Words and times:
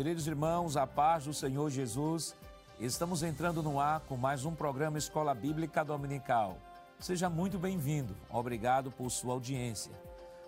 Queridos 0.00 0.26
irmãos, 0.26 0.78
a 0.78 0.86
paz 0.86 1.26
do 1.26 1.34
Senhor 1.34 1.68
Jesus, 1.68 2.34
estamos 2.78 3.22
entrando 3.22 3.62
no 3.62 3.78
ar 3.78 4.00
com 4.00 4.16
mais 4.16 4.46
um 4.46 4.54
programa 4.54 4.96
Escola 4.96 5.34
Bíblica 5.34 5.84
Dominical. 5.84 6.56
Seja 6.98 7.28
muito 7.28 7.58
bem-vindo. 7.58 8.16
Obrigado 8.30 8.90
por 8.90 9.10
sua 9.10 9.34
audiência. 9.34 9.92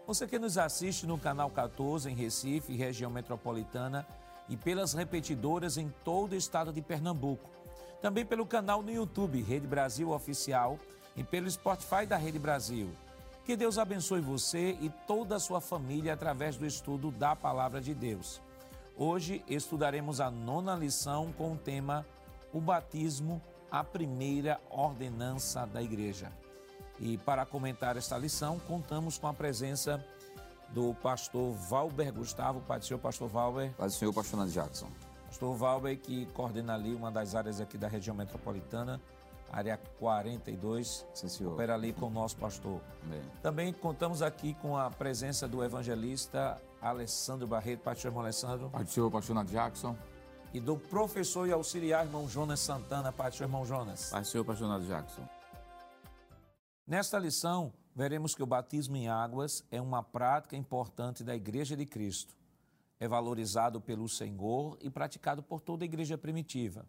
Você 0.07 0.27
que 0.27 0.39
nos 0.39 0.57
assiste 0.57 1.07
no 1.07 1.19
canal 1.19 1.51
14 1.51 2.11
em 2.11 2.15
Recife, 2.15 2.75
região 2.75 3.11
metropolitana, 3.11 4.07
e 4.49 4.57
pelas 4.57 4.95
repetidoras 4.95 5.77
em 5.77 5.93
todo 6.03 6.33
o 6.33 6.37
estado 6.37 6.73
de 6.73 6.81
Pernambuco. 6.81 7.51
Também 8.01 8.25
pelo 8.25 8.47
canal 8.47 8.83
no 8.83 8.91
YouTube 8.91 9.43
Rede 9.43 9.67
Brasil 9.67 10.13
Oficial 10.13 10.79
e 11.15 11.23
pelo 11.23 11.51
Spotify 11.51 12.07
da 12.07 12.17
Rede 12.17 12.39
Brasil. 12.39 12.91
Que 13.45 13.55
Deus 13.55 13.77
abençoe 13.77 14.23
você 14.23 14.79
e 14.81 14.89
toda 15.07 15.37
a 15.37 15.41
sua 15.41 15.61
família 15.61 16.15
através 16.15 16.57
do 16.57 16.65
estudo 16.65 17.11
da 17.11 17.37
Palavra 17.37 17.83
de 17.83 17.93
Deus. 17.93 18.41
Hoje 18.97 19.43
estudaremos 19.49 20.21
a 20.21 20.31
nona 20.31 20.75
lição 20.77 21.33
com 21.33 21.55
o 21.55 21.57
tema 21.57 22.07
O 22.53 22.61
batismo, 22.61 23.41
a 23.71 23.83
primeira 23.83 24.61
ordenança 24.71 25.67
da 25.67 25.83
igreja. 25.83 26.31
E 27.01 27.17
para 27.17 27.47
comentar 27.47 27.97
esta 27.97 28.19
lição, 28.19 28.59
contamos 28.61 29.17
com 29.17 29.27
a 29.27 29.33
presença 29.33 30.05
do 30.69 30.95
pastor 30.95 31.53
Valber 31.53 32.13
Gustavo. 32.13 32.61
Pai 32.61 32.79
do 32.79 32.85
Senhor, 32.85 33.01
pastor 33.01 33.29
Valber. 33.29 33.73
Pai 33.73 33.89
do 33.89 33.93
Senhor, 33.93 34.13
pastor 34.13 34.39
Nando 34.39 34.53
Jackson. 34.53 34.89
Pastor 35.27 35.57
Valber, 35.57 35.99
que 35.99 36.27
coordena 36.27 36.75
ali 36.75 36.95
uma 36.95 37.11
das 37.11 37.35
áreas 37.35 37.63
aqui 37.63 37.79
da 37.79 37.89
região 37.89 38.15
metropolitana, 38.15 39.01
área 39.51 39.81
42. 39.99 41.07
Sim, 41.15 41.29
senhor. 41.29 41.55
Opera 41.55 41.75
ali 41.75 41.95
com 41.95 42.07
o 42.07 42.11
nosso 42.11 42.37
pastor. 42.37 42.79
Amém. 43.05 43.23
Também 43.43 43.73
contamos 43.73 44.21
aqui 44.21 44.53
com 44.55 44.77
a 44.77 44.91
presença 44.91 45.49
do 45.49 45.65
evangelista 45.65 46.61
Alessandro 46.83 47.47
Barreto. 47.47 47.85
Senhor, 47.95 48.11
irmão 48.11 48.23
Alessandro. 48.23 48.71
Senhor, 48.87 49.11
pastor 49.11 49.35
Nando 49.35 49.51
Jackson. 49.51 49.97
E 50.53 50.61
do 50.61 50.77
professor 50.77 51.49
e 51.49 51.53
auxiliar, 51.53 52.05
irmão 52.05 52.29
Jonas 52.29 52.61
Santana. 52.61 53.15
Senhor, 53.31 53.49
irmão 53.49 53.65
Jonas. 53.65 54.13
Senhor, 54.25 54.45
pastor 54.45 54.69
Nando 54.69 54.87
Jackson. 54.87 55.27
Nesta 56.87 57.19
lição, 57.19 57.73
veremos 57.95 58.35
que 58.35 58.43
o 58.43 58.47
batismo 58.47 58.97
em 58.97 59.09
águas 59.09 59.65
é 59.71 59.81
uma 59.81 60.03
prática 60.03 60.57
importante 60.57 61.23
da 61.23 61.35
Igreja 61.35 61.77
de 61.77 61.87
Cristo. 61.87 62.35
É 62.99 63.09
valorizado 63.09 63.81
pelo 63.81 64.09
Senhor 64.09 64.77
e 64.81 64.91
praticado 64.91 65.43
por 65.43 65.61
toda 65.61 65.85
a 65.85 65.87
igreja 65.87 66.17
primitiva. 66.17 66.87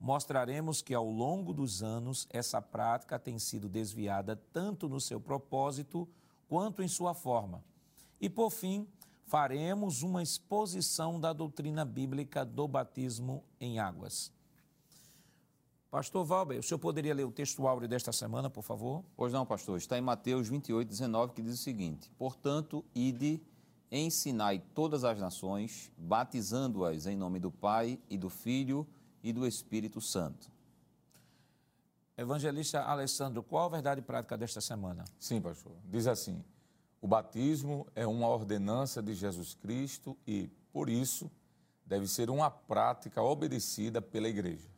Mostraremos 0.00 0.82
que 0.82 0.92
ao 0.92 1.08
longo 1.08 1.52
dos 1.52 1.84
anos 1.84 2.26
essa 2.30 2.60
prática 2.60 3.16
tem 3.16 3.38
sido 3.38 3.68
desviada 3.68 4.34
tanto 4.52 4.88
no 4.88 5.00
seu 5.00 5.20
propósito 5.20 6.08
quanto 6.48 6.82
em 6.82 6.88
sua 6.88 7.14
forma. 7.14 7.62
E 8.20 8.28
por 8.28 8.50
fim, 8.50 8.88
faremos 9.24 10.02
uma 10.02 10.22
exposição 10.22 11.18
da 11.18 11.32
doutrina 11.32 11.84
bíblica 11.84 12.44
do 12.44 12.66
batismo 12.68 13.44
em 13.60 13.78
águas. 13.78 14.32
Pastor 15.90 16.24
Valber, 16.24 16.58
o 16.58 16.62
senhor 16.62 16.78
poderia 16.78 17.14
ler 17.14 17.24
o 17.24 17.30
texto 17.30 17.66
áureo 17.66 17.86
desta 17.86 18.12
semana, 18.12 18.48
por 18.48 18.62
favor? 18.62 19.04
Pois 19.14 19.30
não, 19.30 19.44
pastor. 19.44 19.76
Está 19.76 19.98
em 19.98 20.00
Mateus 20.00 20.48
28, 20.48 20.88
19, 20.88 21.34
que 21.34 21.42
diz 21.42 21.54
o 21.54 21.62
seguinte: 21.62 22.10
Portanto, 22.16 22.82
ide, 22.94 23.42
ensinai 23.90 24.58
todas 24.74 25.04
as 25.04 25.18
nações, 25.20 25.92
batizando-as 25.98 27.06
em 27.06 27.14
nome 27.14 27.38
do 27.38 27.50
Pai 27.50 27.98
e 28.08 28.16
do 28.16 28.30
Filho 28.30 28.86
e 29.22 29.34
do 29.34 29.46
Espírito 29.46 30.00
Santo. 30.00 30.50
Evangelista 32.16 32.80
Alessandro, 32.82 33.42
qual 33.42 33.66
a 33.66 33.68
verdade 33.68 34.00
prática 34.00 34.36
desta 34.36 34.62
semana? 34.62 35.04
Sim, 35.18 35.42
pastor. 35.42 35.76
Diz 35.84 36.06
assim: 36.06 36.42
o 37.02 37.08
batismo 37.08 37.84
é 37.96 38.06
uma 38.06 38.28
ordenança 38.28 39.02
de 39.02 39.12
Jesus 39.12 39.54
Cristo 39.54 40.16
e, 40.24 40.48
por 40.72 40.88
isso, 40.88 41.28
deve 41.84 42.06
ser 42.06 42.30
uma 42.30 42.48
prática 42.48 43.20
obedecida 43.20 44.00
pela 44.00 44.28
igreja. 44.28 44.70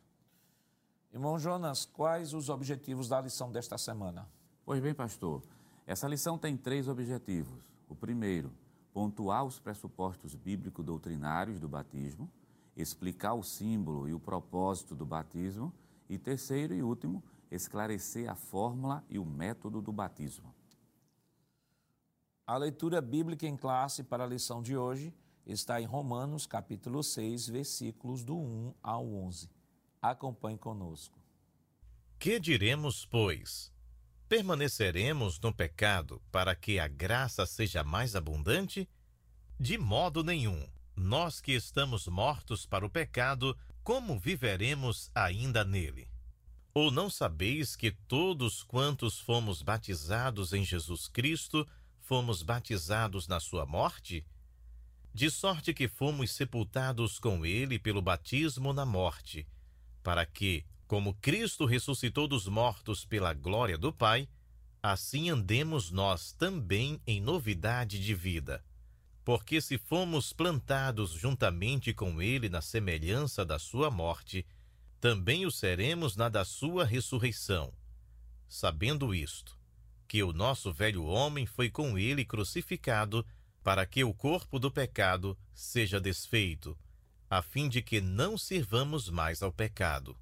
Irmão 1.13 1.37
Jonas, 1.37 1.85
quais 1.85 2.33
os 2.33 2.49
objetivos 2.49 3.07
da 3.07 3.21
lição 3.21 3.51
desta 3.51 3.77
semana? 3.77 4.27
Pois 4.65 4.81
bem, 4.81 4.91
pastor, 4.91 5.43
essa 5.85 6.07
lição 6.07 6.35
tem 6.35 6.57
três 6.57 6.87
objetivos. 6.87 7.63
O 7.87 7.95
primeiro, 7.95 8.51
pontuar 8.91 9.45
os 9.45 9.59
pressupostos 9.59 10.33
bíblico-doutrinários 10.33 11.59
do 11.59 11.69
batismo, 11.69 12.27
explicar 12.75 13.35
o 13.35 13.43
símbolo 13.43 14.09
e 14.09 14.15
o 14.15 14.19
propósito 14.19 14.95
do 14.95 15.05
batismo, 15.05 15.71
e 16.09 16.17
terceiro 16.17 16.73
e 16.73 16.81
último, 16.81 17.23
esclarecer 17.51 18.27
a 18.27 18.35
fórmula 18.35 19.03
e 19.07 19.19
o 19.19 19.25
método 19.25 19.79
do 19.79 19.91
batismo. 19.91 20.54
A 22.47 22.57
leitura 22.57 23.01
bíblica 23.01 23.47
em 23.47 23.57
classe 23.57 24.03
para 24.03 24.23
a 24.23 24.27
lição 24.27 24.61
de 24.61 24.77
hoje 24.77 25.11
está 25.47 25.81
em 25.81 25.85
Romanos, 25.85 26.45
capítulo 26.45 27.01
6, 27.01 27.47
versículos 27.47 28.23
do 28.23 28.37
1 28.37 28.75
ao 28.83 29.03
11. 29.03 29.49
Acompanhe 29.99 30.55
conosco. 30.55 31.17
Que 32.19 32.39
diremos, 32.39 33.03
pois? 33.03 33.73
Permaneceremos 34.29 35.39
no 35.39 35.51
pecado 35.51 36.21
para 36.31 36.55
que 36.55 36.77
a 36.77 36.87
graça 36.87 37.47
seja 37.47 37.83
mais 37.83 38.15
abundante? 38.15 38.87
De 39.59 39.75
modo 39.75 40.23
nenhum. 40.23 40.69
Nós 40.95 41.41
que 41.41 41.51
estamos 41.51 42.07
mortos 42.07 42.67
para 42.67 42.85
o 42.85 42.89
pecado, 42.91 43.57
como 43.83 44.19
viveremos 44.19 45.09
ainda 45.15 45.65
nele? 45.65 46.07
Ou 46.75 46.91
não 46.91 47.09
sabeis 47.09 47.75
que 47.75 47.89
todos 47.89 48.61
quantos 48.61 49.17
fomos 49.19 49.63
batizados 49.63 50.53
em 50.53 50.63
Jesus 50.63 51.07
Cristo, 51.07 51.67
fomos 52.05 52.43
batizados 52.43 53.27
na 53.27 53.39
sua 53.39 53.65
morte? 53.65 54.23
De 55.11 55.29
sorte 55.31 55.73
que 55.73 55.87
fomos 55.87 56.31
sepultados 56.31 57.17
com 57.17 57.43
ele 57.45 57.79
pelo 57.79 58.01
batismo 58.01 58.73
na 58.73 58.85
morte, 58.85 59.47
para 60.03 60.23
que, 60.25 60.63
como 60.87 61.15
Cristo 61.15 61.65
ressuscitou 61.65 62.27
dos 62.27 62.47
mortos 62.47 63.05
pela 63.05 63.33
glória 63.33 63.75
do 63.75 63.91
Pai, 63.91 64.29
assim 64.83 65.31
andemos 65.31 65.89
nós 65.89 66.31
também 66.31 67.01
em 67.07 67.19
novidade 67.19 67.99
de 67.99 68.13
vida. 68.13 68.63
Porque 69.23 69.59
se 69.59 69.79
fomos 69.79 70.31
plantados 70.31 71.09
juntamente 71.11 71.91
com 71.91 72.21
Ele 72.21 72.49
na 72.49 72.61
semelhança 72.61 73.43
da 73.43 73.57
Sua 73.57 73.89
morte, 73.89 74.45
também 75.01 75.43
o 75.43 75.51
seremos 75.51 76.15
na 76.15 76.29
da 76.29 76.45
Sua 76.45 76.85
ressurreição. 76.85 77.73
Sabendo 78.47 79.15
isto, 79.15 79.57
que 80.07 80.23
o 80.23 80.33
nosso 80.33 80.71
velho 80.71 81.03
homem 81.05 81.45
foi 81.45 81.69
com 81.69 81.97
Ele 81.97 82.23
crucificado, 82.23 83.25
para 83.63 83.85
que 83.85 84.03
o 84.03 84.13
corpo 84.13 84.59
do 84.59 84.71
pecado 84.71 85.37
seja 85.53 85.99
desfeito, 85.99 86.77
a 87.29 87.41
fim 87.41 87.67
de 87.67 87.81
que 87.81 87.99
não 87.99 88.37
sirvamos 88.37 89.09
mais 89.09 89.41
ao 89.41 89.51
pecado 89.51 90.15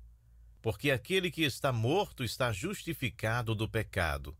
porque 0.64 0.92
aquele 0.92 1.30
que 1.30 1.44
está 1.44 1.74
morto 1.74 2.24
está 2.24 2.54
justificado 2.54 3.54
do 3.54 3.68
pecado. 3.68 4.34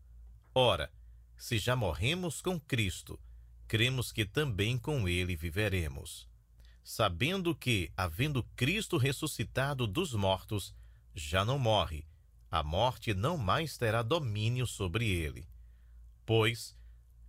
Ora, 0.54 0.90
se 1.36 1.58
já 1.58 1.76
morremos 1.76 2.40
com 2.40 2.58
Cristo, 2.58 3.20
cremos 3.68 4.10
que 4.10 4.24
também 4.24 4.78
com 4.78 5.06
ele 5.06 5.36
viveremos. 5.36 6.26
Sabendo 6.82 7.54
que, 7.54 7.92
havendo 7.94 8.42
Cristo 8.56 8.96
ressuscitado 8.96 9.86
dos 9.86 10.14
mortos, 10.14 10.74
já 11.14 11.44
não 11.44 11.58
morre, 11.58 12.06
a 12.54 12.62
morte 12.62 13.12
não 13.12 13.36
mais 13.36 13.76
terá 13.76 14.00
domínio 14.00 14.64
sobre 14.64 15.10
ele. 15.10 15.44
Pois, 16.24 16.76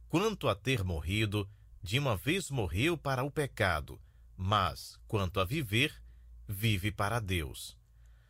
quanto 0.07 0.47
a 0.47 0.53
ter 0.53 0.83
morrido, 0.83 1.49
de 1.81 1.97
uma 1.97 2.15
vez 2.15 2.51
morreu 2.51 2.95
para 2.95 3.23
o 3.23 3.31
pecado, 3.31 3.99
mas, 4.37 4.99
quanto 5.07 5.39
a 5.39 5.43
viver, 5.43 5.99
vive 6.47 6.91
para 6.91 7.19
Deus. 7.19 7.75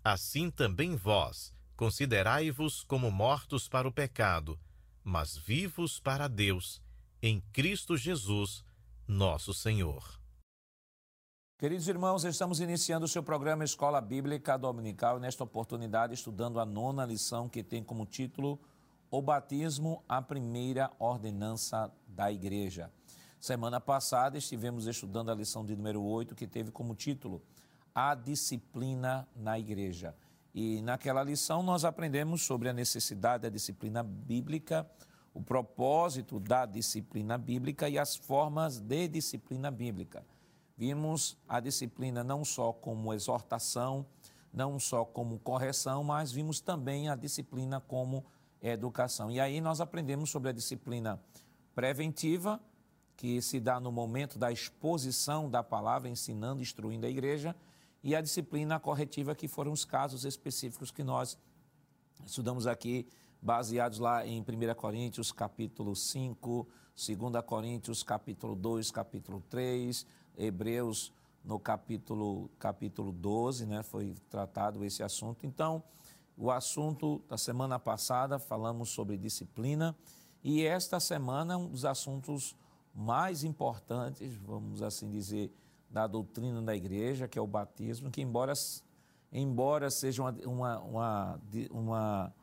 Assim 0.06 0.50
também 0.50 0.96
vós, 0.96 1.54
considerai-vos 1.76 2.82
como 2.84 3.12
mortos 3.12 3.68
para 3.68 3.90
o 3.90 3.92
pecado, 3.92 4.58
mas 5.04 5.36
vivos 5.36 6.00
para 6.00 6.30
Deus, 6.30 6.82
em 7.22 7.42
Cristo 7.52 7.98
Jesus, 7.98 8.64
nosso 9.06 9.54
Senhor. 9.54 10.18
Queridos 11.58 11.88
irmãos, 11.88 12.26
estamos 12.26 12.60
iniciando 12.60 13.06
o 13.06 13.08
seu 13.08 13.24
programa 13.24 13.64
Escola 13.64 14.02
Bíblica 14.02 14.58
Dominical 14.58 15.18
e 15.18 15.22
nesta 15.22 15.42
oportunidade 15.42 16.14
estudando 16.14 16.60
a 16.60 16.66
nona 16.66 17.06
lição 17.06 17.48
que 17.48 17.64
tem 17.64 17.82
como 17.82 18.06
título 18.06 18.60
O 19.10 19.22
Batismo, 19.22 20.04
a 20.06 20.22
primeira 20.22 20.92
ordenança 21.00 21.90
da 22.10 22.30
Igreja. 22.30 22.92
Semana 23.40 23.80
passada 23.80 24.38
estivemos 24.38 24.86
estudando 24.86 25.32
a 25.32 25.34
lição 25.34 25.66
de 25.66 25.78
número 25.78 26.04
8 26.04 26.36
que 26.36 26.46
teve 26.46 26.72
como 26.72 26.94
título 26.94 27.42
a 27.96 28.14
disciplina 28.16 29.26
na 29.34 29.58
igreja. 29.58 30.14
E 30.54 30.82
naquela 30.82 31.24
lição 31.24 31.64
nós 31.64 31.86
aprendemos 31.86 32.42
sobre 32.42 32.68
a 32.68 32.74
necessidade 32.74 33.44
da 33.44 33.50
disciplina 33.50 34.04
bíblica, 34.04 34.86
o 35.34 35.42
propósito 35.42 36.38
da 36.38 36.66
disciplina 36.66 37.38
bíblica 37.38 37.88
e 37.88 37.98
as 37.98 38.14
formas 38.14 38.78
de 38.82 39.08
disciplina 39.08 39.72
bíblica. 39.72 40.22
Vimos 40.78 41.38
a 41.48 41.60
disciplina 41.60 42.24
não 42.24 42.44
só 42.44 42.74
como 42.74 43.14
exortação, 43.14 44.06
não 44.52 44.80
só 44.80 45.06
como 45.06 45.40
correção, 45.40 46.04
mas 46.04 46.32
vimos 46.32 46.60
também 46.60 47.10
a 47.10 47.16
disciplina 47.16 47.80
como 47.80 48.26
educação. 48.62 49.32
E 49.32 49.40
aí 49.40 49.62
nós 49.62 49.80
aprendemos 49.80 50.30
sobre 50.30 50.50
a 50.50 50.54
disciplina 50.54 51.22
preventiva, 51.74 52.60
que 53.16 53.42
se 53.42 53.60
dá 53.60 53.80
no 53.80 53.92
momento 53.92 54.38
da 54.38 54.52
exposição 54.52 55.50
da 55.50 55.64
palavra, 55.64 56.10
ensinando, 56.10 56.62
instruindo 56.62 57.06
a 57.06 57.10
igreja, 57.10 57.56
e 58.04 58.16
a 58.16 58.22
disciplina 58.22 58.80
corretiva, 58.80 59.34
que 59.34 59.48
foram 59.48 59.72
os 59.72 59.84
casos 59.84 60.26
específicos 60.26 60.92
que 60.92 61.04
nós 61.04 61.38
estudamos 62.26 62.68
aqui, 62.68 63.08
baseados 63.42 64.00
lá 64.00 64.26
em 64.26 64.42
1 64.42 64.74
Coríntios 64.76 65.32
capítulo 65.32 65.96
5, 65.96 66.68
2 66.96 67.46
Coríntios 67.46 68.04
capítulo 68.04 68.56
2, 68.56 68.92
capítulo 68.92 69.42
3, 69.50 70.06
Hebreus 70.38 71.14
no 71.44 71.60
capítulo, 71.60 72.50
capítulo 72.58 73.12
12, 73.12 73.66
né, 73.66 73.84
foi 73.84 74.16
tratado 74.30 74.84
esse 74.84 75.04
assunto. 75.04 75.46
Então, 75.46 75.84
o 76.38 76.52
assunto 76.52 77.22
da 77.30 77.38
semana 77.38 77.80
passada 77.80 78.40
falamos 78.40 78.90
sobre 78.90 79.18
disciplina 79.18 79.96
e 80.44 80.64
esta 80.64 81.00
semana 81.00 81.58
um 81.58 81.68
dos 81.68 81.86
assuntos 81.86 82.56
mais 82.94 83.44
importantes, 83.44 84.36
vamos 84.36 84.82
assim 84.82 85.10
dizer, 85.10 85.54
da 85.90 86.08
doutrina 86.08 86.62
da 86.62 86.76
igreja, 86.76 87.28
que 87.28 87.38
é 87.38 87.42
o 87.42 87.48
batismo, 87.48 88.10
que 88.10 88.22
embora, 88.22 88.54
embora 89.32 89.90
seja 89.90 90.24
uma, 90.24 90.32
uma, 90.46 90.80
uma, 90.80 91.40
uma, 91.72 92.34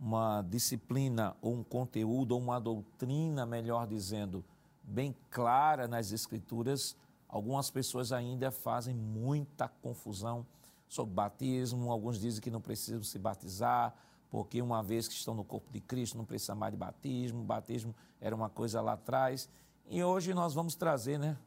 uma 0.00 0.42
disciplina 0.42 1.36
ou 1.40 1.54
um 1.54 1.62
conteúdo 1.62 2.32
ou 2.32 2.40
uma 2.40 2.58
doutrina, 2.60 3.44
melhor 3.44 3.86
dizendo, 3.86 4.44
bem 4.82 5.14
clara 5.30 5.86
nas 5.86 6.12
escrituras, 6.12 6.96
algumas 7.32 7.70
pessoas 7.70 8.12
ainda 8.12 8.50
fazem 8.50 8.94
muita 8.94 9.66
confusão 9.66 10.46
sobre 10.86 11.14
batismo, 11.14 11.90
alguns 11.90 12.20
dizem 12.20 12.42
que 12.42 12.50
não 12.50 12.60
precisam 12.60 13.02
se 13.02 13.18
batizar, 13.18 13.94
porque 14.30 14.60
uma 14.60 14.82
vez 14.82 15.08
que 15.08 15.14
estão 15.14 15.34
no 15.34 15.42
corpo 15.42 15.72
de 15.72 15.80
Cristo 15.80 16.18
não 16.18 16.26
precisa 16.26 16.54
mais 16.54 16.72
de 16.72 16.76
batismo, 16.76 17.42
batismo 17.42 17.94
era 18.20 18.36
uma 18.36 18.50
coisa 18.50 18.82
lá 18.82 18.92
atrás. 18.92 19.48
E 19.88 20.04
hoje 20.04 20.34
nós 20.34 20.52
vamos 20.52 20.74
trazer 20.74 21.18
né, 21.18 21.38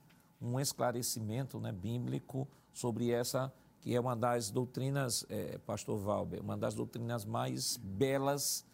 um 0.42 0.60
esclarecimento 0.60 1.60
né, 1.60 1.72
bíblico 1.72 2.48
sobre 2.74 3.12
essa, 3.12 3.54
que 3.80 3.94
é 3.94 4.00
uma 4.00 4.16
das 4.16 4.50
doutrinas, 4.50 5.24
é, 5.30 5.60
Pastor 5.60 6.00
Valber, 6.00 6.42
uma 6.42 6.58
das 6.58 6.74
doutrinas 6.74 7.26
mais 7.26 7.78
belas 7.78 8.66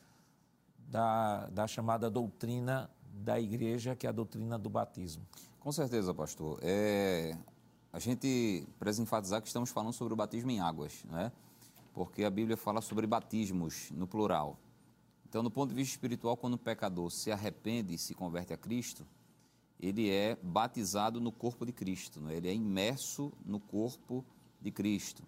da, 0.78 1.48
da 1.48 1.68
chamada 1.68 2.10
doutrina 2.10 2.90
da 3.14 3.38
igreja, 3.38 3.98
que 3.98 4.08
é 4.08 4.10
a 4.10 4.14
doutrina 4.14 4.58
do 4.58 4.70
batismo. 4.70 5.26
Com 5.62 5.72
certeza, 5.72 6.12
pastor. 6.12 6.58
É, 6.64 7.38
a 7.94 8.00
gente 8.00 8.68
precisa 8.80 9.04
enfatizar 9.04 9.40
que 9.40 9.48
estamos 9.48 9.70
falando 9.70 9.94
sobre 9.94 10.12
o 10.12 10.18
batismo 10.18 10.50
em 10.50 10.60
águas, 10.60 11.04
né? 11.04 11.32
porque 11.94 12.24
a 12.24 12.32
Bíblia 12.32 12.58
fala 12.58 12.82
sobre 12.82 13.06
batismos 13.06 13.92
no 13.92 14.08
plural. 14.08 14.58
Então, 15.30 15.44
do 15.44 15.52
ponto 15.52 15.70
de 15.70 15.76
vista 15.76 15.92
espiritual, 15.92 16.36
quando 16.36 16.56
o 16.56 16.58
pecador 16.58 17.12
se 17.12 17.32
arrepende 17.32 17.94
e 17.94 18.00
se 18.00 18.16
converte 18.16 18.52
a 18.52 18.58
Cristo, 18.58 19.06
ele 19.80 20.10
é 20.10 20.36
batizado 20.42 21.22
no 21.22 21.32
corpo 21.32 21.64
de 21.64 21.72
Cristo, 21.72 22.20
né? 22.20 22.36
ele 22.36 22.50
é 22.50 22.54
imerso 22.56 23.32
no 23.46 23.60
corpo 23.60 24.26
de 24.60 24.72
Cristo. 24.72 25.22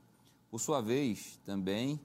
Por 0.49 0.59
sua 0.59 0.81
vez, 0.81 1.39
também, 1.45 1.99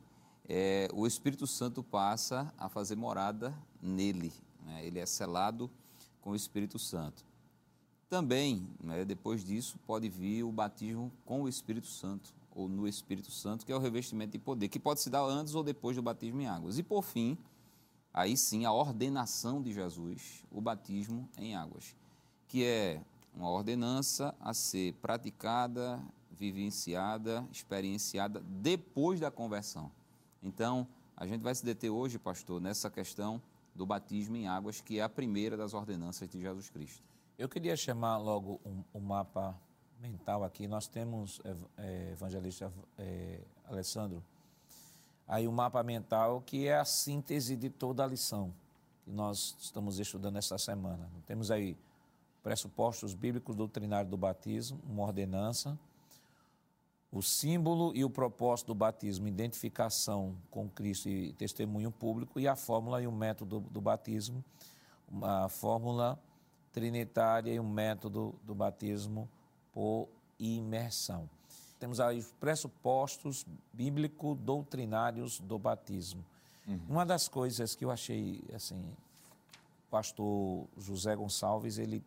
é, 0.46 0.86
o 0.92 1.06
Espírito 1.06 1.46
Santo 1.46 1.82
passa 1.82 2.52
a 2.58 2.68
fazer 2.68 2.94
morada 2.94 3.56
nele, 3.80 4.34
né? 4.66 4.84
ele 4.84 4.98
é 4.98 5.06
selado 5.06 5.70
com 6.20 6.32
o 6.32 6.36
Espírito 6.36 6.78
Santo. 6.78 7.27
Também, 8.08 8.66
né, 8.82 9.04
depois 9.04 9.44
disso, 9.44 9.78
pode 9.86 10.08
vir 10.08 10.42
o 10.42 10.50
batismo 10.50 11.12
com 11.24 11.42
o 11.42 11.48
Espírito 11.48 11.86
Santo, 11.86 12.32
ou 12.54 12.68
no 12.68 12.88
Espírito 12.88 13.30
Santo, 13.30 13.64
que 13.66 13.72
é 13.72 13.76
o 13.76 13.78
revestimento 13.78 14.32
de 14.32 14.38
poder, 14.38 14.68
que 14.68 14.80
pode 14.80 15.00
se 15.00 15.10
dar 15.10 15.22
antes 15.22 15.54
ou 15.54 15.62
depois 15.62 15.94
do 15.94 16.02
batismo 16.02 16.40
em 16.40 16.46
águas. 16.46 16.78
E 16.78 16.82
por 16.82 17.02
fim, 17.02 17.36
aí 18.12 18.36
sim, 18.36 18.64
a 18.64 18.72
ordenação 18.72 19.62
de 19.62 19.72
Jesus, 19.72 20.44
o 20.50 20.60
batismo 20.60 21.28
em 21.36 21.54
águas 21.54 21.94
que 22.48 22.64
é 22.64 23.00
uma 23.34 23.50
ordenança 23.50 24.34
a 24.40 24.54
ser 24.54 24.94
praticada, 24.94 26.02
vivenciada, 26.32 27.46
experienciada 27.52 28.42
depois 28.48 29.20
da 29.20 29.30
conversão. 29.30 29.92
Então, 30.42 30.88
a 31.16 31.26
gente 31.26 31.42
vai 31.42 31.54
se 31.54 31.64
deter 31.64 31.90
hoje, 31.90 32.18
pastor, 32.18 32.60
nessa 32.60 32.90
questão 32.90 33.40
do 33.74 33.84
batismo 33.84 34.34
em 34.34 34.48
águas, 34.48 34.80
que 34.80 34.98
é 34.98 35.02
a 35.02 35.08
primeira 35.08 35.56
das 35.56 35.74
ordenanças 35.74 36.28
de 36.28 36.40
Jesus 36.40 36.70
Cristo. 36.70 37.02
Eu 37.38 37.48
queria 37.48 37.76
chamar 37.76 38.16
logo 38.16 38.60
um, 38.66 38.98
um 38.98 39.00
mapa 39.00 39.56
mental 40.00 40.42
aqui. 40.42 40.66
Nós 40.66 40.88
temos, 40.88 41.40
é, 41.76 42.10
evangelista 42.10 42.72
é, 42.98 43.38
Alessandro, 43.68 44.24
aí 45.24 45.46
um 45.46 45.52
mapa 45.52 45.80
mental 45.84 46.40
que 46.40 46.66
é 46.66 46.76
a 46.76 46.84
síntese 46.84 47.54
de 47.54 47.70
toda 47.70 48.02
a 48.02 48.08
lição 48.08 48.52
que 49.04 49.12
nós 49.12 49.56
estamos 49.60 50.00
estudando 50.00 50.36
essa 50.36 50.58
semana. 50.58 51.08
Temos 51.26 51.52
aí 51.52 51.76
pressupostos 52.42 53.14
bíblicos 53.14 53.54
doutrinários 53.54 54.10
do 54.10 54.16
batismo, 54.16 54.80
uma 54.84 55.04
ordenança, 55.04 55.78
o 57.12 57.22
símbolo 57.22 57.92
e 57.94 58.04
o 58.04 58.10
propósito 58.10 58.66
do 58.66 58.74
batismo, 58.74 59.28
identificação 59.28 60.36
com 60.50 60.68
Cristo 60.68 61.08
e 61.08 61.32
testemunho 61.34 61.92
público, 61.92 62.40
e 62.40 62.48
a 62.48 62.56
fórmula 62.56 63.00
e 63.00 63.06
o 63.06 63.12
método 63.12 63.60
do 63.60 63.80
batismo, 63.80 64.44
a 65.22 65.48
fórmula 65.48 66.20
trinitária 66.72 67.52
e 67.52 67.60
o 67.60 67.64
método 67.64 68.34
do 68.44 68.54
batismo 68.54 69.28
por 69.72 70.08
imersão. 70.38 71.28
Temos 71.78 72.00
aí 72.00 72.18
os 72.18 72.32
pressupostos 72.40 73.46
bíblico-doutrinários 73.72 75.38
do 75.40 75.58
batismo. 75.58 76.24
Uhum. 76.66 76.80
Uma 76.88 77.06
das 77.06 77.28
coisas 77.28 77.74
que 77.74 77.84
eu 77.84 77.90
achei, 77.90 78.42
assim, 78.54 78.82
pastor 79.90 80.66
José 80.76 81.14
Gonçalves, 81.14 81.78
ele 81.78 82.02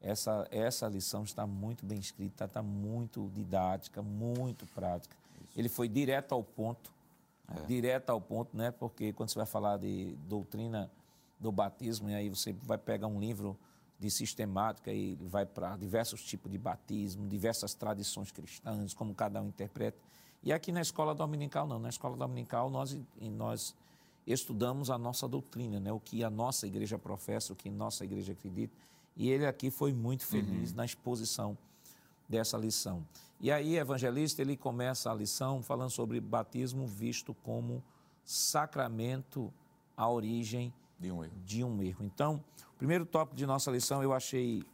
essa, 0.00 0.46
essa 0.50 0.86
lição 0.86 1.24
está 1.24 1.46
muito 1.46 1.84
bem 1.84 1.98
escrita, 1.98 2.44
está 2.44 2.62
muito 2.62 3.30
didática, 3.34 4.00
muito 4.00 4.64
prática. 4.66 5.14
Isso. 5.42 5.58
Ele 5.58 5.68
foi 5.68 5.88
direto 5.88 6.32
ao 6.32 6.42
ponto, 6.42 6.92
é. 7.48 7.66
direto 7.66 8.10
ao 8.10 8.20
ponto, 8.20 8.56
né? 8.56 8.70
Porque 8.70 9.12
quando 9.12 9.30
você 9.30 9.38
vai 9.38 9.46
falar 9.46 9.76
de 9.76 10.14
doutrina 10.28 10.88
do 11.38 11.52
batismo, 11.52 12.10
e 12.10 12.14
aí 12.14 12.28
você 12.28 12.52
vai 12.52 12.78
pegar 12.78 13.06
um 13.06 13.20
livro 13.20 13.58
de 13.98 14.10
sistemática 14.10 14.92
e 14.92 15.16
vai 15.16 15.44
para 15.44 15.76
diversos 15.76 16.22
tipos 16.22 16.50
de 16.50 16.58
batismo, 16.58 17.26
diversas 17.26 17.74
tradições 17.74 18.30
cristãs, 18.30 18.94
como 18.94 19.14
cada 19.14 19.42
um 19.42 19.48
interpreta. 19.48 19.98
E 20.42 20.52
aqui 20.52 20.70
na 20.70 20.80
escola 20.80 21.14
dominical 21.14 21.66
não, 21.66 21.78
na 21.78 21.88
escola 21.88 22.16
dominical 22.16 22.70
nós, 22.70 22.96
nós 23.20 23.74
estudamos 24.26 24.88
a 24.90 24.96
nossa 24.96 25.26
doutrina, 25.26 25.80
né? 25.80 25.92
o 25.92 25.98
que 25.98 26.22
a 26.22 26.30
nossa 26.30 26.66
igreja 26.66 26.98
professa, 26.98 27.52
o 27.52 27.56
que 27.56 27.68
a 27.68 27.72
nossa 27.72 28.04
igreja 28.04 28.32
acredita. 28.32 28.76
E 29.16 29.28
ele 29.28 29.46
aqui 29.46 29.70
foi 29.70 29.92
muito 29.92 30.24
feliz 30.24 30.70
uhum. 30.70 30.76
na 30.76 30.84
exposição 30.84 31.58
dessa 32.28 32.56
lição. 32.56 33.04
E 33.40 33.50
aí, 33.50 33.76
evangelista, 33.76 34.42
ele 34.42 34.56
começa 34.56 35.10
a 35.10 35.14
lição 35.14 35.62
falando 35.62 35.90
sobre 35.90 36.20
batismo 36.20 36.86
visto 36.86 37.34
como 37.34 37.82
sacramento 38.24 39.52
à 39.96 40.08
origem 40.08 40.72
de 40.98 41.10
um 41.10 41.24
erro. 41.24 41.32
De 41.44 41.64
um 41.64 41.82
erro. 41.82 42.04
Então, 42.04 42.42
o 42.74 42.78
primeiro 42.78 43.06
tópico 43.06 43.36
de 43.36 43.46
nossa 43.46 43.70
lição 43.70 44.02
eu 44.02 44.12
achei 44.12 44.64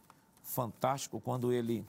fantástico 0.43 1.19
quando 1.19 1.51
ele, 1.51 1.85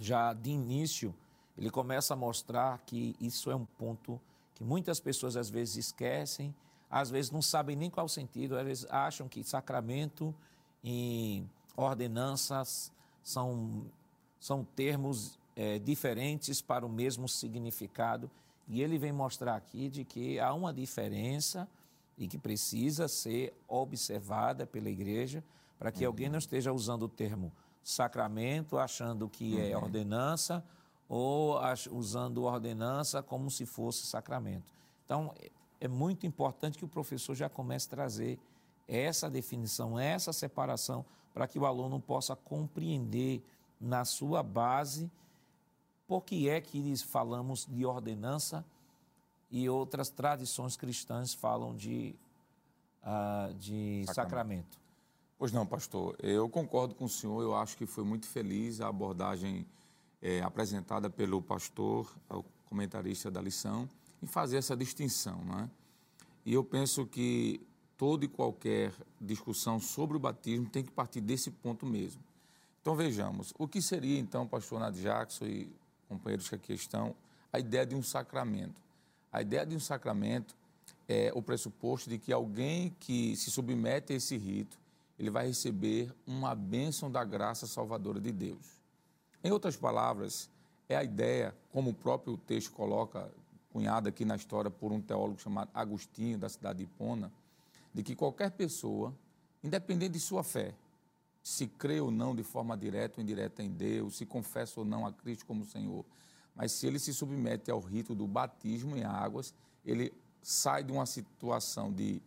já 0.00 0.32
de 0.32 0.50
início, 0.50 1.14
ele 1.56 1.70
começa 1.70 2.14
a 2.14 2.16
mostrar 2.16 2.78
que 2.86 3.16
isso 3.20 3.50
é 3.50 3.56
um 3.56 3.64
ponto 3.64 4.20
que 4.54 4.64
muitas 4.64 5.00
pessoas 5.00 5.36
às 5.36 5.50
vezes 5.50 5.76
esquecem, 5.76 6.54
às 6.90 7.10
vezes 7.10 7.30
não 7.30 7.42
sabem 7.42 7.76
nem 7.76 7.90
qual 7.90 8.08
sentido, 8.08 8.56
às 8.56 8.64
vezes 8.64 8.86
acham 8.90 9.28
que 9.28 9.44
sacramento 9.44 10.34
e 10.82 11.44
ordenanças 11.76 12.92
são, 13.22 13.84
são 14.40 14.64
termos 14.64 15.38
é, 15.54 15.78
diferentes 15.78 16.62
para 16.62 16.86
o 16.86 16.88
mesmo 16.88 17.28
significado. 17.28 18.30
E 18.68 18.82
ele 18.82 18.98
vem 18.98 19.12
mostrar 19.12 19.56
aqui 19.56 19.88
de 19.88 20.04
que 20.04 20.38
há 20.38 20.52
uma 20.52 20.72
diferença 20.72 21.68
e 22.18 22.26
que 22.26 22.36
precisa 22.36 23.06
ser 23.08 23.54
observada 23.68 24.66
pela 24.66 24.90
igreja 24.90 25.42
para 25.78 25.92
que 25.92 26.04
uhum. 26.04 26.08
alguém 26.08 26.28
não 26.28 26.38
esteja 26.38 26.72
usando 26.72 27.04
o 27.04 27.08
termo 27.08 27.52
sacramento 27.82 28.76
achando 28.76 29.28
que 29.28 29.58
é 29.58 29.64
uhum. 29.64 29.70
é 29.70 29.76
ordenança 29.76 30.64
ou 31.08 31.58
usando 31.90 32.44
ordenança 32.44 33.22
como 33.22 33.50
se 33.50 33.64
fosse 33.64 34.06
sacramento. 34.06 34.70
Então, 35.06 35.32
é, 35.38 35.50
é 35.80 35.88
muito 35.88 36.26
importante 36.26 36.76
que 36.76 36.84
o 36.84 36.88
professor 36.88 37.34
já 37.34 37.48
comece 37.48 37.86
a 37.86 37.90
trazer 37.90 38.38
essa 38.86 39.30
definição, 39.30 39.98
essa 39.98 40.32
separação, 40.32 41.04
para 41.32 41.46
que 41.46 41.58
o 41.58 41.64
aluno 41.64 42.00
possa 42.00 42.36
compreender 42.36 43.42
na 43.80 44.04
sua 44.04 44.42
base 44.42 45.10
por 46.06 46.22
que 46.24 46.48
é 46.48 46.60
que 46.60 46.96
falamos 46.98 47.66
de 47.66 47.86
ordenança 47.86 48.64
e 49.50 49.68
outras 49.68 50.10
tradições 50.10 50.76
cristãs 50.76 51.32
falam 51.34 51.74
de, 51.74 52.14
uh, 53.02 53.54
de 53.54 54.04
sacramento. 54.06 54.14
sacramento. 54.14 54.78
Pois 55.38 55.52
não, 55.52 55.64
pastor. 55.64 56.16
Eu 56.20 56.48
concordo 56.48 56.94
com 56.94 57.04
o 57.04 57.08
senhor. 57.08 57.40
Eu 57.42 57.54
acho 57.54 57.76
que 57.76 57.86
foi 57.86 58.04
muito 58.04 58.26
feliz 58.26 58.80
a 58.80 58.88
abordagem 58.88 59.64
é, 60.20 60.42
apresentada 60.42 61.08
pelo 61.08 61.40
pastor, 61.40 62.12
o 62.28 62.44
comentarista 62.66 63.30
da 63.30 63.40
lição, 63.40 63.88
em 64.22 64.26
fazer 64.26 64.56
essa 64.56 64.76
distinção. 64.76 65.40
Não 65.44 65.60
é? 65.60 65.70
E 66.44 66.54
eu 66.54 66.64
penso 66.64 67.06
que 67.06 67.60
toda 67.96 68.24
e 68.24 68.28
qualquer 68.28 68.92
discussão 69.20 69.78
sobre 69.78 70.16
o 70.16 70.20
batismo 70.20 70.68
tem 70.68 70.82
que 70.82 70.90
partir 70.90 71.20
desse 71.20 71.50
ponto 71.50 71.86
mesmo. 71.86 72.22
Então 72.80 72.96
vejamos, 72.96 73.52
o 73.58 73.68
que 73.68 73.82
seria 73.82 74.18
então, 74.18 74.46
pastor 74.46 74.80
Nad 74.80 74.96
Jackson 74.96 75.44
e 75.44 75.72
companheiros 76.08 76.48
que 76.48 76.54
aqui 76.54 76.72
estão, 76.72 77.14
a 77.52 77.58
ideia 77.58 77.84
de 77.84 77.94
um 77.94 78.02
sacramento? 78.02 78.80
A 79.32 79.42
ideia 79.42 79.66
de 79.66 79.76
um 79.76 79.80
sacramento 79.80 80.56
é 81.08 81.32
o 81.34 81.42
pressuposto 81.42 82.08
de 82.08 82.18
que 82.18 82.32
alguém 82.32 82.94
que 83.00 83.36
se 83.36 83.50
submete 83.50 84.12
a 84.12 84.16
esse 84.16 84.36
rito, 84.36 84.78
ele 85.18 85.30
vai 85.30 85.46
receber 85.46 86.12
uma 86.26 86.54
bênção 86.54 87.10
da 87.10 87.24
graça 87.24 87.66
salvadora 87.66 88.20
de 88.20 88.30
Deus. 88.30 88.78
Em 89.42 89.50
outras 89.50 89.76
palavras, 89.76 90.48
é 90.88 90.96
a 90.96 91.04
ideia, 91.04 91.54
como 91.72 91.90
o 91.90 91.94
próprio 91.94 92.36
texto 92.36 92.72
coloca, 92.72 93.30
cunhada 93.72 94.08
aqui 94.08 94.24
na 94.24 94.36
história 94.36 94.70
por 94.70 94.92
um 94.92 95.00
teólogo 95.00 95.38
chamado 95.40 95.70
Agostinho, 95.74 96.38
da 96.38 96.48
cidade 96.48 96.78
de 96.78 96.84
Hipona, 96.84 97.30
de 97.92 98.02
que 98.02 98.14
qualquer 98.14 98.50
pessoa, 98.52 99.14
independente 99.62 100.12
de 100.12 100.20
sua 100.20 100.42
fé, 100.42 100.74
se 101.42 101.66
crê 101.66 102.00
ou 102.00 102.10
não 102.10 102.34
de 102.34 102.42
forma 102.42 102.76
direta 102.76 103.18
ou 103.18 103.22
indireta 103.22 103.62
em 103.62 103.70
Deus, 103.70 104.16
se 104.16 104.26
confessa 104.26 104.80
ou 104.80 104.86
não 104.86 105.06
a 105.06 105.12
Cristo 105.12 105.46
como 105.46 105.64
Senhor, 105.64 106.04
mas 106.58 106.72
se 106.72 106.88
ele 106.88 106.98
se 106.98 107.14
submete 107.14 107.70
ao 107.70 107.78
rito 107.78 108.16
do 108.16 108.26
batismo 108.26 108.96
em 108.96 109.04
águas, 109.04 109.54
ele 109.86 110.12
sai 110.42 110.82
de 110.82 110.90
uma 110.90 111.06
situação 111.06 111.92
de 111.92 112.20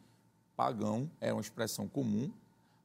pagão, 0.55 1.11
é 1.19 1.33
uma 1.33 1.41
expressão 1.41 1.85
comum, 1.85 2.31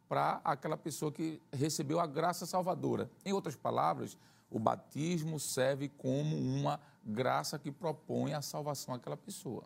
para 0.08 0.40
aquela 0.44 0.76
pessoa 0.76 1.12
que 1.12 1.40
recebeu 1.52 2.00
a 2.00 2.06
graça 2.06 2.46
salvadora. 2.46 3.08
Em 3.24 3.32
outras 3.32 3.54
palavras, 3.54 4.18
o 4.50 4.58
batismo 4.58 5.38
serve 5.38 5.88
como 5.88 6.36
uma 6.36 6.80
graça 7.04 7.60
que 7.60 7.70
propõe 7.70 8.34
a 8.34 8.42
salvação 8.42 8.92
àquela 8.92 9.16
pessoa. 9.16 9.62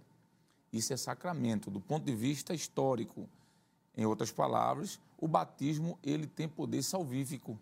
Isso 0.71 0.93
é 0.93 0.99
sacramento 0.99 1.71
do 1.71 1.81
ponto 1.81 2.05
de 2.05 2.15
vista 2.15 2.53
histórico. 2.53 3.27
Em 3.97 4.05
outras 4.05 4.31
palavras, 4.31 5.01
o 5.17 5.27
batismo 5.27 5.99
ele 6.03 6.27
tem 6.27 6.47
poder 6.47 6.83
salvífico. 6.83 7.59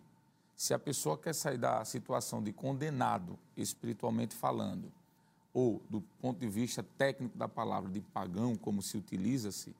Se 0.59 0.73
a 0.73 0.77
pessoa 0.77 1.17
quer 1.17 1.33
sair 1.33 1.57
da 1.57 1.85
situação 1.85 2.43
de 2.43 2.51
condenado, 2.51 3.39
espiritualmente 3.55 4.35
falando, 4.35 4.91
ou 5.53 5.81
do 5.89 6.01
ponto 6.19 6.37
de 6.37 6.49
vista 6.49 6.83
técnico 6.97 7.37
da 7.37 7.47
palavra 7.47 7.89
de 7.89 8.01
pagão, 8.01 8.57
como 8.57 8.81
se 8.81 8.97
utiliza-se, 8.97 9.73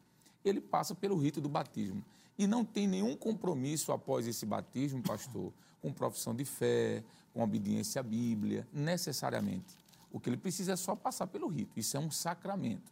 ele 0.44 0.62
passa 0.62 0.96
pelo 0.96 1.18
rito 1.18 1.42
do 1.42 1.50
batismo. 1.50 2.02
E 2.38 2.48
não 2.48 2.64
tem 2.64 2.88
nenhum 2.88 3.14
compromisso 3.14 3.92
após 3.92 4.26
esse 4.26 4.46
batismo, 4.46 5.04
pastor, 5.04 5.52
com 5.82 5.92
profissão 5.92 6.34
de 6.34 6.46
fé, 6.46 7.04
com 7.34 7.44
obediência 7.44 8.00
à 8.00 8.04
Bíblia, 8.04 8.66
necessariamente. 8.72 9.78
O 10.10 10.18
que 10.18 10.30
ele 10.30 10.38
precisa 10.38 10.72
é 10.72 10.78
só 10.78 10.96
passar 10.96 11.28
pelo 11.28 11.50
rito. 11.50 11.78
Isso 11.78 11.98
é 11.98 12.00
um 12.00 12.10
sacramento. 12.10 12.90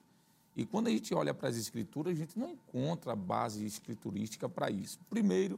E 0.57 0.65
quando 0.65 0.87
a 0.87 0.91
gente 0.91 1.15
olha 1.15 1.33
para 1.33 1.47
as 1.47 1.55
escrituras, 1.55 2.17
a 2.17 2.17
gente 2.17 2.37
não 2.37 2.49
encontra 2.49 3.15
base 3.15 3.65
escriturística 3.65 4.49
para 4.49 4.69
isso. 4.69 4.99
Primeiro, 5.09 5.57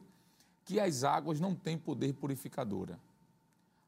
que 0.69 0.79
as 0.79 1.03
águas 1.03 1.39
não 1.39 1.55
têm 1.55 1.79
poder 1.79 2.13
purificadora. 2.13 2.99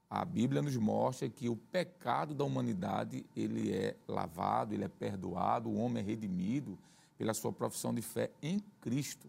A 0.09 0.25
Bíblia 0.25 0.63
nos 0.63 0.75
mostra 0.77 1.29
que 1.29 1.47
o 1.47 1.55
pecado 1.55 2.33
da 2.33 2.43
humanidade, 2.43 3.23
ele 3.37 3.71
é 3.71 3.95
lavado, 4.07 4.73
ele 4.73 4.83
é 4.83 4.87
perdoado, 4.87 5.69
o 5.69 5.75
homem 5.75 6.01
é 6.01 6.05
redimido 6.05 6.75
pela 7.19 7.35
sua 7.35 7.53
profissão 7.53 7.93
de 7.93 8.01
fé 8.01 8.31
em 8.41 8.59
Cristo. 8.81 9.27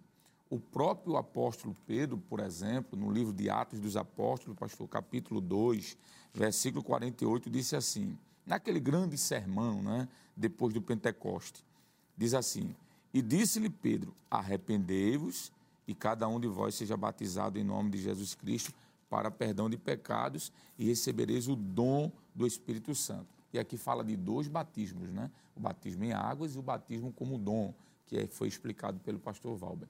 O 0.49 0.59
próprio 0.59 1.19
apóstolo 1.19 1.77
Pedro, 1.87 2.17
por 2.17 2.41
exemplo, 2.41 2.99
no 2.99 3.13
livro 3.13 3.35
de 3.35 3.51
Atos 3.51 3.81
dos 3.81 3.99
Apóstolos, 3.99 4.59
pastor, 4.59 4.89
capítulo 4.89 5.39
2, 5.39 5.95
versículo 6.33 6.83
48, 6.83 7.51
disse 7.51 7.77
assim: 7.77 8.17
naquele 8.47 8.81
grande 8.81 9.19
sermão, 9.19 9.83
né, 9.83 10.09
depois 10.35 10.73
do 10.73 10.81
Pentecoste, 10.81 11.63
Diz 12.17 12.33
assim: 12.33 12.75
E 13.13 13.21
disse-lhe 13.21 13.69
Pedro: 13.69 14.15
Arrependei-vos 14.31 15.53
e 15.87 15.95
cada 15.95 16.29
um 16.29 16.39
de 16.39 16.49
vós 16.49 16.75
seja 16.75 16.97
batizado 16.97 17.59
em 17.59 17.65
nome 17.65 17.91
de 17.91 17.99
Jesus 17.99 18.35
Cristo 18.35 18.73
para 19.09 19.31
perdão 19.31 19.69
de 19.69 19.77
pecados 19.77 20.53
e 20.79 20.87
recebereis 20.87 21.49
o 21.49 21.55
dom 21.55 22.11
do 22.35 22.47
Espírito 22.47 22.95
Santo. 22.95 23.27
E 23.53 23.59
aqui 23.59 23.77
fala 23.77 24.03
de 24.03 24.17
dois 24.17 24.49
batismos, 24.49 25.11
né? 25.11 25.31
O 25.55 25.61
batismo 25.61 26.05
em 26.05 26.13
águas 26.13 26.55
e 26.55 26.59
o 26.59 26.63
batismo 26.63 27.13
como 27.13 27.37
dom, 27.37 27.75
que 28.07 28.17
é, 28.17 28.27
foi 28.27 28.49
explicado 28.49 28.99
pelo 29.01 29.19
pastor 29.19 29.55
Valber. 29.57 29.89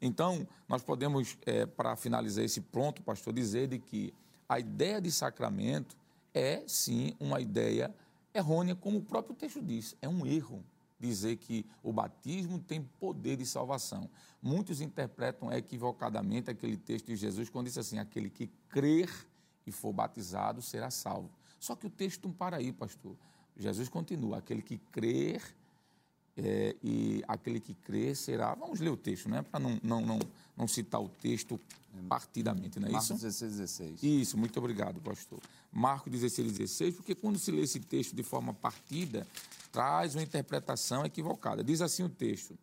Então, 0.00 0.46
nós 0.68 0.82
podemos, 0.82 1.36
é, 1.44 1.66
para 1.66 1.94
finalizar 1.96 2.44
esse 2.44 2.60
ponto, 2.60 3.02
pastor, 3.02 3.32
dizer 3.32 3.68
de 3.68 3.78
que 3.78 4.14
a 4.48 4.58
ideia 4.58 5.00
de 5.00 5.10
sacramento 5.10 5.96
é, 6.32 6.62
sim, 6.66 7.14
uma 7.20 7.40
ideia 7.40 7.94
errônea, 8.32 8.74
como 8.74 8.98
o 8.98 9.02
próprio 9.02 9.34
texto 9.34 9.62
diz, 9.62 9.94
é 10.00 10.08
um 10.08 10.26
erro 10.26 10.64
dizer 10.98 11.36
que 11.36 11.66
o 11.82 11.92
batismo 11.92 12.58
tem 12.58 12.82
poder 12.82 13.36
de 13.36 13.46
salvação. 13.46 14.08
Muitos 14.40 14.80
interpretam 14.80 15.52
equivocadamente 15.52 16.50
aquele 16.50 16.76
texto 16.76 17.06
de 17.06 17.16
Jesus 17.16 17.48
quando 17.48 17.66
diz 17.66 17.78
assim: 17.78 17.98
aquele 17.98 18.30
que 18.30 18.48
crer 18.68 19.10
e 19.66 19.72
for 19.72 19.92
batizado 19.92 20.62
será 20.62 20.90
salvo. 20.90 21.30
Só 21.58 21.74
que 21.74 21.86
o 21.86 21.90
texto 21.90 22.28
não 22.28 22.34
para 22.34 22.56
aí, 22.56 22.72
pastor. 22.72 23.16
Jesus 23.56 23.88
continua: 23.88 24.38
aquele 24.38 24.62
que 24.62 24.78
crer 24.78 25.42
é, 26.36 26.76
e 26.82 27.22
aquele 27.28 27.60
que 27.60 27.74
crer 27.74 28.16
será. 28.16 28.54
Vamos 28.54 28.80
ler 28.80 28.90
o 28.90 28.96
texto, 28.96 29.28
né? 29.28 29.42
Para 29.42 29.60
não, 29.60 29.78
não, 29.82 30.00
não, 30.00 30.18
não 30.56 30.68
citar 30.68 31.00
o 31.00 31.08
texto 31.08 31.60
partidamente, 32.08 32.80
não 32.80 32.88
é 32.88 32.92
Marcos 32.92 33.10
isso? 33.10 33.22
16, 33.22 33.56
16. 33.56 34.02
Isso, 34.02 34.38
muito 34.38 34.58
obrigado, 34.58 35.00
pastor. 35.00 35.40
Marcos 35.72 36.12
16, 36.12 36.52
16, 36.52 36.96
porque 36.96 37.14
quando 37.14 37.38
se 37.38 37.50
lê 37.50 37.62
esse 37.62 37.80
texto 37.80 38.14
de 38.14 38.22
forma 38.22 38.52
partida, 38.52 39.26
traz 39.72 40.14
uma 40.14 40.22
interpretação 40.22 41.04
equivocada. 41.04 41.62
Diz 41.62 41.80
assim 41.80 42.02
o 42.02 42.08
texto: 42.08 42.56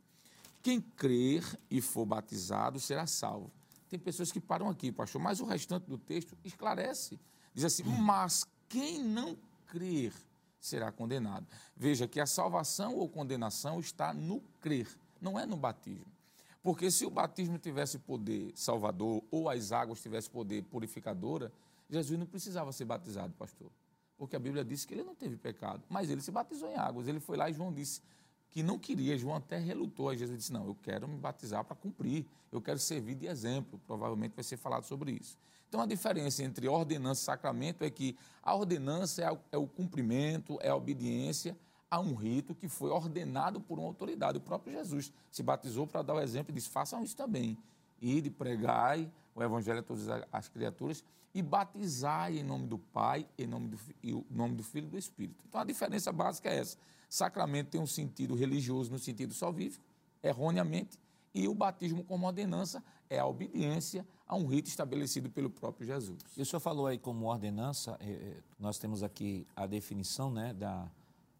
Quem 0.62 0.80
crer 0.82 1.44
e 1.70 1.82
for 1.82 2.06
batizado 2.06 2.80
será 2.80 3.08
salvo. 3.08 3.52
Tem 3.90 4.00
pessoas 4.00 4.32
que 4.32 4.40
param 4.40 4.70
aqui, 4.70 4.92
pastor, 4.92 5.22
mas 5.22 5.40
o 5.42 5.46
restante 5.46 5.86
do 5.88 5.98
texto 5.98 6.38
esclarece. 6.44 7.20
Diz 7.54 7.66
assim: 7.66 7.84
Mas 7.84 8.46
quem 8.70 9.04
não 9.04 9.38
crer 9.68 10.14
será 10.60 10.92
condenado. 10.92 11.46
Veja 11.76 12.08
que 12.08 12.20
a 12.20 12.26
salvação 12.26 12.96
ou 12.96 13.10
condenação 13.10 13.80
está 13.80 14.14
no 14.14 14.42
crer, 14.62 14.88
não 15.20 15.38
é 15.40 15.46
no 15.46 15.58
batismo. 15.58 16.06
Porque 16.62 16.92
se 16.92 17.06
o 17.06 17.10
batismo 17.10 17.58
tivesse 17.58 18.00
poder 18.00 18.52
salvador 18.56 19.24
ou 19.32 19.50
as 19.50 19.72
águas 19.72 20.02
tivessem 20.02 20.32
poder 20.32 20.64
purificadora, 20.64 21.52
Jesus 21.90 22.18
não 22.18 22.26
precisava 22.26 22.72
ser 22.72 22.86
batizado, 22.86 23.34
pastor 23.34 23.72
porque 24.22 24.36
a 24.36 24.40
Bíblia 24.40 24.64
disse 24.64 24.86
que 24.86 24.94
ele 24.94 25.02
não 25.02 25.16
teve 25.16 25.36
pecado, 25.36 25.82
mas 25.90 26.08
ele 26.08 26.22
se 26.22 26.30
batizou 26.30 26.70
em 26.70 26.76
águas. 26.76 27.08
Ele 27.08 27.20
foi 27.20 27.36
lá 27.36 27.50
e 27.50 27.54
João 27.54 27.74
disse 27.74 28.04
que 28.52 28.62
não 28.62 28.78
queria, 28.78 29.18
João 29.18 29.38
até 29.38 29.58
relutou. 29.58 30.10
Aí 30.10 30.18
Jesus 30.20 30.38
disse: 30.38 30.54
Não, 30.54 30.64
eu 30.68 30.76
quero 30.76 31.08
me 31.08 31.18
batizar 31.18 31.64
para 31.64 31.76
cumprir, 31.76 32.28
eu 32.52 32.62
quero 32.62 32.78
servir 32.78 33.16
de 33.16 33.26
exemplo. 33.26 33.82
Provavelmente 33.88 34.34
vai 34.36 34.44
ser 34.44 34.58
falado 34.58 34.84
sobre 34.84 35.14
isso. 35.14 35.40
Então, 35.68 35.82
a 35.82 35.88
diferença 35.88 36.44
entre 36.44 36.68
ordenança 36.68 37.22
e 37.22 37.26
sacramento 37.26 37.84
é 37.84 37.90
que 37.90 38.16
a 38.44 38.54
ordenança 38.54 39.24
é, 39.24 39.40
é 39.54 39.58
o 39.58 39.66
cumprimento, 39.66 40.60
é 40.62 40.70
a 40.70 40.76
obediência 40.76 41.58
a 41.92 42.00
um 42.00 42.16
rito 42.16 42.56
que 42.56 42.70
foi 42.70 42.90
ordenado 42.90 43.60
por 43.60 43.78
uma 43.78 43.90
autoridade. 43.90 44.38
O 44.38 44.42
próprio 44.42 44.74
Jesus 44.74 45.12
se 45.30 45.44
batizou 45.44 45.86
para 45.86 46.02
dar 46.02 46.16
o 46.16 46.22
exemplo 46.22 46.52
e 46.52 46.56
disse: 46.56 46.70
façam 46.70 47.04
isso 47.04 47.16
também. 47.16 47.58
Ide, 48.02 48.32
pregai 48.32 49.12
o 49.36 49.44
evangelho 49.44 49.80
a 49.80 49.84
todas 49.84 50.08
as 50.32 50.48
criaturas 50.48 51.04
e 51.34 51.42
batizai 51.42 52.40
em 52.40 52.44
nome 52.44 52.68
do 52.68 52.80
Pai, 52.80 53.28
em 53.38 53.46
nome 53.46 53.68
do, 53.68 53.80
em 54.02 54.26
nome 54.30 54.56
do 54.56 54.64
Filho 54.64 54.88
e 54.88 54.90
do 54.90 54.98
Espírito. 54.98 55.44
Então 55.48 55.60
a 55.60 55.66
diferença 55.66 56.12
básica 56.12 56.50
é 56.50 56.60
essa. 56.60 56.78
Sacramento 57.10 57.70
tem 57.70 57.82
um 57.82 57.86
sentido 57.86 58.36
religioso 58.36 58.90
no 58.90 58.98
sentido 58.98 59.34
salvífico, 59.34 59.84
erroneamente, 60.24 60.98
e 61.34 61.48
o 61.48 61.54
batismo 61.54 62.04
como 62.04 62.26
ordenança 62.26 62.84
é 63.10 63.20
a 63.20 63.26
obediência 63.26 64.06
a 64.26 64.36
um 64.36 64.46
rito 64.46 64.70
estabelecido 64.70 65.30
pelo 65.30 65.50
próprio 65.50 65.86
Jesus. 65.86 66.20
E 66.38 66.42
o 66.42 66.46
senhor 66.46 66.62
falou 66.62 66.88
aí 66.88 66.98
como 66.98 67.26
ordenança, 67.26 67.98
é, 68.00 68.10
é, 68.10 68.38
nós 68.58 68.78
temos 68.78 69.04
aqui 69.04 69.46
a 69.56 69.66
definição 69.66 70.32
né, 70.32 70.54
da, 70.54 70.90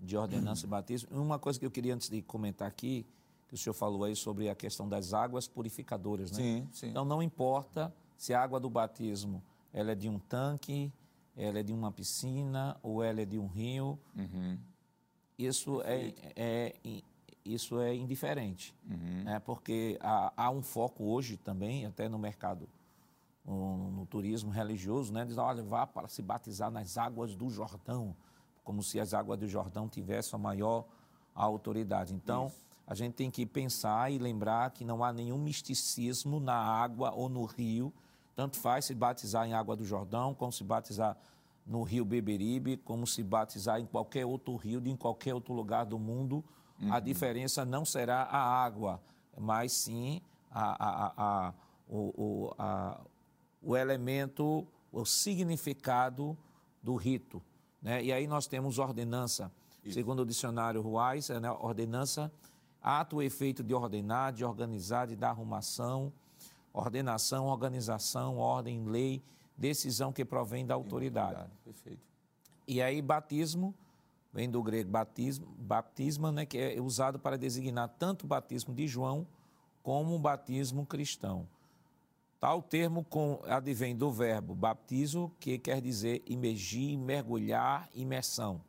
de 0.02 0.18
ordenança 0.18 0.66
e 0.66 0.70
batismo. 0.70 1.10
Uma 1.12 1.38
coisa 1.38 1.60
que 1.60 1.66
eu 1.66 1.72
queria 1.72 1.94
antes 1.94 2.10
de 2.10 2.22
comentar 2.22 2.68
aqui, 2.68 3.06
que 3.48 3.54
o 3.54 3.58
senhor 3.58 3.74
falou 3.74 4.04
aí 4.04 4.16
sobre 4.16 4.50
a 4.50 4.56
questão 4.56 4.88
das 4.90 5.14
águas 5.14 5.48
purificadoras, 5.48 6.32
né? 6.32 6.38
Sim, 6.38 6.68
sim. 6.72 6.88
Então 6.90 7.06
não 7.06 7.22
importa 7.22 7.94
se 8.18 8.34
a 8.34 8.42
água 8.42 8.60
do 8.60 8.70
batismo 8.70 9.44
ela 9.74 9.92
é 9.92 9.96
de 9.96 10.10
um 10.10 10.18
tanque, 10.20 10.92
ela 11.38 11.60
é 11.60 11.64
de 11.64 11.72
uma 11.72 11.92
piscina 11.92 12.76
ou 12.82 13.04
ela 13.04 13.22
é 13.22 13.26
de 13.26 13.38
um 13.38 13.48
rio. 13.48 13.98
Uhum. 14.16 14.58
Isso, 15.38 15.82
é, 15.84 16.14
é, 16.36 16.76
isso 17.44 17.80
é 17.80 17.96
indiferente, 17.96 18.76
Uhum. 18.90 19.24
né? 19.24 19.40
porque 19.40 19.98
há, 20.02 20.32
há 20.36 20.50
um 20.52 20.62
foco 20.62 21.04
hoje 21.06 21.38
também, 21.38 21.86
até 21.86 22.08
no 22.08 22.20
mercado, 22.20 22.68
no, 23.44 23.90
no 23.92 24.06
turismo 24.06 24.52
religioso, 24.52 25.12
né? 25.12 25.26
diz, 25.26 25.38
olha, 25.38 25.64
vá 25.64 25.88
para 25.88 26.08
se 26.08 26.22
batizar 26.22 26.70
nas 26.70 26.98
águas 26.98 27.34
do 27.36 27.50
Jordão, 27.50 28.16
como 28.72 28.82
se 28.82 29.02
as 29.02 29.14
águas 29.14 29.38
do 29.38 29.50
Jordão 29.50 29.90
tivessem 29.90 30.34
a 30.34 30.42
maior 30.42 30.86
autoridade. 31.36 32.14
Então, 32.14 32.50
a 32.88 32.96
gente 32.96 33.16
tem 33.16 33.30
que 33.30 33.46
pensar 33.46 34.10
e 34.10 34.18
lembrar 34.18 34.72
que 34.72 34.86
não 34.86 35.04
há 35.04 35.12
nenhum 35.12 35.38
misticismo 35.38 36.40
na 36.40 36.56
água 36.56 37.12
ou 37.12 37.28
no 37.28 37.44
rio, 37.44 37.92
tanto 38.34 38.56
faz 38.56 38.86
se 38.86 38.96
batizar 38.96 39.46
em 39.46 39.54
água 39.54 39.76
do 39.76 39.84
Jordão, 39.84 40.34
como 40.34 40.54
se 40.54 40.64
batizar 40.64 41.18
no 41.68 41.84
rio 41.84 42.06
Beberibe, 42.06 42.78
como 42.78 43.06
se 43.06 43.22
batizar 43.22 43.78
em 43.82 43.86
qualquer 43.86 44.26
outro 44.26 44.56
rio, 44.56 44.80
de 44.80 44.90
em 44.90 44.96
qualquer 44.96 45.34
outro 45.34 45.54
lugar 45.54 45.86
do 45.86 46.00
mundo 46.00 46.42
a 46.90 47.02
diferença 47.02 47.66
não 47.66 47.84
será 47.84 48.24
a 48.24 48.64
água, 48.64 49.02
mas 49.38 49.74
sim 49.74 50.22
a, 50.50 50.72
a, 50.72 51.14
a, 51.18 51.54
o, 51.90 52.00
o, 52.18 52.56
o 53.62 53.76
elemento, 53.76 54.66
o 54.94 55.04
significado 55.04 56.38
do 56.82 56.96
rito. 56.96 57.42
Né? 57.82 58.04
E 58.04 58.14
aí 58.14 58.28
nós 58.28 58.48
temos 58.48 58.78
ordenança. 58.78 59.52
Isso. 59.84 59.96
Segundo 59.96 60.22
o 60.22 60.26
dicionário 60.26 60.82
Ruais, 60.82 61.30
é, 61.30 61.40
né, 61.40 61.52
ordenança, 61.52 62.32
ato 62.82 63.18
ou 63.18 63.24
efeito 63.24 63.64
de 63.64 63.74
ordenar, 63.74 64.32
de 64.32 64.46
organizar, 64.46 65.08
de 65.08 65.16
dar 65.16 65.30
arrumação, 65.30 66.14
ordenação, 66.72 67.48
organização, 67.48 68.38
ordem, 68.38 68.86
lei, 68.86 69.22
decisão 69.58 70.14
que 70.14 70.24
provém 70.24 70.66
da 70.66 70.76
autoridade. 70.76 71.50
Perfeito. 71.64 72.02
E 72.68 72.82
aí, 72.82 73.02
batismo, 73.02 73.74
vem 74.32 74.50
do 74.50 74.62
grego 74.62 74.90
batismo, 74.90 75.48
baptisma, 75.58 76.32
né, 76.32 76.46
que 76.46 76.58
é 76.58 76.80
usado 76.80 77.20
para 77.20 77.38
designar 77.38 77.90
tanto 78.00 78.24
o 78.24 78.28
batismo 78.28 78.74
de 78.74 78.88
João 78.88 79.28
como 79.82 80.16
o 80.16 80.20
batismo 80.20 80.86
cristão. 80.86 81.48
Tal 82.42 82.60
termo 82.60 83.04
com, 83.04 83.40
advém 83.44 83.96
do 83.96 84.12
verbo 84.12 84.56
baptizo, 84.56 85.32
que 85.40 85.60
quer 85.60 85.80
dizer 85.80 86.24
imergir, 86.26 86.98
mergulhar, 86.98 87.88
imersão, 87.94 88.60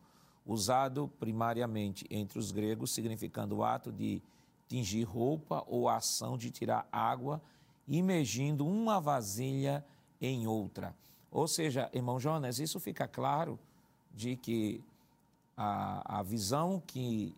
usado 0.45 1.11
primariamente 1.19 2.05
entre 2.11 2.39
os 2.39 2.53
gregos, 2.53 2.93
significando 2.93 3.57
o 3.57 3.65
ato 3.65 3.91
de 3.91 4.21
tingir 4.69 5.05
roupa 5.05 5.65
ou 5.67 5.89
a 5.89 5.97
ação 5.97 6.37
de 6.37 6.51
tirar 6.51 6.87
água, 6.93 7.41
imergindo 7.89 8.67
uma 8.67 9.01
vasilha 9.01 9.83
em 10.21 10.47
outra. 10.47 10.95
Ou 11.31 11.49
seja, 11.49 11.89
irmão 11.95 12.21
Jonas, 12.21 12.59
isso 12.59 12.79
fica 12.79 13.09
claro 13.09 13.59
de 14.15 14.37
que 14.37 14.85
a, 15.57 16.19
a 16.19 16.23
visão 16.23 16.79
que, 16.87 17.35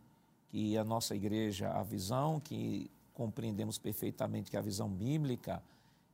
que 0.48 0.76
a 0.76 0.82
nossa 0.82 1.14
igreja, 1.14 1.70
a 1.70 1.84
visão 1.84 2.40
que 2.40 2.90
compreendemos 3.12 3.78
perfeitamente 3.78 4.50
que 4.50 4.56
a 4.56 4.60
visão 4.60 4.88
bíblica, 4.88 5.62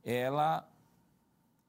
ela 0.03 0.67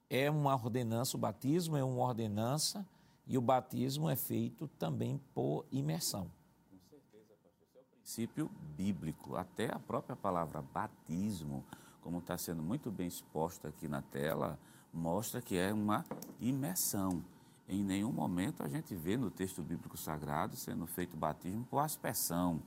é 0.09 0.31
uma 0.31 0.55
ordenança, 0.55 1.17
o 1.17 1.21
batismo 1.21 1.77
é 1.77 1.85
uma 1.85 2.03
ordenança 2.03 2.87
e 3.27 3.39
o 3.39 3.41
batismo 3.41 4.11
é 4.11 4.17
feito 4.17 4.69
também 4.79 5.21
por 5.35 5.65
imersão. 5.71 6.31
Com 6.71 6.79
certeza, 6.91 7.35
pastor. 7.43 7.63
Esse 7.63 7.79
é 7.79 7.81
o 7.81 7.85
princípio 7.85 8.51
bíblico. 8.77 9.37
Até 9.37 9.73
a 9.73 9.79
própria 9.79 10.17
palavra 10.17 10.63
batismo, 10.63 11.65
como 12.03 12.19
está 12.19 12.37
sendo 12.37 12.63
muito 12.63 12.91
bem 12.91 13.07
exposta 13.07 13.69
aqui 13.69 13.89
na 13.89 14.03
tela, 14.03 14.59
mostra 14.93 15.41
que 15.41 15.57
é 15.57 15.73
uma 15.73 16.05
imersão. 16.41 17.25
Em 17.69 17.83
nenhum 17.83 18.13
momento 18.13 18.63
a 18.63 18.69
gente 18.69 18.95
vê 18.95 19.17
no 19.17 19.31
texto 19.31 19.63
bíblico 19.63 19.97
sagrado 19.97 20.57
sendo 20.57 20.87
feito 20.87 21.17
batismo 21.17 21.65
por 21.65 21.79
aspersão. 21.79 22.61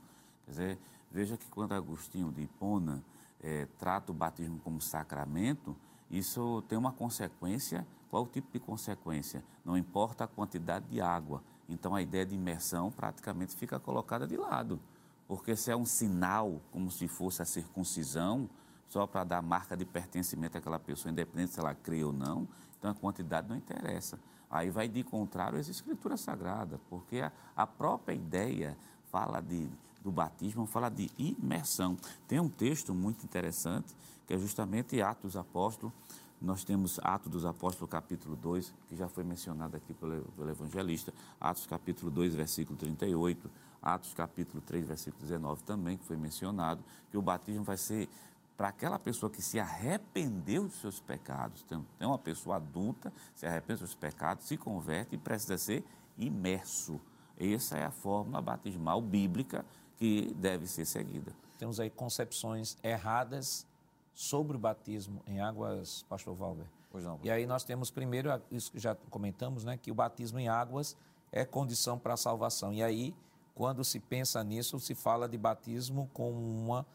Quer 0.44 0.50
dizer, 0.50 0.78
veja 1.10 1.36
que 1.36 1.48
quando 1.48 1.72
Agostinho 1.72 2.32
de 2.32 2.42
Hipona 2.42 3.04
é, 3.42 3.66
trata 3.78 4.12
o 4.12 4.14
batismo 4.14 4.58
como 4.60 4.80
sacramento, 4.80 5.76
isso 6.10 6.62
tem 6.68 6.78
uma 6.78 6.92
consequência. 6.92 7.86
Qual 8.10 8.22
o 8.22 8.26
tipo 8.26 8.48
de 8.52 8.60
consequência? 8.60 9.44
Não 9.64 9.76
importa 9.76 10.24
a 10.24 10.26
quantidade 10.28 10.86
de 10.88 11.00
água. 11.00 11.42
Então 11.68 11.94
a 11.94 12.00
ideia 12.00 12.24
de 12.24 12.34
imersão 12.34 12.90
praticamente 12.90 13.56
fica 13.56 13.78
colocada 13.80 14.26
de 14.26 14.36
lado. 14.36 14.80
Porque 15.26 15.56
se 15.56 15.70
é 15.70 15.76
um 15.76 15.84
sinal, 15.84 16.60
como 16.70 16.90
se 16.90 17.08
fosse 17.08 17.42
a 17.42 17.44
circuncisão, 17.44 18.48
só 18.88 19.06
para 19.06 19.24
dar 19.24 19.42
marca 19.42 19.76
de 19.76 19.84
pertencimento 19.84 20.56
àquela 20.56 20.78
pessoa, 20.78 21.10
independente 21.10 21.52
se 21.52 21.60
ela 21.60 21.74
crê 21.74 22.04
ou 22.04 22.12
não, 22.12 22.46
então 22.78 22.90
a 22.90 22.94
quantidade 22.94 23.48
não 23.48 23.56
interessa. 23.56 24.18
Aí 24.48 24.70
vai 24.70 24.88
de 24.88 25.02
contrário 25.02 25.58
às 25.58 25.68
escrituras 25.68 26.20
sagradas, 26.20 26.78
porque 26.88 27.18
a, 27.20 27.32
a 27.56 27.66
própria 27.66 28.14
ideia 28.14 28.76
fala 29.10 29.40
de, 29.40 29.68
do 30.06 30.12
batismo, 30.12 30.66
fala 30.66 30.88
de 30.88 31.10
imersão. 31.18 31.96
Tem 32.28 32.38
um 32.38 32.48
texto 32.48 32.94
muito 32.94 33.24
interessante, 33.24 33.92
que 34.24 34.34
é 34.34 34.38
justamente 34.38 35.02
Atos 35.02 35.36
Apóstolos. 35.36 35.92
Nós 36.40 36.62
temos 36.62 37.00
Atos 37.02 37.28
dos 37.28 37.44
Apóstolos, 37.44 37.90
capítulo 37.90 38.36
2, 38.36 38.72
que 38.88 38.94
já 38.94 39.08
foi 39.08 39.24
mencionado 39.24 39.76
aqui 39.76 39.92
pelo, 39.92 40.22
pelo 40.36 40.48
evangelista. 40.48 41.12
Atos, 41.40 41.66
capítulo 41.66 42.08
2, 42.12 42.36
versículo 42.36 42.78
38. 42.78 43.50
Atos, 43.82 44.14
capítulo 44.14 44.60
3, 44.60 44.86
versículo 44.86 45.22
19 45.22 45.64
também, 45.64 45.96
que 45.96 46.04
foi 46.04 46.16
mencionado, 46.16 46.84
que 47.10 47.18
o 47.18 47.22
batismo 47.22 47.64
vai 47.64 47.76
ser 47.76 48.08
para 48.56 48.68
aquela 48.68 49.00
pessoa 49.00 49.28
que 49.28 49.42
se 49.42 49.58
arrependeu 49.58 50.64
dos 50.64 50.80
seus 50.80 51.00
pecados. 51.00 51.62
Tem, 51.64 51.84
tem 51.98 52.06
uma 52.06 52.18
pessoa 52.18 52.56
adulta, 52.56 53.12
se 53.34 53.44
arrepende 53.44 53.80
dos 53.80 53.90
seus 53.90 53.98
pecados, 53.98 54.46
se 54.46 54.56
converte 54.56 55.16
e 55.16 55.18
precisa 55.18 55.58
ser 55.58 55.84
imerso. 56.16 57.00
Essa 57.38 57.76
é 57.76 57.84
a 57.84 57.90
fórmula 57.90 58.40
batismal 58.40 59.00
bíblica 59.02 59.64
que 59.96 60.32
deve 60.34 60.66
ser 60.66 60.84
seguida. 60.84 61.32
Temos 61.58 61.80
aí 61.80 61.90
concepções 61.90 62.76
erradas 62.82 63.66
sobre 64.14 64.56
o 64.56 64.60
batismo 64.60 65.22
em 65.26 65.40
águas, 65.40 66.04
pastor 66.08 66.34
Valber. 66.34 66.66
Pois 66.90 67.04
não. 67.04 67.18
E 67.22 67.30
aí 67.30 67.46
nós 67.46 67.64
temos 67.64 67.90
primeiro, 67.90 68.30
isso 68.50 68.72
que 68.72 68.78
já 68.78 68.94
comentamos, 69.10 69.64
né, 69.64 69.76
que 69.76 69.90
o 69.90 69.94
batismo 69.94 70.38
em 70.38 70.48
águas 70.48 70.96
é 71.32 71.44
condição 71.44 71.98
para 71.98 72.14
a 72.14 72.16
salvação. 72.16 72.72
E 72.72 72.82
aí, 72.82 73.14
quando 73.54 73.84
se 73.84 74.00
pensa 74.00 74.42
nisso, 74.44 74.78
se 74.80 74.94
fala 74.94 75.28
de 75.28 75.36
batismo 75.36 76.08
como 76.12 76.38
uma 76.38 76.86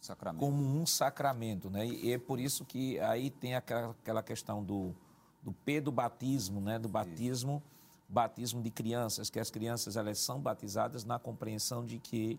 Sacramento. 0.00 0.40
como 0.40 0.56
um 0.56 0.86
sacramento, 0.86 1.68
né? 1.68 1.86
E 1.86 2.12
é 2.12 2.18
por 2.18 2.40
isso 2.40 2.64
que 2.64 2.98
aí 3.00 3.30
tem 3.30 3.54
aquela, 3.54 3.90
aquela 3.90 4.22
questão 4.22 4.64
do, 4.64 4.94
do 5.42 5.52
P 5.52 5.80
do 5.80 5.92
batismo, 5.92 6.58
né? 6.60 6.78
Do 6.78 6.88
batismo, 6.88 7.62
isso. 7.62 7.79
Batismo 8.10 8.62
de 8.62 8.70
crianças, 8.70 9.30
que 9.30 9.38
as 9.38 9.50
crianças 9.50 9.96
elas 9.96 10.18
são 10.18 10.40
batizadas 10.40 11.04
na 11.04 11.18
compreensão 11.18 11.84
de 11.84 11.98
que 11.98 12.38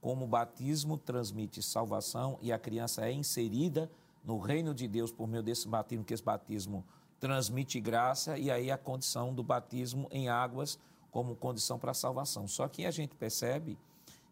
como 0.00 0.24
o 0.24 0.28
batismo 0.28 0.98
transmite 0.98 1.62
salvação 1.62 2.38
e 2.42 2.52
a 2.52 2.58
criança 2.58 3.06
é 3.06 3.12
inserida 3.12 3.90
no 4.24 4.38
reino 4.38 4.74
de 4.74 4.88
Deus 4.88 5.12
por 5.12 5.28
meio 5.28 5.42
desse 5.42 5.68
batismo, 5.68 6.04
que 6.04 6.12
esse 6.12 6.22
batismo 6.22 6.84
transmite 7.20 7.80
graça 7.80 8.36
e 8.36 8.50
aí 8.50 8.70
a 8.70 8.76
condição 8.76 9.32
do 9.32 9.42
batismo 9.42 10.08
em 10.10 10.28
águas 10.28 10.78
como 11.10 11.36
condição 11.36 11.78
para 11.78 11.92
a 11.92 11.94
salvação. 11.94 12.48
Só 12.48 12.66
que 12.66 12.84
a 12.84 12.90
gente 12.90 13.14
percebe 13.14 13.78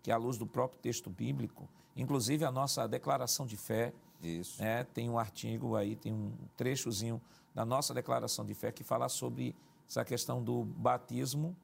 que 0.02 0.10
à 0.10 0.16
luz 0.16 0.36
do 0.36 0.46
próprio 0.46 0.80
texto 0.80 1.08
bíblico, 1.08 1.68
Inclusive 1.96 2.44
a 2.44 2.50
nossa 2.50 2.86
declaração 2.86 3.46
de 3.46 3.56
fé. 3.56 3.92
Né, 4.58 4.84
tem 4.84 5.08
um 5.08 5.18
artigo 5.18 5.76
aí, 5.76 5.96
tem 5.96 6.12
um 6.12 6.32
trechozinho 6.54 7.20
da 7.54 7.64
nossa 7.64 7.94
declaração 7.94 8.44
de 8.44 8.52
fé 8.52 8.70
que 8.70 8.84
fala 8.84 9.08
sobre 9.08 9.56
essa 9.90 10.04
questão 10.04 10.40
do 10.40 10.62
batismo, 10.62 11.56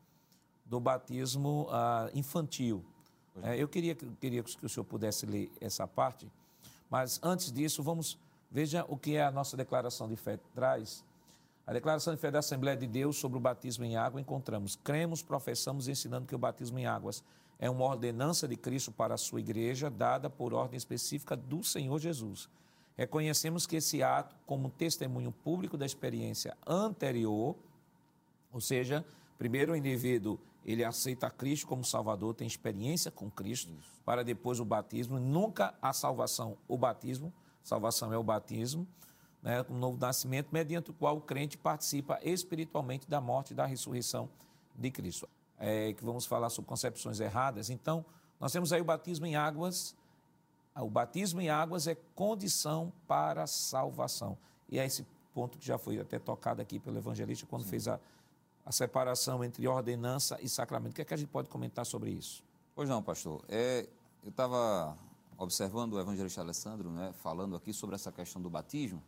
do 0.64 0.80
batismo 0.80 1.68
uh, 1.70 2.10
infantil. 2.12 2.84
É, 3.40 3.56
eu 3.56 3.68
queria, 3.68 3.94
queria 3.94 4.42
que 4.42 4.66
o 4.66 4.68
senhor 4.68 4.82
pudesse 4.82 5.24
ler 5.26 5.48
essa 5.60 5.86
parte, 5.86 6.28
mas 6.90 7.20
antes 7.22 7.52
disso, 7.52 7.84
vamos 7.84 8.18
veja 8.50 8.84
o 8.88 8.96
que 8.96 9.14
é 9.14 9.22
a 9.22 9.30
nossa 9.30 9.56
declaração 9.56 10.08
de 10.08 10.16
fé 10.16 10.40
traz. 10.56 11.04
A 11.64 11.72
declaração 11.72 12.12
de 12.12 12.20
fé 12.20 12.28
da 12.28 12.40
Assembleia 12.40 12.76
de 12.76 12.88
Deus 12.88 13.16
sobre 13.16 13.38
o 13.38 13.40
batismo 13.40 13.84
em 13.84 13.96
água 13.96 14.20
encontramos: 14.20 14.74
cremos, 14.74 15.22
professamos, 15.22 15.86
ensinando 15.86 16.26
que 16.26 16.34
o 16.34 16.38
batismo 16.38 16.80
em 16.80 16.86
águas 16.86 17.22
é 17.60 17.70
uma 17.70 17.84
ordenança 17.84 18.48
de 18.48 18.56
Cristo 18.56 18.90
para 18.90 19.14
a 19.14 19.18
sua 19.18 19.38
igreja, 19.38 19.88
dada 19.88 20.28
por 20.28 20.52
ordem 20.52 20.76
específica 20.76 21.36
do 21.36 21.62
Senhor 21.62 22.00
Jesus. 22.00 22.48
Reconhecemos 22.96 23.68
que 23.68 23.76
esse 23.76 24.02
ato, 24.02 24.34
como 24.46 24.68
testemunho 24.68 25.30
público 25.30 25.76
da 25.76 25.86
experiência 25.86 26.56
anterior, 26.66 27.54
ou 28.56 28.60
seja, 28.60 29.04
primeiro 29.38 29.72
o 29.72 29.76
indivíduo 29.76 30.38
ele 30.64 30.84
aceita 30.84 31.30
Cristo 31.30 31.66
como 31.66 31.84
Salvador, 31.84 32.34
tem 32.34 32.46
experiência 32.46 33.10
com 33.10 33.30
Cristo, 33.30 33.72
Isso. 33.78 34.00
para 34.04 34.24
depois 34.24 34.58
o 34.58 34.64
batismo. 34.64 35.20
Nunca 35.20 35.72
a 35.80 35.92
salvação, 35.92 36.58
o 36.66 36.76
batismo. 36.76 37.32
Salvação 37.62 38.12
é 38.12 38.18
o 38.18 38.22
batismo, 38.22 38.86
né, 39.42 39.64
um 39.70 39.78
novo 39.78 39.98
nascimento, 39.98 40.48
mediante 40.50 40.90
o 40.90 40.94
qual 40.94 41.16
o 41.16 41.20
crente 41.20 41.56
participa 41.56 42.18
espiritualmente 42.22 43.08
da 43.08 43.20
morte 43.20 43.52
e 43.52 43.54
da 43.54 43.64
ressurreição 43.64 44.28
de 44.74 44.90
Cristo 44.90 45.28
é, 45.58 45.92
que 45.92 46.04
vamos 46.04 46.26
falar 46.26 46.50
sobre 46.50 46.68
concepções 46.68 47.20
erradas. 47.20 47.70
Então, 47.70 48.04
nós 48.38 48.52
temos 48.52 48.72
aí 48.72 48.80
o 48.80 48.84
batismo 48.84 49.26
em 49.26 49.36
águas. 49.36 49.94
O 50.74 50.90
batismo 50.90 51.40
em 51.40 51.48
águas 51.48 51.86
é 51.86 51.94
condição 52.14 52.92
para 53.06 53.44
a 53.44 53.46
salvação. 53.46 54.36
E 54.68 54.78
é 54.78 54.84
esse 54.84 55.06
ponto 55.34 55.58
que 55.58 55.66
já 55.66 55.78
foi 55.78 55.98
até 55.98 56.18
tocado 56.18 56.60
aqui 56.60 56.78
pelo 56.78 56.98
evangelista 56.98 57.46
quando 57.46 57.62
Sim. 57.62 57.70
fez 57.70 57.88
a, 57.88 57.98
a 58.66 58.72
separação 58.72 59.44
entre 59.44 59.66
ordenança 59.68 60.37
e 60.42 60.48
sacramento. 60.48 60.90
O 60.90 60.94
que 60.96 61.02
é 61.02 61.05
que 61.05 61.14
a 61.14 61.16
gente 61.16 61.29
pode 61.29 61.48
comentar 61.48 61.87
sobre 61.87 62.11
isso? 62.11 62.42
Pois 62.74 62.88
não, 62.88 63.00
pastor. 63.00 63.44
É, 63.48 63.87
eu 64.24 64.31
estava 64.31 64.98
observando 65.38 65.92
o 65.92 66.00
evangelista 66.00 66.40
Alessandro 66.40 66.90
né, 66.90 67.14
falando 67.22 67.55
aqui 67.55 67.72
sobre 67.72 67.94
essa 67.94 68.11
questão 68.11 68.42
do 68.42 68.50
batismo 68.50 69.00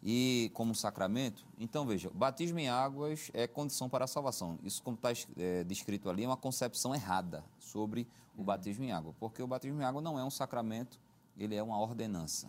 e 0.00 0.50
como 0.54 0.76
sacramento. 0.76 1.44
Então, 1.58 1.84
veja, 1.84 2.08
batismo 2.14 2.60
em 2.60 2.68
águas 2.68 3.32
é 3.34 3.48
condição 3.48 3.88
para 3.88 4.04
a 4.04 4.08
salvação. 4.08 4.56
Isso, 4.62 4.80
como 4.80 4.94
está 4.96 5.10
é, 5.36 5.64
descrito 5.64 6.08
ali, 6.08 6.22
é 6.22 6.26
uma 6.28 6.36
concepção 6.36 6.94
errada 6.94 7.44
sobre 7.58 8.06
o 8.36 8.44
batismo 8.44 8.84
em 8.84 8.92
água, 8.92 9.12
porque 9.18 9.42
o 9.42 9.46
batismo 9.48 9.80
em 9.82 9.84
água 9.84 10.00
não 10.00 10.16
é 10.16 10.24
um 10.24 10.30
sacramento, 10.30 11.00
ele 11.36 11.56
é 11.56 11.62
uma 11.62 11.80
ordenança. 11.80 12.48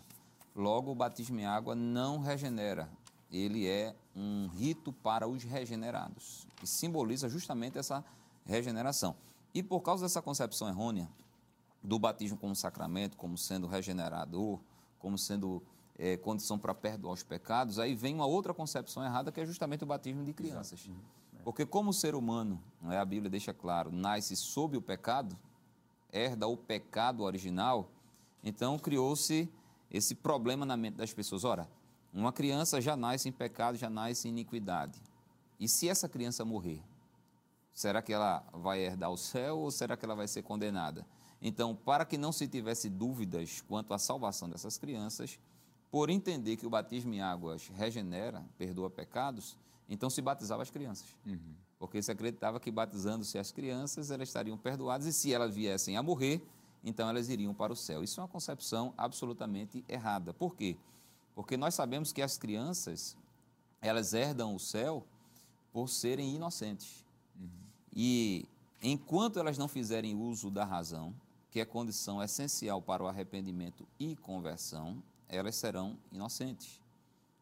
Logo, 0.55 0.91
o 0.91 0.95
batismo 0.95 1.39
em 1.39 1.45
água 1.45 1.73
não 1.73 2.19
regenera, 2.19 2.87
ele 3.31 3.67
é 3.67 3.95
um 4.15 4.47
rito 4.47 4.91
para 4.91 5.27
os 5.27 5.43
regenerados, 5.43 6.47
que 6.55 6.67
simboliza 6.67 7.29
justamente 7.29 7.77
essa 7.77 8.03
regeneração. 8.45 9.15
E 9.53 9.63
por 9.63 9.81
causa 9.81 10.05
dessa 10.05 10.21
concepção 10.21 10.67
errônea, 10.67 11.09
do 11.81 11.97
batismo 11.97 12.37
como 12.37 12.55
sacramento, 12.55 13.15
como 13.15 13.37
sendo 13.37 13.67
regenerador, 13.67 14.59
como 14.99 15.17
sendo 15.17 15.63
é, 15.97 16.17
condição 16.17 16.59
para 16.59 16.73
perdoar 16.73 17.13
os 17.13 17.23
pecados, 17.23 17.79
aí 17.79 17.95
vem 17.95 18.15
uma 18.15 18.25
outra 18.25 18.53
concepção 18.53 19.03
errada 19.03 19.31
que 19.31 19.39
é 19.39 19.45
justamente 19.45 19.83
o 19.83 19.87
batismo 19.87 20.23
de 20.23 20.33
crianças. 20.33 20.85
Uhum. 20.85 20.95
Porque 21.43 21.65
como 21.65 21.91
o 21.91 21.93
ser 21.93 22.15
humano, 22.15 22.61
não 22.81 22.91
é, 22.91 22.97
a 22.97 23.05
Bíblia 23.05 23.29
deixa 23.29 23.53
claro, 23.53 23.91
nasce 23.91 24.35
sob 24.35 24.77
o 24.77 24.81
pecado, 24.81 25.37
herda 26.11 26.47
o 26.47 26.57
pecado 26.57 27.23
original, 27.23 27.89
então 28.43 28.77
criou-se 28.77 29.49
esse 29.89 30.15
problema 30.15 30.65
na 30.65 30.75
mente 30.75 30.95
das 30.95 31.13
pessoas. 31.13 31.43
Ora, 31.43 31.67
uma 32.13 32.33
criança 32.33 32.81
já 32.81 32.95
nasce 32.95 33.29
em 33.29 33.31
pecado, 33.31 33.77
já 33.77 33.89
nasce 33.89 34.27
em 34.27 34.31
iniquidade. 34.31 34.99
E 35.59 35.67
se 35.67 35.87
essa 35.87 36.07
criança 36.07 36.43
morrer, 36.43 36.81
será 37.73 38.01
que 38.01 38.13
ela 38.13 38.43
vai 38.53 38.79
herdar 38.79 39.11
o 39.11 39.17
céu 39.17 39.59
ou 39.59 39.71
será 39.71 39.95
que 39.95 40.05
ela 40.05 40.15
vai 40.15 40.27
ser 40.27 40.41
condenada? 40.41 41.05
Então, 41.41 41.75
para 41.75 42.05
que 42.05 42.17
não 42.17 42.31
se 42.31 42.47
tivesse 42.47 42.89
dúvidas 42.89 43.61
quanto 43.67 43.93
à 43.93 43.97
salvação 43.97 44.49
dessas 44.49 44.77
crianças, 44.77 45.39
por 45.89 46.09
entender 46.09 46.57
que 46.57 46.65
o 46.65 46.69
batismo 46.69 47.13
em 47.13 47.21
águas 47.21 47.67
regenera, 47.69 48.45
perdoa 48.57 48.89
pecados, 48.89 49.57
então 49.87 50.09
se 50.09 50.21
batizava 50.21 50.61
as 50.61 50.69
crianças. 50.69 51.07
Uhum. 51.25 51.55
Porque 51.79 52.01
se 52.01 52.11
acreditava 52.11 52.59
que 52.59 52.69
batizando-se 52.69 53.37
as 53.37 53.51
crianças, 53.51 54.11
elas 54.11 54.27
estariam 54.27 54.57
perdoadas 54.57 55.07
e 55.07 55.13
se 55.13 55.33
elas 55.33 55.55
viessem 55.55 55.95
a 55.95 56.03
morrer, 56.03 56.45
então 56.83 57.09
elas 57.09 57.29
iriam 57.29 57.53
para 57.53 57.73
o 57.73 57.75
céu. 57.75 58.03
Isso 58.03 58.19
é 58.19 58.23
uma 58.23 58.29
concepção 58.29 58.93
absolutamente 58.97 59.83
errada. 59.87 60.33
Por 60.33 60.55
quê? 60.55 60.75
Porque 60.75 60.98
nós 61.57 61.73
sabemos 61.73 62.11
que 62.11 62.21
as 62.21 62.37
crianças, 62.37 63.15
elas 63.81 64.13
herdam 64.13 64.55
o 64.55 64.59
céu 64.59 65.05
por 65.71 65.87
serem 65.87 66.35
inocentes. 66.35 67.05
Uhum. 67.39 67.49
E 67.93 68.45
enquanto 68.81 69.39
elas 69.39 69.57
não 69.57 69.67
fizerem 69.67 70.15
uso 70.15 70.49
da 70.49 70.65
razão, 70.65 71.13
que 71.51 71.59
é 71.59 71.65
condição 71.65 72.21
essencial 72.21 72.81
para 72.81 73.03
o 73.03 73.07
arrependimento 73.07 73.87
e 73.99 74.15
conversão, 74.15 75.01
elas 75.27 75.55
serão 75.55 75.97
inocentes. 76.11 76.79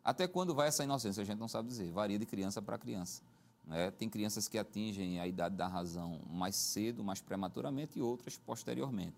Até 0.04 0.28
quando 0.28 0.56
vai 0.56 0.70
essa 0.70 0.84
inocência? 0.84 1.22
A 1.22 1.26
gente 1.26 1.40
não 1.40 1.48
sabe 1.48 1.68
dizer. 1.68 1.92
Varia 1.92 2.18
de 2.18 2.26
criança 2.26 2.62
para 2.62 2.78
criança. 2.78 3.22
Né? 3.66 3.92
Tem 3.92 4.10
crianças 4.10 4.48
que 4.48 4.58
atingem 4.58 5.20
a 5.20 5.28
idade 5.28 5.56
da 5.56 5.68
razão 5.68 6.22
mais 6.30 6.56
cedo, 6.56 7.04
mais 7.04 7.20
prematuramente, 7.20 8.00
e 8.00 8.02
outras 8.02 8.38
posteriormente. 8.38 9.18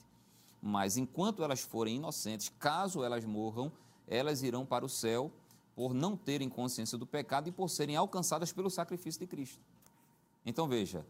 Mas 0.61 0.97
enquanto 0.97 1.43
elas 1.43 1.61
forem 1.61 1.97
inocentes, 1.97 2.51
caso 2.57 3.03
elas 3.03 3.23
morram, 3.23 3.71
elas 4.09 4.41
irão 4.43 4.65
para 4.65 4.83
o 4.83 4.89
céu 4.89 5.31
por 5.75 5.93
não 5.93 6.17
terem 6.17 6.49
consciência 6.49 6.97
do 6.97 7.05
pecado 7.05 7.47
e 7.47 7.51
por 7.51 7.69
serem 7.69 7.95
alcançadas 7.95 8.51
pelo 8.51 8.69
sacrifício 8.69 9.21
de 9.21 9.27
Cristo. 9.27 9.59
Então 10.45 10.67
veja, 10.67 11.05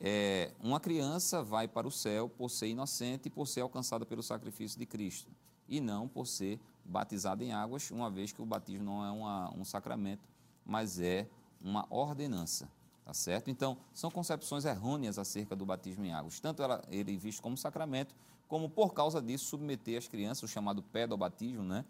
é, 0.00 0.52
uma 0.60 0.80
criança 0.80 1.42
vai 1.42 1.68
para 1.68 1.86
o 1.86 1.90
céu 1.90 2.28
por 2.28 2.48
ser 2.48 2.68
inocente 2.68 3.26
e 3.26 3.30
por 3.30 3.46
ser 3.46 3.60
alcançada 3.60 4.06
pelo 4.06 4.22
sacrifício 4.22 4.78
de 4.78 4.86
Cristo, 4.86 5.30
e 5.68 5.80
não 5.80 6.08
por 6.08 6.26
ser 6.26 6.58
batizada 6.84 7.44
em 7.44 7.52
águas, 7.52 7.90
uma 7.90 8.10
vez 8.10 8.32
que 8.32 8.40
o 8.40 8.46
batismo 8.46 8.84
não 8.84 9.04
é 9.04 9.10
uma, 9.10 9.54
um 9.54 9.64
sacramento, 9.64 10.26
mas 10.64 10.98
é 10.98 11.28
uma 11.60 11.86
ordenança. 11.90 12.68
Tá 13.04 13.14
certo? 13.14 13.50
Então, 13.50 13.78
são 13.94 14.10
concepções 14.10 14.66
errôneas 14.66 15.18
acerca 15.18 15.56
do 15.56 15.64
batismo 15.64 16.04
em 16.04 16.12
águas. 16.12 16.40
Tanto 16.40 16.62
ela, 16.62 16.84
ele 16.90 17.16
visto 17.16 17.40
como 17.40 17.56
sacramento, 17.56 18.14
como 18.46 18.68
por 18.68 18.92
causa 18.92 19.22
disso 19.22 19.46
submeter 19.46 19.96
as 19.96 20.06
crianças, 20.06 20.42
o 20.42 20.48
chamado 20.48 20.82
pedobatismo, 20.82 21.62
né, 21.62 21.86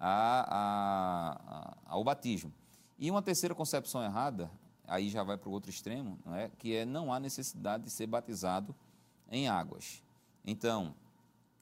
a, 0.00 1.76
a, 1.86 1.92
ao 1.92 2.02
batismo. 2.02 2.52
E 2.98 3.10
uma 3.10 3.22
terceira 3.22 3.54
concepção 3.54 4.02
errada 4.02 4.50
aí 4.86 5.08
já 5.08 5.22
vai 5.22 5.36
para 5.36 5.48
o 5.48 5.52
outro 5.52 5.70
extremo, 5.70 6.18
não 6.24 6.34
é? 6.34 6.50
que 6.58 6.74
é 6.74 6.84
não 6.84 7.12
há 7.12 7.20
necessidade 7.20 7.84
de 7.84 7.90
ser 7.90 8.06
batizado 8.06 8.74
em 9.30 9.48
águas. 9.48 10.02
Então, 10.44 10.94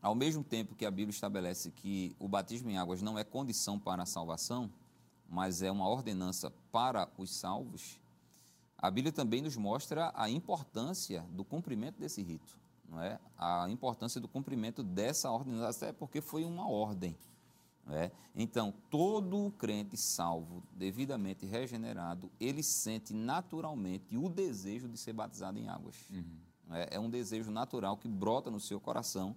ao 0.00 0.14
mesmo 0.14 0.42
tempo 0.42 0.74
que 0.74 0.86
a 0.86 0.90
Bíblia 0.90 1.10
estabelece 1.10 1.70
que 1.70 2.16
o 2.18 2.26
batismo 2.26 2.70
em 2.70 2.78
águas 2.78 3.02
não 3.02 3.18
é 3.18 3.24
condição 3.24 3.78
para 3.78 4.04
a 4.04 4.06
salvação, 4.06 4.70
mas 5.28 5.60
é 5.60 5.70
uma 5.70 5.86
ordenança 5.86 6.50
para 6.72 7.08
os 7.18 7.34
salvos, 7.36 8.00
a 8.78 8.90
Bíblia 8.90 9.12
também 9.12 9.42
nos 9.42 9.56
mostra 9.56 10.10
a 10.14 10.30
importância 10.30 11.22
do 11.32 11.44
cumprimento 11.44 11.98
desse 11.98 12.22
rito, 12.22 12.56
não 12.88 13.02
é? 13.02 13.18
A 13.36 13.68
importância 13.68 14.20
do 14.20 14.28
cumprimento 14.28 14.82
dessa 14.82 15.30
ordenança, 15.30 15.86
até 15.86 15.92
porque 15.92 16.20
foi 16.20 16.44
uma 16.44 16.66
ordem. 16.66 17.14
É? 17.90 18.10
Então, 18.36 18.74
todo 18.90 19.50
crente 19.58 19.96
salvo, 19.96 20.62
devidamente 20.72 21.46
regenerado, 21.46 22.30
ele 22.38 22.62
sente 22.62 23.14
naturalmente 23.14 24.14
o 24.16 24.28
desejo 24.28 24.86
de 24.88 24.98
ser 24.98 25.14
batizado 25.14 25.58
em 25.58 25.68
águas. 25.68 25.96
Uhum. 26.10 26.38
É? 26.70 26.96
é 26.96 27.00
um 27.00 27.08
desejo 27.08 27.50
natural 27.50 27.96
que 27.96 28.06
brota 28.06 28.50
no 28.50 28.60
seu 28.60 28.78
coração 28.78 29.34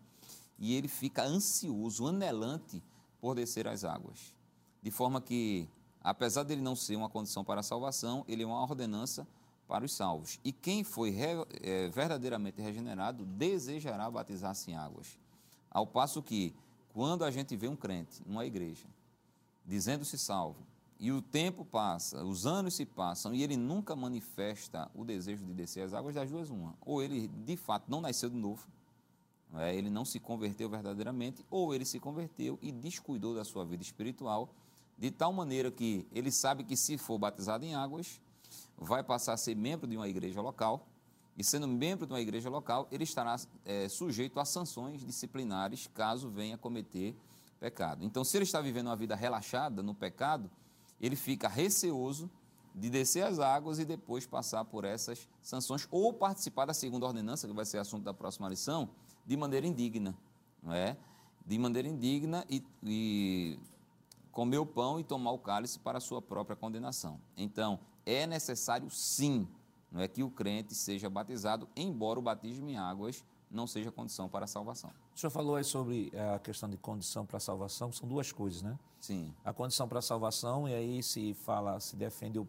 e 0.59 0.75
ele 0.75 0.87
fica 0.87 1.23
ansioso, 1.23 2.07
anelante 2.07 2.83
por 3.19 3.35
descer 3.35 3.67
as 3.67 3.83
águas. 3.83 4.35
De 4.83 4.91
forma 4.91 5.21
que, 5.21 5.67
apesar 6.01 6.43
dele 6.43 6.61
não 6.61 6.75
ser 6.75 6.95
uma 6.95 7.09
condição 7.09 7.43
para 7.43 7.61
a 7.61 7.63
salvação, 7.63 8.25
ele 8.27 8.43
é 8.43 8.45
uma 8.45 8.61
ordenança 8.61 9.25
para 9.67 9.85
os 9.85 9.93
salvos. 9.93 10.39
E 10.43 10.51
quem 10.51 10.83
foi 10.83 11.11
re, 11.11 11.45
é, 11.61 11.87
verdadeiramente 11.89 12.61
regenerado 12.61 13.25
desejará 13.25 14.11
batizar-se 14.11 14.69
em 14.69 14.75
águas. 14.75 15.17
Ao 15.69 15.87
passo 15.87 16.21
que 16.21 16.53
quando 16.93 17.23
a 17.23 17.31
gente 17.31 17.55
vê 17.55 17.67
um 17.67 17.75
crente 17.75 18.21
numa 18.25 18.45
igreja 18.45 18.87
dizendo-se 19.65 20.17
salvo, 20.17 20.65
e 20.99 21.11
o 21.11 21.21
tempo 21.21 21.65
passa, 21.65 22.23
os 22.23 22.45
anos 22.45 22.75
se 22.75 22.85
passam, 22.85 23.33
e 23.33 23.41
ele 23.41 23.57
nunca 23.57 23.95
manifesta 23.95 24.89
o 24.93 25.03
desejo 25.03 25.43
de 25.45 25.53
descer 25.53 25.81
as 25.81 25.93
águas 25.93 26.13
das 26.13 26.29
duas 26.29 26.49
uma. 26.51 26.75
Ou 26.81 27.01
ele, 27.01 27.27
de 27.27 27.57
fato, 27.57 27.89
não 27.89 28.01
nasceu 28.01 28.29
de 28.29 28.35
novo, 28.35 28.67
é? 29.55 29.75
ele 29.75 29.89
não 29.89 30.05
se 30.05 30.19
converteu 30.19 30.69
verdadeiramente, 30.69 31.43
ou 31.49 31.73
ele 31.73 31.85
se 31.85 31.99
converteu 31.99 32.59
e 32.61 32.71
descuidou 32.71 33.33
da 33.33 33.43
sua 33.43 33.65
vida 33.65 33.81
espiritual, 33.81 34.53
de 34.95 35.09
tal 35.09 35.33
maneira 35.33 35.71
que 35.71 36.05
ele 36.11 36.31
sabe 36.31 36.63
que 36.63 36.77
se 36.77 36.97
for 36.99 37.17
batizado 37.17 37.65
em 37.65 37.73
águas, 37.73 38.21
vai 38.77 39.03
passar 39.03 39.33
a 39.33 39.37
ser 39.37 39.55
membro 39.55 39.87
de 39.87 39.97
uma 39.97 40.07
igreja 40.07 40.39
local, 40.39 40.87
e 41.41 41.43
sendo 41.43 41.67
membro 41.67 42.05
de 42.05 42.13
uma 42.13 42.21
igreja 42.21 42.51
local, 42.51 42.87
ele 42.91 43.03
estará 43.03 43.35
é, 43.65 43.89
sujeito 43.89 44.39
a 44.39 44.45
sanções 44.45 45.03
disciplinares 45.03 45.87
caso 45.87 46.29
venha 46.29 46.55
cometer 46.55 47.15
pecado. 47.59 48.05
Então, 48.05 48.23
se 48.23 48.37
ele 48.37 48.43
está 48.43 48.61
vivendo 48.61 48.87
uma 48.87 48.95
vida 48.95 49.15
relaxada 49.15 49.81
no 49.81 49.95
pecado, 49.95 50.51
ele 51.01 51.15
fica 51.15 51.47
receoso 51.47 52.29
de 52.75 52.91
descer 52.91 53.25
as 53.25 53.39
águas 53.39 53.79
e 53.79 53.85
depois 53.85 54.23
passar 54.23 54.63
por 54.65 54.85
essas 54.85 55.27
sanções 55.41 55.87
ou 55.89 56.13
participar 56.13 56.65
da 56.65 56.75
segunda 56.75 57.07
ordenança, 57.07 57.47
que 57.47 57.53
vai 57.55 57.65
ser 57.65 57.79
assunto 57.79 58.03
da 58.03 58.13
próxima 58.13 58.47
lição, 58.47 58.91
de 59.25 59.35
maneira 59.35 59.65
indigna, 59.65 60.15
não 60.61 60.71
é? 60.71 60.95
De 61.43 61.57
maneira 61.57 61.87
indigna 61.87 62.45
e, 62.47 62.63
e 62.83 63.59
comer 64.31 64.59
o 64.59 64.65
pão 64.65 64.99
e 64.99 65.03
tomar 65.03 65.31
o 65.31 65.39
cálice 65.39 65.79
para 65.79 65.97
a 65.97 66.01
sua 66.01 66.21
própria 66.21 66.55
condenação. 66.55 67.19
Então, 67.35 67.79
é 68.05 68.27
necessário 68.27 68.91
sim 68.91 69.47
não 69.91 70.01
é 70.01 70.07
que 70.07 70.23
o 70.23 70.29
crente 70.29 70.73
seja 70.73 71.09
batizado, 71.09 71.67
embora 71.75 72.17
o 72.17 72.21
batismo 72.21 72.69
em 72.69 72.77
águas 72.77 73.23
não 73.49 73.67
seja 73.67 73.91
condição 73.91 74.29
para 74.29 74.45
a 74.45 74.47
salvação. 74.47 74.89
O 75.13 75.19
senhor 75.19 75.31
falou 75.31 75.55
aí 75.57 75.63
sobre 75.63 76.09
eh, 76.13 76.35
a 76.35 76.39
questão 76.39 76.69
de 76.69 76.77
condição 76.77 77.25
para 77.25 77.35
a 77.37 77.39
salvação, 77.39 77.91
são 77.91 78.07
duas 78.07 78.31
coisas, 78.31 78.61
né? 78.61 78.79
Sim. 78.99 79.33
A 79.43 79.51
condição 79.51 79.87
para 79.87 79.99
a 79.99 80.01
salvação, 80.01 80.69
e 80.69 80.73
aí 80.73 81.03
se 81.03 81.33
fala, 81.33 81.77
se 81.81 81.97
defende 81.97 82.39
o, 82.39 82.47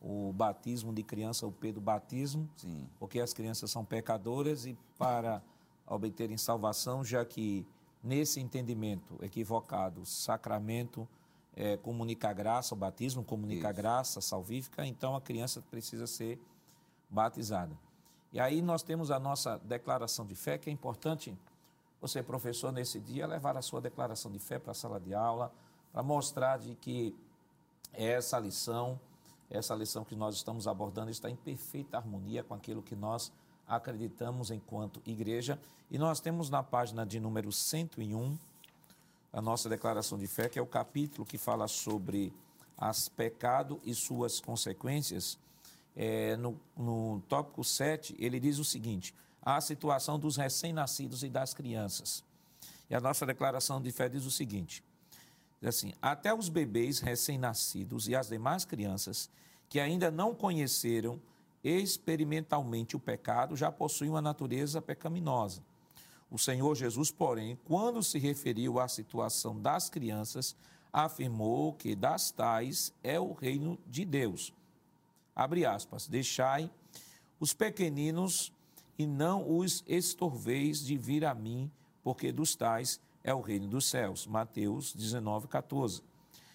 o 0.00 0.32
batismo 0.32 0.92
de 0.92 1.02
criança, 1.02 1.44
o 1.44 1.50
Pedro 1.50 1.80
batismo, 1.80 2.48
Sim. 2.56 2.88
porque 3.00 3.18
as 3.18 3.32
crianças 3.34 3.70
são 3.70 3.84
pecadoras 3.84 4.64
e 4.64 4.78
para 4.96 5.42
obterem 5.86 6.36
salvação, 6.36 7.04
já 7.04 7.24
que 7.24 7.66
nesse 8.02 8.40
entendimento 8.40 9.18
equivocado, 9.22 10.02
o 10.02 10.06
sacramento 10.06 11.08
é, 11.56 11.76
comunica 11.76 12.28
a 12.28 12.32
graça, 12.32 12.74
o 12.74 12.78
batismo 12.78 13.24
comunica 13.24 13.60
Isso. 13.60 13.68
a 13.68 13.72
graça 13.72 14.20
salvífica, 14.20 14.86
então 14.86 15.16
a 15.16 15.20
criança 15.20 15.62
precisa 15.70 16.06
ser 16.06 16.40
batizada. 17.08 17.76
E 18.32 18.40
aí 18.40 18.60
nós 18.60 18.82
temos 18.82 19.10
a 19.10 19.18
nossa 19.18 19.58
declaração 19.58 20.26
de 20.26 20.34
fé, 20.34 20.58
que 20.58 20.68
é 20.68 20.72
importante 20.72 21.36
você, 22.00 22.22
professor, 22.22 22.72
nesse 22.72 23.00
dia, 23.00 23.26
levar 23.26 23.56
a 23.56 23.62
sua 23.62 23.80
declaração 23.80 24.30
de 24.30 24.38
fé 24.38 24.58
para 24.58 24.72
a 24.72 24.74
sala 24.74 25.00
de 25.00 25.14
aula, 25.14 25.52
para 25.92 26.02
mostrar 26.02 26.58
de 26.58 26.74
que 26.74 27.16
essa 27.92 28.38
lição, 28.38 29.00
essa 29.48 29.74
lição 29.74 30.04
que 30.04 30.16
nós 30.16 30.34
estamos 30.34 30.66
abordando 30.66 31.10
está 31.10 31.30
em 31.30 31.36
perfeita 31.36 31.96
harmonia 31.96 32.42
com 32.42 32.52
aquilo 32.52 32.82
que 32.82 32.96
nós 32.96 33.32
acreditamos 33.66 34.50
enquanto 34.50 35.00
igreja. 35.06 35.58
E 35.90 35.96
nós 35.96 36.20
temos 36.20 36.50
na 36.50 36.62
página 36.62 37.06
de 37.06 37.20
número 37.20 37.52
101 37.52 38.36
a 39.32 39.40
nossa 39.40 39.68
declaração 39.68 40.18
de 40.18 40.26
fé, 40.26 40.48
que 40.48 40.58
é 40.58 40.62
o 40.62 40.66
capítulo 40.66 41.24
que 41.24 41.38
fala 41.38 41.66
sobre 41.68 42.32
as 42.76 43.08
pecado 43.08 43.80
e 43.84 43.94
suas 43.94 44.40
consequências 44.40 45.38
é, 45.96 46.36
no, 46.36 46.60
no 46.76 47.22
tópico 47.28 47.62
7, 47.62 48.16
ele 48.18 48.40
diz 48.40 48.58
o 48.58 48.64
seguinte: 48.64 49.14
a 49.42 49.60
situação 49.60 50.18
dos 50.18 50.36
recém-nascidos 50.36 51.22
e 51.22 51.28
das 51.28 51.54
crianças. 51.54 52.24
E 52.88 52.94
a 52.94 53.00
nossa 53.00 53.24
declaração 53.26 53.80
de 53.80 53.90
fé 53.92 54.08
diz 54.08 54.24
o 54.24 54.30
seguinte: 54.30 54.82
assim, 55.62 55.92
até 56.00 56.34
os 56.34 56.48
bebês 56.48 57.00
recém-nascidos 57.00 58.08
e 58.08 58.14
as 58.14 58.28
demais 58.28 58.64
crianças 58.64 59.30
que 59.68 59.80
ainda 59.80 60.10
não 60.10 60.34
conheceram 60.34 61.20
experimentalmente 61.62 62.94
o 62.94 63.00
pecado 63.00 63.56
já 63.56 63.72
possuem 63.72 64.10
uma 64.10 64.20
natureza 64.20 64.82
pecaminosa. 64.82 65.62
O 66.30 66.38
Senhor 66.38 66.74
Jesus, 66.74 67.10
porém, 67.10 67.58
quando 67.64 68.02
se 68.02 68.18
referiu 68.18 68.78
à 68.78 68.88
situação 68.88 69.58
das 69.60 69.88
crianças, 69.88 70.54
afirmou 70.92 71.72
que 71.72 71.96
das 71.96 72.30
tais 72.30 72.92
é 73.02 73.18
o 73.18 73.32
reino 73.32 73.78
de 73.86 74.04
Deus. 74.04 74.52
Abre 75.34 75.66
aspas, 75.66 76.06
deixai 76.06 76.70
os 77.40 77.52
pequeninos 77.52 78.52
e 78.98 79.06
não 79.06 79.58
os 79.58 79.82
estorveis 79.86 80.84
de 80.84 80.96
vir 80.96 81.24
a 81.24 81.34
mim, 81.34 81.70
porque 82.02 82.30
dos 82.30 82.54
tais 82.54 83.00
é 83.22 83.34
o 83.34 83.40
reino 83.40 83.66
dos 83.66 83.86
céus. 83.86 84.26
Mateus 84.26 84.92
19, 84.94 85.48
14. 85.48 86.02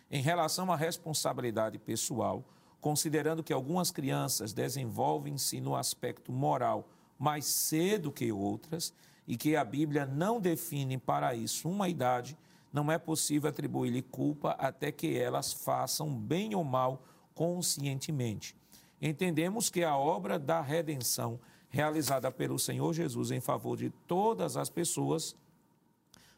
Em 0.09 0.21
relação 0.21 0.71
à 0.71 0.75
responsabilidade 0.75 1.77
pessoal, 1.77 2.43
considerando 2.79 3.43
que 3.43 3.51
algumas 3.51 3.91
crianças 3.91 4.53
desenvolvem-se 4.53 5.59
no 5.59 5.75
aspecto 5.75 6.31
moral 6.31 6.87
mais 7.17 7.45
cedo 7.45 8.11
que 8.11 8.31
outras 8.31 8.93
e 9.27 9.35
que 9.35 9.55
a 9.55 9.63
Bíblia 9.63 10.05
não 10.05 10.39
define 10.39 10.97
para 10.97 11.35
isso 11.35 11.69
uma 11.69 11.89
idade, 11.89 12.37
não 12.71 12.91
é 12.91 12.97
possível 12.97 13.49
atribuir-lhe 13.49 14.01
culpa 14.01 14.51
até 14.51 14.91
que 14.91 15.17
elas 15.17 15.51
façam 15.51 16.15
bem 16.15 16.55
ou 16.55 16.63
mal 16.63 17.03
conscientemente. 17.35 18.55
Entendemos 19.01 19.69
que 19.69 19.83
a 19.83 19.97
obra 19.97 20.38
da 20.38 20.62
redenção 20.62 21.39
realizada 21.69 22.31
pelo 22.31 22.57
Senhor 22.59 22.93
Jesus 22.93 23.31
em 23.31 23.39
favor 23.39 23.77
de 23.77 23.89
todas 24.07 24.57
as 24.57 24.69
pessoas 24.69 25.35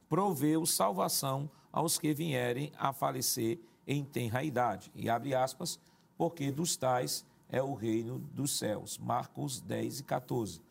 proveu 0.10 0.66
salvação 0.66 1.50
aos 1.72 1.98
que 1.98 2.14
vierem 2.14 2.72
a 2.78 2.92
falecer 2.92 3.60
em 3.88 4.04
tenra 4.04 4.44
idade. 4.44 4.92
E 4.94 5.10
abre 5.10 5.34
aspas, 5.34 5.80
porque 6.18 6.52
dos 6.52 6.76
tais 6.76 7.26
é 7.50 7.64
o 7.64 7.74
reino 7.74 8.20
dos 8.20 8.58
céus. 8.58 8.98
Marcos 8.98 9.62
10 9.62 10.02
e 10.02 10.04
14. 10.04 10.62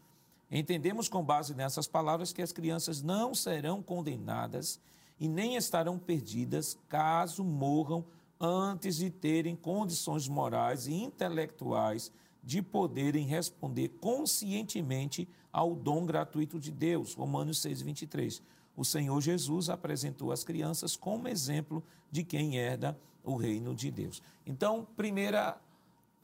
Entendemos 0.51 1.09
com 1.09 1.25
base 1.25 1.55
nessas 1.55 1.87
palavras 1.87 2.33
que 2.33 2.43
as 2.43 2.53
crianças 2.53 3.03
não 3.03 3.35
serão 3.35 3.83
condenadas 3.83 4.81
e 5.19 5.29
nem 5.29 5.57
estarão 5.57 5.99
perdidas 5.99 6.79
caso 6.89 7.45
morram 7.45 8.05
antes 8.41 8.97
de 8.97 9.11
terem 9.11 9.55
condições 9.55 10.27
morais 10.27 10.87
e 10.87 10.95
intelectuais 10.95 12.11
de 12.43 12.63
poderem 12.63 13.27
responder 13.27 13.89
conscientemente 14.01 15.29
ao 15.53 15.75
dom 15.75 16.07
gratuito 16.07 16.59
de 16.59 16.71
Deus. 16.71 17.15
Romanos 17.15 17.61
6, 17.61 17.83
23. 17.83 18.43
O 18.77 18.85
Senhor 18.85 19.21
Jesus 19.21 19.69
apresentou 19.69 20.33
as 20.33 20.43
crianças 20.43 20.97
como 20.97 21.29
exemplo 21.29 21.83
de 22.11 22.25
quem 22.25 22.57
herda 22.57 22.99
o 23.23 23.37
reino 23.37 23.75
de 23.75 23.91
Deus. 23.91 24.23
Então, 24.47 24.87
primeira, 24.97 25.61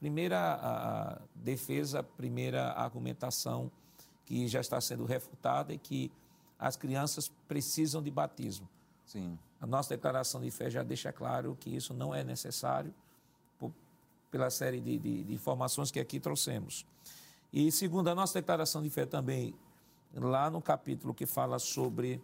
primeira 0.00 1.20
defesa, 1.34 2.02
primeira 2.02 2.72
argumentação 2.72 3.70
que 4.24 4.48
já 4.48 4.60
está 4.60 4.80
sendo 4.80 5.04
refutada 5.04 5.74
é 5.74 5.78
que 5.78 6.10
as 6.58 6.76
crianças 6.76 7.30
precisam 7.46 8.02
de 8.02 8.10
batismo. 8.10 8.66
Sim. 9.04 9.38
A 9.60 9.66
nossa 9.66 9.90
declaração 9.90 10.40
de 10.40 10.50
fé 10.50 10.70
já 10.70 10.82
deixa 10.82 11.12
claro 11.12 11.56
que 11.58 11.74
isso 11.74 11.94
não 11.94 12.14
é 12.14 12.22
necessário, 12.22 12.94
por, 13.58 13.72
pela 14.30 14.50
série 14.50 14.80
de, 14.80 14.98
de, 14.98 15.24
de 15.24 15.34
informações 15.34 15.90
que 15.90 15.98
aqui 15.98 16.20
trouxemos. 16.20 16.86
E 17.52 17.72
segundo 17.72 18.08
a 18.08 18.14
nossa 18.14 18.34
declaração 18.34 18.82
de 18.82 18.90
fé 18.90 19.06
também, 19.06 19.54
lá 20.14 20.50
no 20.50 20.60
capítulo 20.60 21.14
que 21.14 21.26
fala 21.26 21.58
sobre 21.58 22.22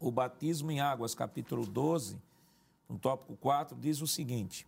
o 0.00 0.10
batismo 0.10 0.70
em 0.70 0.80
águas, 0.80 1.14
capítulo 1.14 1.66
12, 1.66 2.16
no 2.88 2.98
tópico 2.98 3.36
4, 3.36 3.76
diz 3.76 4.00
o 4.00 4.06
seguinte: 4.06 4.66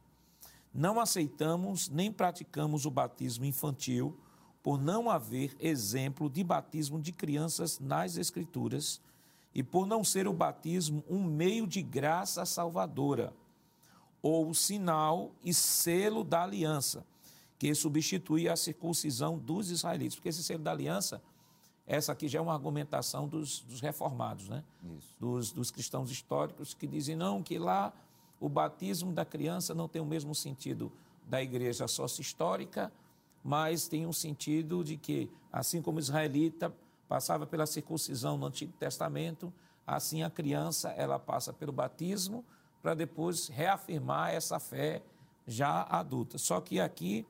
Não 0.73 1.01
aceitamos 1.01 1.89
nem 1.89 2.13
praticamos 2.13 2.85
o 2.87 2.91
batismo 2.91 3.45
infantil, 3.45 4.17
por 4.63 4.81
não 4.81 5.11
haver 5.11 5.55
exemplo 5.61 6.31
de 6.31 6.43
batismo 6.43 7.01
de 7.01 7.13
crianças 7.13 7.79
nas 7.79 8.17
Escrituras 8.17 9.01
e 9.55 9.63
por 9.63 9.87
não 9.87 10.03
ser 10.03 10.27
o 10.27 10.33
batismo 10.33 11.05
um 11.09 11.23
meio 11.23 11.67
de 11.67 11.81
graça 11.81 12.45
salvadora, 12.45 13.33
ou 14.21 14.53
sinal 14.55 15.33
e 15.45 15.53
selo 15.53 16.25
da 16.25 16.43
aliança, 16.43 17.07
que 17.59 17.75
substitui 17.75 18.49
a 18.49 18.57
circuncisão 18.57 19.39
dos 19.39 19.71
israelitas. 19.71 20.17
Porque 20.17 20.31
esse 20.31 20.43
selo 20.43 20.63
da 20.63 20.73
aliança, 20.73 21.23
essa 21.87 22.13
aqui 22.13 22.27
já 22.27 22.39
é 22.39 22.43
uma 22.43 22.55
argumentação 22.55 23.29
dos, 23.29 23.61
dos 23.61 23.81
reformados, 23.81 24.49
né? 24.49 24.65
Dos, 25.21 25.53
dos 25.53 25.71
cristãos 25.71 26.11
históricos 26.11 26.75
que 26.75 26.87
dizem, 26.87 27.15
não, 27.15 27.43
que 27.43 27.59
lá 27.59 27.93
o 28.41 28.49
batismo 28.49 29.13
da 29.13 29.25
criança 29.25 29.75
não 29.75 29.89
tem 29.89 30.01
o 30.03 30.07
mesmo 30.07 30.35
sentido 30.35 30.91
da 31.27 31.43
igreja 31.43 31.87
sócio 31.87 32.21
histórica, 32.21 32.93
mas 33.43 33.87
tem 33.87 34.07
um 34.07 34.13
sentido 34.13 34.83
de 34.83 34.97
que, 34.97 35.31
assim 35.53 35.83
como 35.83 35.99
o 35.99 36.01
israelita 36.01 36.75
passava 37.09 37.47
pela 37.47 37.67
circuncisão 37.67 38.37
no 38.37 38.47
Antigo 38.47 38.73
Testamento, 38.79 39.53
assim 39.87 40.23
a 40.23 40.31
criança 40.31 40.91
ela 40.91 41.19
passa 41.19 41.53
pelo 41.53 41.73
batismo 41.73 42.45
para 42.83 42.95
depois 42.95 43.49
reafirmar 43.49 44.35
essa 44.35 44.59
fé 44.59 45.03
já 45.47 45.83
adulta. 45.83 46.39
Só 46.39 46.61
que 46.61 46.81
aqui 46.81 47.27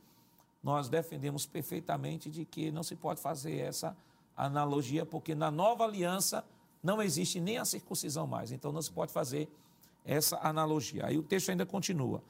nós 0.63 0.89
defendemos 0.89 1.47
perfeitamente 1.47 2.31
de 2.31 2.45
que 2.45 2.71
não 2.71 2.83
se 2.83 2.97
pode 2.97 3.21
fazer 3.21 3.59
essa 3.59 3.97
analogia, 4.37 5.05
porque 5.05 5.35
na 5.35 5.51
nova 5.51 5.85
aliança 5.85 6.45
não 6.83 7.03
existe 7.03 7.41
nem 7.41 7.59
a 7.59 7.65
circuncisão 7.65 8.27
mais, 8.27 8.51
então 8.51 8.73
não 8.73 8.83
se 8.83 8.91
pode 8.91 9.13
fazer 9.13 9.49
essa 10.05 10.39
analogia. 10.39 11.07
Aí 11.07 11.19
o 11.19 11.23
texto 11.23 11.51
ainda 11.51 11.65
continua. 11.65 12.23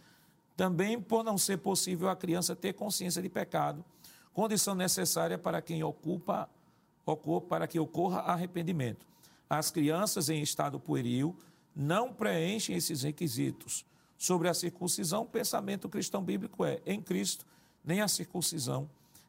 Também 0.56 1.00
por 1.00 1.24
não 1.24 1.36
ser 1.36 1.58
possível 1.58 2.08
a 2.08 2.16
criança 2.16 2.54
ter 2.54 2.72
consciência 2.72 3.20
de 3.20 3.28
pecado, 3.28 3.84
condição 4.32 4.74
necessária 4.74 5.38
para 5.38 5.60
quem 5.60 5.82
ocupa 5.82 6.48
para 7.48 7.66
que 7.66 7.78
ocorra 7.78 8.20
arrependimento. 8.20 9.06
As 9.48 9.70
crianças 9.70 10.28
em 10.28 10.42
estado 10.42 10.80
pueril 10.80 11.36
não 11.74 12.12
preenchem 12.12 12.76
esses 12.76 13.02
requisitos. 13.02 13.84
Sobre 14.16 14.48
a 14.48 14.54
circuncisão, 14.54 15.22
o 15.22 15.28
pensamento 15.28 15.88
cristão 15.88 16.22
bíblico 16.22 16.64
é: 16.64 16.80
em 16.86 17.00
Cristo, 17.00 17.44
nem 17.84 18.00
a 18.00 18.08
circuncisão, 18.08 18.88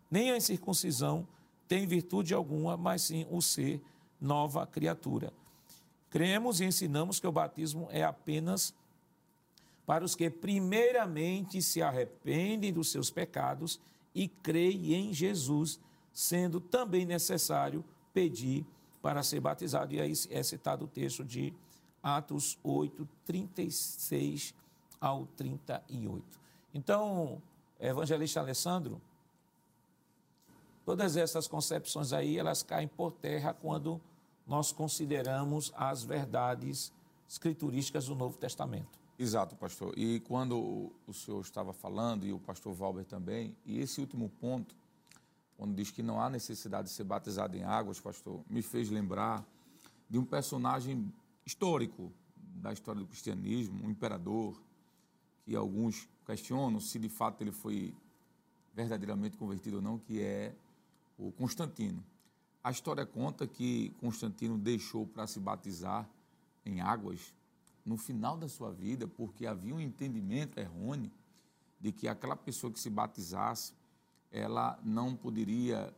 nem 0.09 0.31
a 0.31 0.37
incircuncisão 0.37 1.27
tem 1.67 1.87
virtude 1.87 2.33
alguma, 2.33 2.77
mas 2.77 3.01
sim 3.03 3.25
o 3.29 3.41
ser 3.41 3.81
nova 4.21 4.65
criatura. 4.65 5.33
Cremos 6.09 6.61
e 6.61 6.65
ensinamos 6.65 7.19
que 7.19 7.27
o 7.27 7.31
batismo 7.31 7.87
é 7.91 8.03
apenas 8.03 8.73
para 9.85 10.05
os 10.05 10.15
que 10.15 10.29
primeiramente 10.29 11.61
se 11.61 11.81
arrependem 11.81 12.71
dos 12.71 12.91
seus 12.91 13.11
pecados 13.11 13.79
e 14.13 14.27
creem 14.27 14.93
em 14.93 15.13
Jesus 15.13 15.79
sendo 16.15 16.61
também 16.61 17.05
necessário 17.05 17.83
pedir 18.13 18.65
para 19.01 19.21
ser 19.21 19.41
batizado. 19.41 19.93
E 19.93 19.99
aí 19.99 20.13
é 20.31 20.41
citado 20.41 20.85
o 20.85 20.87
texto 20.87 21.25
de 21.25 21.53
Atos 22.01 22.57
8, 22.63 23.05
36 23.25 24.55
ao 24.99 25.25
38. 25.35 26.23
Então, 26.73 27.41
evangelista 27.79 28.39
Alessandro, 28.39 29.01
todas 30.85 31.17
essas 31.17 31.49
concepções 31.49 32.13
aí, 32.13 32.39
elas 32.39 32.63
caem 32.63 32.87
por 32.87 33.11
terra 33.11 33.53
quando 33.53 33.99
nós 34.47 34.71
consideramos 34.71 35.73
as 35.75 36.03
verdades 36.03 36.93
escriturísticas 37.27 38.05
do 38.05 38.15
Novo 38.15 38.37
Testamento. 38.37 38.97
Exato, 39.19 39.55
pastor. 39.55 39.93
E 39.97 40.21
quando 40.21 40.91
o 41.05 41.13
senhor 41.13 41.41
estava 41.41 41.73
falando, 41.73 42.25
e 42.25 42.31
o 42.31 42.39
pastor 42.39 42.73
Valber 42.73 43.03
também, 43.03 43.55
e 43.65 43.79
esse 43.79 43.99
último 43.99 44.29
ponto, 44.39 44.75
quando 45.57 45.73
diz 45.73 45.91
que 45.91 46.03
não 46.03 46.21
há 46.21 46.29
necessidade 46.29 46.89
de 46.89 46.93
ser 46.93 47.03
batizado 47.03 47.55
em 47.55 47.63
águas, 47.63 47.99
pastor, 47.99 48.43
me 48.49 48.61
fez 48.61 48.89
lembrar 48.89 49.45
de 50.09 50.17
um 50.17 50.25
personagem 50.25 51.11
histórico 51.45 52.11
da 52.37 52.73
história 52.73 52.99
do 52.99 53.07
cristianismo, 53.07 53.85
um 53.85 53.89
imperador, 53.89 54.61
que 55.43 55.55
alguns 55.55 56.09
questionam 56.25 56.79
se 56.79 56.97
de 56.99 57.09
fato 57.09 57.41
ele 57.41 57.51
foi 57.51 57.95
verdadeiramente 58.73 59.37
convertido 59.37 59.77
ou 59.77 59.81
não, 59.81 59.97
que 59.97 60.21
é 60.21 60.53
o 61.17 61.31
Constantino. 61.31 62.03
A 62.63 62.71
história 62.71 63.05
conta 63.05 63.47
que 63.47 63.91
Constantino 64.01 64.57
deixou 64.57 65.05
para 65.05 65.27
se 65.27 65.39
batizar 65.39 66.09
em 66.65 66.81
águas 66.81 67.33
no 67.85 67.95
final 67.95 68.35
da 68.35 68.49
sua 68.49 68.71
vida, 68.71 69.07
porque 69.07 69.45
havia 69.45 69.73
um 69.73 69.79
entendimento 69.79 70.59
errôneo 70.59 71.11
de 71.79 71.91
que 71.91 72.07
aquela 72.07 72.35
pessoa 72.35 72.73
que 72.73 72.79
se 72.79 72.89
batizasse 72.89 73.73
ela 74.35 74.77
não 74.83 75.15
poderia, 75.15 75.93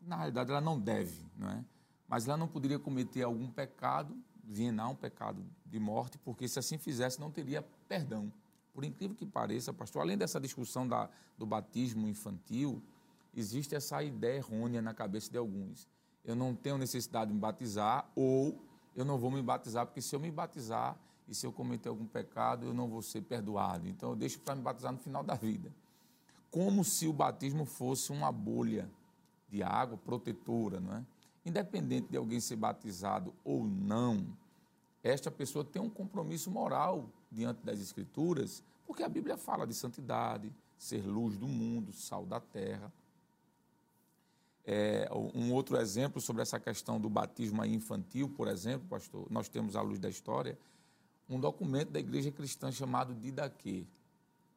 na 0.00 0.16
realidade 0.16 0.50
ela 0.50 0.60
não 0.60 0.80
deve, 0.80 1.22
não 1.36 1.50
é? 1.50 1.62
Mas 2.08 2.26
ela 2.26 2.36
não 2.36 2.48
poderia 2.48 2.78
cometer 2.78 3.22
algum 3.22 3.50
pecado, 3.50 4.16
vienar 4.42 4.88
um 4.88 4.94
pecado 4.94 5.44
de 5.66 5.78
morte, 5.78 6.16
porque 6.18 6.48
se 6.48 6.58
assim 6.58 6.78
fizesse 6.78 7.20
não 7.20 7.30
teria 7.30 7.62
perdão. 7.86 8.32
Por 8.72 8.84
incrível 8.84 9.14
que 9.14 9.26
pareça, 9.26 9.72
pastor, 9.72 10.00
além 10.00 10.16
dessa 10.16 10.40
discussão 10.40 10.88
da, 10.88 11.10
do 11.36 11.44
batismo 11.44 12.08
infantil, 12.08 12.82
existe 13.34 13.74
essa 13.74 14.02
ideia 14.02 14.38
errônea 14.38 14.80
na 14.80 14.94
cabeça 14.94 15.30
de 15.30 15.36
alguns. 15.36 15.86
Eu 16.24 16.34
não 16.34 16.54
tenho 16.54 16.78
necessidade 16.78 17.28
de 17.28 17.34
me 17.34 17.40
batizar 17.40 18.10
ou 18.16 18.64
eu 18.96 19.04
não 19.04 19.18
vou 19.18 19.30
me 19.30 19.42
batizar, 19.42 19.84
porque 19.84 20.00
se 20.00 20.16
eu 20.16 20.20
me 20.20 20.30
batizar 20.30 20.96
e 21.28 21.34
se 21.34 21.46
eu 21.46 21.52
cometer 21.52 21.90
algum 21.90 22.06
pecado, 22.06 22.64
eu 22.64 22.72
não 22.72 22.88
vou 22.88 23.02
ser 23.02 23.20
perdoado. 23.22 23.86
Então 23.86 24.10
eu 24.10 24.16
deixo 24.16 24.40
para 24.40 24.54
me 24.54 24.62
batizar 24.62 24.90
no 24.90 24.98
final 24.98 25.22
da 25.22 25.34
vida 25.34 25.70
como 26.54 26.84
se 26.84 27.08
o 27.08 27.12
batismo 27.12 27.64
fosse 27.64 28.12
uma 28.12 28.30
bolha 28.30 28.88
de 29.48 29.60
água 29.60 29.98
protetora, 29.98 30.78
não 30.78 30.98
é? 30.98 31.04
independente 31.44 32.06
de 32.10 32.16
alguém 32.16 32.38
ser 32.38 32.54
batizado 32.54 33.34
ou 33.42 33.64
não, 33.64 34.24
esta 35.02 35.32
pessoa 35.32 35.64
tem 35.64 35.82
um 35.82 35.90
compromisso 35.90 36.52
moral 36.52 37.10
diante 37.28 37.60
das 37.64 37.80
Escrituras, 37.80 38.62
porque 38.86 39.02
a 39.02 39.08
Bíblia 39.08 39.36
fala 39.36 39.66
de 39.66 39.74
santidade, 39.74 40.52
ser 40.78 41.04
luz 41.04 41.36
do 41.36 41.48
mundo, 41.48 41.92
sal 41.92 42.24
da 42.24 42.38
terra. 42.38 42.92
É, 44.64 45.08
um 45.34 45.52
outro 45.52 45.76
exemplo 45.76 46.20
sobre 46.20 46.40
essa 46.40 46.60
questão 46.60 47.00
do 47.00 47.10
batismo 47.10 47.64
infantil, 47.64 48.28
por 48.28 48.46
exemplo, 48.46 48.86
pastor, 48.88 49.26
nós 49.28 49.48
temos 49.48 49.74
à 49.74 49.82
luz 49.82 49.98
da 49.98 50.08
história 50.08 50.56
um 51.28 51.40
documento 51.40 51.90
da 51.90 51.98
igreja 51.98 52.30
cristã 52.30 52.70
chamado 52.70 53.12
Didaquê. 53.12 53.84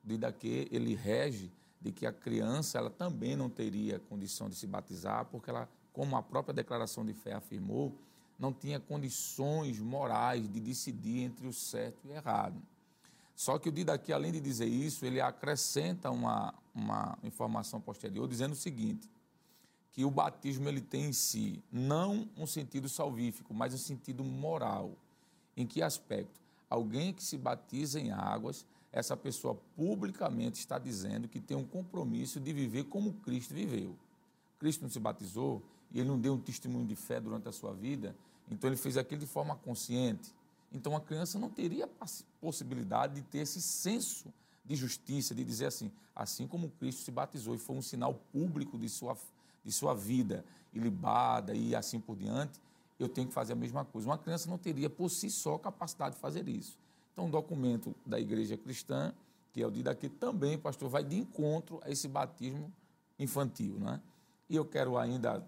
Didaquê, 0.04 0.68
ele 0.70 0.94
rege 0.94 1.52
de 1.88 1.94
que 1.94 2.06
a 2.06 2.12
criança 2.12 2.78
ela 2.78 2.90
também 2.90 3.36
não 3.36 3.50
teria 3.50 3.98
condição 3.98 4.50
de 4.50 4.56
se 4.56 4.68
batizar, 4.68 5.26
porque 5.26 5.50
ela, 5.50 5.70
como 5.94 6.18
a 6.18 6.22
própria 6.22 6.54
declaração 6.54 7.06
de 7.06 7.14
fé 7.14 7.34
afirmou, 7.34 7.98
não 8.38 8.52
tinha 8.52 8.78
condições 8.78 9.80
morais 9.80 10.50
de 10.52 10.60
decidir 10.60 11.22
entre 11.22 11.48
o 11.48 11.54
certo 11.54 12.06
e 12.06 12.10
o 12.10 12.14
errado. 12.14 12.62
Só 13.34 13.58
que 13.58 13.70
o 13.70 13.72
Didaquê, 13.72 14.12
além 14.12 14.34
de 14.34 14.42
dizer 14.42 14.66
isso, 14.66 15.06
ele 15.06 15.22
acrescenta 15.22 16.12
uma, 16.12 16.54
uma 16.76 17.18
informação 17.24 17.80
posterior, 17.80 18.28
dizendo 18.28 18.52
o 18.52 18.56
seguinte, 18.56 19.10
que 19.94 20.04
o 20.04 20.12
batismo 20.12 20.68
ele 20.68 20.82
tem 20.82 21.06
em 21.06 21.14
si 21.14 21.64
não 21.72 22.28
um 22.36 22.46
sentido 22.46 22.90
salvífico, 22.90 23.54
mas 23.54 23.74
um 23.74 23.78
sentido 23.78 24.26
moral. 24.26 24.92
Em 25.56 25.66
que 25.66 25.82
aspecto? 25.82 26.42
Alguém 26.70 27.14
que 27.14 27.24
se 27.24 27.38
batiza 27.38 28.00
em 28.00 28.12
águas, 28.12 28.66
essa 28.98 29.16
pessoa 29.16 29.56
publicamente 29.76 30.60
está 30.60 30.80
dizendo 30.80 31.28
que 31.28 31.40
tem 31.40 31.56
um 31.56 31.66
compromisso 31.66 32.40
de 32.40 32.52
viver 32.52 32.86
como 32.86 33.14
Cristo 33.14 33.54
viveu. 33.54 33.96
Cristo 34.60 34.82
não 34.82 34.90
se 34.90 35.00
batizou 35.00 35.62
e 35.92 36.00
ele 36.00 36.08
não 36.08 36.20
deu 36.20 36.34
um 36.34 36.40
testemunho 36.40 36.86
de 36.86 36.96
fé 36.96 37.20
durante 37.20 37.48
a 37.48 37.52
sua 37.52 37.74
vida, 37.74 38.16
então 38.50 38.70
ele 38.70 38.78
fez 38.78 38.98
aquilo 38.98 39.22
de 39.22 39.28
forma 39.28 39.56
consciente. 39.56 40.34
Então 40.72 40.96
a 40.96 41.02
criança 41.02 41.38
não 41.38 41.50
teria 41.50 41.88
possibilidade 42.42 43.16
de 43.16 43.22
ter 43.22 43.40
esse 43.40 43.62
senso 43.62 44.34
de 44.66 44.76
justiça, 44.76 45.34
de 45.34 45.44
dizer 45.44 45.68
assim, 45.68 45.92
assim 46.16 46.48
como 46.48 46.70
Cristo 46.72 47.04
se 47.04 47.12
batizou 47.12 47.56
e 47.56 47.58
foi 47.58 47.76
um 47.76 47.82
sinal 47.82 48.16
público 48.34 48.78
de 48.78 48.90
sua, 48.90 49.18
de 49.64 49.72
sua 49.72 49.94
vida 49.94 50.44
ilibada 50.74 51.54
e 51.54 51.76
assim 51.76 52.00
por 52.00 52.16
diante, 52.16 52.60
eu 53.00 53.08
tenho 53.08 53.28
que 53.28 53.34
fazer 53.34 53.54
a 53.54 53.56
mesma 53.56 53.86
coisa. 53.86 54.08
Uma 54.08 54.18
criança 54.18 54.50
não 54.50 54.58
teria 54.58 54.90
por 54.90 55.10
si 55.10 55.30
só 55.30 55.58
capacidade 55.58 56.16
de 56.16 56.22
fazer 56.22 56.48
isso. 56.50 56.78
Então, 57.18 57.26
um 57.26 57.32
documento 57.32 57.96
da 58.06 58.20
igreja 58.20 58.56
cristã, 58.56 59.12
que 59.52 59.60
é 59.60 59.66
o 59.66 59.72
Didaquê, 59.72 60.08
também, 60.08 60.56
pastor, 60.56 60.88
vai 60.88 61.04
de 61.04 61.18
encontro 61.18 61.82
a 61.84 61.90
esse 61.90 62.08
batismo 62.08 62.72
infantil. 63.18 63.74
Né? 63.80 64.00
E 64.48 64.56
eu 64.56 64.64
quero 64.64 65.00
ainda, 65.00 65.44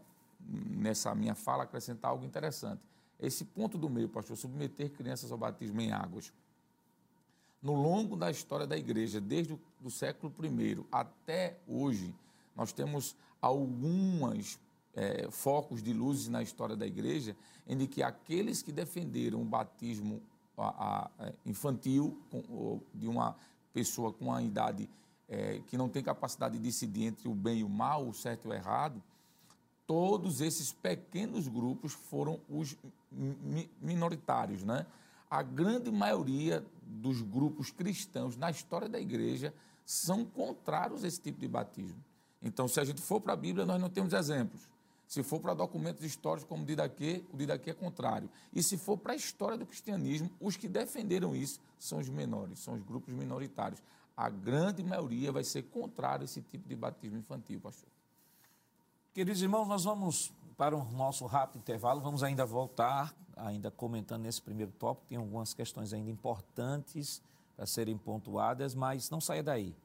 nessa 0.50 1.14
minha 1.14 1.36
fala, 1.36 1.66
acrescentar 1.66 2.10
algo 2.10 2.26
interessante. 2.26 2.82
Esse 3.20 3.46
ponto 3.46 3.78
do 3.78 3.88
meio, 3.88 4.10
pastor, 4.10 4.36
submeter 4.36 4.90
crianças 4.90 5.32
ao 5.32 5.38
batismo 5.38 5.80
em 5.80 5.92
águas. 5.92 6.34
No 7.62 7.76
longo 7.76 8.18
da 8.18 8.32
história 8.32 8.66
da 8.66 8.76
igreja, 8.76 9.22
desde 9.22 9.56
o 9.84 9.92
século 9.92 10.34
I 10.44 10.84
até 10.92 11.56
hoje, 11.68 12.16
nós 12.56 12.72
temos 12.72 13.16
algumas 13.40 14.60
é, 14.96 15.30
focos 15.30 15.84
de 15.84 15.94
luzes 15.94 16.30
na 16.30 16.42
história 16.42 16.76
da 16.76 16.88
igreja, 16.88 17.36
em 17.68 17.86
que 17.86 18.02
aqueles 18.02 18.64
que 18.64 18.72
defenderam 18.72 19.44
o 19.44 19.46
batismo 19.46 20.20
a, 20.62 21.10
a, 21.19 21.26
é, 21.26 21.34
infantil 21.45 22.17
com, 22.30 22.82
de 22.93 23.08
uma 23.08 23.36
pessoa 23.74 24.12
com 24.12 24.26
uma 24.26 24.41
idade 24.41 24.89
é, 25.28 25.62
que 25.67 25.78
não 25.78 25.88
tem 25.88 26.04
capacidade 26.04 26.58
de 26.58 26.63
decidir 26.63 27.06
entre 27.06 27.28
o 27.28 27.36
bem 27.36 27.60
e 27.60 27.63
o 27.63 27.69
mal, 27.69 28.08
o 28.08 28.13
certo 28.13 28.48
e 28.48 28.50
o 28.50 28.54
errado, 28.54 29.02
todos 29.86 30.41
esses 30.41 30.72
pequenos 30.72 31.48
grupos 31.48 31.93
foram 31.93 32.39
os 32.50 32.76
mi 33.12 33.69
minoritários, 33.82 34.63
né? 34.63 34.86
A 35.30 35.41
grande 35.43 35.91
maioria 35.91 36.65
dos 36.84 37.22
grupos 37.22 37.72
cristãos 37.72 38.36
na 38.36 38.50
história 38.50 38.89
da 38.89 39.00
igreja 39.00 39.54
são 39.86 40.26
contrários 40.26 41.04
a 41.04 41.08
esse 41.08 41.22
tipo 41.22 41.39
de 41.39 41.48
batismo. 41.48 42.04
Então, 42.41 42.67
se 42.67 42.80
a 42.80 42.86
gente 42.86 43.02
for 43.02 43.19
para 43.19 43.34
a 43.34 43.36
Bíblia, 43.36 43.65
nós 43.65 43.80
não 43.80 43.89
temos 43.89 44.13
exemplos. 44.13 44.67
Se 45.10 45.24
for 45.24 45.39
para 45.39 45.56
documentos 45.56 46.06
históricos 46.06 46.48
como 46.48 46.62
o 46.62 46.65
Didaquê, 46.67 47.26
o 47.34 47.36
Didaquê 47.36 47.72
é 47.72 47.74
contrário. 47.74 48.30
E 48.54 48.62
se 48.62 48.78
for 48.78 48.95
para 48.95 49.13
a 49.13 49.15
história 49.15 49.58
do 49.58 49.65
cristianismo, 49.65 50.30
os 50.39 50.56
que 50.56 50.67
defenderam 50.67 51.36
isso 51.36 51.60
são 51.80 51.98
os 51.98 52.08
menores, 52.08 52.60
são 52.60 52.76
os 52.76 52.84
grupos 52.84 53.12
minoritários. 53.15 53.82
A 54.15 54.30
grande 54.30 54.84
maioria 54.84 55.32
vai 55.32 55.43
ser 55.43 55.63
contrário 55.63 56.22
a 56.22 56.26
esse 56.26 56.43
tipo 56.43 56.69
de 56.69 56.76
batismo 56.76 57.17
infantil, 57.17 57.60
pastor. 57.60 57.89
Queridos 59.12 59.41
irmãos, 59.41 59.67
nós 59.67 59.84
vamos 59.84 60.32
para 60.56 60.78
o 60.78 60.86
nosso 60.91 61.26
rápido 61.26 61.58
intervalo, 61.58 62.02
vamos 62.02 62.22
ainda 62.22 62.45
voltar, 62.45 63.12
ainda 63.36 63.72
comentando 63.72 64.22
nesse 64.22 64.43
primeiro 64.43 64.72
tópico, 64.74 65.08
tem 65.08 65.17
algumas 65.17 65.56
questões 65.56 65.91
ainda 65.91 66.12
importantes 66.12 67.19
para 67.56 67.65
serem 67.65 67.98
pontuadas, 67.98 68.76
mas 68.76 69.10
não 69.10 69.19
saia 69.19 69.41
daí. 69.41 69.76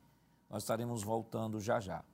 Nós 0.50 0.64
estaremos 0.64 1.02
voltando 1.02 1.58
já 1.62 1.80
já. 1.80 2.04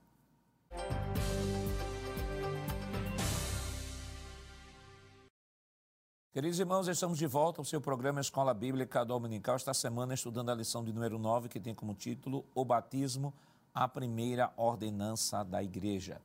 Queridos 6.33 6.61
irmãos, 6.61 6.87
estamos 6.87 7.17
de 7.17 7.27
volta 7.27 7.59
ao 7.59 7.65
seu 7.65 7.81
programa 7.81 8.21
Escola 8.21 8.53
Bíblica 8.53 9.03
Dominical. 9.03 9.57
Esta 9.57 9.73
semana 9.73 10.13
estudando 10.13 10.49
a 10.49 10.55
lição 10.55 10.81
de 10.81 10.93
número 10.93 11.19
9, 11.19 11.49
que 11.49 11.59
tem 11.59 11.75
como 11.75 11.93
título 11.93 12.45
O 12.55 12.63
Batismo, 12.63 13.33
a 13.73 13.85
primeira 13.85 14.49
ordenança 14.55 15.43
da 15.43 15.61
Igreja. 15.61 16.21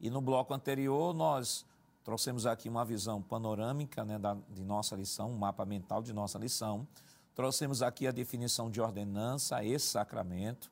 E 0.00 0.10
no 0.10 0.20
bloco 0.20 0.52
anterior, 0.52 1.14
nós 1.14 1.64
trouxemos 2.02 2.46
aqui 2.46 2.68
uma 2.68 2.84
visão 2.84 3.22
panorâmica 3.22 4.04
né, 4.04 4.18
da, 4.18 4.36
de 4.50 4.64
nossa 4.64 4.96
lição, 4.96 5.30
um 5.30 5.38
mapa 5.38 5.64
mental 5.64 6.02
de 6.02 6.12
nossa 6.12 6.36
lição. 6.36 6.84
Trouxemos 7.32 7.80
aqui 7.80 8.08
a 8.08 8.10
definição 8.10 8.68
de 8.68 8.80
ordenança 8.80 9.62
e 9.62 9.78
sacramento. 9.78 10.68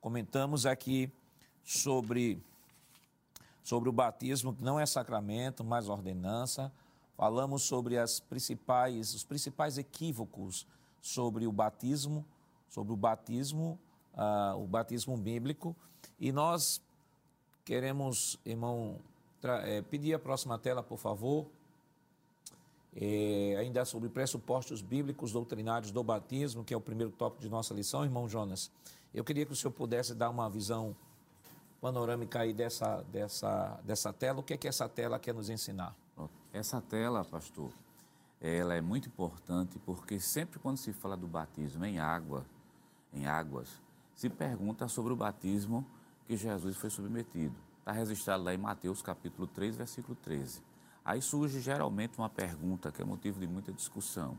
Comentamos 0.00 0.66
aqui 0.66 1.12
sobre, 1.64 2.40
sobre 3.64 3.88
o 3.88 3.92
batismo, 3.92 4.54
que 4.54 4.62
não 4.62 4.78
é 4.78 4.86
sacramento, 4.86 5.64
mas 5.64 5.88
ordenança 5.88 6.72
Falamos 7.20 7.64
sobre 7.64 7.98
as 7.98 8.18
principais, 8.18 9.12
os 9.12 9.22
principais 9.22 9.76
equívocos 9.76 10.66
sobre 11.02 11.46
o 11.46 11.52
batismo, 11.52 12.24
sobre 12.66 12.94
o 12.94 12.96
batismo, 12.96 13.78
uh, 14.14 14.56
o 14.56 14.66
batismo 14.66 15.18
bíblico. 15.18 15.76
E 16.18 16.32
nós 16.32 16.80
queremos, 17.62 18.38
irmão, 18.42 18.96
é, 19.42 19.82
pedir 19.82 20.14
a 20.14 20.18
próxima 20.18 20.58
tela, 20.58 20.82
por 20.82 20.96
favor. 20.96 21.46
É, 22.96 23.54
ainda 23.58 23.84
sobre 23.84 24.08
pressupostos 24.08 24.80
bíblicos 24.80 25.30
doutrinários 25.30 25.92
do 25.92 26.02
batismo, 26.02 26.64
que 26.64 26.72
é 26.72 26.76
o 26.78 26.80
primeiro 26.80 27.12
tópico 27.12 27.42
de 27.42 27.50
nossa 27.50 27.74
lição, 27.74 28.02
irmão 28.02 28.30
Jonas. 28.30 28.70
Eu 29.12 29.24
queria 29.24 29.44
que 29.44 29.52
o 29.52 29.56
senhor 29.56 29.72
pudesse 29.72 30.14
dar 30.14 30.30
uma 30.30 30.48
visão 30.48 30.96
panorâmica 31.82 32.40
aí 32.40 32.54
dessa, 32.54 33.02
dessa, 33.12 33.78
dessa 33.84 34.10
tela. 34.10 34.40
O 34.40 34.42
que 34.42 34.54
é 34.54 34.56
que 34.56 34.66
essa 34.66 34.88
tela 34.88 35.18
quer 35.18 35.34
nos 35.34 35.50
ensinar? 35.50 35.94
Essa 36.52 36.80
tela, 36.80 37.24
pastor, 37.24 37.70
ela 38.40 38.74
é 38.74 38.80
muito 38.80 39.08
importante 39.08 39.78
porque 39.78 40.18
sempre 40.18 40.58
quando 40.58 40.76
se 40.76 40.92
fala 40.92 41.16
do 41.16 41.28
batismo 41.28 41.84
em 41.84 41.98
água, 41.98 42.44
em 43.12 43.26
águas, 43.26 43.80
se 44.14 44.28
pergunta 44.28 44.88
sobre 44.88 45.12
o 45.12 45.16
batismo 45.16 45.86
que 46.26 46.36
Jesus 46.36 46.76
foi 46.76 46.90
submetido. 46.90 47.54
Está 47.78 47.92
registrado 47.92 48.44
lá 48.44 48.54
em 48.54 48.58
Mateus 48.58 49.02
capítulo 49.02 49.46
3, 49.46 49.76
versículo 49.76 50.14
13. 50.16 50.62
Aí 51.04 51.22
surge 51.22 51.60
geralmente 51.60 52.18
uma 52.18 52.28
pergunta 52.28 52.92
que 52.92 53.00
é 53.00 53.04
motivo 53.04 53.40
de 53.40 53.46
muita 53.46 53.72
discussão. 53.72 54.38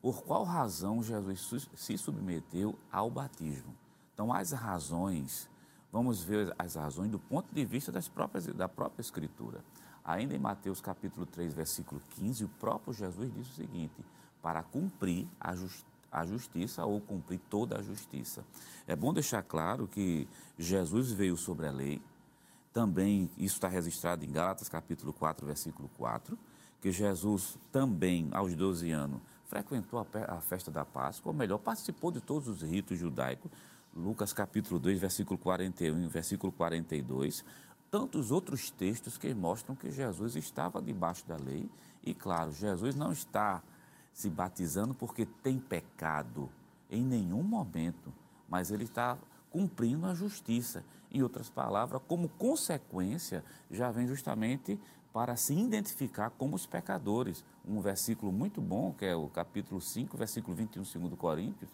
Por 0.00 0.22
qual 0.22 0.44
razão 0.44 1.02
Jesus 1.02 1.68
se 1.74 1.98
submeteu 1.98 2.78
ao 2.92 3.10
batismo? 3.10 3.74
Então, 4.14 4.32
as 4.32 4.52
razões, 4.52 5.50
vamos 5.92 6.22
ver 6.22 6.54
as 6.58 6.76
razões 6.76 7.10
do 7.10 7.18
ponto 7.18 7.52
de 7.54 7.64
vista 7.64 7.90
das 7.90 8.08
próprias, 8.08 8.46
da 8.46 8.68
própria 8.68 9.02
Escritura. 9.02 9.64
Ainda 10.06 10.36
em 10.36 10.38
Mateus 10.38 10.80
capítulo 10.80 11.26
3, 11.26 11.52
versículo 11.52 12.00
15, 12.10 12.44
o 12.44 12.48
próprio 12.48 12.94
Jesus 12.94 13.34
diz 13.34 13.50
o 13.50 13.54
seguinte: 13.54 14.04
para 14.40 14.62
cumprir 14.62 15.26
a, 15.40 15.52
justi 15.56 15.84
a 16.12 16.24
justiça 16.24 16.84
ou 16.84 17.00
cumprir 17.00 17.40
toda 17.50 17.78
a 17.78 17.82
justiça. 17.82 18.44
É 18.86 18.94
bom 18.94 19.12
deixar 19.12 19.42
claro 19.42 19.88
que 19.88 20.28
Jesus 20.56 21.10
veio 21.10 21.36
sobre 21.36 21.66
a 21.66 21.72
lei, 21.72 22.00
também 22.72 23.28
isso 23.36 23.56
está 23.56 23.68
registrado 23.68 24.24
em 24.24 24.30
Gálatas 24.30 24.68
capítulo 24.68 25.12
4, 25.12 25.44
versículo 25.44 25.90
4, 25.98 26.38
que 26.80 26.92
Jesus 26.92 27.58
também, 27.72 28.28
aos 28.32 28.54
12 28.54 28.90
anos, 28.92 29.20
frequentou 29.46 30.06
a, 30.28 30.40
festa 30.40 30.70
da 30.70 30.84
Páscoa, 30.84 31.32
ou 31.32 31.36
melhor, 31.36 31.58
participou 31.58 32.12
de 32.12 32.20
todos 32.20 32.48
os 32.48 32.62
ritos 32.62 32.98
judaicos, 32.98 33.50
Lucas 33.94 34.32
capítulo 34.32 34.78
2, 34.78 35.00
versículo 35.00 35.38
41 35.38 36.08
versículo 36.08 36.52
42, 36.52 37.44
tantos 37.90 38.30
outros 38.30 38.70
textos 38.70 39.16
que 39.16 39.32
mostram 39.34 39.74
que 39.74 39.90
Jesus 39.90 40.36
estava 40.36 40.82
debaixo 40.82 41.26
da 41.26 41.36
lei. 41.36 41.68
E 42.02 42.14
claro, 42.14 42.52
Jesus 42.52 42.94
não 42.94 43.12
está 43.12 43.62
se 44.12 44.30
batizando 44.30 44.94
porque 44.94 45.26
tem 45.26 45.58
pecado 45.58 46.48
em 46.90 47.02
nenhum 47.02 47.42
momento, 47.42 48.12
mas 48.48 48.70
ele 48.70 48.84
está 48.84 49.18
cumprindo 49.50 50.06
a 50.06 50.14
justiça. 50.14 50.84
Em 51.10 51.22
outras 51.22 51.48
palavras, 51.48 52.02
como 52.06 52.28
consequência, 52.28 53.44
já 53.70 53.90
vem 53.90 54.06
justamente 54.06 54.78
para 55.12 55.34
se 55.34 55.54
identificar 55.54 56.30
como 56.30 56.56
os 56.56 56.66
pecadores. 56.66 57.44
Um 57.66 57.80
versículo 57.80 58.30
muito 58.30 58.60
bom, 58.60 58.92
que 58.92 59.06
é 59.06 59.16
o 59.16 59.28
capítulo 59.28 59.80
5, 59.80 60.16
versículo 60.16 60.54
21, 60.54 60.82
2 60.82 61.14
Coríntios, 61.14 61.70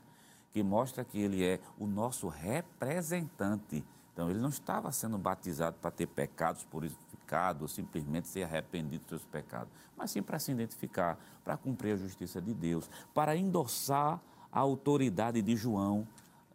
que 0.52 0.62
mostra 0.62 1.04
que 1.04 1.18
ele 1.18 1.44
é 1.44 1.58
o 1.78 1.86
nosso 1.86 2.28
representante. 2.28 3.84
Então, 4.12 4.30
ele 4.30 4.38
não 4.38 4.50
estava 4.50 4.92
sendo 4.92 5.16
batizado 5.16 5.76
para 5.80 5.90
ter 5.90 6.06
pecados 6.06 6.64
purificados, 6.64 7.62
ou 7.62 7.68
simplesmente 7.68 8.28
ser 8.28 8.42
arrependido 8.42 9.00
dos 9.00 9.08
seus 9.08 9.24
pecados, 9.24 9.72
mas 9.96 10.10
sim 10.10 10.22
para 10.22 10.38
se 10.38 10.52
identificar, 10.52 11.18
para 11.42 11.56
cumprir 11.56 11.94
a 11.94 11.96
justiça 11.96 12.40
de 12.40 12.52
Deus, 12.52 12.90
para 13.14 13.34
endossar 13.34 14.20
a 14.50 14.60
autoridade 14.60 15.40
de 15.40 15.56
João. 15.56 16.06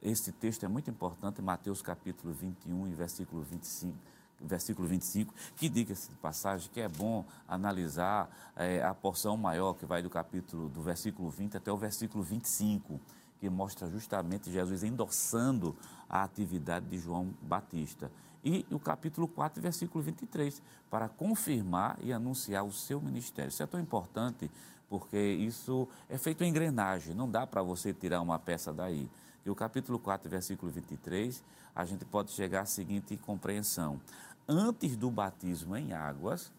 Esse 0.03 0.31
texto 0.31 0.63
é 0.63 0.67
muito 0.67 0.91
importante, 0.91 1.41
Mateus 1.41 1.81
capítulo 1.81 2.31
21 2.31 2.89
e 2.89 2.93
versículo 2.93 3.41
25 3.41 3.97
versículo 4.39 4.87
25, 4.87 5.33
que 5.55 5.67
diga-se 5.67 6.09
de 6.09 6.15
passagem 6.15 6.69
que 6.71 6.79
é 6.79 6.87
bom 6.87 7.25
analisar 7.47 8.29
é, 8.55 8.83
a 8.83 8.93
porção 8.93 9.35
maior 9.35 9.73
que 9.73 9.85
vai 9.85 10.01
do 10.01 10.09
capítulo, 10.09 10.69
do 10.69 10.81
versículo 10.81 11.29
20 11.29 11.57
até 11.57 11.71
o 11.71 11.77
versículo 11.77 12.23
25 12.23 12.99
que 13.39 13.49
mostra 13.49 13.89
justamente 13.89 14.51
Jesus 14.51 14.83
endossando 14.83 15.75
a 16.09 16.23
atividade 16.23 16.85
de 16.85 16.97
João 16.97 17.33
Batista. 17.41 18.11
E 18.43 18.65
o 18.71 18.79
capítulo 18.79 19.27
4, 19.27 19.61
versículo 19.61 20.03
23, 20.03 20.61
para 20.89 21.09
confirmar 21.09 21.97
e 22.01 22.13
anunciar 22.13 22.63
o 22.63 22.71
seu 22.71 23.01
ministério. 23.01 23.49
Isso 23.49 23.61
é 23.61 23.67
tão 23.67 23.79
importante 23.79 24.49
porque 24.89 25.17
isso 25.17 25.87
é 26.09 26.17
feito 26.17 26.43
em 26.43 26.49
engrenagem, 26.49 27.13
não 27.13 27.29
dá 27.29 27.45
para 27.45 27.61
você 27.61 27.93
tirar 27.93 28.21
uma 28.21 28.39
peça 28.39 28.71
daí. 28.71 29.09
E 29.45 29.49
o 29.49 29.55
capítulo 29.55 29.99
4, 29.99 30.29
versículo 30.29 30.71
23, 30.71 31.43
a 31.75 31.85
gente 31.85 32.05
pode 32.05 32.31
chegar 32.31 32.61
à 32.61 32.65
seguinte 32.65 33.17
compreensão. 33.17 33.99
Antes 34.47 34.95
do 34.95 35.11
batismo 35.11 35.75
em 35.75 35.93
águas, 35.93 36.51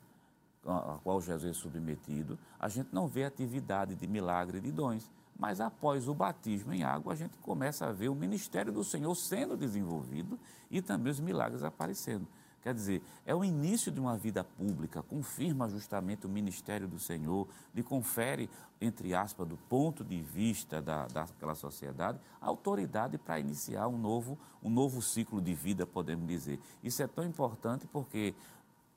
a 0.64 0.98
qual 1.02 1.20
Jesus 1.20 1.56
é 1.56 1.58
submetido, 1.58 2.38
a 2.60 2.68
gente 2.68 2.88
não 2.92 3.08
vê 3.08 3.24
atividade 3.24 3.94
de 3.94 4.06
milagre 4.06 4.60
de 4.60 4.70
dons. 4.70 5.10
Mas 5.38 5.60
após 5.60 6.08
o 6.08 6.14
batismo 6.14 6.74
em 6.74 6.82
água, 6.82 7.12
a 7.12 7.16
gente 7.16 7.38
começa 7.38 7.86
a 7.86 7.92
ver 7.92 8.08
o 8.08 8.14
ministério 8.14 8.72
do 8.72 8.82
Senhor 8.82 9.14
sendo 9.14 9.56
desenvolvido 9.56 10.38
e 10.68 10.82
também 10.82 11.12
os 11.12 11.20
milagres 11.20 11.62
aparecendo. 11.62 12.26
Quer 12.60 12.74
dizer, 12.74 13.02
é 13.24 13.32
o 13.32 13.44
início 13.44 13.92
de 13.92 14.00
uma 14.00 14.16
vida 14.16 14.42
pública, 14.42 15.00
confirma 15.02 15.68
justamente 15.68 16.26
o 16.26 16.28
ministério 16.28 16.88
do 16.88 16.98
Senhor, 16.98 17.46
lhe 17.72 17.84
confere, 17.84 18.50
entre 18.80 19.14
aspas, 19.14 19.46
do 19.46 19.56
ponto 19.56 20.04
de 20.04 20.20
vista 20.20 20.82
da, 20.82 21.06
daquela 21.06 21.54
sociedade, 21.54 22.18
autoridade 22.40 23.16
para 23.16 23.38
iniciar 23.38 23.86
um 23.86 23.96
novo, 23.96 24.36
um 24.60 24.68
novo 24.68 25.00
ciclo 25.00 25.40
de 25.40 25.54
vida, 25.54 25.86
podemos 25.86 26.26
dizer. 26.26 26.58
Isso 26.82 27.00
é 27.00 27.06
tão 27.06 27.24
importante 27.24 27.86
porque 27.86 28.34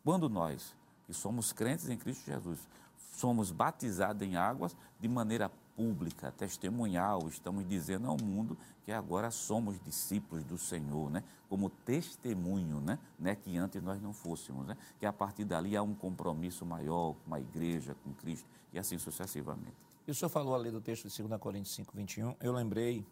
quando 0.03 0.27
nós, 0.27 0.75
que 1.05 1.13
somos 1.13 1.53
crentes 1.53 1.87
em 1.87 1.97
Cristo 1.97 2.25
Jesus, 2.25 2.67
somos 3.11 3.51
batizados 3.51 4.23
em 4.23 4.35
águas 4.35 4.75
de 4.99 5.07
maneira 5.07 5.51
pública, 5.75 6.31
testemunhal, 6.31 7.27
estamos 7.27 7.67
dizendo 7.67 8.07
ao 8.07 8.17
mundo 8.17 8.57
que 8.83 8.91
agora 8.91 9.31
somos 9.31 9.79
discípulos 9.83 10.43
do 10.43 10.57
Senhor, 10.57 11.09
né? 11.09 11.23
como 11.49 11.69
testemunho, 11.69 12.79
né? 12.79 12.99
né? 13.19 13.35
que 13.35 13.57
antes 13.57 13.81
nós 13.81 14.01
não 14.01 14.13
fôssemos, 14.13 14.65
né? 14.65 14.77
que 14.99 15.05
a 15.05 15.13
partir 15.13 15.45
dali 15.45 15.75
há 15.75 15.81
um 15.83 15.93
compromisso 15.93 16.65
maior 16.65 17.15
com 17.25 17.33
a 17.33 17.39
igreja, 17.39 17.95
com 18.03 18.13
Cristo, 18.13 18.47
e 18.73 18.79
assim 18.79 18.97
sucessivamente. 18.97 19.75
E 20.07 20.11
o 20.11 20.15
senhor 20.15 20.29
falou 20.29 20.55
ali 20.55 20.71
do 20.71 20.81
texto 20.81 21.07
de 21.07 21.23
2 21.23 21.39
Coríntios 21.39 21.75
5, 21.75 21.91
21, 21.95 22.35
eu 22.41 22.51
lembrei 22.51 23.05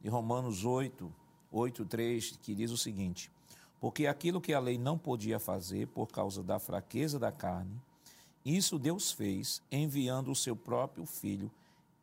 de 0.00 0.08
Romanos 0.08 0.64
8, 0.64 1.12
8, 1.50 1.84
3, 1.84 2.38
que 2.42 2.54
diz 2.54 2.70
o 2.70 2.76
seguinte, 2.76 3.30
porque 3.80 4.06
aquilo 4.06 4.40
que 4.40 4.52
a 4.52 4.60
lei 4.60 4.78
não 4.78 4.98
podia 4.98 5.38
fazer 5.38 5.86
por 5.88 6.08
causa 6.08 6.42
da 6.42 6.58
fraqueza 6.58 7.18
da 7.18 7.30
carne, 7.30 7.80
isso 8.44 8.78
Deus 8.78 9.10
fez 9.10 9.62
enviando 9.72 10.30
o 10.30 10.36
seu 10.36 10.54
próprio 10.54 11.06
Filho 11.06 11.50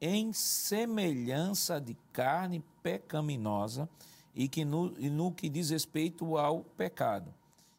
em 0.02 0.34
semelhança 0.34 1.80
de 1.80 1.96
carne 2.12 2.64
pecaminosa 2.82 3.88
e 4.34 4.48
que 4.48 4.66
no, 4.66 4.94
e 4.98 5.10
no 5.10 5.32
que 5.32 5.48
diz 5.48 5.70
respeito 5.70 6.38
ao 6.38 6.64
pecado. 6.64 7.32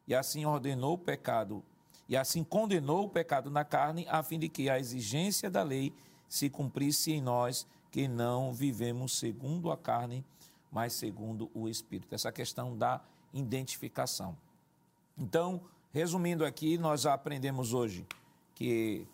E 0.06 0.14
assim 0.14 0.44
ordenou 0.44 0.94
o 0.94 0.98
pecado, 0.98 1.62
e 2.08 2.16
assim 2.16 2.44
condenou 2.44 3.06
o 3.06 3.08
pecado 3.08 3.50
na 3.50 3.64
carne, 3.64 4.06
a 4.08 4.22
fim 4.22 4.38
de 4.38 4.48
que 4.48 4.70
a 4.70 4.78
exigência 4.78 5.50
da 5.50 5.62
lei 5.62 5.92
se 6.28 6.48
cumprisse 6.48 7.12
em 7.12 7.20
nós, 7.20 7.66
que 7.90 8.06
não 8.06 8.52
vivemos 8.52 9.18
segundo 9.18 9.70
a 9.70 9.76
carne, 9.76 10.24
mas 10.70 10.92
segundo 10.92 11.50
o 11.54 11.68
Espírito. 11.68 12.14
Essa 12.14 12.32
questão 12.32 12.76
da 12.76 13.00
identificação. 13.32 14.36
Então, 15.16 15.60
resumindo 15.92 16.44
aqui, 16.44 16.78
nós 16.78 17.06
aprendemos 17.06 17.74
hoje 17.74 18.06
que 18.54 19.06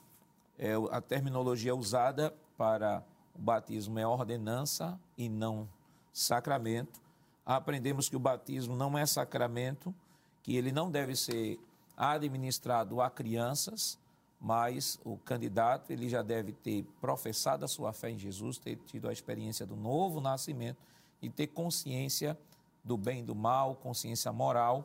é, 0.58 0.72
a 0.90 1.00
terminologia 1.00 1.74
usada 1.74 2.34
para 2.58 3.04
o 3.34 3.40
batismo 3.40 3.98
é 4.00 4.06
ordenança 4.06 5.00
e 5.16 5.28
não 5.28 5.68
sacramento. 6.12 7.00
Aprendemos 7.46 8.08
que 8.08 8.16
o 8.16 8.20
batismo 8.20 8.74
não 8.74 8.98
é 8.98 9.06
sacramento, 9.06 9.94
que 10.42 10.56
ele 10.56 10.72
não 10.72 10.90
deve 10.90 11.14
ser 11.14 11.58
administrado 11.96 13.00
a 13.00 13.08
crianças, 13.08 13.98
mas 14.40 15.00
o 15.04 15.16
candidato 15.16 15.92
ele 15.92 16.08
já 16.08 16.20
deve 16.20 16.52
ter 16.52 16.84
professado 17.00 17.64
a 17.64 17.68
sua 17.68 17.92
fé 17.92 18.10
em 18.10 18.18
Jesus, 18.18 18.58
ter 18.58 18.76
tido 18.76 19.08
a 19.08 19.12
experiência 19.12 19.64
do 19.64 19.76
novo 19.76 20.20
nascimento 20.20 20.78
e 21.22 21.30
ter 21.30 21.46
consciência 21.46 22.36
do 22.84 22.96
bem 22.96 23.20
e 23.20 23.24
do 23.24 23.34
mal, 23.34 23.76
consciência 23.76 24.32
moral, 24.32 24.84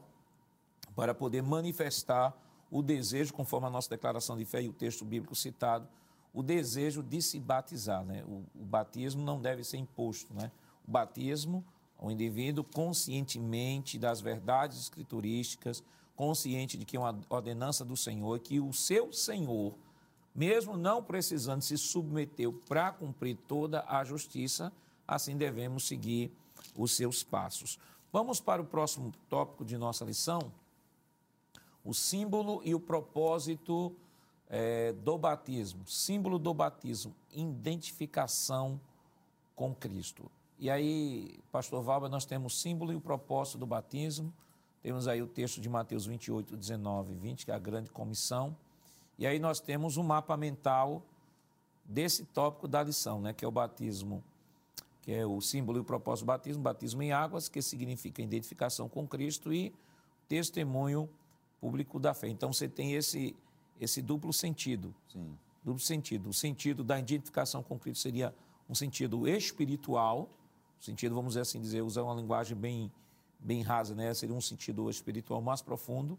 para 0.96 1.14
poder 1.14 1.42
manifestar 1.42 2.34
o 2.70 2.82
desejo, 2.82 3.34
conforme 3.34 3.68
a 3.68 3.70
nossa 3.70 3.90
declaração 3.90 4.38
de 4.38 4.46
fé 4.46 4.62
e 4.62 4.70
o 4.70 4.74
texto 4.74 5.06
bíblico 5.06 5.36
citado, 5.36 5.88
o 6.34 6.42
desejo 6.42 7.04
de 7.04 7.22
se 7.22 7.40
batizar. 7.40 8.04
Né? 8.04 8.24
O, 8.26 8.44
o, 8.56 8.66
batismo 8.66 9.24
não 9.24 9.40
deve 9.40 9.64
ser 9.64 9.78
imposto. 9.78 10.34
Né? 10.34 10.52
O 10.86 10.92
batismo, 10.92 11.64
o 12.00 12.10
indivíduo 12.10 12.64
conscientemente 12.64 14.00
das 14.00 14.20
verdades 14.20 14.80
escriturísticas, 14.80 15.84
consciente 16.16 16.78
de 16.78 16.86
que 16.86 16.98
é 16.98 17.00
uma 17.00 17.20
ordenança 17.30 17.86
do 17.86 17.96
Senhor, 17.96 18.40
que 18.40 18.60
o 18.60 18.74
seu 18.74 19.14
Senhor, 19.14 19.76
mesmo 20.34 20.76
não 20.76 21.04
precisando 21.04 21.62
se 21.62 21.78
submeteu 21.78 22.54
para 22.68 22.92
cumprir 22.92 23.38
toda 23.48 23.86
a 23.88 24.04
justiça, 24.04 24.74
assim 25.08 25.38
devemos 25.38 25.88
seguir 25.88 26.32
os 26.76 26.96
seus 26.96 27.24
passos. 27.24 27.80
Vamos 28.12 28.40
para 28.40 28.62
o 28.62 28.66
próximo 28.66 29.12
tópico 29.30 29.66
de 29.66 29.78
nossa 29.78 30.06
lição: 30.06 30.52
o 31.84 31.94
símbolo 31.94 32.62
e 32.64 32.74
o 32.74 32.80
propósito 32.80 33.96
é, 34.56 34.94
do 34.94 35.18
batismo, 35.18 35.84
símbolo 35.88 36.38
do 36.38 36.54
batismo, 36.54 37.12
identificação 37.32 38.80
com 39.56 39.74
Cristo. 39.74 40.30
E 40.60 40.70
aí, 40.70 41.40
pastor 41.52 41.82
Valber, 41.82 42.08
nós 42.08 42.24
temos 42.24 42.54
o 42.54 42.56
símbolo 42.56 42.94
e 42.94 42.96
o 42.96 43.02
propósito 43.02 43.58
do 43.58 43.66
batismo. 43.66 44.32
Temos 44.84 45.08
aí 45.08 45.24
o 45.24 45.28
texto 45.28 45.60
de 45.60 45.68
Mateus 45.68 46.06
28, 46.06 46.56
19 46.56 47.14
e 47.14 47.16
20, 47.16 47.46
que 47.46 47.52
é 47.52 47.56
a 47.56 47.58
grande 47.58 47.90
comissão. 47.90 48.56
E 49.18 49.26
aí 49.26 49.40
nós 49.40 49.60
temos 49.60 49.98
um 49.98 50.04
mapa 50.04 50.38
mental 50.38 51.02
desse 51.84 52.24
tópico 52.24 52.68
da 52.68 52.84
lição, 52.84 53.20
né, 53.20 53.34
que 53.34 53.44
é 53.44 53.48
o 53.48 53.52
batismo, 53.52 54.24
que 55.02 55.12
é 55.12 55.26
o 55.26 55.42
símbolo 55.42 55.80
e 55.80 55.82
o 55.82 55.84
propósito 55.84 56.26
do 56.26 56.28
batismo, 56.28 56.62
batismo 56.62 57.02
em 57.02 57.12
águas, 57.12 57.50
que 57.50 57.60
significa 57.60 58.22
identificação 58.22 58.88
com 58.88 59.08
Cristo 59.08 59.52
e 59.52 59.74
testemunho 60.28 61.10
público 61.60 62.00
da 62.00 62.14
fé. 62.14 62.28
Então 62.28 62.54
você 62.54 62.70
tem 62.70 62.94
esse 62.94 63.36
esse 63.80 64.02
duplo 64.02 64.32
sentido. 64.32 64.94
Sim. 65.08 65.38
Duplo 65.64 65.80
sentido. 65.80 66.30
O 66.30 66.34
sentido 66.34 66.84
da 66.84 67.00
identificação 67.00 67.64
com 67.64 67.78
Cristo 67.80 68.02
seria 68.02 68.34
um 68.70 68.76
sentido 68.76 69.28
espiritual, 69.28 70.30
sentido, 70.80 71.16
vamos 71.16 71.32
dizer 71.32 71.42
assim, 71.42 71.62
dizer, 71.62 71.82
usar 71.82 72.04
uma 72.04 72.16
linguagem 72.16 72.58
bem, 72.58 72.92
bem 73.40 73.62
rasa, 73.62 73.96
né? 73.96 74.14
Seria 74.14 74.36
um 74.36 74.42
sentido 74.42 74.90
espiritual 74.90 75.42
mais 75.42 75.62
profundo. 75.62 76.18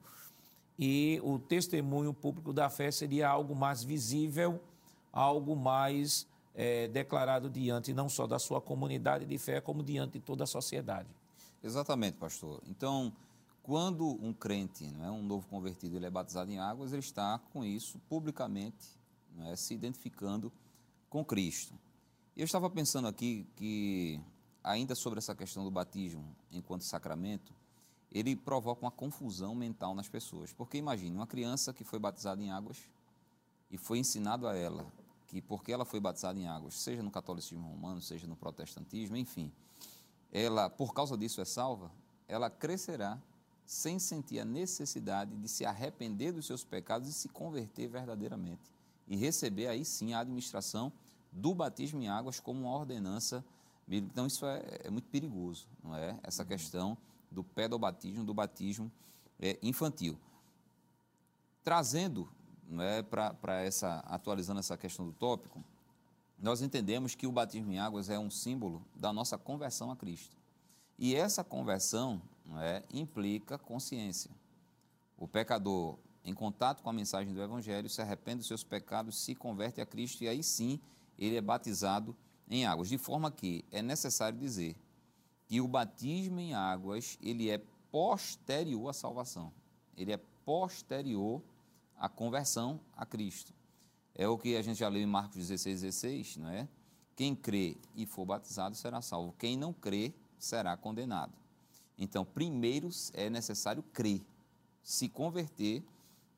E 0.78 1.20
o 1.22 1.38
testemunho 1.38 2.12
público 2.12 2.52
da 2.52 2.68
fé 2.68 2.90
seria 2.90 3.28
algo 3.28 3.54
mais 3.54 3.84
visível, 3.84 4.60
algo 5.12 5.54
mais 5.54 6.26
é, 6.54 6.88
declarado 6.88 7.48
diante 7.48 7.92
não 7.92 8.08
só 8.08 8.26
da 8.26 8.38
sua 8.38 8.60
comunidade 8.60 9.24
de 9.24 9.38
fé, 9.38 9.60
como 9.60 9.82
diante 9.82 10.14
de 10.14 10.20
toda 10.20 10.44
a 10.44 10.46
sociedade. 10.46 11.08
Exatamente, 11.62 12.16
pastor. 12.16 12.60
Então, 12.68 13.12
quando 13.64 14.06
um 14.22 14.34
crente, 14.34 14.86
não 14.90 15.04
é, 15.06 15.10
um 15.10 15.22
novo 15.22 15.48
convertido, 15.48 15.96
ele 15.96 16.04
é 16.04 16.10
batizado 16.10 16.52
em 16.52 16.58
águas, 16.58 16.92
ele 16.92 17.00
está 17.00 17.38
com 17.50 17.64
isso 17.64 17.98
publicamente, 18.10 18.86
é, 19.46 19.56
se 19.56 19.72
identificando 19.72 20.52
com 21.08 21.24
Cristo. 21.24 21.72
Eu 22.36 22.44
estava 22.44 22.68
pensando 22.68 23.08
aqui 23.08 23.48
que, 23.56 24.20
ainda 24.62 24.94
sobre 24.94 25.18
essa 25.18 25.34
questão 25.34 25.64
do 25.64 25.70
batismo 25.70 26.36
enquanto 26.52 26.84
sacramento, 26.84 27.54
ele 28.12 28.36
provoca 28.36 28.84
uma 28.84 28.90
confusão 28.90 29.54
mental 29.54 29.94
nas 29.94 30.10
pessoas. 30.10 30.52
Porque 30.52 30.76
imagine, 30.76 31.16
uma 31.16 31.26
criança 31.26 31.72
que 31.72 31.84
foi 31.84 31.98
batizada 31.98 32.42
em 32.42 32.50
águas 32.50 32.78
e 33.70 33.78
foi 33.78 33.98
ensinado 33.98 34.46
a 34.46 34.54
ela 34.54 34.86
que 35.26 35.40
porque 35.40 35.72
ela 35.72 35.86
foi 35.86 36.00
batizada 36.00 36.38
em 36.38 36.46
águas, 36.46 36.74
seja 36.74 37.02
no 37.02 37.10
catolicismo 37.10 37.66
romano, 37.66 38.02
seja 38.02 38.26
no 38.26 38.36
protestantismo, 38.36 39.16
enfim, 39.16 39.50
ela, 40.30 40.68
por 40.68 40.92
causa 40.92 41.16
disso, 41.16 41.40
é 41.40 41.46
salva, 41.46 41.90
ela 42.28 42.50
crescerá 42.50 43.18
sem 43.64 43.98
sentir 43.98 44.40
a 44.40 44.44
necessidade 44.44 45.36
de 45.36 45.48
se 45.48 45.64
arrepender 45.64 46.32
dos 46.32 46.46
seus 46.46 46.64
pecados 46.64 47.08
e 47.08 47.12
se 47.12 47.28
converter 47.28 47.88
verdadeiramente. 47.88 48.72
E 49.08 49.16
receber 49.16 49.68
aí 49.68 49.84
sim 49.84 50.12
a 50.12 50.20
administração 50.20 50.92
do 51.32 51.54
batismo 51.54 52.00
em 52.00 52.08
águas 52.08 52.40
como 52.40 52.60
uma 52.60 52.76
ordenança 52.76 53.44
bíblica. 53.86 54.12
Então, 54.12 54.26
isso 54.26 54.46
é, 54.46 54.62
é 54.84 54.90
muito 54.90 55.08
perigoso, 55.08 55.66
não 55.82 55.94
é? 55.96 56.18
Essa 56.22 56.44
questão 56.44 56.96
do 57.30 57.42
pedobatismo, 57.42 58.24
do 58.24 58.32
batismo 58.32 58.90
é, 59.40 59.58
infantil. 59.62 60.18
Trazendo 61.62 62.28
não 62.68 62.82
é, 62.82 63.02
para 63.02 63.62
essa, 63.62 64.00
atualizando 64.00 64.60
essa 64.60 64.76
questão 64.76 65.06
do 65.06 65.12
tópico, 65.12 65.62
nós 66.38 66.62
entendemos 66.62 67.14
que 67.14 67.26
o 67.26 67.32
batismo 67.32 67.72
em 67.72 67.78
águas 67.78 68.10
é 68.10 68.18
um 68.18 68.30
símbolo 68.30 68.84
da 68.94 69.12
nossa 69.12 69.38
conversão 69.38 69.90
a 69.90 69.96
Cristo. 69.96 70.36
E 70.98 71.14
essa 71.14 71.42
conversão 71.42 72.20
é, 72.60 72.82
implica 72.92 73.58
consciência. 73.58 74.30
O 75.16 75.26
pecador, 75.26 75.98
em 76.24 76.34
contato 76.34 76.82
com 76.82 76.90
a 76.90 76.92
mensagem 76.92 77.32
do 77.32 77.42
Evangelho, 77.42 77.88
se 77.88 78.00
arrepende 78.00 78.38
dos 78.38 78.46
seus 78.46 78.64
pecados, 78.64 79.16
se 79.16 79.34
converte 79.34 79.80
a 79.80 79.86
Cristo 79.86 80.22
e 80.22 80.28
aí 80.28 80.42
sim 80.42 80.80
ele 81.18 81.36
é 81.36 81.40
batizado 81.40 82.16
em 82.48 82.66
águas. 82.66 82.88
De 82.88 82.98
forma 82.98 83.30
que 83.30 83.64
é 83.70 83.82
necessário 83.82 84.38
dizer 84.38 84.76
que 85.46 85.60
o 85.60 85.68
batismo 85.68 86.40
em 86.40 86.54
águas 86.54 87.18
ele 87.22 87.50
é 87.50 87.60
posterior 87.90 88.88
à 88.88 88.92
salvação. 88.92 89.52
Ele 89.96 90.12
é 90.12 90.16
posterior 90.44 91.42
à 91.96 92.08
conversão 92.08 92.80
a 92.96 93.06
Cristo. 93.06 93.52
É 94.14 94.28
o 94.28 94.38
que 94.38 94.56
a 94.56 94.62
gente 94.62 94.78
já 94.78 94.88
leu 94.88 95.02
em 95.02 95.06
Marcos 95.06 95.36
16, 95.36 95.82
16, 95.82 96.36
não 96.36 96.48
é? 96.48 96.68
Quem 97.16 97.34
crê 97.34 97.76
e 97.94 98.06
for 98.06 98.24
batizado 98.24 98.74
será 98.74 99.00
salvo. 99.00 99.34
Quem 99.38 99.56
não 99.56 99.72
crê 99.72 100.12
será 100.38 100.76
condenado. 100.76 101.32
Então, 101.98 102.24
primeiro 102.24 102.88
é 103.12 103.30
necessário 103.30 103.82
crer, 103.92 104.20
se 104.82 105.08
converter, 105.08 105.82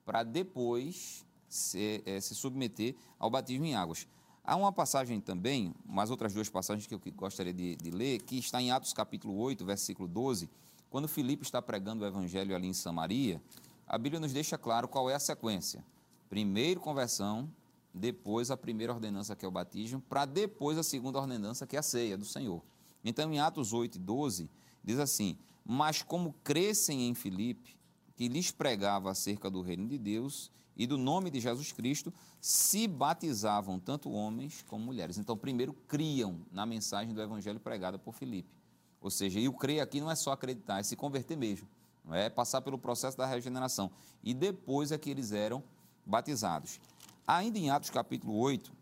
para 0.04 0.22
depois 0.22 1.24
se, 1.48 2.02
é, 2.06 2.20
se, 2.20 2.34
submeter 2.34 2.94
ao 3.18 3.30
batismo 3.30 3.64
em 3.64 3.74
águas. 3.74 4.06
Há 4.44 4.54
uma 4.54 4.72
passagem 4.72 5.20
também, 5.20 5.74
mais 5.84 6.10
outras 6.10 6.32
duas 6.32 6.48
passagens 6.48 6.86
que 6.86 6.94
eu 6.94 7.00
gostaria 7.16 7.52
de, 7.52 7.74
de 7.74 7.90
ler, 7.90 8.22
que 8.22 8.38
está 8.38 8.62
em 8.62 8.70
Atos 8.70 8.92
capítulo 8.92 9.36
8, 9.36 9.64
versículo 9.64 10.06
12, 10.06 10.48
quando 10.88 11.08
Filipe 11.08 11.42
está 11.42 11.60
pregando 11.60 12.04
o 12.04 12.06
evangelho 12.06 12.54
ali 12.54 12.68
em 12.68 12.72
Samaria, 12.72 13.42
a 13.86 13.98
Bíblia 13.98 14.20
nos 14.20 14.32
deixa 14.32 14.56
claro 14.56 14.86
qual 14.86 15.10
é 15.10 15.14
a 15.14 15.18
sequência. 15.18 15.84
Primeiro 16.28 16.80
conversão, 16.80 17.50
depois 17.92 18.50
a 18.50 18.56
primeira 18.56 18.92
ordenança 18.92 19.34
que 19.34 19.44
é 19.44 19.48
o 19.48 19.50
batismo, 19.50 20.00
para 20.00 20.24
depois 20.24 20.78
a 20.78 20.82
segunda 20.82 21.18
ordenança 21.18 21.66
que 21.66 21.76
é 21.76 21.78
a 21.78 21.82
ceia 21.82 22.16
do 22.16 22.24
Senhor. 22.24 22.62
Então, 23.04 23.32
em 23.32 23.38
Atos 23.38 23.72
8 23.72 23.96
e 23.96 23.98
12, 23.98 24.50
diz 24.86 24.98
assim: 25.00 25.36
Mas 25.64 26.00
como 26.00 26.32
crescem 26.44 27.08
em 27.08 27.14
Filipe, 27.14 27.76
que 28.14 28.28
lhes 28.28 28.50
pregava 28.50 29.10
acerca 29.10 29.50
do 29.50 29.60
reino 29.60 29.86
de 29.86 29.98
Deus 29.98 30.50
e 30.76 30.86
do 30.86 30.96
nome 30.96 31.30
de 31.30 31.40
Jesus 31.40 31.72
Cristo, 31.72 32.12
se 32.40 32.86
batizavam 32.86 33.78
tanto 33.78 34.10
homens 34.10 34.64
como 34.66 34.84
mulheres. 34.84 35.18
Então, 35.18 35.36
primeiro 35.36 35.74
criam 35.88 36.40
na 36.52 36.64
mensagem 36.64 37.12
do 37.12 37.20
evangelho 37.20 37.58
pregada 37.58 37.98
por 37.98 38.14
Filipe. 38.14 38.54
Ou 39.00 39.10
seja, 39.10 39.40
e 39.40 39.48
o 39.48 39.52
crer 39.52 39.80
aqui 39.80 40.00
não 40.00 40.10
é 40.10 40.14
só 40.14 40.32
acreditar, 40.32 40.80
é 40.80 40.82
se 40.82 40.96
converter 40.96 41.36
mesmo. 41.36 41.68
É 42.12 42.30
passar 42.30 42.62
pelo 42.62 42.78
processo 42.78 43.16
da 43.16 43.26
regeneração. 43.26 43.90
E 44.22 44.32
depois 44.32 44.92
é 44.92 44.98
que 44.98 45.10
eles 45.10 45.32
eram 45.32 45.62
batizados. 46.04 46.80
Ainda 47.26 47.58
em 47.58 47.68
Atos 47.70 47.90
capítulo 47.90 48.36
8, 48.36 48.72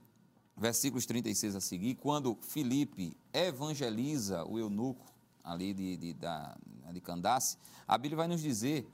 versículos 0.56 1.06
36 1.06 1.56
a 1.56 1.60
seguir, 1.60 1.94
quando 1.94 2.36
Filipe 2.42 3.16
evangeliza 3.32 4.44
o 4.44 4.58
eunuco 4.58 5.13
ali 5.44 5.74
de, 5.74 5.96
de, 5.96 6.14
da, 6.14 6.56
de 6.92 7.00
Candace, 7.00 7.58
a 7.86 7.98
Bíblia 7.98 8.16
vai 8.16 8.28
nos 8.28 8.40
dizer, 8.40 8.88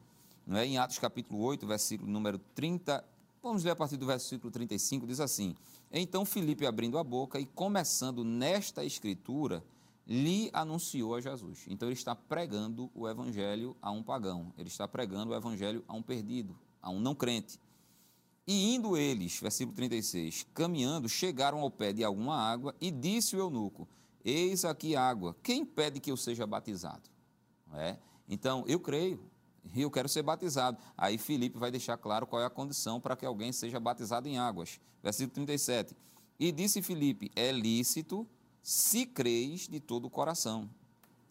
não 0.46 0.58
é, 0.58 0.66
em 0.66 0.78
Atos 0.78 0.98
capítulo 0.98 1.40
8, 1.42 1.66
versículo 1.66 2.10
número 2.10 2.38
30, 2.54 3.04
vamos 3.42 3.62
ler 3.62 3.70
a 3.70 3.76
partir 3.76 3.96
do 3.96 4.04
versículo 4.04 4.50
35, 4.50 5.06
diz 5.06 5.20
assim, 5.20 5.54
Então 5.92 6.24
Filipe 6.24 6.66
abrindo 6.66 6.98
a 6.98 7.04
boca 7.04 7.38
e 7.38 7.46
começando 7.46 8.24
nesta 8.24 8.84
escritura, 8.84 9.64
lhe 10.06 10.50
anunciou 10.52 11.14
a 11.14 11.20
Jesus. 11.20 11.66
Então 11.68 11.88
ele 11.88 11.94
está 11.94 12.16
pregando 12.16 12.90
o 12.94 13.08
evangelho 13.08 13.76
a 13.80 13.92
um 13.92 14.02
pagão, 14.02 14.52
ele 14.58 14.68
está 14.68 14.88
pregando 14.88 15.30
o 15.30 15.34
evangelho 15.36 15.84
a 15.86 15.94
um 15.94 16.02
perdido, 16.02 16.58
a 16.82 16.90
um 16.90 16.98
não 16.98 17.14
crente. 17.14 17.60
E 18.44 18.74
indo 18.74 18.96
eles, 18.96 19.38
versículo 19.38 19.76
36, 19.76 20.46
caminhando, 20.52 21.08
chegaram 21.08 21.60
ao 21.60 21.70
pé 21.70 21.92
de 21.92 22.02
alguma 22.02 22.36
água 22.36 22.74
e 22.80 22.90
disse 22.90 23.36
o 23.36 23.38
eunuco: 23.38 23.86
Eis 24.24 24.64
aqui 24.64 24.94
água, 24.94 25.36
quem 25.42 25.64
pede 25.64 26.00
que 26.00 26.10
eu 26.10 26.16
seja 26.16 26.46
batizado? 26.46 27.08
É? 27.74 27.96
Então, 28.28 28.64
eu 28.66 28.78
creio, 28.78 29.20
e 29.74 29.82
eu 29.82 29.90
quero 29.90 30.08
ser 30.08 30.22
batizado. 30.22 30.78
Aí 30.96 31.18
Filipe 31.18 31.58
vai 31.58 31.70
deixar 31.70 31.96
claro 31.96 32.26
qual 32.26 32.42
é 32.42 32.46
a 32.46 32.50
condição 32.50 33.00
para 33.00 33.16
que 33.16 33.24
alguém 33.24 33.52
seja 33.52 33.78
batizado 33.78 34.28
em 34.28 34.38
águas. 34.38 34.80
Versículo 35.02 35.34
37. 35.34 35.96
E 36.38 36.50
disse 36.50 36.82
Filipe: 36.82 37.30
É 37.36 37.52
lícito 37.52 38.26
se 38.62 39.06
creis 39.06 39.68
de 39.68 39.80
todo 39.80 40.06
o 40.06 40.10
coração. 40.10 40.68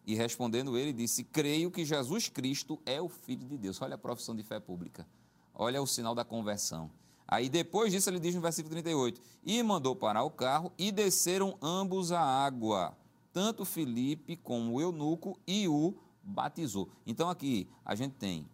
E 0.06 0.16
respondendo 0.16 0.78
ele, 0.78 0.94
disse: 0.94 1.24
Creio 1.24 1.72
que 1.72 1.84
Jesus 1.84 2.30
Cristo 2.30 2.80
é 2.86 3.02
o 3.02 3.10
Filho 3.10 3.48
de 3.48 3.58
Deus. 3.58 3.82
Olha 3.82 3.96
a 3.96 3.98
profissão 3.98 4.36
de 4.36 4.44
fé 4.44 4.60
pública. 4.60 5.08
Olha 5.54 5.82
o 5.82 5.88
sinal 5.88 6.16
da 6.16 6.24
conversão. 6.24 6.90
Aí 7.32 7.48
depois 7.48 7.92
disso 7.92 8.10
ele 8.10 8.20
diz 8.20 8.34
no 8.34 8.42
versículo 8.42 8.72
38: 8.72 9.22
E 9.46 9.62
mandou 9.62 9.96
parar 9.96 10.24
o 10.24 10.32
carro 10.32 10.74
e 10.80 10.92
desceram 10.92 11.56
ambos 11.62 12.12
a 12.12 12.20
água, 12.20 12.98
tanto 13.32 13.64
Filipe 13.64 14.36
como 14.36 14.74
o 14.74 14.82
eunuco, 14.82 15.40
e 15.46 15.68
o 15.68 15.94
batizou. 16.24 16.90
Então 17.06 17.30
aqui 17.30 17.70
a 17.86 17.94
gente 17.94 18.14
tem 18.14 18.50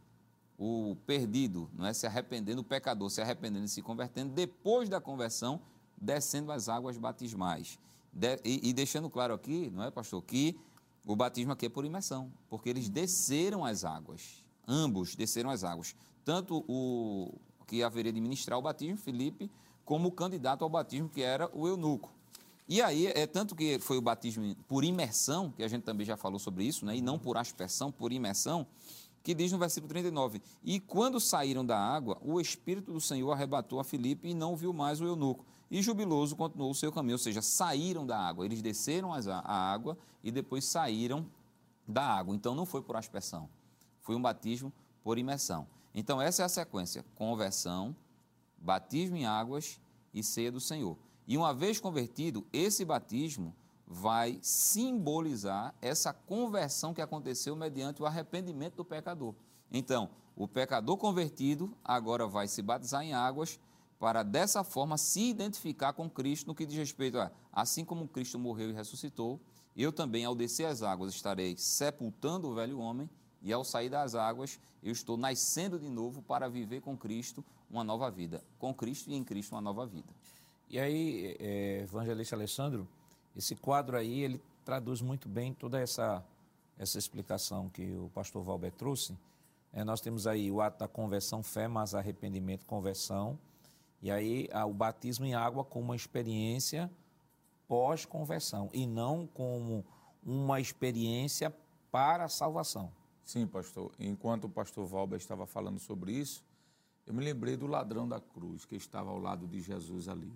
o 0.58 0.98
perdido, 1.06 1.70
não 1.74 1.86
é 1.86 1.94
se 1.94 2.06
arrependendo, 2.06 2.62
o 2.62 2.66
pecador 2.66 3.10
se 3.10 3.22
arrependendo 3.22 3.66
e 3.66 3.70
se 3.70 3.82
convertendo, 3.82 4.34
depois 4.34 4.90
da 4.90 5.00
conversão, 5.00 5.62
descendo 5.96 6.52
as 6.52 6.68
águas 6.68 6.98
batismais. 6.98 7.80
De, 8.12 8.40
e, 8.44 8.70
e 8.70 8.74
deixando 8.74 9.10
claro 9.10 9.34
aqui, 9.34 9.72
não 9.74 9.84
é, 9.84 9.92
pastor, 9.92 10.22
que 10.22 10.58
o 11.06 11.16
batismo 11.16 11.54
aqui 11.54 11.66
é 11.66 11.70
por 11.70 11.86
imersão, 11.86 12.32
porque 12.50 12.70
eles 12.70 12.90
desceram 12.90 13.64
as 13.64 13.86
águas, 13.86 14.44
ambos 14.68 15.16
desceram 15.16 15.50
as 15.50 15.64
águas. 15.64 15.96
Tanto 16.24 16.66
o, 16.68 17.34
que 17.66 17.84
haveria 17.84 18.12
de 18.12 18.22
ministrar 18.22 18.58
o 18.58 18.62
batismo, 18.62 18.98
Felipe, 18.98 19.50
como 19.84 20.12
candidato 20.12 20.64
ao 20.64 20.70
batismo, 20.70 21.10
que 21.10 21.22
era 21.22 21.50
o 21.54 21.68
eunuco. 21.68 22.12
E 22.68 22.82
aí, 22.82 23.08
é 23.08 23.28
tanto 23.28 23.56
que 23.56 23.78
foi 23.78 23.98
o 23.98 24.02
batismo 24.02 24.56
por 24.68 24.84
imersão, 24.84 25.52
que 25.52 25.64
a 25.64 25.68
gente 25.68 25.84
também 25.84 26.06
já 26.06 26.18
falou 26.18 26.40
sobre 26.40 26.64
isso, 26.64 26.86
né? 26.86 26.96
e 26.98 27.02
não 27.02 27.20
por 27.20 27.38
aspersão, 27.38 27.92
por 27.92 28.12
imersão, 28.12 28.66
que 29.22 29.34
diz 29.34 29.52
no 29.52 29.58
versículo 29.58 29.90
39: 29.90 30.42
E 30.64 30.80
quando 30.80 31.20
saíram 31.20 31.66
da 31.66 31.78
água, 31.78 32.18
o 32.22 32.42
Espírito 32.42 32.92
do 32.92 33.02
Senhor 33.02 33.32
arrebatou 33.32 33.80
a 33.80 33.84
Filipe 33.84 34.28
e 34.30 34.34
não 34.34 34.56
viu 34.56 34.74
mais 34.74 35.00
o 35.00 35.06
eunuco. 35.06 35.46
E 35.70 35.82
jubiloso 35.82 36.36
continuou 36.36 36.72
o 36.72 36.76
seu 36.76 36.92
caminho, 36.92 37.16
ou 37.16 37.20
seja, 37.20 37.42
saíram 37.42 38.06
da 38.06 38.20
água. 38.20 38.46
Eles 38.46 38.62
desceram 38.62 39.12
a 39.14 39.72
água 39.72 39.98
e 40.24 40.32
depois 40.32 40.66
saíram 40.66 41.26
da 41.88 42.04
água. 42.04 42.36
Então 42.36 42.54
não 42.54 42.66
foi 42.66 42.82
por 42.82 42.96
aspersão, 42.96 43.50
foi 44.02 44.16
um 44.16 44.22
batismo 44.22 44.72
por 45.04 45.18
imersão. 45.18 45.68
Então, 45.96 46.22
essa 46.22 46.42
é 46.42 46.46
a 46.46 46.50
sequência: 46.50 47.06
conversão, 47.16 47.96
batismo 48.58 49.16
em 49.16 49.26
águas 49.26 49.80
e 50.14 50.22
ceia 50.22 50.52
do 50.52 50.60
Senhor. 50.60 50.98
E 51.26 51.38
uma 51.38 51.54
vez 51.54 51.80
convertido, 51.80 52.46
esse 52.52 52.84
batismo 52.84 53.56
vai 53.88 54.38
simbolizar 54.42 55.74
essa 55.82 56.12
conversão 56.12 56.94
que 56.94 57.02
aconteceu 57.02 57.56
mediante 57.56 58.02
o 58.02 58.06
arrependimento 58.06 58.76
do 58.76 58.86
pecador. 58.86 59.34
Então, 59.72 60.10
o 60.36 60.48
pecador 60.48 60.98
convertido 60.98 61.76
agora 61.84 62.28
vai 62.28 62.48
se 62.48 62.62
batizar 62.62 63.04
em 63.04 63.14
águas 63.14 63.60
para 63.98 64.22
dessa 64.22 64.64
forma 64.64 64.98
se 64.98 65.30
identificar 65.30 65.94
com 65.94 66.10
Cristo 66.10 66.48
no 66.48 66.56
que 66.56 66.66
diz 66.66 66.76
respeito 66.76 67.18
a 67.18 67.32
assim 67.54 67.86
como 67.86 68.08
Cristo 68.08 68.38
morreu 68.38 68.70
e 68.70 68.74
ressuscitou, 68.74 69.40
eu 69.76 69.92
também 69.92 70.26
ao 70.26 70.36
descer 70.36 70.66
as 70.66 70.84
águas 70.84 71.14
estarei 71.14 71.56
sepultando 71.58 72.50
o 72.50 72.54
velho 72.54 72.80
homem 72.80 73.10
e 73.46 73.54
ao 73.54 73.64
sair 73.64 73.90
das 73.90 74.16
águas, 74.16 74.60
eu 74.82 74.92
estou 74.92 75.16
nascendo 75.16 75.78
de 75.78 75.88
novo 75.88 76.20
para 76.24 76.50
viver 76.50 76.82
com 76.82 76.98
Cristo 76.98 77.46
uma 77.70 77.84
nova 77.84 78.10
vida. 78.10 78.44
Com 78.58 78.74
Cristo 78.74 79.12
e 79.12 79.14
em 79.14 79.24
Cristo 79.24 79.54
uma 79.54 79.62
nova 79.62 79.86
vida. 79.86 80.12
E 80.68 80.80
aí, 80.80 81.38
é, 81.40 81.82
evangelista 81.84 82.36
Alessandro, 82.36 82.88
esse 83.38 83.56
quadro 83.56 83.96
aí, 83.96 84.22
ele 84.22 84.42
traduz 84.66 85.00
muito 85.00 85.30
bem 85.30 85.54
toda 85.54 85.80
essa, 85.80 86.26
essa 86.76 86.98
explicação 86.98 87.70
que 87.70 87.84
o 87.94 88.10
pastor 88.16 88.44
Valber 88.44 88.72
trouxe. 88.72 89.16
É, 89.72 89.84
nós 89.84 90.02
temos 90.02 90.26
aí 90.26 90.52
o 90.52 90.60
ato 90.60 90.80
da 90.80 90.88
conversão, 90.88 91.44
fé, 91.44 91.68
mas 91.68 91.94
arrependimento, 91.94 92.66
conversão. 92.66 93.38
E 94.02 94.10
aí 94.10 94.50
o 94.68 94.74
batismo 94.74 95.24
em 95.24 95.36
água 95.36 95.64
como 95.64 95.86
uma 95.86 95.96
experiência 95.96 96.90
pós-conversão 97.68 98.72
e 98.74 98.88
não 98.88 99.28
como 99.28 99.86
uma 100.26 100.60
experiência 100.60 101.56
para 101.92 102.24
a 102.24 102.30
salvação. 102.30 102.92
Sim, 103.26 103.48
pastor. 103.48 103.92
Enquanto 104.00 104.46
o 104.46 104.50
pastor 104.50 104.86
Valber 104.86 105.18
estava 105.18 105.48
falando 105.48 105.80
sobre 105.80 106.14
isso, 106.14 106.44
eu 107.08 107.14
me 107.14 107.24
lembrei 107.24 107.58
do 107.58 107.66
ladrão 107.66 108.08
da 108.08 108.20
cruz 108.22 108.66
que 108.66 108.76
estava 108.76 109.10
ao 109.10 109.18
lado 109.18 109.48
de 109.48 109.60
Jesus 109.60 110.08
ali. 110.08 110.32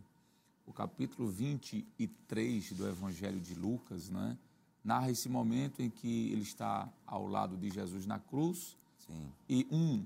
O 0.65 0.73
capítulo 0.73 1.29
23 1.29 2.71
do 2.71 2.87
Evangelho 2.87 3.39
de 3.39 3.53
Lucas, 3.53 4.09
né, 4.09 4.35
narra 4.83 5.11
esse 5.11 5.29
momento 5.29 5.81
em 5.81 5.89
que 5.89 6.31
ele 6.31 6.41
está 6.41 6.91
ao 7.05 7.27
lado 7.27 7.55
de 7.55 7.69
Jesus 7.69 8.07
na 8.07 8.19
cruz 8.19 8.75
Sim. 9.05 9.31
e 9.47 9.67
um 9.71 10.03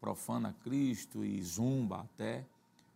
profana 0.00 0.54
Cristo 0.62 1.24
e 1.24 1.42
zumba 1.42 2.00
até, 2.00 2.44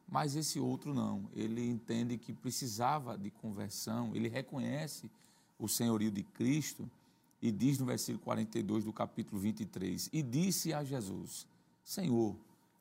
mas 0.09 0.37
esse 0.37 0.61
outro 0.61 0.95
não. 0.95 1.29
Ele 1.35 1.69
entende 1.69 2.17
que 2.17 2.33
precisava 2.33 3.19
de 3.19 3.31
conversão, 3.31 4.15
ele 4.15 4.29
reconhece 4.29 5.11
o 5.59 5.69
senhorio 5.69 6.13
de 6.13 6.23
Cristo 6.23 6.89
e 7.47 7.53
diz 7.53 7.79
no 7.79 7.87
versículo 7.87 8.23
42 8.25 8.85
do 8.85 8.93
capítulo 8.93 9.41
23: 9.41 10.11
E 10.13 10.23
disse 10.23 10.73
a 10.75 10.83
Jesus: 10.83 11.47
Senhor, 11.85 12.35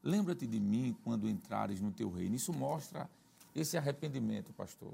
lembra-te 0.04 0.48
de 0.48 0.60
mim 0.60 0.96
quando 1.04 1.30
entrares 1.30 1.80
no 1.82 1.92
teu 1.92 2.10
reino. 2.10 2.36
Isso 2.36 2.52
mostra 2.52 3.10
esse 3.56 3.78
arrependimento, 3.78 4.52
pastor. 4.54 4.94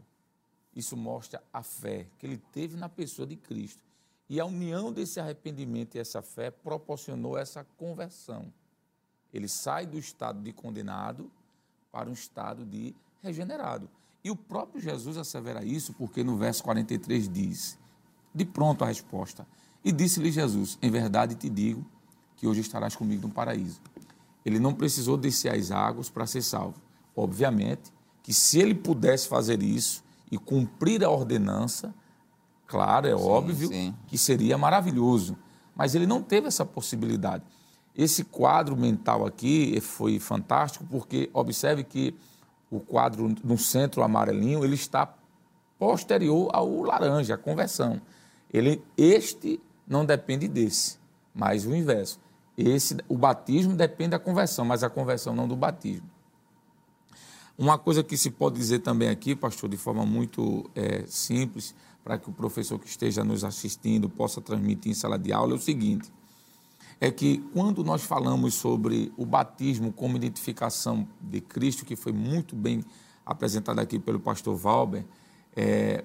Isso 0.76 0.96
mostra 0.96 1.42
a 1.54 1.64
fé 1.64 2.08
que 2.20 2.26
ele 2.26 2.38
teve 2.52 2.78
na 2.78 2.90
pessoa 2.90 3.26
de 3.28 3.36
Cristo. 3.36 3.82
E 4.30 4.40
a 4.40 4.46
união 4.46 4.94
desse 4.94 5.20
arrependimento 5.20 5.96
e 5.96 6.00
essa 6.00 6.22
fé 6.22 6.52
proporcionou 6.52 7.38
essa 7.38 7.66
conversão. 7.78 8.52
Ele 9.34 9.48
sai 9.48 9.86
do 9.86 9.98
estado 9.98 10.42
de 10.42 10.54
condenado 10.54 11.30
para 11.92 12.10
um 12.10 12.14
estado 12.14 12.66
de 12.66 12.96
regenerado. 13.22 13.90
E 14.24 14.30
o 14.30 14.36
próprio 14.36 14.82
Jesus 14.82 15.18
assevera 15.18 15.64
isso, 15.64 15.94
porque 15.94 16.24
no 16.24 16.38
verso 16.38 16.64
43 16.64 17.28
diz: 17.28 17.78
De 18.34 18.46
pronto 18.46 18.84
a 18.84 18.88
resposta. 18.88 19.46
E 19.84 19.92
disse-lhe 19.92 20.32
Jesus: 20.32 20.78
Em 20.82 20.90
verdade 20.90 21.36
te 21.36 21.50
digo 21.50 21.86
que 22.36 22.48
hoje 22.48 22.62
estarás 22.62 22.96
comigo 22.96 23.28
no 23.28 23.34
paraíso. 23.34 23.80
Ele 24.46 24.60
não 24.60 24.74
precisou 24.74 25.18
descer 25.18 25.54
as 25.54 25.72
águas 25.72 26.10
para 26.10 26.26
ser 26.26 26.42
salvo. 26.42 26.76
Obviamente 27.16 27.92
que 28.24 28.34
se 28.34 28.60
ele 28.60 28.76
pudesse 28.76 29.28
fazer 29.28 29.62
isso 29.62 30.04
e 30.32 30.38
cumprir 30.38 31.04
a 31.04 31.10
ordenança, 31.10 31.94
claro, 32.68 33.08
é 33.08 33.18
Sim, 33.18 33.24
óbvio 33.24 33.68
sim. 33.68 33.96
que 34.08 34.18
seria 34.18 34.58
maravilhoso. 34.58 35.38
Mas 35.76 35.96
ele 35.96 36.06
não 36.06 36.22
teve 36.22 36.48
essa 36.48 36.66
possibilidade. 36.66 37.44
Esse 37.96 38.24
quadro 38.24 38.78
mental 38.78 39.26
aqui 39.26 39.80
foi 39.82 40.20
fantástico, 40.20 40.86
porque 40.90 41.30
observe 41.34 41.84
que 41.84 42.16
o 42.70 42.80
quadro 42.80 43.36
no 43.44 43.58
centro 43.58 44.02
amarelinho 44.02 44.64
ele 44.64 44.76
está 44.76 45.14
posterior 45.78 46.50
ao 46.54 46.84
laranja, 46.84 47.34
a 47.36 47.38
conversão. 47.38 48.02
Ele, 48.54 48.82
este 48.98 49.60
não 49.88 50.06
depende 50.06 50.48
desse, 50.48 50.98
mas 51.34 51.66
o 51.66 51.76
inverso. 51.76 52.20
Esse, 52.58 52.98
o 53.08 53.18
batismo 53.18 53.76
depende 53.76 54.12
da 54.12 54.20
conversão, 54.20 54.66
mas 54.66 54.84
a 54.84 54.90
conversão 54.90 55.36
não 55.36 55.48
do 55.48 55.56
batismo. 55.56 56.10
Uma 57.58 57.78
coisa 57.78 58.04
que 58.04 58.18
se 58.18 58.32
pode 58.32 58.58
dizer 58.58 58.80
também 58.80 59.10
aqui, 59.10 59.36
pastor, 59.36 59.70
de 59.70 59.78
forma 59.78 60.06
muito 60.06 60.70
é, 60.76 61.04
simples, 61.06 61.76
para 62.04 62.18
que 62.18 62.30
o 62.30 62.34
professor 62.34 62.80
que 62.80 62.88
esteja 62.88 63.24
nos 63.24 63.44
assistindo 63.44 64.10
possa 64.10 64.42
transmitir 64.42 64.92
em 64.92 64.96
sala 64.96 65.18
de 65.18 65.32
aula, 65.32 65.54
é 65.54 65.56
o 65.56 65.60
seguinte: 65.60 66.12
é 67.00 67.12
que 67.12 67.38
quando 67.54 67.84
nós 67.84 68.04
falamos 68.04 68.54
sobre 68.54 69.12
o 69.18 69.26
batismo 69.26 69.92
como 69.92 70.18
identificação 70.18 71.08
de 71.20 71.42
Cristo, 71.42 71.86
que 71.86 71.96
foi 71.96 72.12
muito 72.12 72.56
bem 72.56 72.84
apresentado 73.26 73.80
aqui 73.80 74.00
pelo 74.00 74.20
pastor 74.20 74.56
Valber, 74.56 75.06
é, 75.56 76.04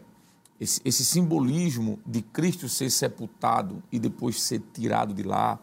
esse, 0.61 0.81
esse 0.85 1.05
simbolismo 1.05 1.99
de 2.07 2.23
Cristo 2.23 2.69
ser 2.69 2.91
sepultado 2.91 3.83
e 3.93 3.99
depois 3.99 4.43
ser 4.43 4.63
tirado 4.73 5.13
de 5.13 5.23
lá, 5.23 5.59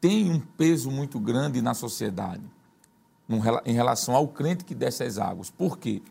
tem 0.00 0.30
um 0.30 0.40
peso 0.40 0.90
muito 0.90 1.18
grande 1.20 1.62
na 1.62 1.74
sociedade 1.74 2.42
em 3.64 3.72
relação 3.72 4.14
ao 4.14 4.28
crente 4.28 4.64
que 4.64 4.74
desce 4.74 5.02
as 5.04 5.18
águas. 5.18 5.48
Por 5.48 5.78
quê? 5.78 6.02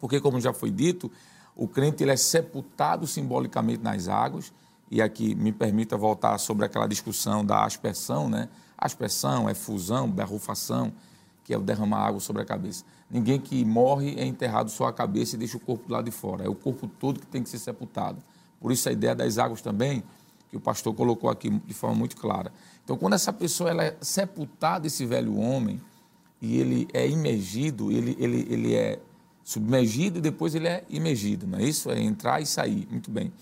Porque, 0.00 0.20
como 0.20 0.40
já 0.40 0.52
foi 0.52 0.70
dito, 0.70 1.10
o 1.54 1.66
crente 1.66 2.02
ele 2.02 2.12
é 2.12 2.16
sepultado 2.16 3.06
simbolicamente 3.06 3.82
nas 3.82 4.08
águas, 4.08 4.52
e 4.90 5.02
aqui 5.02 5.34
me 5.34 5.52
permita 5.52 5.96
voltar 5.96 6.38
sobre 6.38 6.64
aquela 6.64 6.86
discussão 6.86 7.44
da 7.44 7.64
aspersão, 7.64 8.28
né? 8.28 8.48
Aspersão 8.78 9.48
é 9.48 9.54
fusão, 9.54 10.08
berrufação, 10.08 10.92
que 11.46 11.54
é 11.54 11.56
o 11.56 11.62
derramar 11.62 12.08
água 12.08 12.18
sobre 12.18 12.42
a 12.42 12.44
cabeça. 12.44 12.84
Ninguém 13.08 13.40
que 13.40 13.64
morre 13.64 14.16
é 14.18 14.26
enterrado 14.26 14.68
só 14.68 14.88
a 14.88 14.92
cabeça 14.92 15.36
e 15.36 15.38
deixa 15.38 15.56
o 15.56 15.60
corpo 15.60 15.90
lado 15.92 16.06
de 16.06 16.10
fora. 16.10 16.44
É 16.44 16.48
o 16.48 16.56
corpo 16.56 16.88
todo 16.88 17.20
que 17.20 17.26
tem 17.26 17.40
que 17.40 17.48
ser 17.48 17.60
sepultado. 17.60 18.20
Por 18.60 18.72
isso 18.72 18.88
a 18.88 18.92
ideia 18.92 19.14
das 19.14 19.38
águas 19.38 19.62
também, 19.62 20.02
que 20.50 20.56
o 20.56 20.60
pastor 20.60 20.92
colocou 20.92 21.30
aqui 21.30 21.48
de 21.48 21.72
forma 21.72 21.94
muito 21.94 22.16
clara. 22.16 22.52
Então, 22.82 22.96
quando 22.96 23.12
essa 23.12 23.32
pessoa 23.32 23.70
ela 23.70 23.84
é 23.84 23.96
sepultada, 24.00 24.88
esse 24.88 25.06
velho 25.06 25.38
homem, 25.38 25.80
e 26.42 26.58
ele 26.58 26.88
é 26.92 27.08
imergido, 27.08 27.92
ele, 27.92 28.16
ele, 28.18 28.44
ele 28.50 28.74
é 28.74 28.98
submergido 29.44 30.18
e 30.18 30.20
depois 30.20 30.52
ele 30.56 30.66
é 30.66 30.84
imergido, 30.88 31.46
não 31.46 31.60
é 31.60 31.62
isso? 31.62 31.88
É 31.92 32.00
entrar 32.00 32.42
e 32.42 32.46
sair. 32.46 32.88
Muito 32.90 33.08
bem. 33.08 33.32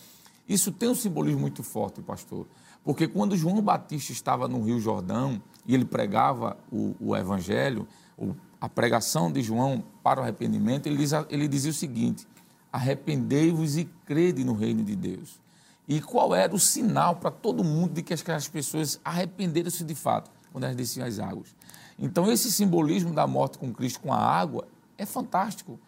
Isso 0.46 0.70
tem 0.70 0.90
um 0.90 0.94
simbolismo 0.94 1.40
muito 1.40 1.62
forte, 1.62 2.02
pastor, 2.02 2.46
porque 2.84 3.08
quando 3.08 3.34
João 3.34 3.62
Batista 3.62 4.12
estava 4.12 4.46
no 4.46 4.62
Rio 4.62 4.78
Jordão 4.78 5.40
e 5.66 5.74
ele 5.74 5.84
pregava 5.84 6.56
o, 6.70 6.94
o 7.00 7.16
evangelho, 7.16 7.86
o- 8.18 8.34
a 8.60 8.68
pregação 8.68 9.30
de 9.30 9.42
João 9.42 9.84
para 10.02 10.20
o 10.20 10.22
arrependimento, 10.22 10.86
ele, 10.86 10.96
diz, 10.96 11.12
ele 11.28 11.46
dizia 11.48 11.70
o 11.70 11.74
seguinte: 11.74 12.26
arrependei-vos 12.72 13.76
e 13.76 13.84
crede 14.04 14.44
no 14.44 14.52
reino 14.54 14.82
de 14.84 14.94
Deus. 14.94 15.40
E 15.86 16.00
qual 16.00 16.34
era 16.34 16.54
o 16.54 16.58
sinal 16.58 17.16
para 17.16 17.30
todo 17.30 17.62
mundo 17.64 17.92
de 17.94 18.02
que 18.02 18.14
aquelas 18.14 18.48
pessoas 18.48 18.98
arrependeram-se 19.04 19.84
de 19.84 19.94
fato 19.94 20.30
quando 20.50 20.64
elas 20.64 20.76
desciam 20.76 21.06
as 21.06 21.18
águas? 21.18 21.54
Então, 21.98 22.30
esse 22.30 22.50
simbolismo 22.50 23.12
da 23.12 23.26
morte 23.26 23.58
com 23.58 23.72
Cristo 23.72 24.00
com 24.00 24.12
a 24.12 24.18
água 24.18 24.66
é 24.98 25.04
fantástico. 25.06 25.78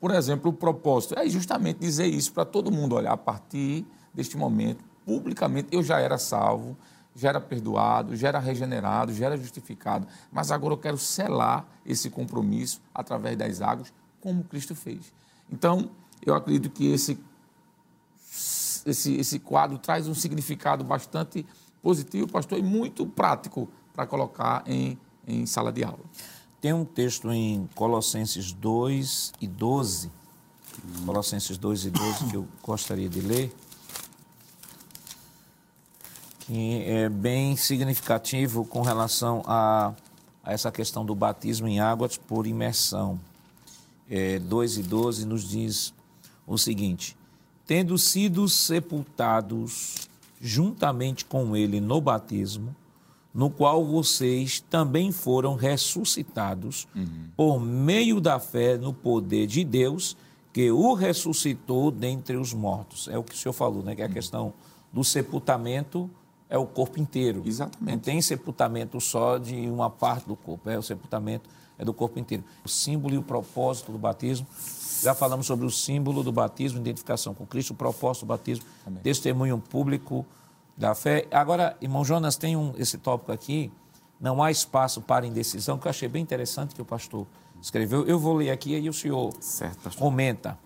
Por 0.00 0.10
exemplo, 0.12 0.50
o 0.50 0.52
propósito 0.54 1.18
é 1.18 1.28
justamente 1.28 1.78
dizer 1.78 2.06
isso 2.06 2.32
para 2.32 2.44
todo 2.44 2.70
mundo: 2.70 2.94
olha, 2.94 3.10
a 3.10 3.16
partir 3.16 3.84
deste 4.14 4.36
momento, 4.36 4.84
publicamente, 5.04 5.68
eu 5.72 5.82
já 5.82 5.98
era 6.00 6.18
salvo, 6.18 6.76
já 7.14 7.28
era 7.30 7.40
perdoado, 7.40 8.16
já 8.16 8.28
era 8.28 8.38
regenerado, 8.38 9.12
já 9.12 9.26
era 9.26 9.36
justificado, 9.36 10.06
mas 10.30 10.50
agora 10.50 10.74
eu 10.74 10.78
quero 10.78 10.98
selar 10.98 11.66
esse 11.84 12.08
compromisso 12.08 12.80
através 12.94 13.36
das 13.36 13.60
águas, 13.60 13.92
como 14.20 14.44
Cristo 14.44 14.74
fez. 14.74 15.12
Então, 15.50 15.90
eu 16.24 16.34
acredito 16.34 16.70
que 16.70 16.90
esse 16.90 17.18
esse, 18.86 19.14
esse 19.14 19.38
quadro 19.38 19.78
traz 19.78 20.08
um 20.08 20.14
significado 20.14 20.84
bastante 20.84 21.46
positivo, 21.82 22.28
pastor, 22.28 22.58
e 22.58 22.62
muito 22.62 23.06
prático 23.06 23.68
para 23.94 24.06
colocar 24.06 24.62
em, 24.66 24.98
em 25.26 25.46
sala 25.46 25.72
de 25.72 25.84
aula. 25.84 26.00
Tem 26.60 26.72
um 26.72 26.84
texto 26.84 27.30
em 27.32 27.68
Colossenses 27.74 28.52
2 28.52 29.32
e 29.40 29.46
12, 29.46 30.10
Colossenses 31.04 31.58
2 31.58 31.86
e 31.86 31.90
12, 31.90 32.24
que 32.26 32.36
eu 32.36 32.46
gostaria 32.62 33.08
de 33.08 33.20
ler, 33.20 33.52
que 36.46 36.82
é 36.84 37.08
bem 37.08 37.56
significativo 37.56 38.64
com 38.64 38.82
relação 38.82 39.42
a, 39.46 39.94
a 40.42 40.52
essa 40.52 40.72
questão 40.72 41.04
do 41.04 41.14
batismo 41.14 41.68
em 41.68 41.80
águas 41.80 42.16
por 42.16 42.46
imersão. 42.46 43.18
É, 44.10 44.38
2 44.38 44.78
e 44.78 44.82
12 44.82 45.24
nos 45.24 45.48
diz 45.48 45.94
o 46.46 46.58
seguinte: 46.58 47.16
Tendo 47.66 47.96
sido 47.96 48.48
sepultados 48.48 50.08
juntamente 50.40 51.24
com 51.24 51.56
ele 51.56 51.80
no 51.80 52.00
batismo, 52.00 52.74
no 53.32 53.48
qual 53.48 53.84
vocês 53.84 54.60
também 54.60 55.12
foram 55.12 55.54
ressuscitados 55.54 56.86
por 57.36 57.60
meio 57.60 58.20
da 58.20 58.38
fé 58.38 58.76
no 58.76 58.92
poder 58.92 59.46
de 59.46 59.64
Deus 59.64 60.16
que 60.52 60.70
o 60.70 60.92
ressuscitou 60.92 61.90
dentre 61.90 62.36
os 62.36 62.52
mortos. 62.52 63.08
É 63.08 63.16
o 63.16 63.22
que 63.22 63.34
o 63.34 63.38
senhor 63.38 63.54
falou, 63.54 63.82
né? 63.82 63.94
Que 63.94 64.02
a 64.02 64.08
questão 64.08 64.52
do 64.92 65.02
sepultamento 65.02 66.10
é 66.52 66.58
o 66.58 66.66
corpo 66.66 67.00
inteiro. 67.00 67.42
Exatamente. 67.46 67.94
Não 67.94 67.98
tem 67.98 68.20
sepultamento 68.20 69.00
só 69.00 69.38
de 69.38 69.54
uma 69.70 69.88
parte 69.88 70.28
do 70.28 70.36
corpo, 70.36 70.68
é 70.68 70.78
o 70.78 70.82
sepultamento 70.82 71.48
é 71.78 71.84
do 71.84 71.94
corpo 71.94 72.18
inteiro. 72.18 72.44
O 72.62 72.68
símbolo 72.68 73.14
e 73.14 73.18
o 73.18 73.22
propósito 73.22 73.90
do 73.90 73.96
batismo. 73.96 74.46
Já 75.02 75.14
falamos 75.14 75.46
sobre 75.46 75.64
o 75.64 75.70
símbolo 75.70 76.22
do 76.22 76.30
batismo, 76.30 76.78
identificação 76.78 77.32
com 77.34 77.46
Cristo, 77.46 77.70
o 77.70 77.74
propósito 77.74 78.26
do 78.26 78.28
batismo, 78.28 78.66
testemunho 79.02 79.58
público 79.58 80.26
da 80.76 80.94
fé. 80.94 81.26
Agora, 81.30 81.74
irmão 81.80 82.04
Jonas, 82.04 82.36
tem 82.36 82.54
um, 82.54 82.74
esse 82.76 82.98
tópico 82.98 83.32
aqui, 83.32 83.72
não 84.20 84.42
há 84.42 84.50
espaço 84.50 85.00
para 85.00 85.26
indecisão, 85.26 85.78
que 85.78 85.86
eu 85.86 85.90
achei 85.90 86.06
bem 86.06 86.22
interessante 86.22 86.74
que 86.74 86.82
o 86.82 86.84
pastor 86.84 87.26
escreveu. 87.62 88.06
Eu 88.06 88.18
vou 88.18 88.34
ler 88.34 88.50
aqui 88.50 88.76
e 88.76 88.88
o 88.88 88.92
senhor 88.92 89.32
Certo, 89.40 89.96
comenta. 89.96 90.58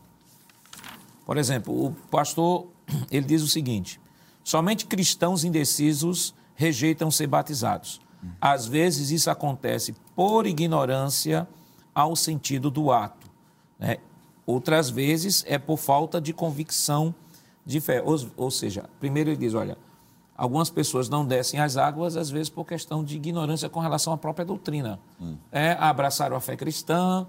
Por 1.25 1.39
exemplo, 1.39 1.87
o 1.87 1.93
pastor, 2.11 2.67
ele 3.09 3.25
diz 3.25 3.41
o 3.41 3.49
seguinte: 3.49 4.01
somente 4.47 4.87
cristãos 4.87 5.43
indecisos 5.43 6.33
rejeitam 6.55 7.11
ser 7.11 7.27
batizados. 7.27 8.01
Às 8.41 8.65
vezes 8.65 9.11
isso 9.11 9.29
acontece 9.29 9.93
por 10.15 10.47
ignorância 10.47 11.49
ao 11.93 12.15
sentido 12.15 12.71
do 12.71 12.93
ato. 12.93 13.29
né? 13.77 13.97
Outras 14.47 14.89
vezes 14.89 15.45
é 15.49 15.59
por 15.59 15.77
falta 15.77 16.21
de 16.21 16.33
convicção 16.33 17.13
de 17.65 17.81
fé. 17.81 18.01
Ou, 18.01 18.17
ou 18.37 18.51
seja, 18.51 18.89
primeiro 19.01 19.31
ele 19.31 19.37
diz: 19.37 19.53
olha, 19.53 19.77
algumas 20.37 20.71
pessoas 20.71 21.09
não 21.09 21.27
descem 21.27 21.59
às 21.59 21.77
águas, 21.77 22.17
às 22.17 22.31
vezes 22.31 22.49
por 22.49 22.65
questão 22.65 23.03
de 23.03 23.17
ignorância 23.17 23.69
com 23.69 23.81
relação 23.81 24.13
à 24.13 24.17
própria 24.17 24.47
doutrina. 24.47 25.01
É, 25.51 25.73
abraçaram 25.73 26.37
a 26.37 26.41
fé 26.41 26.55
cristã, 26.55 27.27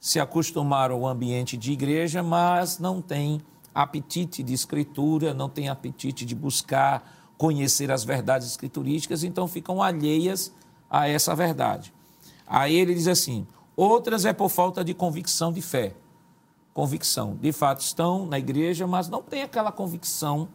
se 0.00 0.18
acostumaram 0.18 0.96
ao 0.96 1.06
ambiente 1.06 1.58
de 1.58 1.72
igreja, 1.72 2.22
mas 2.22 2.78
não 2.78 3.02
têm 3.02 3.42
apetite 3.74 4.42
de 4.42 4.54
escritura, 4.54 5.34
não 5.34 5.48
têm 5.48 5.68
apetite 5.68 6.24
de 6.24 6.34
buscar 6.34 7.34
conhecer 7.36 7.90
as 7.90 8.04
verdades 8.04 8.48
escriturísticas, 8.48 9.24
então 9.24 9.48
ficam 9.48 9.82
alheias 9.82 10.52
a 10.88 11.08
essa 11.08 11.34
verdade. 11.34 11.92
Aí 12.46 12.74
ele 12.74 12.94
diz 12.94 13.08
assim: 13.08 13.46
outras 13.76 14.24
é 14.24 14.32
por 14.32 14.48
falta 14.48 14.84
de 14.84 14.94
convicção 14.94 15.52
de 15.52 15.60
fé. 15.60 15.94
Convicção. 16.72 17.36
De 17.40 17.52
fato, 17.52 17.80
estão 17.80 18.26
na 18.26 18.38
igreja, 18.38 18.86
mas 18.86 19.08
não 19.08 19.22
tem 19.22 19.42
aquela 19.42 19.70
convicção 19.70 20.48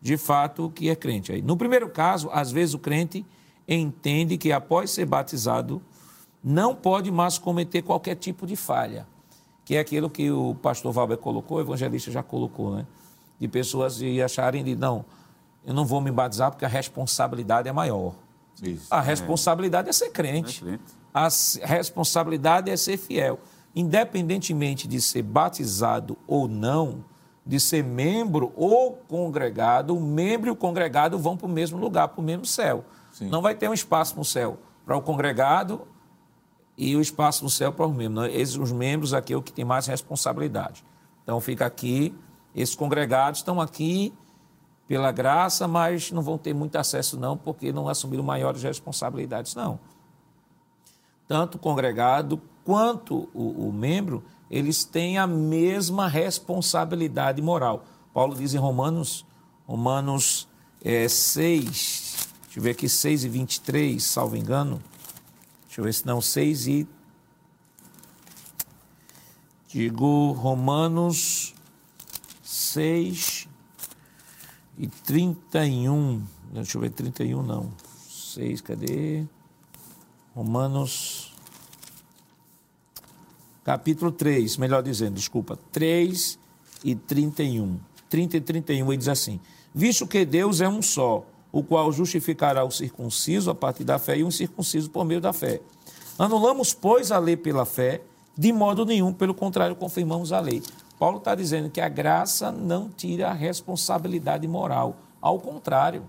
de 0.00 0.16
fato 0.16 0.70
que 0.70 0.88
é 0.88 0.96
crente. 0.96 1.32
Aí, 1.32 1.42
no 1.42 1.56
primeiro 1.56 1.90
caso, 1.90 2.30
às 2.32 2.50
vezes 2.50 2.74
o 2.74 2.78
crente 2.78 3.24
entende 3.68 4.38
que 4.38 4.52
após 4.52 4.90
ser 4.90 5.06
batizado, 5.06 5.82
não 6.42 6.74
pode 6.74 7.10
mais 7.10 7.36
cometer 7.36 7.82
qualquer 7.82 8.14
tipo 8.14 8.46
de 8.46 8.56
falha, 8.56 9.06
que 9.70 9.76
é 9.76 9.78
aquilo 9.78 10.10
que 10.10 10.28
o 10.32 10.56
pastor 10.56 10.92
Valber 10.92 11.16
colocou, 11.16 11.58
o 11.58 11.60
evangelista 11.60 12.10
já 12.10 12.24
colocou, 12.24 12.74
né? 12.74 12.84
De 13.38 13.46
pessoas 13.46 13.98
de 13.98 14.20
acharem 14.20 14.64
de, 14.64 14.74
não, 14.74 15.04
eu 15.64 15.72
não 15.72 15.84
vou 15.84 16.00
me 16.00 16.10
batizar 16.10 16.50
porque 16.50 16.64
a 16.64 16.68
responsabilidade 16.68 17.68
é 17.68 17.72
maior. 17.72 18.14
Isso, 18.60 18.88
a 18.90 19.00
responsabilidade 19.00 19.86
é, 19.86 19.90
é 19.90 19.92
ser 19.92 20.10
crente. 20.10 20.64
É 20.64 20.66
crente. 20.66 20.82
A 21.14 21.28
responsabilidade 21.68 22.68
é 22.68 22.76
ser 22.76 22.96
fiel. 22.96 23.38
Independentemente 23.72 24.88
de 24.88 25.00
ser 25.00 25.22
batizado 25.22 26.18
ou 26.26 26.48
não, 26.48 27.04
de 27.46 27.60
ser 27.60 27.84
membro 27.84 28.52
ou 28.56 28.94
congregado, 29.06 29.96
o 29.96 30.00
membro 30.00 30.48
e 30.48 30.50
o 30.50 30.56
congregado 30.56 31.16
vão 31.16 31.36
para 31.36 31.46
o 31.46 31.48
mesmo 31.48 31.78
lugar, 31.78 32.08
para 32.08 32.20
o 32.20 32.24
mesmo 32.24 32.44
céu. 32.44 32.84
Sim. 33.12 33.28
Não 33.28 33.40
vai 33.40 33.54
ter 33.54 33.70
um 33.70 33.74
espaço 33.74 34.16
no 34.16 34.24
céu 34.24 34.58
para 34.84 34.96
o 34.96 35.00
congregado 35.00 35.82
e 36.80 36.96
o 36.96 37.00
espaço 37.02 37.44
no 37.44 37.50
céu 37.50 37.70
para 37.70 37.86
os 37.86 37.94
membros. 37.94 38.30
Esses, 38.32 38.56
os 38.56 38.72
membros 38.72 39.12
aqui 39.12 39.34
é 39.34 39.36
o 39.36 39.42
que 39.42 39.52
tem 39.52 39.66
mais 39.66 39.86
responsabilidade. 39.86 40.82
Então 41.22 41.38
fica 41.38 41.66
aqui, 41.66 42.14
esses 42.56 42.74
congregados 42.74 43.40
estão 43.40 43.60
aqui 43.60 44.14
pela 44.88 45.12
graça, 45.12 45.68
mas 45.68 46.10
não 46.10 46.22
vão 46.22 46.38
ter 46.38 46.54
muito 46.54 46.76
acesso 46.76 47.20
não, 47.20 47.36
porque 47.36 47.70
não 47.70 47.86
assumiram 47.86 48.24
maiores 48.24 48.62
responsabilidades 48.62 49.54
não. 49.54 49.78
Tanto 51.28 51.56
o 51.56 51.58
congregado 51.58 52.40
quanto 52.64 53.28
o, 53.34 53.68
o 53.68 53.72
membro, 53.72 54.24
eles 54.50 54.82
têm 54.82 55.18
a 55.18 55.26
mesma 55.26 56.08
responsabilidade 56.08 57.42
moral. 57.42 57.84
Paulo 58.14 58.34
diz 58.34 58.54
em 58.54 58.58
Romanos, 58.58 59.26
Romanos 59.66 60.48
é, 60.82 61.06
6, 61.06 62.28
deixa 62.44 62.58
eu 62.58 62.62
ver 62.62 62.70
aqui, 62.70 62.88
6 62.88 63.24
e 63.24 63.28
23, 63.28 64.02
salvo 64.02 64.34
engano. 64.34 64.82
Deixa 65.70 65.82
eu 65.82 65.84
ver 65.84 65.94
se 65.94 66.04
não, 66.04 66.20
6 66.20 66.66
e. 66.66 66.88
Digo 69.68 70.32
Romanos 70.32 71.54
6 72.42 73.46
e 74.76 74.88
31. 74.88 76.26
Deixa 76.52 76.76
eu 76.76 76.80
ver, 76.82 76.90
31 76.90 77.44
não. 77.44 77.70
6, 78.08 78.62
cadê? 78.62 79.24
Romanos. 80.34 81.32
Capítulo 83.62 84.10
3, 84.10 84.56
melhor 84.56 84.82
dizendo, 84.82 85.14
desculpa. 85.14 85.56
3 85.70 86.36
e 86.82 86.96
31. 86.96 87.78
30 88.08 88.38
e 88.38 88.40
31, 88.40 88.88
ele 88.88 88.96
diz 88.96 89.06
assim: 89.06 89.38
Visto 89.72 90.04
que 90.04 90.24
Deus 90.24 90.60
é 90.60 90.68
um 90.68 90.82
só 90.82 91.24
o 91.52 91.62
qual 91.62 91.92
justificará 91.92 92.64
o 92.64 92.70
circunciso 92.70 93.50
a 93.50 93.54
partir 93.54 93.84
da 93.84 93.98
fé 93.98 94.18
e 94.18 94.24
o 94.24 94.28
incircunciso 94.28 94.90
por 94.90 95.04
meio 95.04 95.20
da 95.20 95.32
fé. 95.32 95.60
Anulamos, 96.18 96.72
pois, 96.72 97.10
a 97.10 97.18
lei 97.18 97.36
pela 97.36 97.64
fé, 97.64 98.02
de 98.36 98.52
modo 98.52 98.84
nenhum, 98.84 99.12
pelo 99.12 99.34
contrário, 99.34 99.74
confirmamos 99.74 100.32
a 100.32 100.40
lei. 100.40 100.62
Paulo 100.98 101.18
está 101.18 101.34
dizendo 101.34 101.70
que 101.70 101.80
a 101.80 101.88
graça 101.88 102.52
não 102.52 102.88
tira 102.88 103.28
a 103.28 103.32
responsabilidade 103.32 104.46
moral. 104.46 104.96
Ao 105.20 105.38
contrário, 105.38 106.04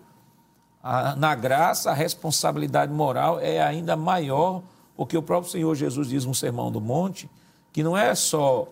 a, 0.84 1.16
na 1.16 1.34
graça, 1.34 1.92
a 1.92 1.94
responsabilidade 1.94 2.92
moral 2.92 3.40
é 3.40 3.62
ainda 3.62 3.96
maior, 3.96 4.62
porque 4.96 5.18
o 5.18 5.22
próprio 5.22 5.52
Senhor 5.52 5.74
Jesus 5.76 6.10
diz 6.10 6.26
no 6.26 6.36
Sermão 6.36 6.72
do 6.72 6.82
Monte 6.82 7.30
que 7.72 7.82
não 7.82 7.96
é 7.96 8.14
só 8.14 8.68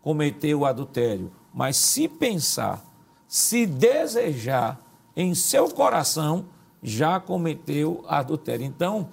cometer 0.00 0.54
o 0.54 0.64
adultério, 0.64 1.30
mas 1.52 1.76
se 1.76 2.08
pensar, 2.08 2.82
se 3.26 3.66
desejar 3.66 4.80
em 5.18 5.34
seu 5.34 5.68
coração 5.68 6.44
já 6.80 7.18
cometeu 7.18 8.04
adultério. 8.06 8.64
Então, 8.64 9.08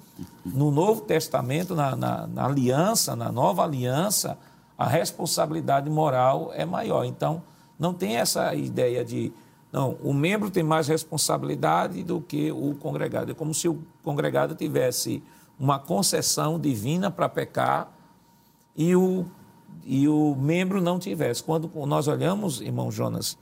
no 0.46 0.70
Novo 0.70 1.02
Testamento, 1.02 1.74
na, 1.74 1.96
na, 1.96 2.28
na, 2.28 2.46
aliança, 2.46 3.16
na 3.16 3.32
nova 3.32 3.64
aliança, 3.64 4.38
a 4.78 4.86
responsabilidade 4.86 5.90
moral 5.90 6.52
é 6.54 6.64
maior. 6.64 7.06
Então, 7.06 7.42
não 7.80 7.92
tem 7.92 8.18
essa 8.18 8.54
ideia 8.54 9.04
de, 9.04 9.34
não, 9.74 9.98
o 10.04 10.14
membro 10.14 10.52
tem 10.52 10.62
mais 10.62 10.88
responsabilidade 10.88 12.04
do 12.04 12.22
que 12.22 12.52
o 12.52 12.76
congregado. 12.76 13.32
É 13.32 13.34
como 13.34 13.52
se 13.52 13.68
o 13.68 13.82
congregado 14.04 14.54
tivesse 14.54 15.24
uma 15.60 15.80
concessão 15.80 16.60
divina 16.60 17.10
para 17.10 17.28
pecar 17.28 17.92
e 18.76 18.96
o, 18.96 19.26
e 19.84 20.08
o 20.08 20.36
membro 20.36 20.80
não 20.80 21.00
tivesse. 21.00 21.44
Quando 21.44 21.68
nós 21.88 22.08
olhamos, 22.08 22.62
irmão 22.62 22.92
Jonas, 22.92 23.40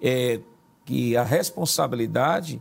é, 0.00 0.40
que 0.84 1.16
a 1.16 1.22
responsabilidade 1.22 2.60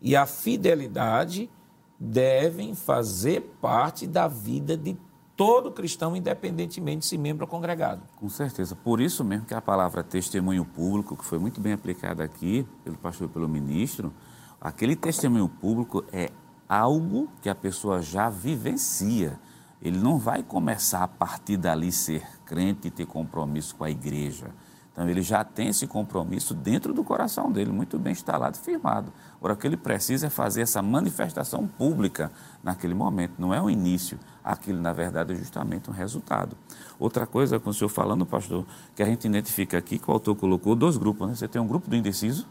e 0.00 0.16
a 0.16 0.26
fidelidade 0.26 1.50
devem 1.98 2.74
fazer 2.74 3.40
parte 3.60 4.06
da 4.06 4.28
vida 4.28 4.76
de 4.76 4.96
todo 5.36 5.70
cristão, 5.70 6.16
independentemente 6.16 7.00
de 7.00 7.06
se 7.06 7.18
membro 7.18 7.44
ou 7.44 7.48
congregado. 7.48 8.02
Com 8.16 8.28
certeza. 8.28 8.74
Por 8.74 9.00
isso 9.00 9.24
mesmo 9.24 9.46
que 9.46 9.54
a 9.54 9.60
palavra 9.60 10.02
testemunho 10.02 10.64
público, 10.64 11.16
que 11.16 11.24
foi 11.24 11.38
muito 11.38 11.60
bem 11.60 11.72
aplicada 11.72 12.24
aqui 12.24 12.66
pelo 12.82 12.96
pastor 12.98 13.28
e 13.28 13.32
pelo 13.32 13.48
ministro, 13.48 14.12
aquele 14.60 14.96
testemunho 14.96 15.48
público 15.48 16.04
é 16.12 16.30
algo 16.68 17.28
que 17.40 17.48
a 17.48 17.54
pessoa 17.54 18.02
já 18.02 18.28
vivencia. 18.28 19.38
Ele 19.80 19.96
não 19.96 20.18
vai 20.18 20.42
começar 20.42 21.04
a 21.04 21.08
partir 21.08 21.56
dali 21.56 21.92
ser 21.92 22.26
crente 22.44 22.88
e 22.88 22.90
ter 22.90 23.06
compromisso 23.06 23.76
com 23.76 23.84
a 23.84 23.90
igreja. 23.90 24.50
Então, 24.98 25.08
ele 25.08 25.22
já 25.22 25.44
tem 25.44 25.68
esse 25.68 25.86
compromisso 25.86 26.52
dentro 26.52 26.92
do 26.92 27.04
coração 27.04 27.52
dele, 27.52 27.70
muito 27.70 27.96
bem 28.00 28.10
instalado 28.10 28.58
firmado. 28.58 29.12
Agora, 29.36 29.54
o 29.54 29.56
que 29.56 29.64
ele 29.64 29.76
precisa 29.76 30.26
é 30.26 30.30
fazer 30.30 30.62
essa 30.62 30.82
manifestação 30.82 31.68
pública 31.68 32.32
naquele 32.64 32.94
momento, 32.94 33.34
não 33.38 33.54
é 33.54 33.62
o 33.62 33.70
início. 33.70 34.18
Aquilo, 34.42 34.80
na 34.80 34.92
verdade, 34.92 35.32
é 35.32 35.36
justamente 35.36 35.88
um 35.88 35.92
resultado. 35.92 36.56
Outra 36.98 37.28
coisa, 37.28 37.60
com 37.60 37.70
o 37.70 37.72
senhor 37.72 37.88
falando, 37.88 38.26
pastor, 38.26 38.66
que 38.96 39.00
a 39.00 39.06
gente 39.06 39.24
identifica 39.24 39.78
aqui, 39.78 40.00
que 40.00 40.10
o 40.10 40.12
autor 40.12 40.34
colocou 40.34 40.74
dois 40.74 40.96
grupos. 40.96 41.28
Né? 41.28 41.36
Você 41.36 41.46
tem 41.46 41.62
um 41.62 41.66
grupo 41.68 41.88
do 41.88 41.94
indeciso 41.94 42.48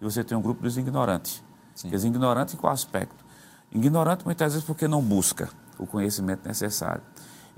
e 0.00 0.04
você 0.04 0.22
tem 0.22 0.38
um 0.38 0.42
grupo 0.42 0.62
dos 0.62 0.78
ignorantes. 0.78 1.42
Sim. 1.74 1.92
Os 1.92 2.04
ignorantes 2.04 2.54
em 2.54 2.56
qual 2.56 2.72
aspecto? 2.72 3.24
Ignorante, 3.72 4.24
muitas 4.24 4.52
vezes, 4.52 4.64
porque 4.64 4.86
não 4.86 5.02
busca 5.02 5.48
o 5.76 5.88
conhecimento 5.88 6.46
necessário. 6.46 7.02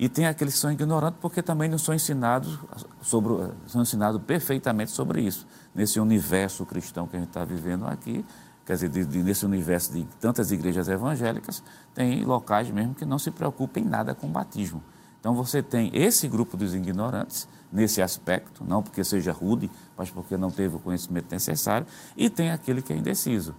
E 0.03 0.09
tem 0.09 0.27
aqueles 0.27 0.55
que 0.55 0.59
são 0.59 0.73
ignorantes 0.73 1.21
porque 1.21 1.41
também 1.41 1.69
não 1.69 1.79
são 1.79 1.95
ensinados, 1.95 2.59
sobre, 3.01 3.35
são 3.69 3.83
ensinados 3.83 4.21
perfeitamente 4.21 4.91
sobre 4.91 5.23
isso. 5.23 5.47
Nesse 5.73 6.01
universo 6.01 6.67
cristão 6.67 7.07
que 7.07 7.15
a 7.15 7.21
gente 7.21 7.29
está 7.29 7.45
vivendo 7.45 7.87
aqui, 7.87 8.25
quer 8.67 8.73
dizer, 8.73 8.89
de, 8.89 9.05
de, 9.05 9.23
nesse 9.23 9.47
universo 9.47 9.93
de 9.93 10.05
tantas 10.21 10.51
igrejas 10.51 10.89
evangélicas, 10.89 11.63
tem 11.95 12.25
locais 12.25 12.69
mesmo 12.69 12.97
que 12.97 13.05
não 13.05 13.17
se 13.17 13.31
preocupam 13.31 13.79
em 13.79 13.85
nada 13.85 14.13
com 14.13 14.27
o 14.27 14.31
batismo. 14.31 14.83
Então 15.21 15.37
você 15.37 15.63
tem 15.63 15.89
esse 15.95 16.27
grupo 16.27 16.57
dos 16.57 16.75
ignorantes, 16.75 17.47
nesse 17.71 18.03
aspecto, 18.03 18.65
não 18.65 18.83
porque 18.83 19.05
seja 19.05 19.31
rude, 19.31 19.71
mas 19.97 20.11
porque 20.11 20.37
não 20.37 20.51
teve 20.51 20.75
o 20.75 20.79
conhecimento 20.81 21.31
necessário, 21.31 21.87
e 22.17 22.29
tem 22.29 22.51
aquele 22.51 22.83
que 22.83 22.93
é 22.93 22.97
indeciso. 22.97 23.55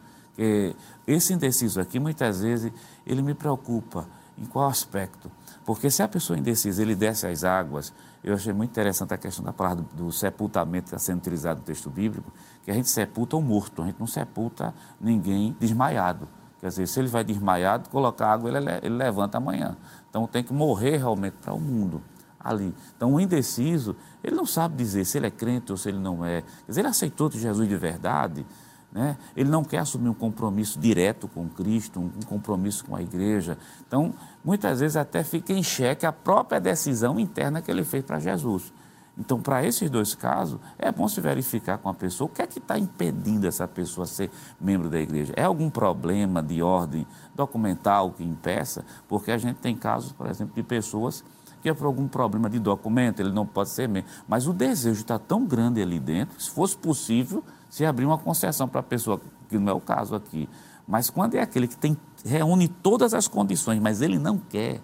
Esse 1.08 1.32
indeciso 1.32 1.80
aqui, 1.80 2.02
muitas 2.02 2.42
vezes, 2.42 2.70
ele 3.08 3.22
me 3.22 3.34
preocupa. 3.34 4.06
Em 4.38 4.46
qual 4.46 4.68
aspecto? 4.68 5.32
Porque 5.66 5.90
se 5.90 6.04
a 6.04 6.08
pessoa 6.08 6.38
indecisa, 6.38 6.82
ele 6.82 6.96
desce 6.96 7.26
as 7.26 7.44
águas, 7.44 7.94
eu 8.24 8.34
achei 8.34 8.52
muito 8.52 8.72
interessante 8.72 9.14
a 9.14 9.18
questão 9.18 9.44
da 9.44 9.54
palavra 9.54 9.84
do, 9.84 10.06
do 10.06 10.12
sepultamento 10.12 10.86
que 10.86 10.96
está 10.96 11.00
sendo 11.00 11.20
utilizado 11.20 11.60
no 11.60 11.66
texto 11.66 11.90
bíblico, 11.90 12.32
que 12.64 12.72
a 12.72 12.74
gente 12.74 12.90
sepulta 12.90 13.38
o 13.38 13.42
morto, 13.42 13.82
a 13.82 13.86
gente 13.86 14.00
não 14.00 14.08
sepulta 14.08 14.74
ninguém 15.00 15.56
desmaiado. 15.60 16.28
Quer 16.60 16.70
dizer, 16.70 16.88
se 16.88 17.00
ele 17.00 17.10
vai 17.10 17.24
desmaiado, 17.24 17.90
colocar 17.90 18.32
água, 18.32 18.50
ele, 18.50 18.70
ele 18.82 18.96
levanta 18.96 19.38
amanhã. 19.38 19.76
Então 20.10 20.28
tem 20.28 20.44
que 20.44 20.54
morrer 20.54 20.98
realmente 20.98 21.36
para 21.42 21.54
o 21.54 21.60
mundo 21.60 22.02
ali. 22.40 22.74
Então 22.96 23.14
o 23.14 23.20
indeciso, 23.20 23.96
ele 24.24 24.36
não 24.36 24.46
sabe 24.46 24.76
dizer 24.76 25.06
se 25.06 25.18
ele 25.18 25.28
é 25.28 25.32
crente 25.32 25.72
ou 25.72 25.78
se 25.78 25.90
ele 25.90 26.00
não 26.00 26.26
é. 26.26 26.42
Quer 26.42 26.48
dizer, 26.68 26.82
ele 26.82 26.88
aceitou 26.90 27.32
Jesus 27.32 27.68
de 27.68 27.76
verdade, 27.78 28.46
né? 28.94 29.18
Ele 29.36 29.50
não 29.50 29.64
quer 29.64 29.80
assumir 29.80 30.08
um 30.08 30.14
compromisso 30.14 30.80
direto 30.80 31.28
com 31.28 31.50
Cristo, 31.50 32.00
um 32.00 32.10
compromisso 32.28 32.86
com 32.86 32.96
a 32.96 33.02
igreja. 33.02 33.58
Então, 33.88 34.14
muitas 34.44 34.80
vezes 34.80 34.98
até 34.98 35.24
fica 35.24 35.54
em 35.54 35.64
xeque 35.64 36.06
a 36.06 36.12
própria 36.12 36.60
decisão 36.60 37.20
interna 37.20 37.62
que 37.62 37.72
ele 37.72 37.84
fez 37.84 38.04
para 38.04 38.20
Jesus. 38.20 38.74
Então, 39.18 39.40
para 39.40 39.64
esses 39.64 39.90
dois 39.92 40.16
casos, 40.16 40.60
é 40.78 40.92
bom 40.92 41.08
se 41.08 41.22
verificar 41.22 41.78
com 41.78 41.88
a 41.88 41.94
pessoa 41.94 42.28
o 42.28 42.34
que 42.34 42.42
é 42.42 42.48
que 42.48 42.58
está 42.58 42.80
impedindo 42.80 43.48
essa 43.48 43.68
pessoa 43.68 44.08
ser 44.08 44.32
membro 44.60 44.90
da 44.90 45.00
igreja. 45.00 45.34
É 45.36 45.44
algum 45.44 45.70
problema 45.70 46.42
de 46.42 46.64
ordem 46.64 47.06
documental 47.36 48.12
que 48.12 48.24
impeça? 48.24 48.84
Porque 49.08 49.32
a 49.32 49.38
gente 49.38 49.58
tem 49.58 49.76
casos, 49.76 50.12
por 50.12 50.28
exemplo, 50.28 50.56
de 50.56 50.64
pessoas 50.64 51.24
que 51.62 51.70
é 51.70 51.74
por 51.74 51.86
algum 51.86 52.10
problema 52.10 52.50
de 52.50 52.60
documento, 52.60 53.22
ele 53.22 53.32
não 53.32 53.46
pode 53.46 53.70
ser 53.70 53.88
membro. 53.88 54.12
Mas 54.28 54.48
o 54.48 54.54
desejo 54.54 55.00
está 55.00 55.18
tão 55.18 55.46
grande 55.46 55.82
ali 55.82 55.98
dentro, 55.98 56.40
se 56.42 56.50
fosse 56.50 56.76
possível, 56.76 57.42
se 57.70 57.86
abrir 57.86 58.06
uma 58.06 58.18
concessão 58.18 58.68
para 58.68 58.82
a 58.82 58.84
pessoa, 58.84 59.22
que 59.48 59.58
não 59.58 59.72
é 59.72 59.74
o 59.74 59.80
caso 59.80 60.14
aqui. 60.14 60.50
Mas 60.86 61.10
quando 61.10 61.36
é 61.36 61.42
aquele 61.42 61.66
que 61.68 61.78
tem, 61.78 61.98
reúne 62.24 62.68
todas 62.68 63.14
as 63.14 63.28
condições, 63.28 63.80
mas 63.80 64.02
ele 64.02 64.18
não 64.18 64.38
quer, 64.38 64.82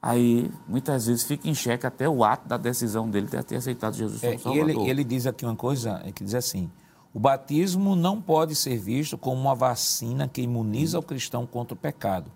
aí 0.00 0.50
muitas 0.66 1.06
vezes 1.06 1.24
fica 1.24 1.48
em 1.48 1.54
xeque 1.54 1.86
até 1.86 2.08
o 2.08 2.24
ato 2.24 2.48
da 2.48 2.56
decisão 2.56 3.08
dele 3.08 3.26
de 3.26 3.42
ter 3.42 3.56
aceitado 3.56 3.94
Jesus 3.94 4.20
como 4.20 4.32
É, 4.32 4.36
e 4.36 4.38
Salvador. 4.38 4.70
ele, 4.70 4.90
ele 4.90 5.04
diz 5.04 5.26
aqui 5.26 5.44
uma 5.44 5.56
coisa, 5.56 6.00
é 6.04 6.10
que 6.10 6.24
diz 6.24 6.34
assim, 6.34 6.70
o 7.14 7.20
batismo 7.20 7.94
não 7.94 8.20
pode 8.20 8.54
ser 8.54 8.78
visto 8.78 9.18
como 9.18 9.40
uma 9.40 9.54
vacina 9.54 10.26
que 10.26 10.40
imuniza 10.40 10.98
o 10.98 11.02
cristão 11.02 11.46
contra 11.46 11.74
o 11.74 11.76
pecado. 11.76 12.30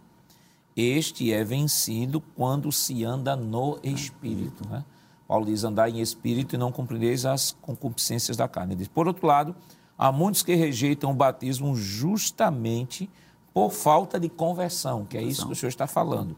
Este 0.77 1.33
é 1.33 1.43
vencido 1.43 2.21
quando 2.21 2.71
se 2.71 3.03
anda 3.03 3.35
no 3.35 3.79
Espírito. 3.83 4.69
Né? 4.69 4.85
Paulo 5.27 5.47
diz, 5.47 5.65
andar 5.65 5.89
em 5.89 6.01
Espírito 6.01 6.55
e 6.55 6.59
não 6.59 6.71
cumprireis 6.71 7.25
as 7.25 7.57
concupiscências 7.63 8.37
da 8.37 8.47
carne. 8.47 8.75
Ele 8.75 8.81
diz, 8.81 8.89
por 8.89 9.09
outro 9.09 9.27
lado, 9.27 9.57
há 9.97 10.13
muitos 10.13 10.43
que 10.43 10.55
rejeitam 10.55 11.11
o 11.11 11.15
batismo 11.15 11.75
justamente 11.75 13.09
por 13.57 13.71
falta 13.71 14.21
de 14.21 14.29
conversão, 14.29 15.07
que 15.07 15.17
é 15.17 15.23
isso 15.23 15.47
que 15.47 15.53
o 15.55 15.57
senhor 15.57 15.71
está 15.71 15.87
falando. 15.87 16.37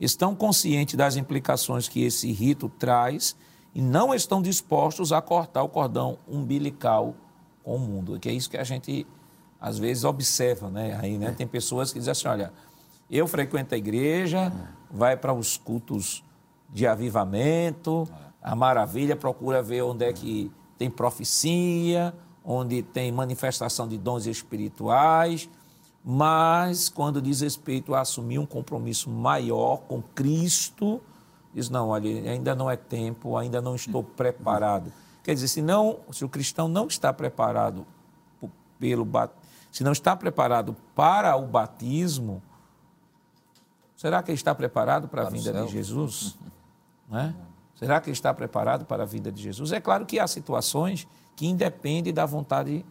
Estão 0.00 0.34
conscientes 0.34 0.94
das 0.94 1.14
implicações 1.14 1.88
que 1.88 2.02
esse 2.02 2.32
rito 2.32 2.70
traz 2.70 3.36
e 3.74 3.82
não 3.82 4.14
estão 4.14 4.40
dispostos 4.40 5.12
a 5.12 5.20
cortar 5.20 5.62
o 5.62 5.68
cordão 5.68 6.16
umbilical 6.26 7.14
com 7.62 7.76
o 7.76 7.78
mundo, 7.78 8.18
que 8.18 8.30
é 8.30 8.32
isso 8.32 8.48
que 8.48 8.56
a 8.56 8.64
gente 8.64 9.06
às 9.60 9.78
vezes 9.78 10.04
observa, 10.04 10.70
né? 10.70 10.98
Aí, 11.02 11.18
né? 11.18 11.34
Tem 11.36 11.46
pessoas 11.46 11.92
que 11.92 11.98
dizem 11.98 12.12
assim, 12.12 12.28
olha, 12.28 12.50
eu 13.10 13.28
frequento 13.28 13.74
a 13.74 13.76
igreja, 13.76 14.50
vai 14.90 15.18
para 15.18 15.34
os 15.34 15.58
cultos 15.58 16.24
de 16.72 16.86
avivamento, 16.86 18.08
a 18.42 18.56
maravilha, 18.56 19.14
procura 19.14 19.62
ver 19.62 19.82
onde 19.82 20.06
é 20.06 20.14
que 20.14 20.50
tem 20.78 20.88
profecia, 20.88 22.14
onde 22.42 22.82
tem 22.82 23.12
manifestação 23.12 23.86
de 23.86 23.98
dons 23.98 24.24
espirituais, 24.24 25.46
mas 26.04 26.90
quando 26.90 27.22
diz 27.22 27.40
respeito 27.40 27.94
a 27.94 28.00
assumir 28.00 28.38
um 28.38 28.44
compromisso 28.44 29.08
maior 29.08 29.78
com 29.78 30.02
Cristo, 30.02 31.00
diz, 31.54 31.70
não, 31.70 31.88
olha, 31.88 32.30
ainda 32.30 32.54
não 32.54 32.70
é 32.70 32.76
tempo, 32.76 33.38
ainda 33.38 33.62
não 33.62 33.74
estou 33.74 34.04
preparado. 34.04 34.92
Quer 35.22 35.32
dizer, 35.32 35.48
se, 35.48 35.62
não, 35.62 36.00
se 36.12 36.22
o 36.22 36.28
cristão 36.28 36.68
não 36.68 36.86
está 36.86 37.10
preparado 37.10 37.86
pelo 38.78 39.08
se 39.72 39.82
não 39.82 39.92
está 39.92 40.14
preparado 40.14 40.76
para 40.94 41.34
o 41.36 41.46
batismo, 41.46 42.42
será 43.96 44.22
que 44.22 44.30
ele 44.30 44.36
está 44.36 44.54
preparado 44.54 45.08
para 45.08 45.22
a 45.22 45.24
Para 45.24 45.34
vinda 45.34 45.64
de 45.64 45.72
Jesus? 45.72 46.36
Né? 47.06 47.34
Será 47.74 48.00
que 48.00 48.08
ele 48.08 48.14
está 48.14 48.32
preparado 48.32 48.86
para 48.86 49.02
a 49.02 49.06
vinda 49.06 49.30
de 49.30 49.42
Jesus? 49.42 49.72
É 49.72 49.78
claro 49.78 50.06
que 50.06 50.18
há 50.18 50.26
situações 50.26 51.06
que 51.36 51.46
independem 51.46 52.14
da 52.14 52.24
vontade 52.24 52.84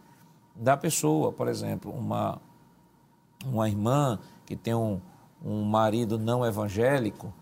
da 0.54 0.76
pessoa. 0.76 1.32
Por 1.32 1.48
exemplo, 1.48 1.90
uma, 1.90 2.40
uma 3.48 3.68
irmã 3.68 4.18
que 4.46 4.56
tem 4.56 4.74
um, 4.74 5.00
um 5.44 5.62
marido 5.62 6.18
não 6.18 6.44
evangélico, 6.44 7.32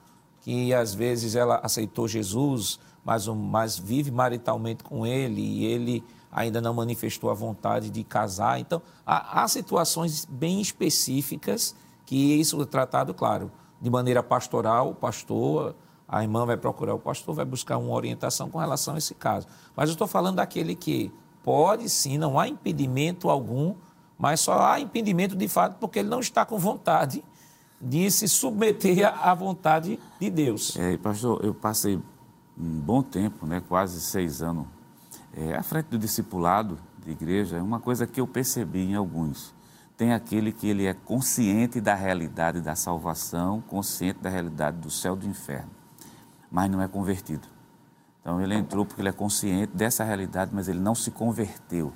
que 0.41 0.75
às 0.75 0.93
vezes 0.93 1.35
ela 1.37 1.61
aceitou 1.63 2.09
Jesus, 2.09 2.79
mas, 3.05 3.27
mas 3.27 3.79
vive 3.79 4.11
maritalmente 4.11 4.83
com 4.83 5.07
ele 5.07 5.41
e 5.41 5.65
ele 5.65 6.05
ainda 6.31 6.61
não 6.61 6.73
manifestou 6.73 7.31
a 7.31 7.35
vontade 7.35 7.91
de 7.91 8.03
casar. 8.03 8.59
Então, 8.59 8.81
há, 9.07 9.43
há 9.43 9.49
situações 9.49 10.25
bem 10.25 10.61
específicas 10.61 11.75
que 12.07 12.41
isso 12.41 12.61
é 12.61 12.65
tratado, 12.65 13.15
claro, 13.15 13.53
de 13.81 13.91
maneira 13.91 14.23
pastoral, 14.23 14.91
o 14.91 14.95
pastor, 14.95 15.75
a 16.09 16.23
irmã 16.23 16.45
vai 16.45 16.57
procurar 16.57 16.95
o 16.95 16.99
pastor, 16.99 17.35
vai 17.35 17.45
buscar 17.45 17.79
uma 17.79 17.93
orientação 17.95 18.51
com 18.51 18.59
relação 18.59 18.95
a 18.95 18.99
esse 18.99 19.15
caso. 19.15 19.47
Mas 19.77 19.89
eu 19.89 19.93
estou 19.93 20.07
falando 20.07 20.37
daquele 20.37 20.75
que 20.75 21.13
pode 21.43 21.89
sim, 21.89 22.19
não 22.19 22.39
há 22.39 22.49
impedimento 22.49 23.29
algum, 23.29 23.75
mas 24.23 24.39
só 24.39 24.65
há 24.65 24.79
impedimento 24.79 25.35
de 25.35 25.49
fato 25.49 25.79
porque 25.81 25.99
ele 25.99 26.09
não 26.09 26.21
está 26.21 26.45
com 26.45 26.57
vontade 26.57 27.25
de 27.81 28.09
se 28.09 28.29
submeter 28.29 29.05
à 29.05 29.35
vontade 29.35 29.99
de 30.21 30.31
Deus. 30.31 30.77
É, 30.77 30.97
pastor, 30.97 31.45
eu 31.45 31.53
passei 31.53 31.97
um 32.57 32.81
bom 32.81 33.03
tempo, 33.03 33.45
né, 33.45 33.61
quase 33.69 34.01
seis 34.01 34.41
anos, 34.41 34.67
é, 35.35 35.57
à 35.57 35.63
frente 35.65 35.87
do 35.87 35.99
discipulado 35.99 36.79
de 37.05 37.11
igreja. 37.11 37.61
Uma 37.61 37.81
coisa 37.81 38.07
que 38.07 38.21
eu 38.21 38.27
percebi 38.29 38.93
em 38.93 38.95
alguns. 38.95 39.53
Tem 39.97 40.13
aquele 40.13 40.53
que 40.53 40.69
ele 40.69 40.87
é 40.87 40.95
consciente 40.95 41.81
da 41.81 41.97
realidade 41.97 42.61
da 42.61 42.77
salvação, 42.77 43.61
consciente 43.63 44.21
da 44.21 44.31
realidade 44.31 44.77
do 44.77 44.89
céu 44.89 45.17
e 45.17 45.19
do 45.19 45.27
inferno, 45.27 45.71
mas 46.49 46.71
não 46.71 46.81
é 46.81 46.87
convertido. 46.87 47.49
Então 48.21 48.41
ele 48.41 48.55
entrou 48.55 48.87
porque 48.87 49.03
ele 49.03 49.09
é 49.09 49.13
consciente 49.13 49.77
dessa 49.77 50.05
realidade, 50.05 50.53
mas 50.55 50.69
ele 50.69 50.79
não 50.79 50.95
se 50.95 51.11
converteu. 51.11 51.93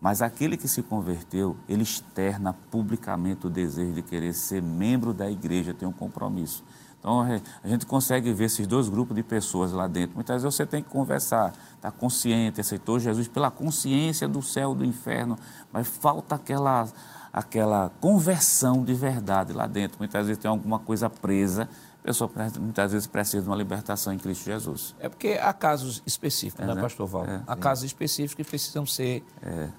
Mas 0.00 0.20
aquele 0.20 0.56
que 0.56 0.68
se 0.68 0.82
converteu, 0.82 1.56
ele 1.68 1.82
externa 1.82 2.52
publicamente 2.70 3.46
o 3.46 3.50
desejo 3.50 3.94
de 3.94 4.02
querer 4.02 4.34
ser 4.34 4.62
membro 4.62 5.14
da 5.14 5.30
igreja, 5.30 5.72
ter 5.72 5.86
um 5.86 5.92
compromisso. 5.92 6.62
Então 6.98 7.22
a 7.62 7.68
gente 7.68 7.86
consegue 7.86 8.32
ver 8.32 8.46
esses 8.46 8.66
dois 8.66 8.88
grupos 8.88 9.14
de 9.14 9.22
pessoas 9.22 9.72
lá 9.72 9.86
dentro. 9.86 10.16
Muitas 10.16 10.42
vezes 10.42 10.56
você 10.56 10.66
tem 10.66 10.82
que 10.82 10.90
conversar, 10.90 11.52
está 11.76 11.90
consciente, 11.90 12.60
aceitou 12.60 12.98
Jesus 12.98 13.28
pela 13.28 13.50
consciência 13.50 14.26
do 14.26 14.42
céu 14.42 14.74
do 14.74 14.84
inferno, 14.84 15.38
mas 15.72 15.86
falta 15.86 16.34
aquela, 16.34 16.88
aquela 17.32 17.90
conversão 18.00 18.82
de 18.82 18.92
verdade 18.92 19.52
lá 19.52 19.68
dentro. 19.68 19.98
Muitas 19.98 20.26
vezes 20.26 20.42
tem 20.42 20.50
alguma 20.50 20.80
coisa 20.80 21.08
presa, 21.08 21.68
pessoa 22.06 22.30
muitas 22.60 22.92
vezes 22.92 23.06
precisa 23.06 23.42
de 23.42 23.48
uma 23.48 23.56
libertação 23.56 24.12
em 24.12 24.18
Cristo 24.18 24.44
Jesus. 24.44 24.94
É 25.00 25.08
porque 25.08 25.38
há 25.42 25.52
casos 25.52 26.02
específicos, 26.06 26.64
né, 26.66 26.74
né? 26.74 26.80
pastor 26.80 27.06
Val? 27.06 27.24
É, 27.24 27.42
há 27.46 27.56
casos 27.56 27.84
específicos 27.84 28.34
que 28.34 28.44
precisam 28.44 28.86
ser 28.86 29.24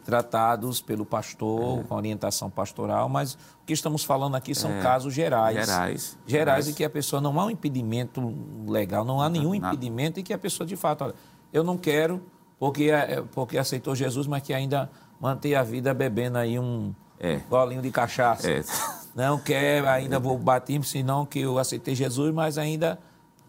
tratados 0.03 0.81
pelo 0.81 1.05
pastor, 1.05 1.83
com 1.85 1.95
orientação 1.95 2.49
pastoral, 2.49 3.07
mas 3.09 3.33
o 3.33 3.65
que 3.65 3.73
estamos 3.73 4.03
falando 4.03 4.35
aqui 4.35 4.53
são 4.53 4.71
casos 4.81 5.13
gerais. 5.13 5.65
Gerais. 5.65 6.17
Gerais 6.25 6.67
em 6.67 6.73
que 6.73 6.83
a 6.83 6.89
pessoa 6.89 7.21
não 7.21 7.39
há 7.39 7.45
um 7.45 7.49
impedimento 7.51 8.33
legal, 8.67 9.03
não 9.05 9.21
há 9.21 9.29
nenhum 9.29 9.53
nada. 9.59 9.73
impedimento 9.75 10.19
e 10.19 10.23
que 10.23 10.33
a 10.33 10.37
pessoa, 10.37 10.65
de 10.67 10.75
fato, 10.75 11.03
olha, 11.05 11.15
eu 11.53 11.63
não 11.63 11.77
quero 11.77 12.21
porque, 12.59 12.85
é- 12.85 13.21
porque 13.33 13.57
aceitou 13.57 13.95
Jesus, 13.95 14.27
mas 14.27 14.41
que 14.43 14.53
ainda 14.53 14.89
mantém 15.19 15.55
a 15.55 15.63
vida 15.63 15.93
bebendo 15.93 16.37
aí 16.37 16.59
um 16.59 16.93
É. 17.19 17.37
golinho 17.49 17.81
de 17.81 17.89
cachaça. 17.91 18.49
É. 18.49 18.63
Não 19.17 19.39
quer, 19.39 19.83
ainda 19.87 20.19
vou 20.19 20.37
bater, 20.37 20.83
senão 20.85 21.25
que 21.25 21.39
eu 21.39 21.57
aceitei 21.57 21.95
Jesus, 21.95 22.31
mas 22.31 22.55
ainda 22.55 22.99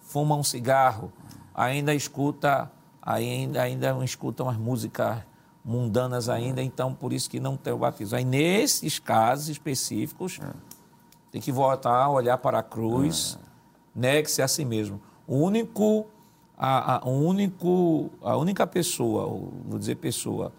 fuma 0.00 0.34
um 0.34 0.42
cigarro, 0.42 1.12
ainda 1.54 1.94
escuta, 1.94 2.72
ainda, 3.02 3.60
ainda 3.60 4.02
escuta 4.02 4.42
umas 4.44 4.56
músicas 4.56 5.18
mundanas 5.62 6.30
ainda, 6.30 6.62
então 6.62 6.94
por 6.94 7.12
isso 7.12 7.28
que 7.28 7.38
não 7.38 7.54
tem 7.54 7.70
o 7.74 7.76
batismo. 7.76 8.16
Aí 8.16 8.24
nesses 8.24 8.98
casos 8.98 9.50
específicos, 9.50 10.40
tem 11.30 11.38
que 11.38 11.52
voltar 11.52 12.08
olhar 12.08 12.38
para 12.38 12.60
a 12.60 12.62
cruz, 12.62 13.38
negue-se 13.94 14.40
a 14.40 14.48
si 14.48 14.64
mesmo. 14.64 14.98
O 15.26 15.36
único, 15.36 16.06
a, 16.56 16.94
a- 16.96 17.04
o 17.06 17.10
único, 17.10 18.08
a 18.22 18.38
única 18.38 18.66
pessoa, 18.66 19.26
ou 19.26 19.52
vou 19.68 19.78
dizer 19.78 19.96
pessoa, 19.96 20.50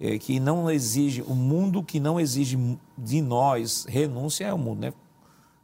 é, 0.00 0.18
que 0.18 0.38
não 0.38 0.70
exige, 0.70 1.22
o 1.22 1.34
mundo 1.34 1.82
que 1.82 1.98
não 1.98 2.20
exige 2.20 2.78
de 2.96 3.20
nós 3.22 3.86
renúncia 3.88 4.46
é 4.46 4.52
o 4.52 4.58
mundo, 4.58 4.80
né? 4.80 4.92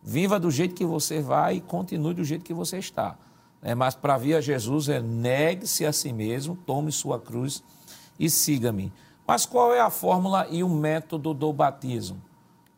Viva 0.03 0.41
do 0.41 0.51
jeito 0.51 0.75
que 0.75 0.85
você 0.85 1.21
vai 1.21 1.57
e 1.57 1.61
continue 1.61 2.15
do 2.15 2.25
jeito 2.25 2.45
que 2.45 2.55
você 2.55 2.79
está. 2.79 3.17
né? 3.61 3.75
mas 3.75 3.95
para 3.95 4.19
vir 4.19 4.35
a 4.35 4.41
Jesus 4.41 4.89
é 4.89 5.01
negue-se 5.01 5.87
a 5.87 5.93
si 5.93 6.13
mesmo, 6.13 6.57
tome 6.67 6.91
sua 6.91 7.21
cruz 7.21 7.63
e 8.19 8.29
siga-me. 8.29 8.93
Mas 9.27 9.47
qual 9.47 9.73
é 9.73 9.81
a 9.81 9.91
fórmula 9.91 10.49
e 10.51 10.65
o 10.65 10.69
método 10.69 11.33
do 11.33 11.53
batismo? 11.53 12.21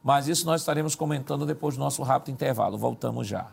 Mas 0.02 0.28
isso 0.28 0.44
nós 0.44 0.60
estaremos 0.60 0.94
comentando 0.94 1.46
depois 1.46 1.76
do 1.76 1.80
nosso 1.80 2.02
rápido 2.02 2.34
intervalo. 2.34 2.76
Voltamos 2.76 3.26
já. 3.26 3.50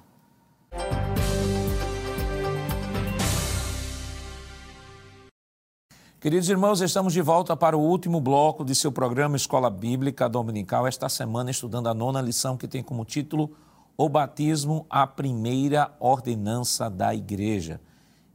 Queridos 6.22 6.50
irmãos, 6.50 6.82
estamos 6.82 7.14
de 7.14 7.22
volta 7.24 7.58
para 7.58 7.76
o 7.76 7.82
último 7.82 8.22
bloco 8.22 8.64
de 8.64 8.76
seu 8.76 8.92
programa 8.92 9.36
Escola 9.36 9.72
Bíblica 9.72 10.30
Dominical. 10.30 10.86
Esta 10.86 11.10
semana, 11.10 11.50
estudando 11.50 11.88
a 11.90 11.96
nona 11.96 12.22
lição 12.22 12.56
que 12.56 12.68
tem 12.68 12.84
como 12.84 13.04
título 13.04 13.50
O 13.98 14.08
Batismo, 14.08 14.86
a 14.88 15.08
Primeira 15.08 15.92
Ordenança 16.00 16.92
da 16.92 17.16
Igreja. 17.16 17.82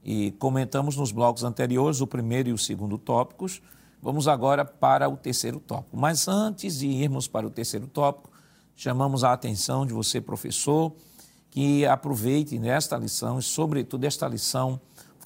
E 0.05 0.33
comentamos 0.33 0.97
nos 0.97 1.13
blocos 1.13 1.45
anteriores 1.45 2.01
o 2.01 2.09
primeiro 2.09 2.49
e 2.49 2.53
o 2.53 2.59
segundo 2.59 2.99
tópicos. 2.99 3.63
Vamos 4.03 4.27
agora 4.27 4.65
para 4.65 5.09
o 5.09 5.17
terceiro 5.17 5.61
tópico. 5.61 5.97
Mas 5.97 6.27
antes 6.27 6.81
de 6.81 6.89
irmos 6.89 7.29
para 7.29 7.47
o 7.47 7.51
terceiro 7.51 7.87
tópico, 7.87 8.29
chamamos 8.75 9.23
a 9.23 9.33
atenção 9.33 9.87
de 9.87 9.93
você, 9.93 10.21
professor, 10.21 10.93
que 11.53 11.87
aproveite 11.87 12.59
nesta 12.59 12.97
lição, 12.97 13.39
e 13.39 13.43
sobretudo 13.43 14.03
esta 14.03 14.27
lição 14.27 14.81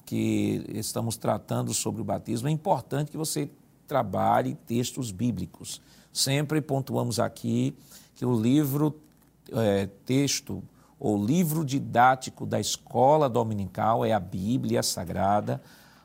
que 0.05 0.65
estamos 0.69 1.17
tratando 1.17 1.73
sobre 1.73 2.01
o 2.01 2.03
batismo, 2.03 2.47
é 2.47 2.51
importante 2.51 3.11
que 3.11 3.17
você 3.17 3.49
trabalhe 3.87 4.55
textos 4.67 5.11
bíblicos. 5.11 5.81
Sempre 6.13 6.61
pontuamos 6.61 7.19
aqui 7.19 7.75
que 8.15 8.25
o 8.25 8.39
livro, 8.39 8.95
é, 9.51 9.87
texto, 10.05 10.63
o 10.99 11.17
livro 11.17 11.65
didático 11.65 12.45
da 12.45 12.59
escola 12.59 13.27
dominical 13.27 14.05
é 14.05 14.13
a 14.13 14.19
Bíblia 14.19 14.83
Sagrada, 14.83 15.61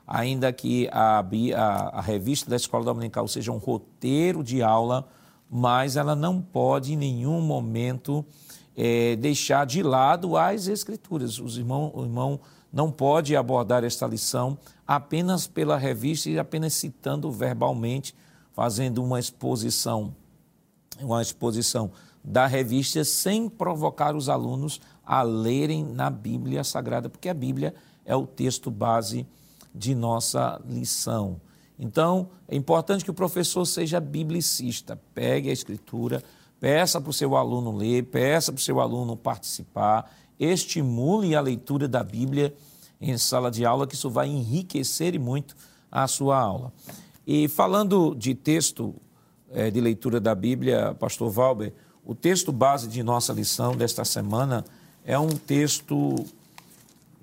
ainda 0.07 0.51
que 0.51 0.89
a, 0.91 1.19
a, 1.19 1.99
a 1.99 2.01
revista 2.01 2.49
da 2.49 2.55
escola 2.55 2.85
dominical 2.85 3.27
seja 3.27 3.51
um 3.51 3.57
roteiro 3.57 4.43
de 4.43 4.63
aula, 4.63 5.07
mas 5.49 5.95
ela 5.95 6.15
não 6.15 6.41
pode 6.41 6.93
em 6.93 6.97
nenhum 6.97 7.41
momento 7.41 8.25
é, 8.75 9.15
deixar 9.15 9.65
de 9.65 9.83
lado 9.83 10.37
as 10.37 10.67
escrituras. 10.67 11.39
Os 11.39 11.57
irmão, 11.57 11.91
o 11.93 12.03
irmão 12.03 12.39
não 12.77 12.91
pode 12.91 13.35
abordar 13.35 13.83
esta 13.83 14.05
lição 14.05 14.55
apenas 14.85 15.47
pela 15.47 15.75
revista 15.77 16.29
e 16.29 16.37
apenas 16.37 16.73
citando 16.73 17.31
verbalmente, 17.31 18.13
fazendo 18.53 19.03
uma 19.03 19.19
exposição, 19.19 20.13
uma 21.01 21.19
exposição 21.19 21.89
da 22.23 22.45
revista 22.45 23.03
sem 23.03 23.49
provocar 23.49 24.15
os 24.15 24.29
alunos 24.29 24.79
a 25.03 25.23
lerem 25.23 25.83
na 25.83 26.11
Bíblia 26.11 26.63
Sagrada, 26.63 27.09
porque 27.09 27.29
a 27.29 27.33
Bíblia 27.33 27.73
é 28.05 28.15
o 28.15 28.27
texto 28.27 28.69
base 28.69 29.25
de 29.73 29.95
nossa 29.95 30.61
lição. 30.69 31.41
Então, 31.79 32.29
é 32.47 32.55
importante 32.55 33.03
que 33.03 33.09
o 33.09 33.13
professor 33.13 33.65
seja 33.65 33.99
biblicista, 33.99 35.01
pegue 35.15 35.49
a 35.49 35.53
escritura, 35.53 36.21
peça 36.59 37.01
para 37.01 37.09
o 37.09 37.13
seu 37.13 37.35
aluno 37.35 37.75
ler, 37.75 38.03
peça 38.03 38.51
para 38.51 38.59
o 38.59 38.63
seu 38.63 38.79
aluno 38.79 39.17
participar, 39.17 40.11
estimule 40.39 41.35
a 41.35 41.41
leitura 41.41 41.87
da 41.87 42.03
Bíblia 42.03 42.53
em 42.99 43.17
sala 43.17 43.51
de 43.51 43.65
aula, 43.65 43.87
que 43.87 43.95
isso 43.95 44.09
vai 44.09 44.27
enriquecer 44.27 45.13
e 45.15 45.19
muito 45.19 45.55
a 45.91 46.07
sua 46.07 46.39
aula. 46.39 46.73
E 47.25 47.47
falando 47.47 48.15
de 48.15 48.33
texto 48.33 48.95
é, 49.51 49.69
de 49.69 49.79
leitura 49.79 50.19
da 50.19 50.33
Bíblia, 50.33 50.95
pastor 50.99 51.29
Valber, 51.29 51.73
o 52.05 52.15
texto 52.15 52.51
base 52.51 52.87
de 52.87 53.03
nossa 53.03 53.33
lição 53.33 53.75
desta 53.75 54.05
semana 54.05 54.63
é 55.03 55.17
um 55.19 55.29
texto 55.29 56.15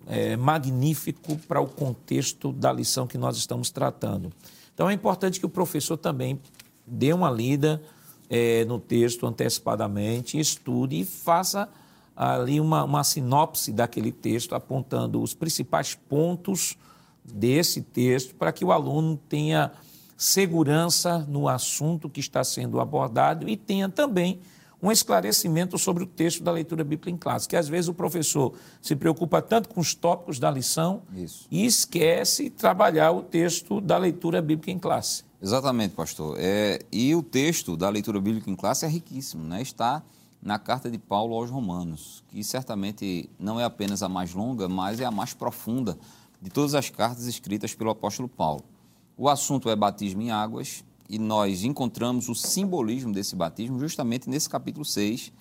é, 0.07 0.37
magnífico 0.37 1.37
para 1.49 1.61
o 1.61 1.67
contexto 1.67 2.53
da 2.53 2.73
lição 2.73 3.07
que 3.07 3.19
nós 3.19 3.37
estamos 3.37 3.71
tratando. 3.71 4.33
Então 4.75 4.89
é 4.89 4.93
importante 4.93 5.41
que 5.41 5.47
o 5.47 5.49
professor 5.49 5.97
também 5.97 6.39
dê 6.87 7.13
uma 7.13 7.31
lida 7.31 7.83
é, 8.29 8.65
no 8.65 8.79
texto 8.79 9.27
antecipadamente, 9.27 10.39
estude 10.39 11.01
e 11.01 11.05
faça 11.05 11.69
ali 12.17 12.61
uma, 12.61 12.85
uma 12.85 13.05
sinopse 13.05 13.73
daquele 13.73 14.13
texto, 14.13 14.55
apontando 14.55 15.21
os 15.21 15.35
principais 15.35 15.95
pontos 15.95 16.77
desse 17.25 17.83
texto, 17.83 18.35
para 18.35 18.53
que 18.53 18.65
o 18.65 18.73
aluno 18.73 19.19
tenha 19.29 19.73
segurança 20.17 21.19
no 21.29 21.49
assunto 21.49 22.09
que 22.09 22.21
está 22.21 22.45
sendo 22.45 22.81
abordado 22.81 23.49
e 23.49 23.57
tenha 23.57 23.89
também 23.89 24.41
um 24.85 24.93
esclarecimento 24.93 25.79
sobre 25.79 26.05
o 26.05 26.07
texto 26.07 26.43
da 26.43 26.53
leitura 26.53 26.85
bíblica 26.85 27.09
em 27.09 27.17
classe, 27.17 27.49
que 27.49 27.57
às 27.57 27.67
vezes 27.67 27.89
o 27.89 27.95
professor 27.95 28.53
se 28.83 28.95
preocupa 28.95 29.41
tanto 29.41 29.69
com 29.71 29.81
os 29.81 29.95
tópicos 29.95 30.39
da 30.39 30.51
lição 30.51 31.03
Isso. 31.15 31.47
e 31.51 31.65
esquece 31.65 32.51
trabalhar 32.51 33.11
o 33.13 33.23
texto 33.23 33.81
da 33.81 33.97
leitura 33.97 34.43
bíblica 34.43 34.71
em 34.71 34.79
classe. 34.79 35.25
Exatamente, 35.43 35.95
pastor. 35.95 36.37
É, 36.39 36.81
e 36.93 37.15
o 37.15 37.23
texto 37.23 37.79
da 37.79 37.89
leitura 37.89 38.21
bíblica 38.21 38.51
em 38.51 38.55
classe 38.55 38.85
é 38.85 38.89
riquíssimo, 38.89 39.45
né? 39.45 39.63
Está 39.63 40.03
na 40.45 40.59
carta 40.59 40.91
de 40.91 40.99
Paulo 40.99 41.35
aos 41.35 41.49
Romanos, 41.49 42.23
que 42.29 42.45
certamente 42.45 43.31
não 43.39 43.59
é 43.59 43.65
apenas 43.65 44.03
a 44.03 44.09
mais 44.11 44.35
longa, 44.35 44.69
mas 44.69 45.01
é 45.01 45.07
a 45.07 45.11
mais 45.11 45.33
profunda 45.33 45.99
de 46.41 46.51
todas 46.51 46.75
as 46.75 46.91
cartas 46.91 47.27
escritas 47.27 47.75
pelo 47.75 47.89
apóstolo 47.89 48.29
Paulo. 48.29 48.63
O 49.17 49.31
assunto 49.31 49.71
é 49.71 49.75
batismo 49.75 50.21
em 50.21 50.31
águas, 50.31 50.85
e 51.09 51.19
nós 51.19 51.65
encontramos 51.65 52.29
o 52.29 52.35
simbolismo 52.35 53.13
desse 53.13 53.35
batismo 53.35 53.79
justamente 53.79 54.29
nesse 54.29 54.49
capítulo 54.49 54.85
6 54.85 55.33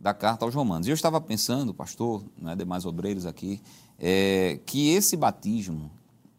da 0.00 0.14
carta 0.14 0.44
aos 0.44 0.54
Romanos. 0.54 0.86
E 0.86 0.90
eu 0.90 0.94
estava 0.94 1.20
pensando, 1.20 1.74
pastor, 1.74 2.24
né, 2.36 2.54
demais 2.54 2.86
obreiros 2.86 3.26
aqui, 3.26 3.60
é, 3.98 4.60
que 4.64 4.90
esse 4.90 5.16
batismo, 5.16 5.90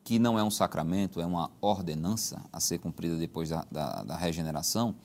que 0.03 0.18
não 0.18 0.39
é 0.39 0.43
um 0.43 0.51
sacramento, 0.51 1.20
é 1.20 1.26
uma 1.26 1.51
ordenança 1.62 2.41
a 2.51 2.60
ser 2.60 2.80
cumprida 2.80 3.18
depois 3.18 3.49
da, 3.49 3.66
da, 3.72 4.03
da 4.03 4.18
regeneração, 4.18 4.95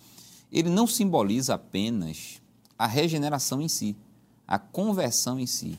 ele 0.53 0.71
não 0.71 0.87
simboliza 0.87 1.55
apenas 1.55 2.41
a 2.79 2.87
regeneração 2.87 3.61
em 3.61 3.69
si, 3.69 3.97
a 4.47 4.59
conversão 4.59 5.39
em 5.39 5.47
si, 5.47 5.79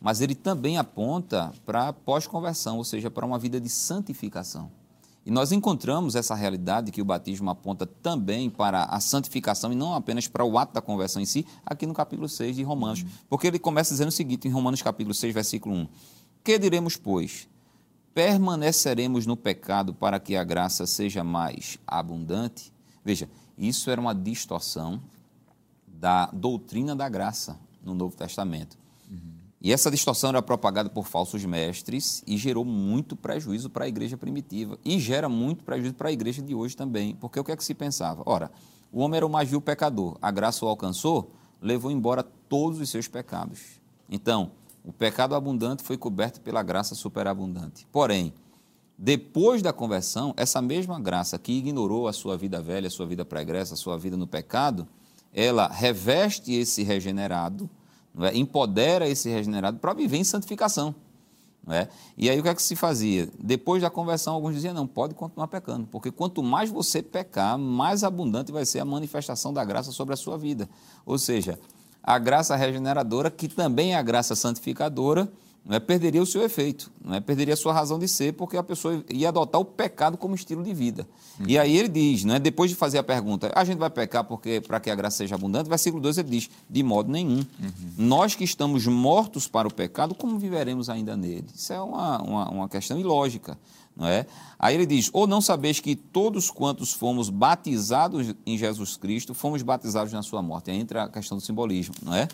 mas 0.00 0.20
ele 0.20 0.34
também 0.34 0.78
aponta 0.78 1.52
para 1.64 1.88
a 1.88 1.92
pós-conversão, 1.92 2.76
ou 2.76 2.84
seja, 2.84 3.10
para 3.10 3.24
uma 3.24 3.38
vida 3.38 3.60
de 3.60 3.68
santificação. 3.68 4.70
E 5.24 5.30
nós 5.30 5.52
encontramos 5.52 6.16
essa 6.16 6.34
realidade 6.34 6.90
que 6.90 7.00
o 7.00 7.04
batismo 7.04 7.48
aponta 7.48 7.86
também 7.86 8.50
para 8.50 8.84
a 8.84 8.98
santificação 8.98 9.72
e 9.72 9.76
não 9.76 9.94
apenas 9.94 10.26
para 10.26 10.44
o 10.44 10.58
ato 10.58 10.74
da 10.74 10.82
conversão 10.82 11.22
em 11.22 11.24
si, 11.24 11.46
aqui 11.64 11.86
no 11.86 11.94
capítulo 11.94 12.28
6 12.28 12.56
de 12.56 12.62
Romanos. 12.64 13.02
Uhum. 13.02 13.08
Porque 13.28 13.46
ele 13.46 13.60
começa 13.60 13.94
dizendo 13.94 14.08
o 14.08 14.12
seguinte, 14.12 14.48
em 14.48 14.50
Romanos 14.50 14.82
capítulo 14.82 15.14
6, 15.14 15.32
versículo 15.32 15.76
1. 15.76 15.88
Que 16.42 16.58
diremos, 16.58 16.96
pois? 16.96 17.48
Permaneceremos 18.12 19.24
no 19.24 19.36
pecado 19.36 19.94
para 19.94 20.18
que 20.18 20.34
a 20.34 20.42
graça 20.42 20.86
seja 20.86 21.22
mais 21.22 21.78
abundante? 21.86 22.72
Veja, 23.04 23.30
isso 23.56 23.90
era 23.90 24.00
uma 24.00 24.14
distorção 24.14 25.00
da 26.02 26.26
doutrina 26.32 26.96
da 26.96 27.08
graça 27.08 27.56
no 27.80 27.94
Novo 27.94 28.16
Testamento. 28.16 28.76
E 29.60 29.72
essa 29.72 29.88
distorção 29.88 30.30
era 30.30 30.42
propagada 30.42 30.90
por 30.90 31.06
falsos 31.06 31.44
mestres 31.44 32.24
e 32.26 32.36
gerou 32.36 32.64
muito 32.64 33.14
prejuízo 33.14 33.70
para 33.70 33.84
a 33.84 33.88
igreja 33.88 34.16
primitiva. 34.16 34.76
E 34.84 34.98
gera 34.98 35.28
muito 35.28 35.62
prejuízo 35.62 35.94
para 35.94 36.08
a 36.08 36.12
igreja 36.12 36.42
de 36.42 36.52
hoje 36.56 36.76
também. 36.76 37.14
Porque 37.14 37.38
o 37.38 37.44
que 37.44 37.52
é 37.52 37.56
que 37.56 37.62
se 37.62 37.72
pensava? 37.72 38.24
Ora, 38.26 38.50
o 38.90 38.98
homem 38.98 39.18
era 39.18 39.26
o 39.26 39.30
mais 39.30 39.48
vil 39.48 39.60
pecador, 39.60 40.18
a 40.20 40.32
graça 40.32 40.64
o 40.64 40.68
alcançou, 40.68 41.30
levou 41.60 41.92
embora 41.92 42.24
todos 42.24 42.80
os 42.80 42.90
seus 42.90 43.06
pecados. 43.06 43.80
Então, 44.10 44.50
o 44.84 44.92
pecado 44.92 45.36
abundante 45.36 45.84
foi 45.84 45.96
coberto 45.96 46.40
pela 46.40 46.64
graça 46.64 46.96
superabundante. 46.96 47.86
Porém, 47.92 48.34
depois 48.98 49.62
da 49.62 49.72
conversão, 49.72 50.34
essa 50.36 50.60
mesma 50.60 50.98
graça 50.98 51.38
que 51.38 51.52
ignorou 51.52 52.08
a 52.08 52.12
sua 52.12 52.36
vida 52.36 52.60
velha, 52.60 52.88
a 52.88 52.90
sua 52.90 53.06
vida 53.06 53.24
pregressa, 53.24 53.74
a 53.74 53.76
sua 53.76 53.96
vida 53.96 54.16
no 54.16 54.26
pecado, 54.26 54.88
ela 55.32 55.68
reveste 55.68 56.52
esse 56.52 56.82
regenerado 56.82 57.68
é? 58.20 58.36
empodera 58.36 59.08
esse 59.08 59.28
regenerado 59.28 59.78
para 59.78 59.94
viver 59.94 60.18
em 60.18 60.24
santificação. 60.24 60.94
É? 61.68 61.86
E 62.18 62.28
aí 62.28 62.40
o 62.40 62.42
que 62.42 62.48
é 62.48 62.54
que 62.54 62.62
se 62.62 62.74
fazia? 62.74 63.28
Depois 63.38 63.80
da 63.80 63.88
conversão, 63.88 64.34
alguns 64.34 64.54
diziam, 64.54 64.74
não, 64.74 64.86
pode 64.86 65.14
continuar 65.14 65.46
pecando, 65.46 65.86
porque 65.86 66.10
quanto 66.10 66.42
mais 66.42 66.70
você 66.70 67.00
pecar, 67.00 67.56
mais 67.56 68.02
abundante 68.02 68.50
vai 68.50 68.66
ser 68.66 68.80
a 68.80 68.84
manifestação 68.84 69.52
da 69.52 69.64
graça 69.64 69.92
sobre 69.92 70.12
a 70.12 70.16
sua 70.16 70.36
vida. 70.36 70.68
Ou 71.06 71.16
seja, 71.18 71.58
a 72.02 72.18
graça 72.18 72.56
regeneradora, 72.56 73.30
que 73.30 73.46
também 73.46 73.94
é 73.94 73.96
a 73.96 74.02
graça 74.02 74.34
santificadora, 74.34 75.32
não 75.64 75.76
é, 75.76 75.80
perderia 75.80 76.20
o 76.20 76.26
seu 76.26 76.42
efeito, 76.42 76.90
não 77.04 77.14
é, 77.14 77.20
perderia 77.20 77.54
a 77.54 77.56
sua 77.56 77.72
razão 77.72 77.96
de 77.96 78.08
ser, 78.08 78.32
porque 78.32 78.56
a 78.56 78.62
pessoa 78.64 79.04
ia 79.08 79.28
adotar 79.28 79.60
o 79.60 79.64
pecado 79.64 80.18
como 80.18 80.34
estilo 80.34 80.62
de 80.62 80.74
vida. 80.74 81.06
Uhum. 81.38 81.46
E 81.48 81.56
aí 81.56 81.76
ele 81.76 81.88
diz, 81.88 82.24
não 82.24 82.34
é, 82.34 82.40
depois 82.40 82.68
de 82.68 82.76
fazer 82.76 82.98
a 82.98 83.02
pergunta, 83.02 83.52
a 83.54 83.64
gente 83.64 83.78
vai 83.78 83.88
pecar 83.88 84.24
porque 84.24 84.60
para 84.60 84.80
que 84.80 84.90
a 84.90 84.94
graça 84.94 85.18
seja 85.18 85.36
abundante, 85.36 85.68
versículo 85.68 86.02
2 86.02 86.18
ele 86.18 86.30
diz, 86.30 86.50
de 86.68 86.82
modo 86.82 87.12
nenhum. 87.12 87.38
Uhum. 87.38 87.92
Nós 87.96 88.34
que 88.34 88.42
estamos 88.42 88.86
mortos 88.88 89.46
para 89.46 89.68
o 89.68 89.72
pecado, 89.72 90.16
como 90.16 90.36
viveremos 90.36 90.90
ainda 90.90 91.16
nele? 91.16 91.46
Isso 91.54 91.72
é 91.72 91.80
uma, 91.80 92.20
uma, 92.20 92.50
uma 92.50 92.68
questão 92.68 92.98
ilógica. 92.98 93.56
Não 93.94 94.06
é? 94.06 94.26
Aí 94.58 94.74
ele 94.74 94.86
diz: 94.86 95.10
Ou 95.12 95.26
não 95.26 95.42
sabeis 95.42 95.78
que 95.78 95.94
todos 95.94 96.50
quantos 96.50 96.94
fomos 96.94 97.28
batizados 97.28 98.34
em 98.46 98.56
Jesus 98.56 98.96
Cristo, 98.96 99.34
fomos 99.34 99.60
batizados 99.60 100.14
na 100.14 100.22
sua 100.22 100.40
morte. 100.40 100.70
Aí 100.70 100.78
entra 100.78 101.02
a 101.02 101.08
questão 101.10 101.36
do 101.36 101.42
simbolismo, 101.42 101.94
não 102.02 102.14
é? 102.14 102.26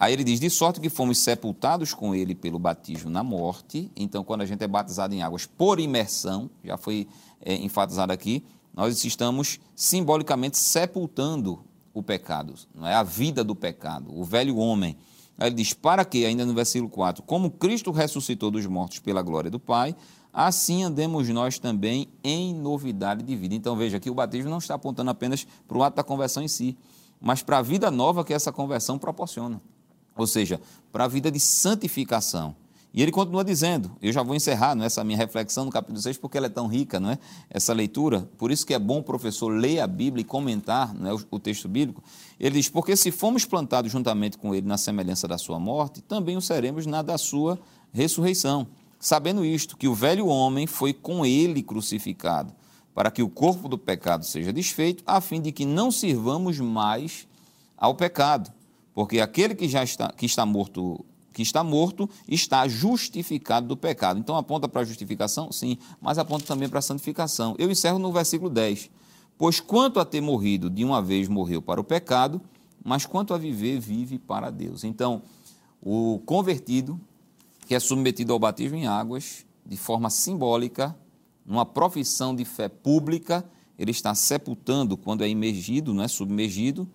Aí 0.00 0.14
ele 0.14 0.24
diz: 0.24 0.40
de 0.40 0.48
sorte 0.48 0.80
que 0.80 0.88
fomos 0.88 1.18
sepultados 1.18 1.92
com 1.92 2.14
ele 2.14 2.34
pelo 2.34 2.58
batismo 2.58 3.10
na 3.10 3.22
morte. 3.22 3.92
Então, 3.94 4.24
quando 4.24 4.40
a 4.40 4.46
gente 4.46 4.64
é 4.64 4.66
batizado 4.66 5.14
em 5.14 5.20
águas 5.20 5.44
por 5.44 5.78
imersão, 5.78 6.48
já 6.64 6.78
foi 6.78 7.06
é, 7.42 7.54
enfatizado 7.56 8.10
aqui, 8.10 8.42
nós 8.74 9.04
estamos 9.04 9.60
simbolicamente 9.76 10.56
sepultando 10.56 11.60
o 11.92 12.02
pecado, 12.02 12.54
não 12.74 12.86
é 12.86 12.94
a 12.94 13.02
vida 13.02 13.44
do 13.44 13.54
pecado, 13.54 14.10
o 14.18 14.24
velho 14.24 14.56
homem. 14.56 14.96
Aí 15.38 15.48
ele 15.48 15.56
diz: 15.56 15.74
para 15.74 16.02
que, 16.02 16.24
ainda 16.24 16.46
no 16.46 16.54
versículo 16.54 16.88
4, 16.88 17.22
como 17.24 17.50
Cristo 17.50 17.90
ressuscitou 17.90 18.50
dos 18.50 18.64
mortos 18.64 19.00
pela 19.00 19.20
glória 19.20 19.50
do 19.50 19.60
Pai, 19.60 19.94
assim 20.32 20.82
andemos 20.82 21.28
nós 21.28 21.58
também 21.58 22.08
em 22.24 22.54
novidade 22.54 23.22
de 23.22 23.36
vida. 23.36 23.54
Então 23.54 23.76
veja 23.76 24.00
que 24.00 24.08
o 24.08 24.14
batismo 24.14 24.48
não 24.48 24.58
está 24.58 24.76
apontando 24.76 25.10
apenas 25.10 25.46
para 25.68 25.76
o 25.76 25.82
ato 25.82 25.96
da 25.96 26.02
conversão 26.02 26.42
em 26.42 26.48
si, 26.48 26.74
mas 27.20 27.42
para 27.42 27.58
a 27.58 27.62
vida 27.62 27.90
nova 27.90 28.24
que 28.24 28.32
essa 28.32 28.50
conversão 28.50 28.98
proporciona 28.98 29.60
ou 30.20 30.26
seja, 30.26 30.60
para 30.92 31.04
a 31.04 31.08
vida 31.08 31.30
de 31.30 31.40
santificação. 31.40 32.54
E 32.92 33.02
ele 33.02 33.12
continua 33.12 33.44
dizendo, 33.44 33.92
eu 34.02 34.12
já 34.12 34.20
vou 34.20 34.34
encerrar 34.34 34.74
não 34.74 34.82
é, 34.82 34.86
essa 34.86 35.04
minha 35.04 35.16
reflexão 35.16 35.64
no 35.64 35.70
capítulo 35.70 36.00
6, 36.00 36.18
porque 36.18 36.36
ela 36.36 36.46
é 36.46 36.50
tão 36.50 36.66
rica, 36.66 36.98
não 36.98 37.10
é? 37.10 37.18
Essa 37.48 37.72
leitura, 37.72 38.28
por 38.36 38.50
isso 38.50 38.66
que 38.66 38.74
é 38.74 38.78
bom 38.80 38.98
o 38.98 39.02
professor 39.02 39.48
ler 39.48 39.78
a 39.78 39.86
Bíblia 39.86 40.22
e 40.22 40.24
comentar 40.24 40.92
não 40.92 41.08
é, 41.08 41.14
o, 41.14 41.20
o 41.30 41.38
texto 41.38 41.68
bíblico. 41.68 42.02
Ele 42.38 42.56
diz, 42.56 42.68
porque 42.68 42.96
se 42.96 43.12
fomos 43.12 43.44
plantados 43.44 43.92
juntamente 43.92 44.36
com 44.36 44.52
ele 44.52 44.66
na 44.66 44.76
semelhança 44.76 45.28
da 45.28 45.38
sua 45.38 45.60
morte, 45.60 46.00
também 46.00 46.36
o 46.36 46.40
seremos 46.40 46.84
na 46.84 47.00
da 47.00 47.16
sua 47.16 47.60
ressurreição. 47.92 48.66
Sabendo 48.98 49.44
isto, 49.44 49.76
que 49.76 49.86
o 49.86 49.94
velho 49.94 50.26
homem 50.26 50.66
foi 50.66 50.92
com 50.92 51.24
ele 51.24 51.62
crucificado, 51.62 52.52
para 52.92 53.10
que 53.12 53.22
o 53.22 53.28
corpo 53.28 53.68
do 53.68 53.78
pecado 53.78 54.26
seja 54.26 54.52
desfeito, 54.52 55.04
a 55.06 55.20
fim 55.20 55.40
de 55.40 55.52
que 55.52 55.64
não 55.64 55.92
sirvamos 55.92 56.58
mais 56.58 57.28
ao 57.78 57.94
pecado 57.94 58.52
Porque 58.94 59.20
aquele 59.20 59.54
que 59.54 59.68
já 59.68 59.82
está, 59.82 60.10
que 60.12 60.26
está 60.26 60.44
morto 60.44 61.04
que 61.32 61.42
está 61.42 61.62
morto 61.62 62.10
está 62.28 62.66
justificado 62.66 63.68
do 63.68 63.76
pecado. 63.76 64.18
Então 64.18 64.36
aponta 64.36 64.68
para 64.68 64.80
a 64.80 64.84
justificação? 64.84 65.52
Sim, 65.52 65.78
mas 66.00 66.18
aponta 66.18 66.44
também 66.44 66.68
para 66.68 66.80
a 66.80 66.82
santificação. 66.82 67.54
Eu 67.56 67.70
encerro 67.70 67.98
no 67.98 68.12
versículo 68.12 68.50
10. 68.50 68.90
Pois 69.38 69.60
quanto 69.60 70.00
a 70.00 70.04
ter 70.04 70.20
morrido, 70.20 70.68
de 70.68 70.84
uma 70.84 71.00
vez 71.00 71.28
morreu 71.28 71.62
para 71.62 71.80
o 71.80 71.84
pecado, 71.84 72.40
mas 72.84 73.06
quanto 73.06 73.32
a 73.32 73.38
viver, 73.38 73.78
vive 73.80 74.18
para 74.18 74.50
Deus. 74.50 74.84
Então, 74.84 75.22
o 75.80 76.20
convertido, 76.26 77.00
que 77.66 77.74
é 77.74 77.80
submetido 77.80 78.32
ao 78.32 78.38
batismo 78.38 78.76
em 78.76 78.86
águas, 78.86 79.46
de 79.64 79.76
forma 79.76 80.10
simbólica, 80.10 80.94
numa 81.46 81.64
profissão 81.64 82.34
de 82.34 82.44
fé 82.44 82.68
pública, 82.68 83.44
ele 83.78 83.90
está 83.92 84.14
sepultando 84.14 84.96
quando 84.96 85.24
é 85.24 85.28
imergido, 85.28 85.94
não 85.94 86.04
é 86.04 86.08
submergido, 86.08 86.86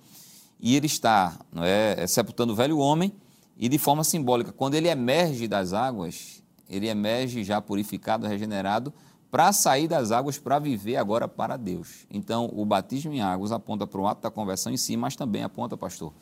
e 0.60 0.76
ele 0.76 0.88
está 0.88 1.38
não 1.52 1.64
é, 1.64 2.04
é, 2.04 2.08
sepultando 2.08 2.54
o 2.54 2.56
velho 2.56 2.78
homem, 2.78 3.14
e 3.58 3.70
de 3.70 3.78
forma 3.78 4.04
simbólica, 4.04 4.52
quando 4.52 4.76
ele 4.76 4.90
emerge 4.90 5.48
das 5.48 5.72
águas, 5.72 6.44
ele 6.70 6.88
emerge 6.88 7.44
já 7.44 7.62
purificado, 7.62 8.28
regenerado, 8.28 8.94
para 9.32 9.52
sair 9.52 9.88
das 9.88 10.12
águas, 10.12 10.38
para 10.38 10.60
viver 10.60 10.98
agora 10.98 11.28
para 11.28 11.58
Deus. 11.58 12.06
Então, 12.10 12.50
o 12.54 12.66
batismo 12.66 13.14
em 13.14 13.22
águas 13.22 13.52
aponta 13.52 13.86
para 13.86 14.00
o 14.00 14.08
ato 14.08 14.22
da 14.22 14.32
conversão 14.32 14.72
em 14.72 14.78
si, 14.78 14.96
mas 14.96 15.16
também 15.16 15.44
aponta, 15.44 15.78
pastor, 15.78 16.14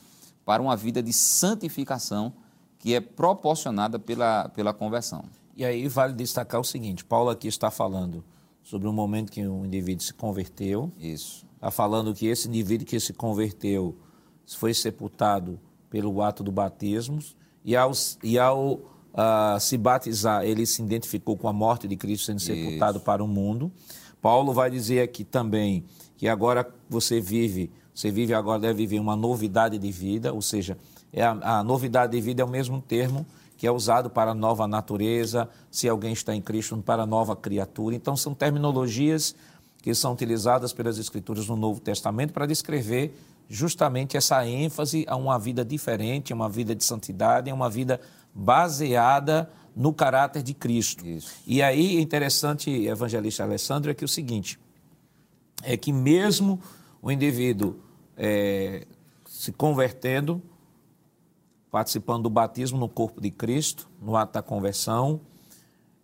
para 0.46 0.62
uma 0.62 0.76
vida 0.76 1.02
de 1.02 1.14
santificação 1.14 2.34
que 2.80 2.94
é 2.94 3.00
proporcionada 3.00 3.98
pela, 3.98 4.50
pela 4.50 4.74
conversão. 4.74 5.26
E 5.56 5.64
aí 5.64 5.88
vale 5.88 6.14
destacar 6.14 6.60
o 6.60 6.64
seguinte: 6.64 7.06
Paulo 7.06 7.30
aqui 7.30 7.48
está 7.48 7.70
falando 7.70 8.24
sobre 8.64 8.88
o 8.88 8.94
momento 8.94 9.32
que 9.32 9.46
um 9.48 9.66
indivíduo 9.66 10.04
se 10.04 10.14
converteu. 10.14 10.92
Isso. 10.98 11.46
Está 11.56 11.70
falando 11.70 12.14
que 12.14 12.26
esse 12.26 12.48
indivíduo 12.48 12.86
que 12.86 13.00
se 13.00 13.14
converteu 13.14 13.98
foi 14.46 14.74
sepultado 14.74 15.60
pelo 15.90 16.22
ato 16.22 16.44
do 16.44 16.52
batismo 16.52 17.20
e 17.64 17.76
ao, 17.76 17.92
e 18.24 18.38
ao 18.38 18.74
uh, 18.74 19.60
se 19.60 19.78
batizar, 19.78 20.44
ele 20.44 20.66
se 20.66 20.82
identificou 20.82 21.38
com 21.38 21.48
a 21.48 21.54
morte 21.54 21.88
de 21.88 21.96
Cristo 21.96 22.26
sendo 22.26 22.40
sepultado 22.40 22.98
Isso. 22.98 23.06
para 23.06 23.24
o 23.24 23.28
mundo. 23.28 23.72
Paulo 24.22 24.54
vai 24.54 24.70
dizer 24.70 25.02
aqui 25.02 25.24
também 25.24 25.86
que 26.18 26.28
agora 26.28 26.68
você 26.90 27.20
vive, 27.20 27.72
você 27.94 28.10
vive 28.10 28.34
agora 28.34 28.60
deve 28.60 28.86
viver 28.86 29.00
uma 29.00 29.16
novidade 29.16 29.78
de 29.78 29.92
vida, 29.92 30.34
ou 30.34 30.42
seja, 30.42 30.78
é 31.12 31.24
a, 31.24 31.60
a 31.60 31.64
novidade 31.64 32.12
de 32.12 32.22
vida 32.22 32.42
é 32.42 32.46
o 32.46 32.50
mesmo 32.50 32.82
termo 32.82 33.26
que 33.64 33.68
é 33.68 33.72
usado 33.72 34.10
para 34.10 34.32
a 34.32 34.34
nova 34.34 34.68
natureza, 34.68 35.48
se 35.72 35.88
alguém 35.88 36.12
está 36.12 36.36
em 36.36 36.42
Cristo, 36.42 36.76
para 36.78 37.04
a 37.04 37.06
nova 37.06 37.34
criatura. 37.34 37.96
Então, 37.96 38.18
são 38.18 38.34
terminologias 38.34 39.34
que 39.82 39.94
são 39.96 40.12
utilizadas 40.12 40.74
pelas 40.74 40.98
Escrituras 40.98 41.48
no 41.48 41.56
Novo 41.56 41.80
Testamento 41.80 42.34
para 42.34 42.46
descrever 42.46 43.16
justamente 43.54 44.18
essa 44.18 44.44
ênfase 44.48 45.06
a 45.08 45.16
uma 45.16 45.38
vida 45.38 45.64
diferente, 45.64 46.34
a 46.34 46.36
uma 46.36 46.50
vida 46.50 46.74
de 46.74 46.84
santidade, 46.84 47.52
a 47.52 47.54
uma 47.54 47.70
vida 47.70 48.02
baseada 48.34 49.48
no 49.76 49.94
caráter 49.94 50.42
de 50.42 50.56
Cristo. 50.56 51.06
Isso. 51.06 51.32
E 51.46 51.62
aí, 51.62 52.02
interessante, 52.02 52.72
evangelista 52.72 53.44
Alessandro, 53.44 53.92
é 53.92 53.94
que 53.94 54.04
é 54.04 54.08
o 54.08 54.10
seguinte, 54.10 54.60
é 55.62 55.78
que 55.78 55.94
mesmo 55.94 56.60
o 57.00 57.12
indivíduo 57.12 57.76
é, 58.18 58.88
se 59.24 59.52
convertendo, 59.52 60.42
participando 61.70 62.24
do 62.24 62.32
batismo 62.32 62.80
no 62.80 62.90
corpo 62.90 63.22
de 63.22 63.30
Cristo, 63.30 63.88
no 64.02 64.16
ato 64.16 64.34
da 64.34 64.42
conversão, 64.42 65.22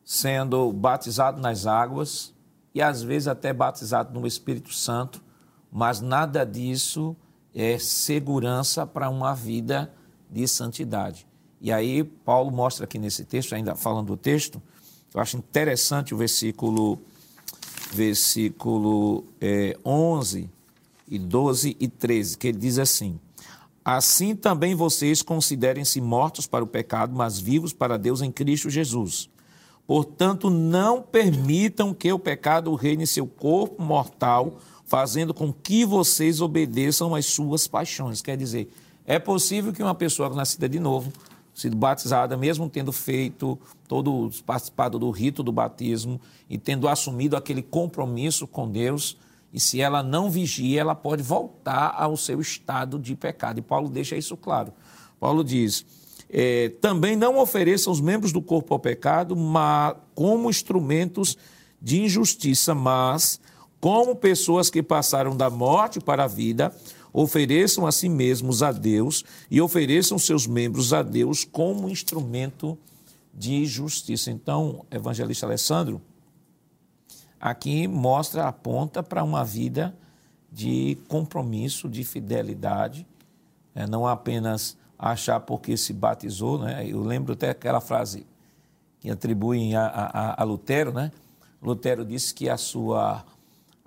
sendo 0.06 0.72
batizado 0.72 1.42
nas 1.42 1.66
águas 1.66 2.32
e 2.76 2.82
às 2.82 3.02
vezes 3.02 3.28
até 3.28 3.52
batizado 3.52 4.18
no 4.18 4.28
Espírito 4.28 4.72
Santo, 4.72 5.24
mas 5.72 6.00
nada 6.00 6.46
disso 6.46 7.18
é 7.54 7.78
segurança 7.78 8.86
para 8.86 9.10
uma 9.10 9.34
vida 9.34 9.94
de 10.30 10.48
santidade. 10.48 11.28
E 11.62 11.72
aí 11.72 12.04
Paulo 12.04 12.52
mostra 12.52 12.86
aqui 12.86 12.98
nesse 12.98 13.26
texto, 13.26 13.54
ainda 13.54 13.76
falando 13.76 14.08
do 14.08 14.18
texto, 14.18 14.62
eu 15.14 15.20
acho 15.20 15.38
interessante 15.38 16.14
o 16.14 16.18
versículo 16.18 17.00
versículo 17.92 19.26
é, 19.42 19.78
11 19.84 20.50
e 21.08 21.18
12 21.18 21.76
e 21.80 21.88
13, 21.88 22.38
que 22.38 22.48
ele 22.48 22.58
diz 22.60 22.78
assim: 22.78 23.20
Assim 23.84 24.36
também 24.36 24.76
vocês 24.76 25.22
considerem-se 25.22 26.00
mortos 26.00 26.46
para 26.46 26.64
o 26.64 26.68
pecado, 26.68 27.16
mas 27.16 27.40
vivos 27.40 27.74
para 27.74 27.98
Deus 27.98 28.22
em 28.22 28.32
Cristo 28.32 28.70
Jesus. 28.70 29.30
Portanto, 29.88 30.52
não 30.52 31.02
permitam 31.02 31.96
que 31.96 32.14
o 32.14 32.20
pecado 32.20 32.76
reine 32.76 33.08
seu 33.08 33.26
corpo 33.26 33.82
mortal, 33.82 34.60
fazendo 34.90 35.36
com 35.36 35.54
que 35.54 35.86
vocês 35.86 36.42
obedeçam 36.42 37.14
às 37.14 37.28
suas 37.28 37.68
paixões. 37.68 38.24
Quer 38.24 38.36
dizer, 38.36 38.74
é 39.06 39.20
possível 39.20 39.72
que 39.72 39.84
uma 39.84 39.94
pessoa 39.94 40.30
nascida 40.32 40.68
de 40.68 40.80
novo, 40.80 41.14
sido 41.54 41.78
batizada, 41.78 42.36
mesmo 42.36 42.68
tendo 42.68 42.92
feito 42.92 43.58
todo 43.88 44.32
participado 44.48 44.98
do 44.98 45.12
rito 45.12 45.44
do 45.44 45.52
batismo 45.52 46.20
e 46.50 46.58
tendo 46.58 46.88
assumido 46.88 47.38
aquele 47.38 47.62
compromisso 47.62 48.48
com 48.48 48.68
Deus, 48.68 49.16
e 49.54 49.60
se 49.60 49.80
ela 49.80 50.02
não 50.02 50.30
vigia, 50.30 50.82
ela 50.82 50.96
pode 50.96 51.22
voltar 51.22 51.94
ao 51.96 52.18
seu 52.18 52.42
estado 52.42 52.98
de 52.98 53.16
pecado. 53.16 53.60
E 53.60 53.62
Paulo 53.62 53.90
deixa 53.90 54.16
isso 54.16 54.36
claro. 54.36 54.74
Paulo 55.20 55.44
diz: 55.44 55.86
é, 56.30 56.70
também 56.82 57.16
não 57.16 57.38
ofereçam 57.38 57.94
os 57.94 58.02
membros 58.02 58.32
do 58.32 58.42
corpo 58.42 58.74
ao 58.74 58.80
pecado, 58.80 59.36
mas 59.36 59.96
como 60.16 60.50
instrumentos 60.50 61.38
de 61.82 62.02
injustiça, 62.02 62.74
mas 62.74 63.40
como 63.80 64.16
pessoas 64.16 64.70
que 64.70 64.84
passaram 64.84 65.36
da 65.36 65.50
morte 65.50 66.00
para 66.00 66.26
a 66.26 66.28
vida, 66.28 66.74
ofereçam 67.14 67.88
a 67.88 67.92
si 67.92 68.10
mesmos 68.10 68.62
a 68.62 68.72
Deus 68.72 69.24
e 69.50 69.62
ofereçam 69.62 70.20
seus 70.20 70.46
membros 70.46 70.94
a 70.94 71.02
Deus 71.02 71.44
como 71.44 71.90
instrumento 71.90 72.78
de 73.34 73.66
justiça. 73.66 74.30
Então, 74.30 74.86
evangelista 74.92 75.46
Alessandro, 75.46 76.02
aqui 77.40 77.88
mostra, 77.88 78.48
aponta 78.48 79.02
para 79.02 79.24
uma 79.24 79.44
vida 79.44 79.96
de 80.52 80.98
compromisso, 81.08 81.88
de 81.88 82.04
fidelidade, 82.04 83.08
é, 83.74 83.88
não 83.88 84.06
apenas 84.06 84.78
achar 84.98 85.40
porque 85.40 85.78
se 85.78 85.94
batizou, 85.94 86.60
né? 86.60 86.86
Eu 86.86 87.02
lembro 87.02 87.34
até 87.34 87.52
aquela 87.52 87.80
frase 87.80 88.26
que 89.00 89.10
atribuem 89.10 89.76
a, 89.76 89.86
a, 89.86 90.42
a 90.42 90.44
Lutero, 90.44 90.92
né? 90.92 91.12
Lutero 91.62 92.04
disse 92.04 92.34
que 92.34 92.50
a 92.50 92.58
sua, 92.58 93.24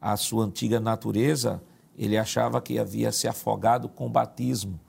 a 0.03 0.17
sua 0.17 0.45
antiga 0.45 0.81
natureza, 0.81 1.63
ele 1.97 2.19
achava 2.19 2.61
que 2.61 2.77
havia 2.77 3.13
se 3.13 3.29
afogado 3.29 3.89
com 3.89 4.07
o 4.07 4.11
batismo, 4.11 4.81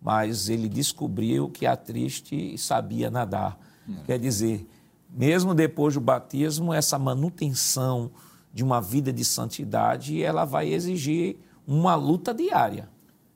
mas 0.00 0.48
ele 0.48 0.68
descobriu 0.68 1.50
que 1.50 1.66
a 1.66 1.76
triste 1.76 2.56
sabia 2.56 3.10
nadar. 3.10 3.58
É. 3.88 4.04
Quer 4.04 4.18
dizer, 4.20 4.68
mesmo 5.10 5.54
depois 5.54 5.94
do 5.94 6.00
batismo, 6.00 6.72
essa 6.72 6.96
manutenção 6.98 8.12
de 8.54 8.62
uma 8.62 8.80
vida 8.80 9.12
de 9.12 9.24
santidade, 9.24 10.22
ela 10.22 10.44
vai 10.44 10.72
exigir 10.72 11.36
uma 11.66 11.96
luta 11.96 12.32
diária. 12.32 12.88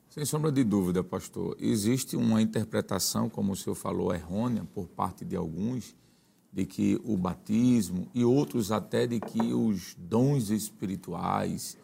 Sem 0.09 0.23
sombra 0.23 0.49
de 0.49 0.63
dúvida, 0.63 1.03
pastor. 1.03 1.57
Existe 1.59 2.15
uma 2.15 2.41
interpretação, 2.41 3.29
como 3.29 3.51
o 3.51 3.55
senhor 3.55 3.75
falou, 3.75 4.15
errônea 4.15 4.65
por 4.73 4.87
parte 4.87 5.25
de 5.25 5.35
alguns, 5.35 5.93
de 6.55 6.65
que 6.65 6.97
o 7.03 7.17
batismo 7.17 8.07
e 8.13 8.23
outros 8.23 8.71
até 8.71 9.05
de 9.05 9.19
que 9.19 9.53
os 9.53 9.93
dons 9.99 10.49
espirituais 10.49 11.77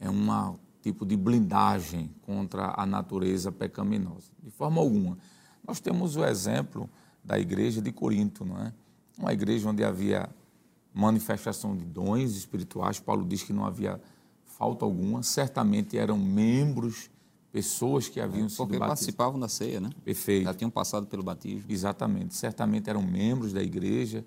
é 0.00 0.08
um 0.08 0.56
tipo 0.80 1.04
de 1.04 1.14
blindagem 1.14 2.10
contra 2.22 2.72
a 2.74 2.86
natureza 2.86 3.52
pecaminosa. 3.52 4.32
De 4.42 4.50
forma 4.50 4.80
alguma. 4.80 5.18
Nós 5.68 5.78
temos 5.78 6.16
o 6.16 6.24
exemplo 6.24 6.88
da 7.22 7.38
igreja 7.38 7.82
de 7.82 7.92
Corinto, 7.92 8.46
não 8.46 8.58
é? 8.62 8.72
uma 9.18 9.30
igreja 9.34 9.68
onde 9.68 9.84
havia 9.84 10.26
manifestação 10.94 11.76
de 11.76 11.84
dons 11.84 12.34
espirituais. 12.34 12.98
Paulo 12.98 13.26
diz 13.26 13.42
que 13.42 13.52
não 13.52 13.66
havia 13.66 14.00
falta 14.46 14.86
alguma. 14.86 15.22
Certamente 15.22 15.98
eram 15.98 16.16
membros, 16.16 17.10
pessoas 17.52 18.08
que 18.08 18.18
haviam 18.18 18.46
é, 18.46 18.48
sido 18.48 18.66
Porque 18.66 18.78
participavam 18.78 19.38
da 19.38 19.48
ceia, 19.48 19.80
né? 19.80 19.90
Perfeito. 20.04 20.44
Já 20.44 20.54
tinham 20.54 20.70
passado 20.70 21.06
pelo 21.06 21.22
batismo. 21.22 21.64
Exatamente. 21.68 22.34
Certamente 22.34 22.88
eram 22.88 23.02
membros 23.02 23.52
da 23.52 23.62
igreja, 23.62 24.24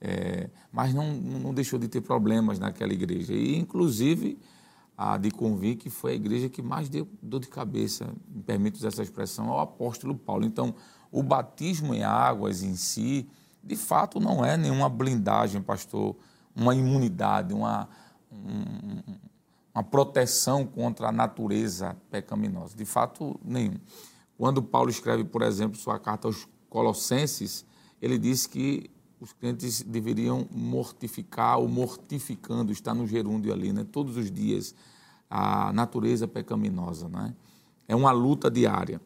é, 0.00 0.50
mas 0.72 0.92
não, 0.92 1.14
não 1.14 1.54
deixou 1.54 1.78
de 1.78 1.86
ter 1.86 2.00
problemas 2.00 2.58
naquela 2.58 2.92
igreja. 2.92 3.32
E, 3.32 3.56
inclusive, 3.56 4.38
a 4.98 5.16
de 5.16 5.30
Convic 5.30 5.88
foi 5.88 6.12
a 6.12 6.14
igreja 6.14 6.48
que 6.48 6.60
mais 6.60 6.88
deu 6.88 7.08
dor 7.22 7.40
de 7.40 7.48
cabeça, 7.48 8.12
me 8.28 8.42
permite 8.42 8.76
usar 8.76 8.88
essa 8.88 9.02
expressão, 9.02 9.48
ao 9.48 9.60
apóstolo 9.60 10.16
Paulo. 10.16 10.44
Então, 10.44 10.74
o 11.12 11.22
batismo 11.22 11.94
em 11.94 12.02
águas 12.02 12.62
em 12.62 12.74
si 12.74 13.28
de 13.62 13.76
fato 13.76 14.20
não 14.20 14.44
é 14.44 14.56
nenhuma 14.56 14.88
blindagem, 14.88 15.62
pastor, 15.62 16.14
uma 16.54 16.74
imunidade, 16.74 17.54
uma, 17.54 17.88
um, 18.30 19.00
uma 19.74 19.82
proteção 19.82 20.64
contra 20.64 21.08
a 21.08 21.12
natureza 21.12 21.96
pecaminosa. 22.10 22.76
De 22.76 22.84
fato, 22.84 23.38
nenhum. 23.44 23.74
Quando 24.38 24.62
Paulo 24.62 24.88
escreve, 24.88 25.24
por 25.24 25.42
exemplo, 25.42 25.78
sua 25.78 25.98
carta 25.98 26.28
aos 26.28 26.46
Colossenses, 26.70 27.64
ele 28.00 28.18
diz 28.18 28.46
que 28.46 28.90
os 29.20 29.32
crentes 29.32 29.82
deveriam 29.82 30.46
mortificar 30.50 31.58
ou 31.58 31.68
mortificando, 31.68 32.72
está 32.72 32.94
no 32.94 33.06
gerúndio 33.06 33.52
ali, 33.52 33.72
né? 33.72 33.84
todos 33.90 34.16
os 34.16 34.30
dias, 34.30 34.74
a 35.28 35.72
natureza 35.72 36.28
pecaminosa. 36.28 37.08
Né? 37.08 37.34
É 37.88 37.96
uma 37.96 38.12
luta 38.12 38.50
diária. 38.50 39.00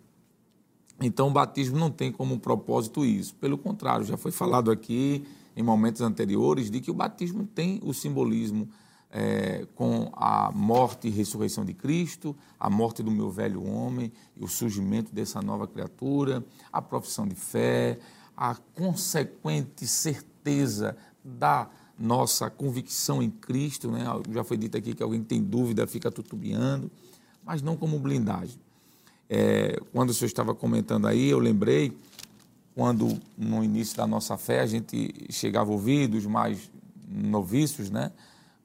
Então, 1.01 1.29
o 1.29 1.31
batismo 1.31 1.79
não 1.79 1.91
tem 1.91 2.11
como 2.11 2.41
propósito 2.41 3.05
isso. 3.05 3.35
Pelo 3.37 3.57
contrário, 3.57 4.05
já 4.05 4.17
foi 4.17 4.33
falado 4.33 4.71
aqui 4.71 5.25
em 5.57 5.63
momentos 5.63 6.01
anteriores 6.01 6.71
de 6.71 6.81
que 6.81 6.91
o 6.91 6.95
batismo 6.95 7.47
tem 7.47 7.81
o 7.85 7.95
simbolismo 7.95 8.69
é, 9.11 9.67
com 9.75 10.11
a 10.15 10.51
morte 10.53 11.09
e 11.09 11.11
ressurreição 11.11 11.65
de 11.65 11.73
Cristo, 11.73 12.37
a 12.59 12.69
morte 12.69 13.03
do 13.03 13.11
meu 13.11 13.31
velho 13.31 13.65
homem 13.67 14.13
e 14.37 14.45
o 14.45 14.49
surgimento 14.49 15.15
dessa 15.15 15.41
nova 15.41 15.67
criatura, 15.67 16.45
a 16.73 16.83
profissão 16.83 17.27
de 17.27 17.35
fé, 17.35 17.99
a 18.37 18.55
consequente 18.75 19.87
certeza 19.87 20.97
da 21.25 21.69
nossa 21.99 22.49
convicção 22.49 23.23
em 23.23 23.31
Cristo. 23.31 23.91
Né? 23.91 24.05
Já 24.31 24.45
foi 24.45 24.57
dito 24.57 24.77
aqui 24.77 24.95
que 24.95 25.03
alguém 25.03 25.23
tem 25.23 25.43
dúvida, 25.43 25.87
fica 25.87 26.11
tutubiando, 26.11 26.91
mas 27.45 27.63
não 27.63 27.77
como 27.77 27.99
blindagem. 27.99 28.59
É, 29.29 29.81
quando 29.93 30.11
o 30.11 30.15
senhor 30.15 30.29
estava 30.29 30.55
comentando 30.55 31.07
aí, 31.07 31.29
eu 31.29 31.39
lembrei 31.39 31.97
quando 32.75 33.19
no 33.37 33.65
início 33.65 33.97
da 33.97 34.07
nossa 34.07 34.39
fé 34.39 34.61
a 34.61 34.67
gente 34.67 35.13
chegava 35.31 35.71
a 35.71 35.73
ouvir 35.73 36.07
dos 36.07 36.25
mais 36.25 36.71
noviços, 37.09 37.91
né? 37.91 38.13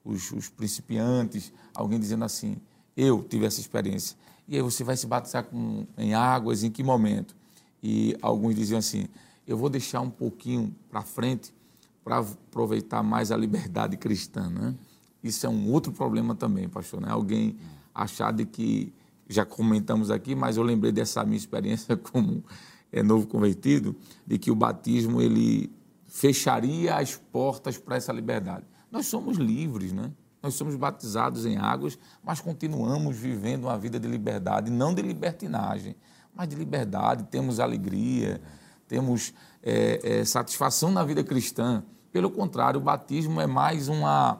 Os, 0.03 0.31
os 0.31 0.49
principiantes, 0.49 1.53
alguém 1.73 1.99
dizendo 1.99 2.25
assim: 2.25 2.57
Eu 2.95 3.23
tive 3.23 3.45
essa 3.45 3.59
experiência. 3.59 4.17
E 4.47 4.55
aí 4.55 4.61
você 4.61 4.83
vai 4.83 4.97
se 4.97 5.07
batizar 5.07 5.45
com, 5.45 5.87
em 5.97 6.13
águas, 6.13 6.63
em 6.63 6.71
que 6.71 6.83
momento? 6.83 7.35
E 7.81 8.15
alguns 8.21 8.55
diziam 8.55 8.79
assim: 8.79 9.07
Eu 9.47 9.57
vou 9.57 9.69
deixar 9.69 10.01
um 10.01 10.09
pouquinho 10.09 10.75
para 10.89 11.01
frente 11.01 11.53
para 12.03 12.19
aproveitar 12.19 13.01
mais 13.01 13.31
a 13.31 13.37
liberdade 13.37 13.95
cristã. 13.97 14.49
Né? 14.49 14.75
Isso 15.23 15.45
é 15.45 15.49
um 15.49 15.71
outro 15.71 15.91
problema 15.91 16.35
também, 16.35 16.67
pastor. 16.67 17.01
Né? 17.01 17.07
Alguém 17.09 17.55
achar 17.95 18.33
de 18.33 18.45
que, 18.45 18.91
já 19.29 19.45
comentamos 19.45 20.11
aqui, 20.11 20.35
mas 20.35 20.57
eu 20.57 20.63
lembrei 20.63 20.91
dessa 20.91 21.23
minha 21.23 21.37
experiência 21.37 21.95
como 21.97 22.43
é, 22.91 23.01
novo 23.01 23.25
convertido, 23.27 23.95
de 24.27 24.37
que 24.37 24.51
o 24.51 24.55
batismo 24.55 25.21
ele 25.21 25.71
fecharia 26.07 26.95
as 26.95 27.15
portas 27.15 27.77
para 27.77 27.95
essa 27.95 28.11
liberdade. 28.11 28.65
Nós 28.93 29.07
somos 29.07 29.37
livres, 29.37 29.91
né? 29.91 30.11
Nós 30.39 30.53
somos 30.53 30.75
batizados 30.75 31.47
em 31.47 31.57
águas, 31.57 31.97
mas 32.23 32.39
continuamos 32.39 33.17
vivendo 33.17 33.63
uma 33.63 33.75
vida 33.75 33.99
de 33.99 34.07
liberdade, 34.07 34.69
não 34.69 34.93
de 34.93 35.01
libertinagem, 35.01 35.95
mas 36.31 36.47
de 36.47 36.55
liberdade. 36.55 37.23
Temos 37.23 37.59
alegria, 37.59 38.39
temos 38.87 39.33
é, 39.63 40.19
é, 40.19 40.25
satisfação 40.25 40.91
na 40.91 41.03
vida 41.03 41.23
cristã. 41.23 41.83
Pelo 42.11 42.29
contrário, 42.29 42.79
o 42.79 42.83
batismo 42.83 43.41
é 43.41 43.47
mais 43.47 43.87
uma, 43.87 44.39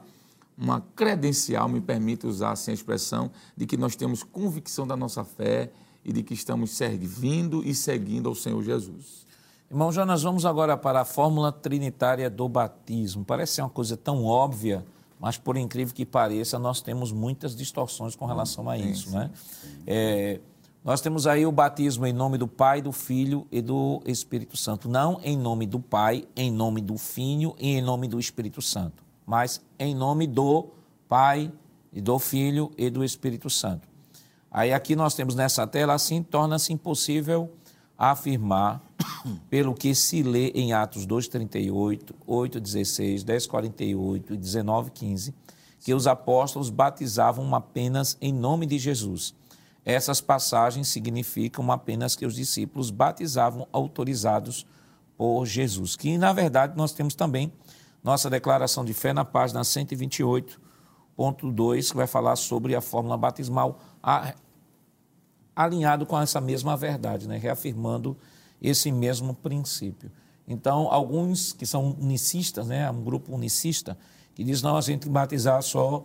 uma 0.56 0.80
credencial, 0.94 1.68
me 1.68 1.80
permite 1.80 2.24
usar 2.24 2.52
assim 2.52 2.70
a 2.70 2.74
expressão, 2.74 3.32
de 3.56 3.66
que 3.66 3.76
nós 3.76 3.96
temos 3.96 4.22
convicção 4.22 4.86
da 4.86 4.96
nossa 4.96 5.24
fé 5.24 5.72
e 6.04 6.12
de 6.12 6.22
que 6.22 6.32
estamos 6.32 6.70
servindo 6.70 7.60
e 7.64 7.74
seguindo 7.74 8.28
ao 8.28 8.36
Senhor 8.36 8.62
Jesus. 8.62 9.23
Irmão 9.70 9.90
Jonas, 9.90 10.22
vamos 10.22 10.46
agora 10.46 10.76
para 10.76 11.00
a 11.00 11.04
fórmula 11.04 11.50
trinitária 11.50 12.30
do 12.30 12.48
batismo. 12.48 13.24
Parece 13.24 13.54
ser 13.54 13.62
uma 13.62 13.70
coisa 13.70 13.96
tão 13.96 14.24
óbvia, 14.24 14.84
mas 15.18 15.38
por 15.38 15.56
incrível 15.56 15.94
que 15.94 16.04
pareça, 16.04 16.58
nós 16.58 16.80
temos 16.80 17.10
muitas 17.12 17.56
distorções 17.56 18.14
com 18.14 18.26
relação 18.26 18.68
a 18.68 18.76
isso. 18.76 19.10
Né? 19.10 19.30
É, 19.86 20.40
nós 20.84 21.00
temos 21.00 21.26
aí 21.26 21.46
o 21.46 21.50
batismo 21.50 22.06
em 22.06 22.12
nome 22.12 22.38
do 22.38 22.46
Pai, 22.46 22.82
do 22.82 22.92
Filho 22.92 23.46
e 23.50 23.62
do 23.62 24.02
Espírito 24.04 24.56
Santo. 24.56 24.88
Não 24.88 25.18
em 25.24 25.36
nome 25.36 25.66
do 25.66 25.80
Pai, 25.80 26.26
em 26.36 26.52
nome 26.52 26.80
do 26.80 26.98
Filho 26.98 27.56
e 27.58 27.76
em 27.76 27.82
nome 27.82 28.06
do 28.06 28.20
Espírito 28.20 28.60
Santo, 28.60 29.02
mas 29.26 29.60
em 29.78 29.94
nome 29.94 30.26
do 30.26 30.68
Pai, 31.08 31.50
e 31.94 32.00
do 32.00 32.18
Filho 32.18 32.72
e 32.76 32.90
do 32.90 33.04
Espírito 33.04 33.48
Santo. 33.48 33.88
Aí 34.50 34.72
aqui 34.72 34.96
nós 34.96 35.14
temos 35.14 35.34
nessa 35.34 35.66
tela, 35.66 35.94
assim 35.94 36.22
torna-se 36.22 36.72
impossível 36.72 37.50
afirmar, 37.96 38.82
pelo 39.48 39.74
que 39.74 39.94
se 39.94 40.22
lê 40.22 40.48
em 40.50 40.72
Atos 40.72 41.06
2,38, 41.06 42.12
8,16, 42.26 43.24
10,48 43.24 44.30
e 44.30 44.36
19,15, 44.36 45.32
que 45.80 45.94
os 45.94 46.06
apóstolos 46.06 46.70
batizavam 46.70 47.54
apenas 47.54 48.16
em 48.20 48.32
nome 48.32 48.66
de 48.66 48.78
Jesus. 48.78 49.34
Essas 49.84 50.20
passagens 50.20 50.88
significam 50.88 51.70
apenas 51.70 52.16
que 52.16 52.24
os 52.24 52.34
discípulos 52.34 52.90
batizavam 52.90 53.68
autorizados 53.70 54.66
por 55.16 55.44
Jesus. 55.44 55.94
Que, 55.94 56.16
na 56.16 56.32
verdade, 56.32 56.74
nós 56.76 56.92
temos 56.92 57.14
também 57.14 57.52
nossa 58.02 58.30
declaração 58.30 58.84
de 58.84 58.94
fé 58.94 59.12
na 59.12 59.24
página 59.24 59.62
128.2, 59.62 61.90
que 61.90 61.96
vai 61.96 62.06
falar 62.06 62.36
sobre 62.36 62.74
a 62.74 62.80
fórmula 62.80 63.16
batismal, 63.16 63.78
alinhado 65.54 66.06
com 66.06 66.18
essa 66.18 66.40
mesma 66.40 66.76
verdade, 66.76 67.28
né? 67.28 67.36
reafirmando 67.36 68.16
esse 68.60 68.90
mesmo 68.90 69.34
princípio. 69.34 70.10
Então, 70.46 70.88
alguns 70.90 71.52
que 71.52 71.66
são 71.66 71.92
unicistas, 71.92 72.66
né? 72.66 72.90
um 72.90 73.02
grupo 73.02 73.34
unicista, 73.34 73.96
que 74.34 74.44
diz, 74.44 74.62
não, 74.62 74.76
a 74.76 74.80
gente 74.80 75.00
tem 75.00 75.08
que 75.08 75.08
batizar 75.08 75.62
só 75.62 76.04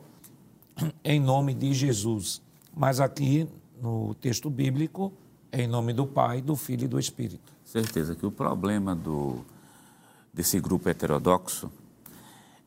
em 1.03 1.19
nome 1.19 1.53
de 1.53 1.73
Jesus. 1.73 2.41
Mas 2.76 2.99
aqui, 2.99 3.47
no 3.81 4.13
texto 4.15 4.49
bíblico, 4.49 5.11
é 5.51 5.63
em 5.63 5.67
nome 5.67 5.93
do 5.93 6.05
Pai, 6.05 6.41
do 6.41 6.55
Filho 6.55 6.85
e 6.85 6.88
do 6.88 6.99
Espírito. 6.99 7.51
Certeza 7.65 8.15
que 8.15 8.26
o 8.26 8.31
problema 8.31 8.95
do, 8.95 9.43
desse 10.34 10.59
grupo 10.59 10.88
heterodoxo 10.88 11.71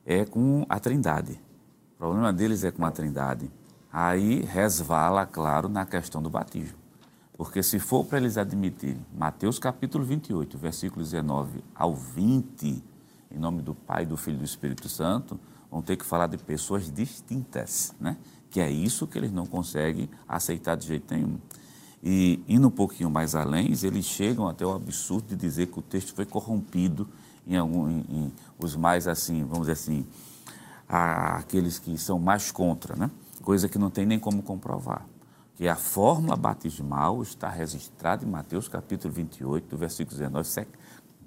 é 0.05 0.25
com 0.25 0.67
a 0.69 0.79
trindade. 0.79 1.41
O 1.95 1.99
problema 1.99 2.33
deles 2.33 2.65
é 2.65 2.71
com 2.71 2.85
a 2.85 2.91
trindade 2.91 3.51
aí 3.93 4.41
resvala, 4.41 5.27
claro, 5.27 5.69
na 5.69 5.85
questão 5.85 6.23
do 6.23 6.31
batismo. 6.31 6.79
Porque 7.37 7.63
se 7.63 7.79
for 7.79 8.05
para 8.05 8.19
eles 8.19 8.37
admitirem, 8.37 9.05
Mateus 9.17 9.59
capítulo 9.59 10.05
28, 10.05 10.59
versículo 10.59 11.03
19 11.03 11.65
ao 11.75 11.95
20, 11.95 12.83
em 13.31 13.39
nome 13.39 13.63
do 13.63 13.75
Pai, 13.75 14.05
do 14.05 14.17
Filho 14.17 14.37
e 14.37 14.39
do 14.39 14.45
Espírito 14.45 14.89
Santo, 14.89 15.41
vão 15.71 15.81
ter 15.81 15.97
que 15.97 16.05
falar 16.05 16.27
de 16.27 16.37
pessoas 16.37 16.93
distintas, 16.93 17.95
né? 17.99 18.19
Que 18.51 18.61
é 18.61 18.71
isso 18.71 19.07
que 19.07 19.17
eles 19.17 19.33
não 19.33 19.47
conseguem 19.47 20.11
aceitar 20.29 20.77
de 20.77 20.87
jeito 20.87 21.15
nenhum. 21.15 21.39
E 22.03 22.43
indo 22.47 22.69
um 22.69 22.71
pouquinho 22.71 23.11
mais 23.11 23.35
além, 23.35 23.67
eles 23.67 24.05
chegam 24.05 24.47
até 24.47 24.67
o 24.67 24.73
absurdo 24.73 25.29
de 25.29 25.37
dizer 25.37 25.69
que 25.69 25.79
o 25.79 25.83
texto 25.83 26.15
foi 26.15 26.27
corrompido 26.27 27.09
em, 27.47 27.57
algum, 27.57 27.89
em, 27.89 28.05
em 28.11 28.33
os 28.59 28.77
mais 28.77 29.09
assim, 29.09 29.43
vamos 29.45 29.61
dizer 29.61 29.73
assim, 29.73 30.07
aqueles 30.87 31.79
que 31.79 31.97
são 31.97 32.19
mais 32.19 32.51
contra, 32.53 32.95
né? 32.95 33.11
coisa 33.43 33.69
que 33.69 33.79
não 33.79 33.91
tem 33.91 34.07
nem 34.07 34.19
como 34.19 34.43
comprovar. 34.43 35.07
Que 35.63 35.69
a 35.69 35.77
fórmula 35.77 36.35
batismal 36.35 37.23
está 37.23 37.49
registrada 37.49 38.25
em 38.25 38.29
Mateus 38.29 38.67
capítulo 38.67 39.15
28, 39.15 39.69
do 39.69 39.79
versículo 39.79 40.19
19, 40.19 40.67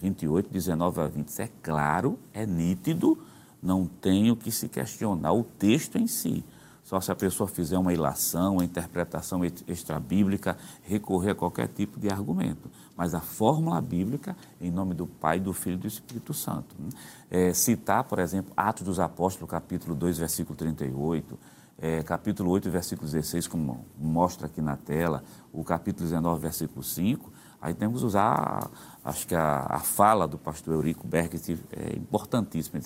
28, 0.02 0.50
19 0.50 1.00
a 1.00 1.08
20. 1.08 1.28
Isso 1.30 1.42
é 1.42 1.50
claro, 1.64 2.20
é 2.34 2.46
nítido, 2.46 3.18
não 3.64 3.86
tem 3.86 4.30
o 4.30 4.36
que 4.36 4.52
se 4.52 4.68
questionar 4.68 5.32
o 5.32 5.42
texto 5.42 5.98
em 5.98 6.06
si. 6.06 6.44
Só 6.84 7.00
se 7.00 7.14
a 7.14 7.16
pessoa 7.16 7.48
fizer 7.48 7.78
uma 7.78 7.94
ilação, 7.94 8.56
uma 8.56 8.66
interpretação 8.66 9.40
extrabíblica, 9.46 10.58
recorrer 10.84 11.32
a 11.32 11.36
qualquer 11.36 11.70
tipo 11.70 11.98
de 11.98 12.10
argumento. 12.10 12.70
Mas 12.94 13.16
a 13.16 13.22
fórmula 13.22 13.80
bíblica, 13.80 14.36
em 14.60 14.70
nome 14.70 14.94
do 14.94 15.08
Pai, 15.08 15.40
do 15.40 15.54
Filho 15.54 15.76
e 15.76 15.80
do 15.80 15.88
Espírito 15.88 16.34
Santo. 16.34 16.76
Né? 16.78 16.90
É, 17.32 17.54
citar, 17.54 18.04
por 18.04 18.20
exemplo, 18.20 18.52
Atos 18.58 18.84
dos 18.84 19.00
Apóstolos, 19.00 19.50
capítulo 19.50 19.96
2, 19.96 20.18
versículo 20.18 20.58
38, 20.58 21.40
é, 21.80 22.02
capítulo 22.04 22.50
8, 22.52 22.70
versículo 22.70 23.10
16, 23.10 23.48
como 23.48 23.86
mostra 24.00 24.48
aqui 24.48 24.62
na 24.62 24.78
tela, 24.78 25.24
o 25.52 25.64
capítulo 25.64 26.06
19, 26.06 26.42
versículo 26.42 26.84
5, 26.84 27.32
aí 27.62 27.74
temos 27.74 28.02
que 28.02 28.08
usar, 28.08 28.70
acho 29.04 29.28
que 29.28 29.36
a, 29.36 29.66
a 29.70 29.80
fala 29.80 30.28
do 30.28 30.38
pastor 30.38 30.76
Eurico 30.76 31.08
Berg 31.08 31.36
é 31.72 31.96
importantíssima. 31.96 32.82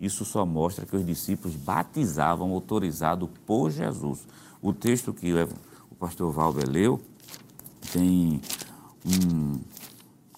Isso 0.00 0.24
só 0.24 0.44
mostra 0.44 0.84
que 0.84 0.96
os 0.96 1.06
discípulos 1.06 1.56
batizavam 1.56 2.50
autorizado 2.50 3.28
por 3.46 3.70
Jesus. 3.70 4.26
O 4.60 4.72
texto 4.72 5.12
que 5.12 5.32
o 5.90 5.94
pastor 5.94 6.30
Valber 6.30 6.68
leu 6.68 7.00
tem 7.92 8.40
um 9.06 9.60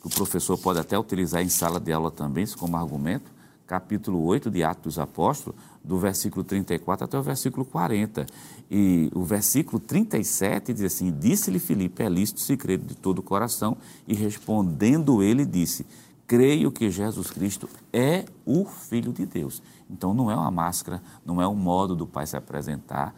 o 0.06 0.08
professor 0.08 0.56
pode 0.56 0.78
até 0.78 0.96
utilizar 0.96 1.42
em 1.42 1.48
sala 1.48 1.80
de 1.80 1.92
aula 1.92 2.12
também, 2.12 2.46
como 2.56 2.76
argumento, 2.76 3.28
capítulo 3.66 4.22
8 4.22 4.48
de 4.48 4.62
Atos 4.62 4.94
dos 4.94 4.98
Apóstolos, 5.00 5.58
do 5.86 5.96
versículo 5.98 6.42
34 6.44 7.04
até 7.04 7.18
o 7.18 7.22
versículo 7.22 7.64
40. 7.64 8.26
E 8.70 9.08
o 9.14 9.22
versículo 9.22 9.78
37 9.78 10.74
diz 10.74 10.82
assim: 10.82 11.12
Disse-lhe 11.16 11.60
Filipe, 11.60 12.02
é 12.02 12.08
lícito 12.08 12.40
se 12.40 12.56
crer 12.56 12.78
de 12.78 12.96
todo 12.96 13.20
o 13.20 13.22
coração, 13.22 13.76
e 14.06 14.14
respondendo 14.14 15.22
ele, 15.22 15.46
disse: 15.46 15.86
Creio 16.26 16.72
que 16.72 16.90
Jesus 16.90 17.30
Cristo 17.30 17.68
é 17.92 18.24
o 18.44 18.64
Filho 18.64 19.12
de 19.12 19.24
Deus. 19.24 19.62
Então 19.88 20.12
não 20.12 20.28
é 20.28 20.34
uma 20.34 20.50
máscara, 20.50 21.00
não 21.24 21.40
é 21.40 21.46
um 21.46 21.54
modo 21.54 21.94
do 21.94 22.06
Pai 22.06 22.26
se 22.26 22.36
apresentar. 22.36 23.14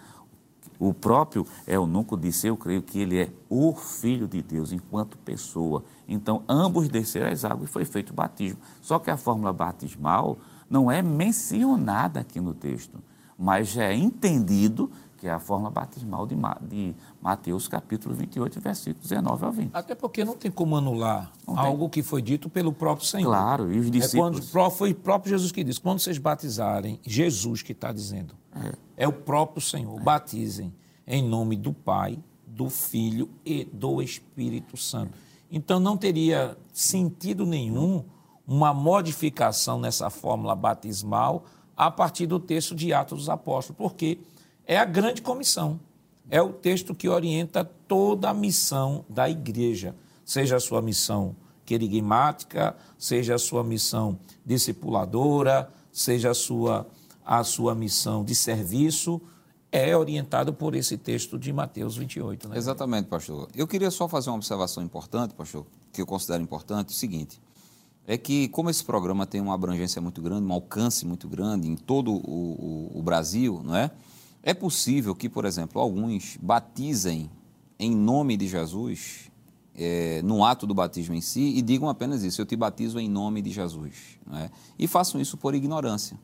O 0.79 0.93
próprio 0.93 1.47
eunuco 1.67 2.19
disse: 2.19 2.47
Eu 2.47 2.57
creio 2.57 2.83
que 2.83 3.01
ele 3.01 3.19
é 3.19 3.31
o 3.49 3.75
Filho 3.75 4.29
de 4.29 4.43
Deus 4.43 4.73
enquanto 4.73 5.17
pessoa. 5.17 5.83
Então 6.07 6.43
ambos 6.47 6.89
desceram 6.89 7.33
as 7.33 7.47
águas 7.47 7.71
e 7.71 7.73
foi 7.73 7.87
feito 7.87 8.11
o 8.11 8.15
batismo. 8.15 8.59
Só 8.83 8.99
que 8.99 9.11
a 9.11 9.17
fórmula 9.17 9.55
batismal 9.55 10.37
não 10.69 10.91
é 10.91 11.03
mencionada 11.03 12.21
aqui 12.21 12.41
no 12.41 12.55
texto, 12.55 12.99
mas 13.39 13.69
já 13.69 13.85
é 13.85 13.95
entendido 13.95 14.91
que 15.19 15.27
é 15.27 15.33
a 15.33 15.41
fórmula 15.41 15.71
batismal 15.71 16.27
de, 16.27 16.37
de 16.69 16.95
Mateus 17.21 17.67
capítulo 17.67 18.15
28, 18.15 18.61
versículo 18.61 19.03
19 19.03 19.45
ao 19.45 19.53
20. 19.53 19.71
Até 19.75 19.95
porque 19.95 20.25
não 20.25 20.37
tem 20.37 20.51
como 20.51 20.77
anular 20.77 21.33
algo 21.45 21.89
que 21.89 22.05
foi 22.05 22.23
dito 22.23 22.49
pelo 22.49 22.73
próprio 22.73 23.05
Senhor. 23.05 23.29
Claro, 23.29 23.73
e 23.73 23.79
os 23.81 23.91
discípulos... 23.91 24.49
É 24.49 24.53
quando, 24.53 24.71
foi 24.71 24.93
o 24.93 24.95
próprio 24.95 25.31
Jesus 25.31 25.51
que 25.51 25.65
disse, 25.65 25.81
quando 25.81 25.99
vocês 25.99 26.19
batizarem, 26.19 27.01
Jesus 27.05 27.63
que 27.63 27.73
está 27.73 27.93
dizendo, 27.93 28.35
é. 28.55 29.05
é. 29.05 29.09
o 29.09 29.13
próprio 29.13 29.61
Senhor, 29.61 29.99
é. 29.99 30.03
batizem 30.03 30.73
em 31.05 31.23
nome 31.23 31.57
do 31.57 31.73
Pai, 31.73 32.17
do 32.47 32.71
Filho 32.71 33.29
e 33.45 33.65
do 33.65 34.01
Espírito 34.01 34.77
Santo. 34.77 35.13
Então 35.51 35.81
não 35.81 35.97
teria 35.97 36.57
sentido 36.73 37.45
nenhum 37.45 38.05
uma 38.49 38.73
modificação 38.73 39.79
nessa 39.79 40.09
fórmula 40.09 40.57
batismal 40.57 41.45
a 41.77 41.91
partir 41.91 42.27
do 42.27 42.41
texto 42.41 42.75
de 42.75 42.95
Atos 42.95 43.19
dos 43.19 43.29
Apóstolos, 43.29 43.77
porque 43.77 44.19
é 44.67 44.79
a 44.79 44.87
grande 44.87 45.21
comissão. 45.21 45.79
É 46.31 46.41
o 46.41 46.53
texto 46.53 46.95
que 46.95 47.09
orienta 47.09 47.63
toda 47.87 48.31
a 48.31 48.35
missão 48.35 49.05
da 49.09 49.29
igreja, 49.29 49.95
seja 50.25 50.57
a 50.57 50.61
sua 50.61 50.81
missão 50.81 51.37
querigmática, 51.65 52.75
seja 52.99 53.35
a 53.35 53.39
sua 53.39 53.63
missão 53.63 54.19
discipuladora, 54.45 55.71
seja 55.93 56.31
a 56.31 56.35
sua, 56.35 56.87
a 57.25 57.45
sua 57.45 57.75
missão 57.75 58.25
de 58.25 58.35
serviço, 58.35 59.21
é 59.71 59.95
orientado 59.95 60.55
por 60.55 60.75
esse 60.75 60.97
texto 60.97 61.39
de 61.39 61.53
Mateus 61.53 61.97
28. 61.97 62.49
Né? 62.49 62.57
Exatamente, 62.57 63.07
pastor. 63.07 63.49
Eu 63.55 63.67
queria 63.67 63.91
só 63.91 64.09
fazer 64.09 64.31
uma 64.31 64.37
observação 64.37 64.83
importante, 64.83 65.35
pastor, 65.35 65.67
que 65.93 66.01
eu 66.01 66.07
considero 66.07 66.43
importante, 66.43 66.89
o 66.89 66.93
seguinte, 66.93 67.39
é 68.09 68.17
que 68.17 68.49
como 68.49 68.71
esse 68.71 68.83
programa 68.83 69.27
tem 69.27 69.39
uma 69.39 69.53
abrangência 69.53 70.01
muito 70.01 70.23
grande, 70.23 70.47
um 70.47 70.53
alcance 70.55 71.05
muito 71.05 71.29
grande 71.29 71.69
em 71.69 71.77
todo 71.77 72.11
o, 72.11 72.91
o, 72.95 72.99
o 72.99 73.03
Brasil, 73.03 73.61
não 73.63 73.77
é? 73.77 73.91
É 74.43 74.55
possível 74.55 75.15
que, 75.15 75.29
por 75.29 75.45
exemplo, 75.45 75.79
alguns 75.79 76.39
batizem 76.41 77.31
em 77.79 77.95
nome 77.95 78.39
de 78.39 78.49
Jesus 78.49 79.31
é, 79.75 80.23
no 80.23 80.43
ato 80.43 80.67
do 80.67 80.75
batismo 80.75 81.15
em 81.15 81.21
si 81.21 81.53
e 81.55 81.61
digam 81.61 81.87
apenas 81.87 82.23
isso: 82.23 82.41
eu 82.41 82.47
te 82.47 82.57
batizo 82.57 82.99
em 82.99 83.11
nome 83.11 83.43
de 83.43 83.51
Jesus. 83.51 84.19
É? 84.33 84.51
E 84.79 84.87
façam 84.87 85.21
isso 85.21 85.37
por 85.37 85.55
ignorância. 85.55 86.19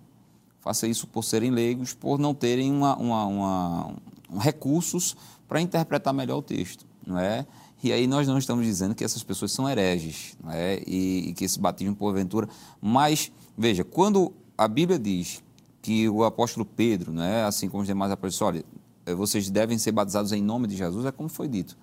Façam 0.61 0.89
isso 0.89 1.07
por 1.07 1.23
serem 1.23 1.51
leigos, 1.51 1.93
por 1.93 2.19
não 2.19 2.33
terem 2.33 2.73
uma, 2.73 2.97
uma, 2.97 3.27
uma, 3.27 3.95
um 4.31 4.39
recursos 4.39 5.15
para 5.47 5.61
interpretar 5.61 6.15
melhor 6.15 6.39
o 6.39 6.43
texto. 6.43 6.87
Não 7.07 7.19
é? 7.19 7.47
E 7.85 7.93
aí 7.93 8.07
nós 8.07 8.27
não 8.27 8.39
estamos 8.39 8.65
dizendo 8.65 8.95
que 8.95 9.05
essas 9.05 9.23
pessoas 9.23 9.53
são 9.53 9.69
hereges 9.69 10.39
não 10.43 10.51
é? 10.51 10.83
e, 10.87 11.29
e 11.29 11.35
que 11.35 11.45
esse 11.45 11.61
batismo 11.61 11.95
porventura. 11.95 12.49
Mas, 12.81 13.31
veja, 13.59 13.85
quando 13.85 14.33
a 14.57 14.67
Bíblia 14.67 14.99
diz 14.99 15.45
que 15.83 16.09
o 16.09 16.25
apóstolo 16.25 16.65
Pedro, 16.65 17.13
né, 17.13 17.45
assim 17.45 17.69
como 17.69 17.83
os 17.83 17.87
demais 17.87 18.11
apóstolos, 18.11 18.41
olha, 18.41 18.65
eh, 19.05 19.15
vocês 19.15 19.51
devem 19.51 19.77
ser 19.77 19.93
batizados 19.93 20.33
em 20.33 20.43
nome 20.43 20.67
de 20.67 20.79
Jesus, 20.79 21.05
é 21.05 21.13
como 21.13 21.29
foi 21.29 21.47
dito. 21.47 21.77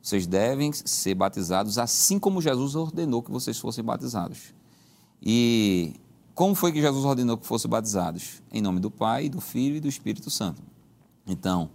Vocês 0.00 0.26
devem 0.26 0.72
ser 0.72 1.14
batizados 1.14 1.76
assim 1.76 2.18
como 2.18 2.40
Jesus 2.40 2.74
ordenou 2.74 3.22
que 3.22 3.30
vocês 3.30 3.58
fossem 3.58 3.84
batizados. 3.84 4.54
E 5.22 5.92
como 6.34 6.54
foi 6.54 6.72
que 6.72 6.80
Jesus 6.80 7.04
ordenou 7.04 7.36
que 7.36 7.46
fossem 7.46 7.70
batizados? 7.70 8.42
Em 8.50 8.62
nome 8.62 8.80
do 8.80 8.90
Pai, 8.90 9.28
do 9.28 9.42
Filho 9.42 9.76
e 9.76 9.80
do 9.80 9.88
Espírito 9.88 10.30
Santo. 10.30 10.62
Então, 11.26 11.68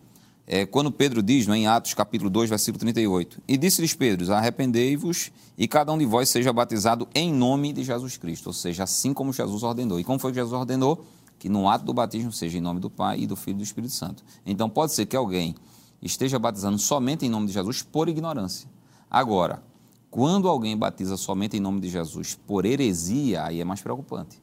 é, 0.51 0.65
quando 0.65 0.91
Pedro 0.91 1.21
diz, 1.21 1.45
no, 1.45 1.55
em 1.55 1.67
Atos 1.67 1.93
capítulo 1.93 2.27
2, 2.27 2.49
versículo 2.49 2.80
38, 2.80 3.39
e 3.47 3.55
disse-lhes 3.55 3.93
Pedro, 3.93 4.34
arrependei-vos 4.34 5.31
e 5.55 5.67
cada 5.67 5.93
um 5.93 5.97
de 5.97 6.05
vós 6.05 6.27
seja 6.27 6.51
batizado 6.51 7.07
em 7.13 7.31
nome 7.31 7.71
de 7.71 7.84
Jesus 7.84 8.17
Cristo, 8.17 8.47
ou 8.47 8.53
seja, 8.53 8.84
assim 8.84 9.13
como 9.13 9.31
Jesus 9.31 9.61
ordenou. 9.61 9.99
E 9.99 10.03
como 10.03 10.17
foi 10.17 10.31
que 10.31 10.39
Jesus 10.39 10.53
ordenou? 10.53 11.05
que 11.39 11.47
no 11.47 11.69
ato 11.69 11.85
do 11.85 11.93
batismo 11.93 12.34
seja 12.34 12.57
em 12.57 12.61
nome 12.61 12.81
do 12.81 12.89
Pai 12.89 13.21
e 13.21 13.26
do 13.26 13.35
Filho 13.35 13.55
e 13.55 13.59
do 13.59 13.63
Espírito 13.63 13.93
Santo. 13.93 14.23
Então 14.45 14.69
pode 14.69 14.91
ser 14.91 15.05
que 15.05 15.15
alguém 15.15 15.55
esteja 16.01 16.38
batizando 16.38 16.77
somente 16.77 17.26
em 17.26 17.30
nome 17.30 17.47
de 17.47 17.53
Jesus 17.53 17.81
por 17.81 18.09
ignorância. 18.09 18.69
Agora, 19.09 19.63
quando 20.11 20.49
alguém 20.49 20.77
batiza 20.77 21.15
somente 21.15 21.55
em 21.55 21.59
nome 21.61 21.80
de 21.80 21.89
Jesus 21.89 22.38
por 22.45 22.65
heresia, 22.65 23.45
aí 23.45 23.61
é 23.61 23.63
mais 23.63 23.81
preocupante. 23.81 24.41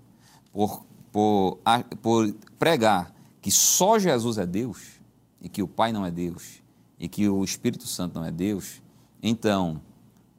Por, 0.50 0.86
por, 1.12 1.58
por 2.00 2.32
pregar 2.58 3.14
que 3.42 3.50
só 3.50 3.98
Jesus 3.98 4.38
é 4.38 4.46
Deus 4.46 4.95
e 5.40 5.48
que 5.48 5.62
o 5.62 5.68
Pai 5.68 5.92
não 5.92 6.04
é 6.04 6.10
Deus 6.10 6.62
e 6.98 7.08
que 7.08 7.28
o 7.28 7.44
Espírito 7.44 7.86
Santo 7.86 8.18
não 8.18 8.24
é 8.24 8.30
Deus, 8.30 8.82
então, 9.22 9.80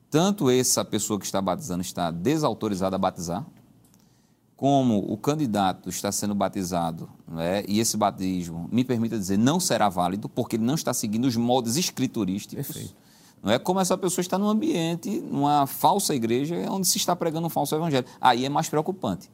tanto 0.10 0.50
essa 0.50 0.84
pessoa 0.84 1.20
que 1.20 1.26
está 1.26 1.42
batizando 1.42 1.82
está 1.82 2.10
desautorizada 2.10 2.96
a 2.96 3.00
batizar, 3.00 3.46
como 4.56 4.98
o 4.98 5.16
candidato 5.16 5.88
está 5.88 6.12
sendo 6.12 6.34
batizado, 6.34 7.08
né, 7.28 7.64
e 7.68 7.80
esse 7.80 7.96
batismo, 7.96 8.68
me 8.72 8.84
permita 8.84 9.18
dizer, 9.18 9.38
não 9.38 9.60
será 9.60 9.88
válido, 9.88 10.28
porque 10.28 10.56
ele 10.56 10.64
não 10.64 10.74
está 10.74 10.94
seguindo 10.94 11.26
os 11.26 11.36
moldes 11.36 11.76
escriturísticos. 11.76 12.66
Perfeito. 12.66 12.96
Não 13.44 13.52
é 13.52 13.60
como 13.60 13.80
essa 13.80 13.96
pessoa 13.96 14.22
está 14.22 14.38
num 14.38 14.50
ambiente, 14.50 15.22
numa 15.22 15.68
falsa 15.68 16.16
igreja, 16.16 16.56
onde 16.72 16.88
se 16.88 16.98
está 16.98 17.16
pregando 17.16 17.46
um 17.46 17.50
falso 17.52 17.76
evangelho. 17.76 18.08
Aí 18.20 18.46
é 18.46 18.50
mais 18.50 18.68
preocupante. 18.68 19.30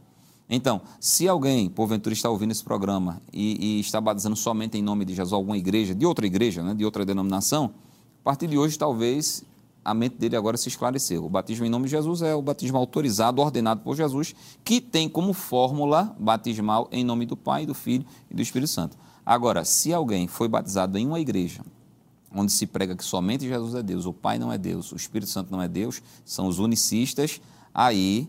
Então, 0.49 0.82
se 0.99 1.28
alguém, 1.28 1.70
porventura, 1.70 2.14
está 2.14 2.30
ouvindo 2.30 2.52
esse 2.52 2.64
programa 2.64 3.22
e, 3.32 3.78
e, 3.78 3.80
está 3.80 3.99
batizando 3.99 4.36
somente 4.36 4.78
em 4.78 4.82
nome 4.82 5.06
de 5.06 5.15
Jesus, 5.15 5.34
alguma 5.34 5.57
igreja, 5.57 5.95
de 5.95 6.06
outra 6.06 6.26
igreja, 6.26 6.61
né, 6.61 6.74
de 6.74 6.84
outra 6.84 7.06
denominação, 7.06 7.74
a 8.22 8.24
partir 8.24 8.48
de 8.48 8.57
hoje, 8.57 8.78
talvez 8.78 9.44
a 9.84 9.94
mente 9.94 10.15
dele 10.18 10.36
agora 10.36 10.56
se 10.56 10.70
esclareceu. 10.70 11.26
O 11.26 11.30
batismo 11.30 11.65
em 11.65 11.70
nome 11.70 11.86
de 11.86 11.91
Jesus 11.91 12.22
é 12.22 12.34
o 12.34 12.41
batismo 12.41 12.78
autorizado, 12.78 13.41
ordenado 13.41 13.82
por 13.82 13.95
Jesus, 13.95 14.34
que 14.64 14.80
tem 14.80 15.10
como 15.10 15.34
fórmula 15.34 16.15
batismal 16.20 16.88
em 16.91 17.03
nome 17.03 17.26
do 17.26 17.36
Pai, 17.36 17.65
do 17.65 17.74
Filho 17.74 18.06
e 18.30 18.34
do 18.34 18.41
Espírito 18.41 18.70
Santo. 18.70 18.98
Agora, 19.26 19.65
se 19.65 19.94
alguém 19.94 20.28
foi 20.28 20.48
batizado 20.48 20.98
em 20.98 21.07
uma 21.07 21.20
igreja 21.20 21.61
onde 22.34 22.52
se 22.52 22.65
prega 22.65 22.95
que 22.95 23.03
somente 23.03 23.48
Jesus 23.48 23.76
é 23.76 23.84
Deus, 23.84 24.06
o 24.06 24.14
Pai 24.14 24.40
não 24.40 24.52
é 24.52 24.57
Deus, 24.57 24.91
o 24.91 24.95
Espírito 24.95 25.30
Santo 25.30 25.52
não 25.52 25.61
é 25.61 25.68
Deus, 25.68 26.02
são 26.26 26.48
os 26.48 26.60
unicistas, 26.60 27.40
aí 27.74 28.28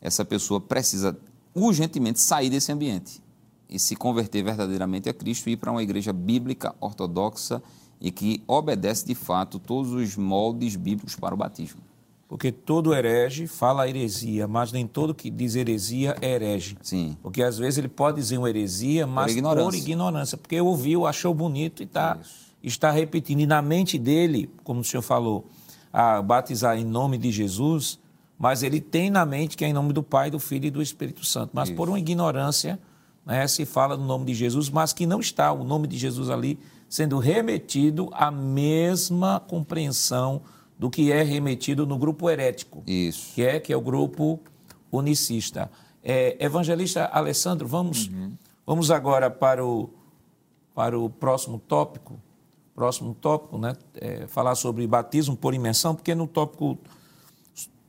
essa 0.00 0.24
pessoa 0.24 0.60
precisa 0.60 1.18
urgentemente 1.56 2.20
sair 2.20 2.50
desse 2.50 2.70
ambiente 2.70 3.22
e 3.68 3.78
se 3.78 3.96
converter 3.96 4.44
verdadeiramente 4.44 5.08
a 5.08 5.14
Cristo 5.14 5.48
e 5.48 5.52
ir 5.52 5.56
para 5.56 5.72
uma 5.72 5.82
igreja 5.82 6.12
bíblica, 6.12 6.74
ortodoxa 6.80 7.62
e 8.00 8.10
que 8.10 8.42
obedece 8.46 9.06
de 9.06 9.14
fato 9.14 9.58
todos 9.58 9.92
os 9.92 10.16
moldes 10.16 10.76
bíblicos 10.76 11.16
para 11.16 11.34
o 11.34 11.38
batismo. 11.38 11.80
Porque 12.28 12.50
todo 12.50 12.92
herege 12.92 13.46
fala 13.46 13.88
heresia, 13.88 14.48
mas 14.48 14.72
nem 14.72 14.86
todo 14.86 15.14
que 15.14 15.30
diz 15.30 15.54
heresia 15.54 16.16
é 16.20 16.32
herege. 16.32 16.76
Sim. 16.82 17.16
Porque 17.22 17.42
às 17.42 17.56
vezes 17.56 17.78
ele 17.78 17.88
pode 17.88 18.20
dizer 18.20 18.36
uma 18.36 18.50
heresia, 18.50 19.06
mas 19.06 19.32
por 19.32 19.38
ignorância, 19.38 19.70
por 19.70 19.76
ignorância 19.76 20.36
porque 20.36 20.60
ouviu, 20.60 21.06
achou 21.06 21.32
bonito 21.32 21.82
e 21.82 21.86
tá, 21.86 22.18
está 22.62 22.90
repetindo. 22.90 23.40
E 23.40 23.46
na 23.46 23.62
mente 23.62 23.96
dele, 23.96 24.50
como 24.64 24.80
o 24.80 24.84
senhor 24.84 25.02
falou, 25.02 25.46
a 25.92 26.20
batizar 26.20 26.76
em 26.76 26.84
nome 26.84 27.16
de 27.16 27.30
Jesus, 27.30 27.98
mas 28.38 28.62
ele 28.62 28.80
tem 28.80 29.10
na 29.10 29.24
mente 29.24 29.56
que 29.56 29.64
é 29.64 29.68
em 29.68 29.72
nome 29.72 29.92
do 29.92 30.02
Pai, 30.02 30.30
do 30.30 30.38
Filho 30.38 30.66
e 30.66 30.70
do 30.70 30.82
Espírito 30.82 31.24
Santo. 31.24 31.50
Mas 31.54 31.68
Isso. 31.68 31.76
por 31.76 31.88
uma 31.88 31.98
ignorância, 31.98 32.78
né, 33.24 33.46
se 33.48 33.64
fala 33.64 33.96
no 33.96 34.04
nome 34.04 34.26
de 34.26 34.34
Jesus, 34.34 34.68
mas 34.68 34.92
que 34.92 35.06
não 35.06 35.20
está 35.20 35.52
o 35.52 35.64
nome 35.64 35.88
de 35.88 35.96
Jesus 35.96 36.28
ali 36.28 36.58
sendo 36.88 37.18
remetido 37.18 38.08
à 38.12 38.30
mesma 38.30 39.40
compreensão 39.40 40.42
do 40.78 40.90
que 40.90 41.10
é 41.10 41.22
remetido 41.22 41.86
no 41.86 41.98
grupo 41.98 42.28
herético. 42.28 42.82
Isso. 42.86 43.34
Que 43.34 43.42
é, 43.42 43.60
que 43.60 43.72
é 43.72 43.76
o 43.76 43.80
grupo 43.80 44.38
unicista. 44.92 45.70
É, 46.02 46.36
evangelista 46.38 47.06
Alessandro, 47.06 47.66
vamos, 47.66 48.08
uhum. 48.08 48.32
vamos 48.66 48.90
agora 48.90 49.30
para 49.30 49.64
o, 49.64 49.90
para 50.74 50.98
o 50.98 51.08
próximo 51.08 51.58
tópico. 51.58 52.20
Próximo 52.74 53.14
tópico, 53.14 53.56
né? 53.56 53.74
É, 53.94 54.26
falar 54.26 54.54
sobre 54.54 54.86
batismo 54.86 55.34
por 55.34 55.54
imersão, 55.54 55.94
porque 55.94 56.14
no 56.14 56.26
tópico 56.26 56.78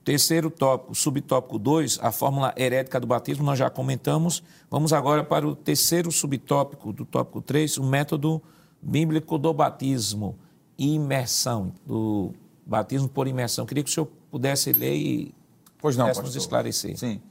Terceiro 0.07 0.49
tópico, 0.49 0.95
subtópico 0.95 1.59
2, 1.59 1.99
a 2.01 2.13
fórmula 2.13 2.53
herética 2.55 2.97
do 2.97 3.05
batismo, 3.05 3.43
nós 3.43 3.59
já 3.59 3.69
comentamos. 3.69 4.41
Vamos 4.71 4.93
agora 4.93 5.21
para 5.21 5.45
o 5.45 5.53
terceiro 5.53 6.09
subtópico 6.13 6.93
do 6.93 7.03
tópico 7.03 7.41
3, 7.41 7.77
o 7.77 7.83
método 7.83 8.41
bíblico 8.81 9.37
do 9.37 9.53
batismo 9.53 10.39
imersão, 10.77 11.73
do 11.85 12.33
batismo 12.65 13.09
por 13.09 13.27
imersão. 13.27 13.65
Queria 13.65 13.83
que 13.83 13.89
o 13.89 13.93
senhor 13.93 14.07
pudesse 14.31 14.71
ler 14.71 14.95
e 14.95 15.35
pois 15.77 15.97
não, 15.97 16.07
nos 16.07 16.37
esclarecer. 16.37 16.97
Sim. 16.97 17.21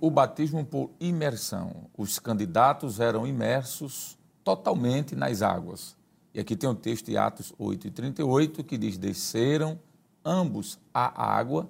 O 0.00 0.10
batismo 0.10 0.64
por 0.64 0.90
imersão. 0.98 1.88
Os 1.96 2.18
candidatos 2.18 2.98
eram 2.98 3.24
imersos 3.24 4.18
totalmente 4.42 5.14
nas 5.14 5.42
águas. 5.42 5.96
E 6.34 6.40
aqui 6.40 6.56
tem 6.56 6.68
um 6.68 6.74
texto 6.74 7.06
de 7.06 7.16
Atos 7.16 7.52
8 7.56 7.86
e 7.86 7.90
38 7.92 8.64
que 8.64 8.76
diz: 8.76 8.98
Desceram 8.98 9.78
ambos 10.24 10.78
à 10.92 11.36
água, 11.36 11.68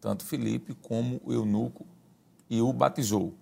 tanto 0.00 0.24
Filipe 0.24 0.74
como 0.74 1.20
o 1.24 1.32
eunuco, 1.32 1.86
e 2.48 2.60
o 2.60 2.72
batizou. 2.72 3.34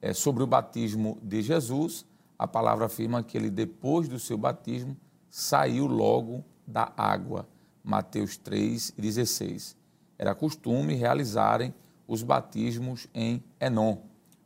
É, 0.00 0.12
sobre 0.12 0.42
o 0.42 0.46
batismo 0.46 1.18
de 1.22 1.42
Jesus, 1.42 2.06
a 2.38 2.46
palavra 2.46 2.86
afirma 2.86 3.22
que 3.22 3.36
ele, 3.36 3.50
depois 3.50 4.08
do 4.08 4.18
seu 4.18 4.36
batismo, 4.36 4.96
saiu 5.30 5.86
logo 5.86 6.44
da 6.66 6.92
água. 6.96 7.48
Mateus 7.82 8.38
3,16. 8.38 9.76
Era 10.18 10.34
costume 10.34 10.94
realizarem 10.94 11.74
os 12.06 12.22
batismos 12.22 13.06
em 13.14 13.42
Enon, 13.60 13.98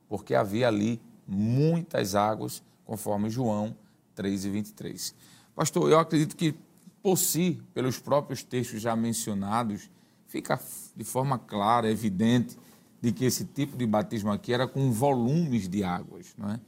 porque 0.09 0.35
havia 0.35 0.69
ali 0.69 1.01
muitas 1.27 2.15
águas, 2.15 2.63
conforme 2.85 3.31
João 3.31 3.77
3 4.15 4.45
e 4.45 4.51
23. 4.51 5.15
Pastor, 5.55 5.91
eu 5.91 5.99
acredito 5.99 6.37
que, 6.37 6.55
por 7.03 7.17
si, 7.17 7.63
pelos 7.73 7.99
próprios 7.99 8.43
textos 8.43 8.81
já 8.81 8.95
mencionados, 8.95 9.91
fica 10.27 10.61
de 10.95 11.05
forma 11.05 11.39
clara, 11.39 11.91
evidente, 11.91 12.57
de 13.01 13.13
que 13.13 13.25
esse 13.25 13.45
tipo 13.45 13.77
de 13.77 13.87
batismo 13.87 14.31
aqui 14.31 14.53
era 14.53 14.69
com 14.69 14.93
volumes 14.93 15.69
de 15.69 15.83
águas. 15.83 16.35
Não 16.37 16.51
é? 16.51 16.61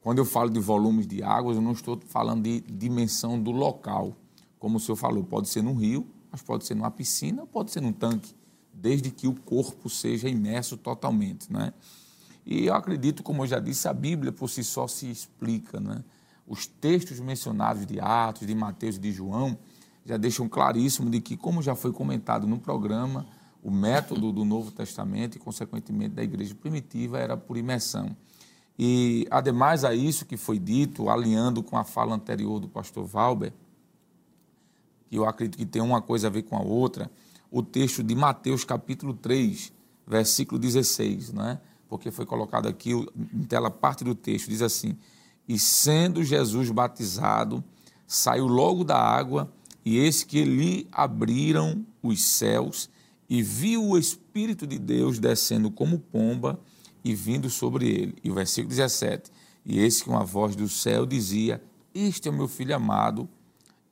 Quando 0.00 0.18
eu 0.18 0.24
falo 0.24 0.50
de 0.50 0.60
volumes 0.60 1.06
de 1.06 1.22
águas, 1.22 1.56
eu 1.56 1.62
não 1.62 1.72
estou 1.72 2.00
falando 2.06 2.44
de 2.44 2.60
dimensão 2.60 3.40
do 3.40 3.50
local. 3.50 4.16
Como 4.58 4.76
o 4.76 4.80
senhor 4.80 4.96
falou, 4.96 5.24
pode 5.24 5.48
ser 5.48 5.62
num 5.62 5.74
rio, 5.74 6.06
mas 6.30 6.42
pode 6.42 6.66
ser 6.66 6.74
numa 6.74 6.90
piscina, 6.90 7.46
pode 7.46 7.70
ser 7.70 7.80
num 7.80 7.92
tanque, 7.92 8.34
desde 8.72 9.10
que 9.10 9.26
o 9.26 9.34
corpo 9.34 9.88
seja 9.90 10.28
imerso 10.28 10.76
totalmente. 10.76 11.52
Né? 11.52 11.72
E 12.46 12.66
eu 12.66 12.74
acredito, 12.74 13.22
como 13.22 13.42
eu 13.42 13.46
já 13.46 13.58
disse, 13.58 13.88
a 13.88 13.92
Bíblia 13.92 14.32
por 14.32 14.48
si 14.48 14.62
só 14.62 14.86
se 14.86 15.10
explica. 15.10 15.80
Né? 15.80 16.02
Os 16.46 16.66
textos 16.66 17.20
mencionados 17.20 17.86
de 17.86 17.98
Atos, 18.00 18.46
de 18.46 18.54
Mateus 18.54 18.96
e 18.96 19.00
de 19.00 19.12
João 19.12 19.58
já 20.10 20.16
deixam 20.16 20.48
claríssimo 20.48 21.08
de 21.08 21.20
que, 21.20 21.36
como 21.36 21.62
já 21.62 21.76
foi 21.76 21.92
comentado 21.92 22.44
no 22.44 22.58
programa, 22.58 23.24
o 23.62 23.70
método 23.70 24.32
do 24.32 24.44
Novo 24.44 24.72
Testamento 24.72 25.36
e, 25.36 25.38
consequentemente, 25.38 26.16
da 26.16 26.22
igreja 26.24 26.52
primitiva 26.52 27.16
era 27.16 27.36
por 27.36 27.56
imersão. 27.56 28.16
E, 28.76 29.24
ademais 29.30 29.84
a 29.84 29.94
isso 29.94 30.26
que 30.26 30.36
foi 30.36 30.58
dito, 30.58 31.08
alinhando 31.08 31.62
com 31.62 31.76
a 31.76 31.84
fala 31.84 32.12
anterior 32.12 32.58
do 32.58 32.68
pastor 32.68 33.06
Valber, 33.06 33.52
que 35.08 35.14
eu 35.14 35.24
acredito 35.24 35.56
que 35.56 35.64
tem 35.66 35.80
uma 35.80 36.02
coisa 36.02 36.26
a 36.26 36.30
ver 36.30 36.42
com 36.42 36.56
a 36.56 36.60
outra, 36.60 37.08
o 37.48 37.62
texto 37.62 38.02
de 38.02 38.16
Mateus 38.16 38.64
capítulo 38.64 39.14
3, 39.14 39.72
versículo 40.08 40.58
16, 40.58 41.32
né? 41.32 41.60
porque 41.88 42.10
foi 42.10 42.26
colocado 42.26 42.66
aqui 42.66 42.90
em 42.92 43.44
tela 43.44 43.70
parte 43.70 44.02
do 44.02 44.14
texto, 44.14 44.48
diz 44.48 44.60
assim, 44.60 44.96
e 45.48 45.56
sendo 45.56 46.24
Jesus 46.24 46.68
batizado, 46.70 47.62
saiu 48.08 48.48
logo 48.48 48.82
da 48.82 48.98
água, 48.98 49.52
e 49.90 49.98
eis 49.98 50.22
que 50.22 50.44
lhe 50.44 50.86
abriram 50.92 51.84
os 52.00 52.22
céus, 52.22 52.88
e 53.28 53.42
viu 53.42 53.84
o 53.84 53.98
Espírito 53.98 54.64
de 54.64 54.78
Deus 54.78 55.18
descendo 55.18 55.68
como 55.68 55.98
pomba 55.98 56.60
e 57.02 57.12
vindo 57.12 57.50
sobre 57.50 57.88
ele. 57.88 58.14
E 58.22 58.30
o 58.30 58.34
versículo 58.34 58.68
17: 58.68 59.32
E 59.66 59.80
eis 59.80 60.00
que 60.00 60.08
uma 60.08 60.22
voz 60.22 60.54
do 60.54 60.68
céu 60.68 61.04
dizia: 61.04 61.60
Este 61.92 62.28
é 62.28 62.30
o 62.30 62.34
meu 62.34 62.46
filho 62.46 62.72
amado, 62.72 63.28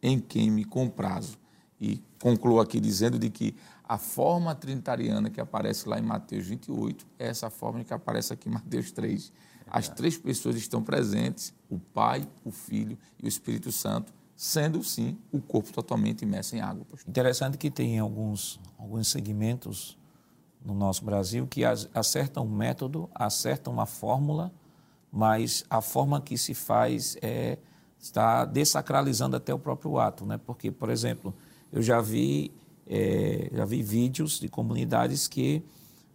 em 0.00 0.20
quem 0.20 0.52
me 0.52 0.64
comprazo. 0.64 1.36
E 1.80 2.00
concluo 2.22 2.60
aqui 2.60 2.78
dizendo 2.78 3.18
de 3.18 3.28
que 3.28 3.56
a 3.82 3.98
forma 3.98 4.54
trinitariana 4.54 5.28
que 5.28 5.40
aparece 5.40 5.88
lá 5.88 5.98
em 5.98 6.02
Mateus 6.02 6.46
28 6.46 7.04
é 7.18 7.26
essa 7.26 7.50
forma 7.50 7.82
que 7.82 7.92
aparece 7.92 8.32
aqui 8.32 8.48
em 8.48 8.52
Mateus 8.52 8.92
3. 8.92 9.32
As 9.66 9.88
três 9.88 10.16
pessoas 10.16 10.54
estão 10.54 10.80
presentes: 10.80 11.52
o 11.68 11.76
Pai, 11.76 12.24
o 12.44 12.52
Filho 12.52 12.96
e 13.20 13.26
o 13.26 13.28
Espírito 13.28 13.72
Santo 13.72 14.12
sendo 14.38 14.84
sim 14.84 15.18
o 15.32 15.40
corpo 15.40 15.72
totalmente 15.72 16.22
imerso 16.22 16.54
em 16.54 16.60
água. 16.60 16.84
Pastor. 16.84 17.10
Interessante 17.10 17.58
que 17.58 17.68
tem 17.72 17.98
alguns, 17.98 18.60
alguns 18.78 19.08
segmentos 19.08 19.98
no 20.64 20.74
nosso 20.74 21.04
Brasil 21.04 21.44
que 21.44 21.62
acertam 21.64 22.46
um 22.46 22.48
método, 22.48 23.10
acertam 23.12 23.72
uma 23.72 23.84
fórmula, 23.84 24.52
mas 25.10 25.64
a 25.68 25.80
forma 25.80 26.20
que 26.20 26.38
se 26.38 26.54
faz 26.54 27.16
é, 27.20 27.58
está 27.98 28.44
desacralizando 28.44 29.34
até 29.34 29.52
o 29.52 29.58
próprio 29.58 29.98
ato. 29.98 30.24
Né? 30.24 30.38
Porque, 30.38 30.70
por 30.70 30.88
exemplo, 30.88 31.34
eu 31.72 31.82
já 31.82 32.00
vi, 32.00 32.52
é, 32.86 33.50
já 33.52 33.64
vi 33.64 33.82
vídeos 33.82 34.38
de 34.38 34.48
comunidades 34.48 35.26
que 35.26 35.64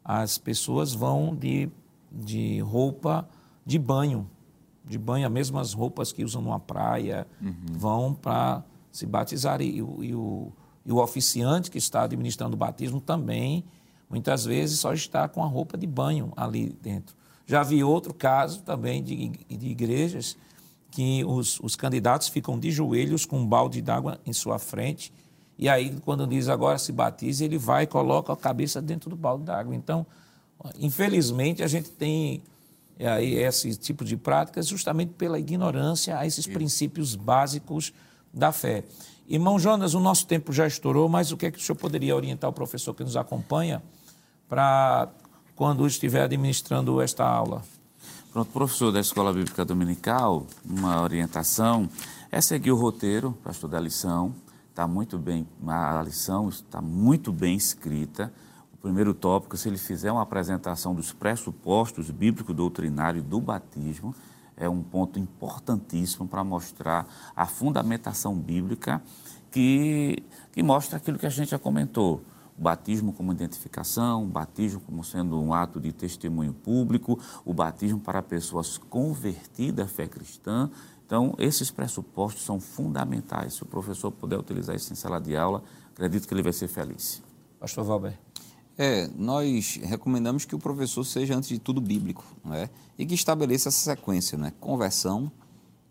as 0.02 0.38
pessoas 0.38 0.94
vão 0.94 1.36
de, 1.36 1.70
de 2.10 2.62
roupa 2.62 3.28
de 3.66 3.78
banho 3.78 4.30
de 4.94 4.99
banho, 4.99 5.26
as 5.26 5.32
mesmas 5.32 5.74
roupas 5.74 6.11
que 6.11 6.24
usam 6.24 6.41
numa 6.41 6.60
praia, 6.60 7.28
uhum. 7.41 7.53
vão 7.72 8.14
para 8.14 8.64
se 8.91 9.06
batizar. 9.06 9.61
E, 9.61 9.78
e, 9.78 9.82
o, 9.82 10.53
e, 10.86 10.91
o, 10.91 10.98
oficiante 10.98 11.70
que 11.70 11.78
está 11.78 12.03
administrando 12.03 12.56
o 12.56 12.57
batismo 12.57 13.02
também, 13.02 13.65
muitas 14.10 14.45
vezes, 14.45 14.80
só 14.80 14.94
está 14.94 15.28
com 15.28 15.44
a 15.44 15.48
roupa 15.48 15.78
de 15.78 15.86
banho 15.86 16.32
ali 16.38 16.78
dentro. 16.82 17.15
Já 17.45 17.61
vi 17.64 17.84
outro 17.84 18.14
caso 18.14 18.61
também 18.61 19.03
de, 19.03 19.30
de 19.30 19.68
igrejas 19.68 20.38
que 20.91 21.26
os, 21.26 21.60
os 21.60 21.76
candidatos 21.76 22.28
ficam 22.28 22.57
de 22.57 22.72
joelhos 22.72 23.26
com 23.26 23.40
um 23.40 23.45
balde 23.45 23.82
d'água 23.82 24.20
em 24.26 24.32
sua 24.32 24.60
frente. 24.60 25.11
E 25.57 25.68
aí, 25.68 25.99
quando 26.06 26.26
diz 26.28 26.48
agora 26.48 26.78
se 26.78 26.91
batize, 26.91 27.44
ele 27.44 27.57
vai 27.57 27.84
e 27.84 27.88
coloca 27.88 28.32
a 28.32 28.38
cabeça 28.38 28.82
dentro 28.82 29.10
do 29.10 29.15
balde 29.15 29.44
d'água. 29.44 29.76
Então, 29.76 30.06
infelizmente, 30.80 31.64
a 31.64 31.68
gente 31.68 31.90
tem 31.90 32.44
é, 33.04 33.10
aí 33.10 33.34
esse 33.36 33.76
tipo 33.76 34.06
de 34.06 34.16
práticas 34.16 34.66
justamente 34.66 35.12
pela 35.18 35.38
ignorância 35.38 36.18
a 36.18 36.26
esses 36.26 36.46
Isso. 36.46 36.54
princípios 36.54 37.16
básicos 37.16 37.94
da 38.34 38.54
fé. 38.54 38.86
Irmão 39.28 39.60
Jonas, 39.60 39.94
o 39.94 40.00
nosso 40.00 40.26
tempo 40.26 40.54
já 40.54 40.66
estourou, 40.66 41.10
mas 41.10 41.30
o 41.32 41.36
que 41.36 41.48
é 41.48 41.52
que 41.52 41.58
o 41.58 41.62
senhor 41.62 41.78
poderia 41.78 42.16
orientar 42.16 42.50
o 42.50 42.54
professor 42.54 42.94
que 42.94 43.04
nos 43.04 43.18
acompanha 43.18 43.84
para 44.48 45.10
quando 45.54 45.86
estiver 45.86 46.24
administrando 46.24 47.02
esta 47.02 47.26
aula? 47.26 47.62
Pronto, 48.32 48.50
professor 48.52 48.90
da 48.90 49.02
Escola 49.02 49.34
Bíblica 49.34 49.66
Dominical, 49.66 50.48
uma 50.66 51.02
orientação 51.02 51.90
é 52.32 52.40
seguir 52.40 52.72
o 52.72 52.78
roteiro, 52.78 53.38
pastor, 53.44 53.70
da 53.70 53.82
lição. 53.82 54.34
Está 54.70 54.88
muito 54.88 55.18
bem, 55.18 55.46
a 55.68 56.02
lição 56.04 56.48
está 56.48 56.82
muito 56.82 57.34
bem 57.34 57.58
escrita 57.58 58.32
primeiro 58.84 59.14
tópico, 59.14 59.55
se 59.55 59.69
ele 59.69 59.77
fizer 59.77 60.11
uma 60.11 60.22
apresentação 60.22 60.93
dos 60.93 61.14
pressupostos 61.14 62.11
bíblico-doutrinários 62.11 63.23
do 63.23 63.39
batismo, 63.39 64.14
é 64.57 64.68
um 64.68 64.84
ponto 64.84 65.18
importantíssimo 65.18 66.27
para 66.27 66.43
mostrar 66.43 67.07
a 67.34 67.45
fundamentação 67.45 68.35
bíblica 68.35 69.01
que, 69.49 70.22
que 70.51 70.61
mostra 70.61 70.97
aquilo 70.97 71.18
que 71.18 71.26
a 71.26 71.30
gente 71.30 71.51
já 71.51 71.57
comentou. 71.57 72.22
O 72.60 72.61
batismo 72.61 73.14
como 73.14 73.31
identificação, 73.31 74.26
o 74.26 74.27
batismo 74.27 74.81
como 74.81 75.01
sendo 75.01 75.41
um 75.41 75.53
ato 75.53 75.80
de 75.80 75.93
testemunho 75.93 76.53
público, 76.53 77.18
o 77.45 77.53
batismo 77.53 78.01
para 78.01 78.22
pessoas 78.22 78.77
convertidas 78.77 79.85
à 79.85 79.88
fé 79.88 80.07
cristã. 80.07 80.69
Então, 81.05 81.34
esses 81.39 81.72
pressupostos 81.72 82.43
são 82.43 82.60
fundamentais. 82.60 83.53
Se 83.53 83.64
o 83.64 83.65
professor 83.65 84.11
puder 84.11 84.38
utilizar 84.38 84.76
isso 84.76 84.91
em 84.91 84.95
sala 84.95 85.22
de 85.22 85.38
aula, 85.38 85.64
acredito 85.93 86.27
que 86.27 86.34
ele 86.34 86.43
vai 86.43 86.53
ser 86.53 86.68
feliz. 86.68 87.23
Pastor 87.60 87.85
Valber. 87.85 88.23
É, 88.78 89.08
nós 89.16 89.80
recomendamos 89.84 90.45
que 90.45 90.56
o 90.56 90.60
professor 90.60 91.04
seja, 91.04 91.36
antes 91.36 91.50
de 91.50 91.60
tudo, 91.60 91.80
bíblico, 91.80 92.26
né? 92.44 92.70
e 92.98 93.06
que 93.06 93.14
estabeleça 93.14 93.70
essa 93.70 93.95
sequência, 93.95 94.38
né? 94.38 94.52
conversão, 94.60 95.32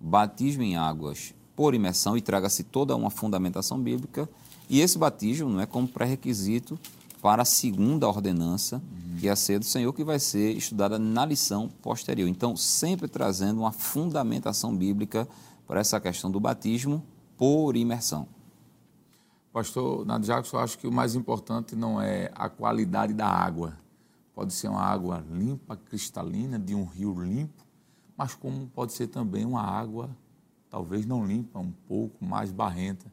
batismo 0.01 0.63
em 0.63 0.77
águas 0.77 1.33
por 1.55 1.75
imersão, 1.75 2.17
e 2.17 2.21
traga-se 2.21 2.65
toda 2.65 2.97
uma 2.97 3.11
fundamentação 3.11 3.79
bíblica, 3.79 4.29
e 4.69 4.81
esse 4.81 4.99
batismo 4.99 5.49
não 5.49 5.61
é 5.61 5.67
como 5.67 5.87
pré-requisito 5.87 6.79
para 7.21 7.43
a 7.43 7.45
segunda 7.45 8.09
ordenança, 8.09 8.77
uhum. 8.77 9.17
que 9.21 9.29
é 9.29 9.31
a 9.31 9.37
ceia 9.37 9.61
do 9.61 9.65
Senhor, 9.65 9.93
que 9.93 10.03
vai 10.03 10.19
ser 10.19 10.57
estudada 10.57 10.99
na 10.99 11.25
lição 11.25 11.69
posterior. 11.81 12.29
Então, 12.29 12.57
sempre 12.57 13.07
trazendo 13.07 13.61
uma 13.61 13.71
fundamentação 13.71 14.75
bíblica 14.75 15.29
para 15.69 15.79
essa 15.79 16.01
questão 16.01 16.31
do 16.31 16.41
batismo 16.41 17.01
por 17.37 17.77
imersão. 17.77 18.27
Pastor 19.53 20.07
Nado 20.07 20.25
Jackson, 20.25 20.57
eu 20.57 20.61
acho 20.61 20.79
que 20.79 20.87
o 20.87 20.93
mais 20.93 21.15
importante 21.15 21.77
não 21.77 22.01
é 22.01 22.31
a 22.35 22.49
qualidade 22.49 23.13
da 23.13 23.27
água. 23.27 23.77
Pode 24.35 24.53
ser 24.53 24.69
uma 24.69 24.81
água 24.81 25.23
limpa, 25.31 25.77
cristalina, 25.77 26.59
de 26.59 26.75
um 26.75 26.85
rio 26.85 27.15
limpo, 27.23 27.63
mas 28.17 28.35
como 28.35 28.67
pode 28.69 28.93
ser 28.93 29.09
também 29.09 29.45
uma 29.45 29.63
água, 29.63 30.09
talvez 30.71 31.05
não 31.05 31.27
limpa, 31.27 31.59
um 31.59 31.71
pouco 31.87 32.25
mais 32.25 32.51
barrenta. 32.51 33.13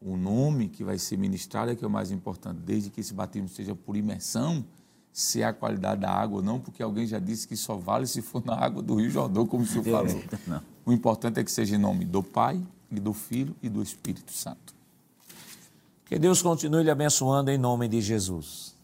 O 0.00 0.16
nome 0.16 0.68
que 0.68 0.82
vai 0.82 0.98
ser 0.98 1.16
ministrado 1.16 1.70
é 1.70 1.76
que 1.76 1.84
é 1.84 1.86
o 1.86 1.90
mais 1.90 2.10
importante, 2.10 2.58
desde 2.58 2.90
que 2.90 3.00
esse 3.00 3.14
batismo 3.14 3.48
seja 3.48 3.72
por 3.72 3.96
imersão, 3.96 4.64
se 5.12 5.42
é 5.42 5.44
a 5.44 5.52
qualidade 5.52 6.00
da 6.00 6.10
água 6.10 6.38
ou 6.38 6.42
não, 6.42 6.58
porque 6.58 6.82
alguém 6.82 7.06
já 7.06 7.20
disse 7.20 7.46
que 7.46 7.56
só 7.56 7.76
vale 7.76 8.06
se 8.06 8.20
for 8.20 8.44
na 8.44 8.56
água 8.56 8.82
do 8.82 8.96
Rio 8.96 9.10
Jordão, 9.10 9.46
como 9.46 9.62
o 9.62 9.66
senhor 9.66 9.84
falou. 9.84 10.22
Não. 10.46 10.60
O 10.84 10.92
importante 10.92 11.38
é 11.38 11.44
que 11.44 11.52
seja 11.52 11.76
em 11.76 11.78
nome 11.78 12.04
do 12.04 12.20
Pai, 12.20 12.60
e 12.92 13.00
do 13.00 13.12
Filho 13.12 13.56
e 13.62 13.68
do 13.68 13.82
Espírito 13.82 14.32
Santo. 14.32 14.74
Que 16.12 16.18
Deus 16.18 16.42
continue 16.42 16.82
lhe 16.82 16.90
abençoando 16.90 17.50
em 17.50 17.56
nome 17.56 17.88
de 17.88 18.02
Jesus. 18.02 18.76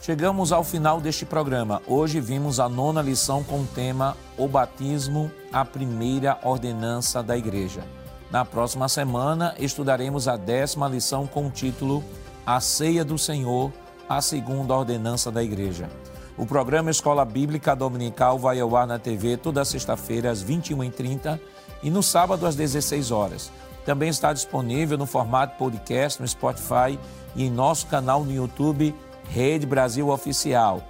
Chegamos 0.00 0.50
ao 0.50 0.64
final 0.64 0.98
deste 0.98 1.26
programa. 1.26 1.82
Hoje 1.86 2.22
vimos 2.22 2.58
a 2.58 2.70
nona 2.70 3.02
lição 3.02 3.44
com 3.44 3.60
o 3.60 3.66
tema 3.66 4.16
O 4.38 4.48
Batismo, 4.48 5.30
a 5.52 5.62
primeira 5.62 6.38
ordenança 6.42 7.22
da 7.22 7.36
Igreja. 7.36 7.84
Na 8.30 8.46
próxima 8.46 8.88
semana 8.88 9.54
estudaremos 9.58 10.26
a 10.26 10.38
décima 10.38 10.88
lição 10.88 11.26
com 11.26 11.48
o 11.48 11.50
título 11.50 12.02
A 12.46 12.60
Ceia 12.60 13.04
do 13.04 13.18
Senhor, 13.18 13.70
a 14.08 14.22
segunda 14.22 14.74
ordenança 14.74 15.30
da 15.30 15.42
Igreja. 15.42 15.90
O 16.34 16.46
programa 16.46 16.90
Escola 16.90 17.26
Bíblica 17.26 17.76
Dominical 17.76 18.38
vai 18.38 18.58
ao 18.58 18.74
ar 18.74 18.86
na 18.86 18.98
TV 18.98 19.36
toda 19.36 19.66
sexta-feira 19.66 20.30
às 20.30 20.42
21h30 20.42 21.38
e 21.82 21.90
no 21.90 22.02
sábado 22.02 22.46
às 22.46 22.54
16 22.54 23.10
horas. 23.10 23.50
Também 23.84 24.08
está 24.08 24.32
disponível 24.32 24.98
no 24.98 25.06
formato 25.06 25.56
podcast 25.56 26.20
no 26.20 26.28
Spotify 26.28 26.98
e 27.34 27.44
em 27.44 27.50
nosso 27.50 27.86
canal 27.86 28.24
no 28.24 28.32
YouTube 28.32 28.94
Rede 29.28 29.66
Brasil 29.66 30.08
Oficial. 30.08 30.82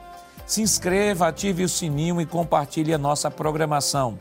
Se 0.47 0.63
inscreva, 0.63 1.29
ative 1.29 1.63
o 1.63 1.69
sininho 1.69 2.21
e 2.21 2.27
compartilhe 2.27 2.93
a 2.93 2.99
nossa 2.99 3.31
programação. 3.31 4.19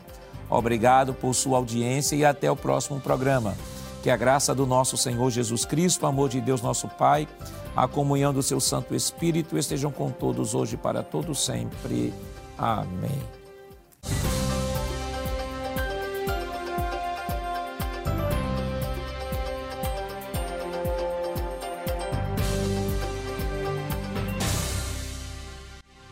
Obrigado 0.48 1.14
por 1.14 1.34
sua 1.34 1.58
audiência 1.58 2.16
e 2.16 2.24
até 2.24 2.50
o 2.50 2.56
próximo 2.56 3.00
programa. 3.00 3.54
Que 4.02 4.10
a 4.10 4.16
graça 4.16 4.54
do 4.54 4.66
nosso 4.66 4.96
Senhor 4.96 5.30
Jesus 5.30 5.64
Cristo, 5.64 6.04
o 6.04 6.06
amor 6.06 6.28
de 6.28 6.40
Deus 6.40 6.62
nosso 6.62 6.88
Pai, 6.88 7.28
a 7.76 7.86
comunhão 7.86 8.32
do 8.32 8.42
seu 8.42 8.60
Santo 8.60 8.94
Espírito 8.94 9.58
estejam 9.58 9.90
com 9.90 10.10
todos 10.10 10.54
hoje 10.54 10.76
para 10.76 11.02
todo 11.02 11.34
sempre. 11.34 12.12
Amém. 12.56 13.20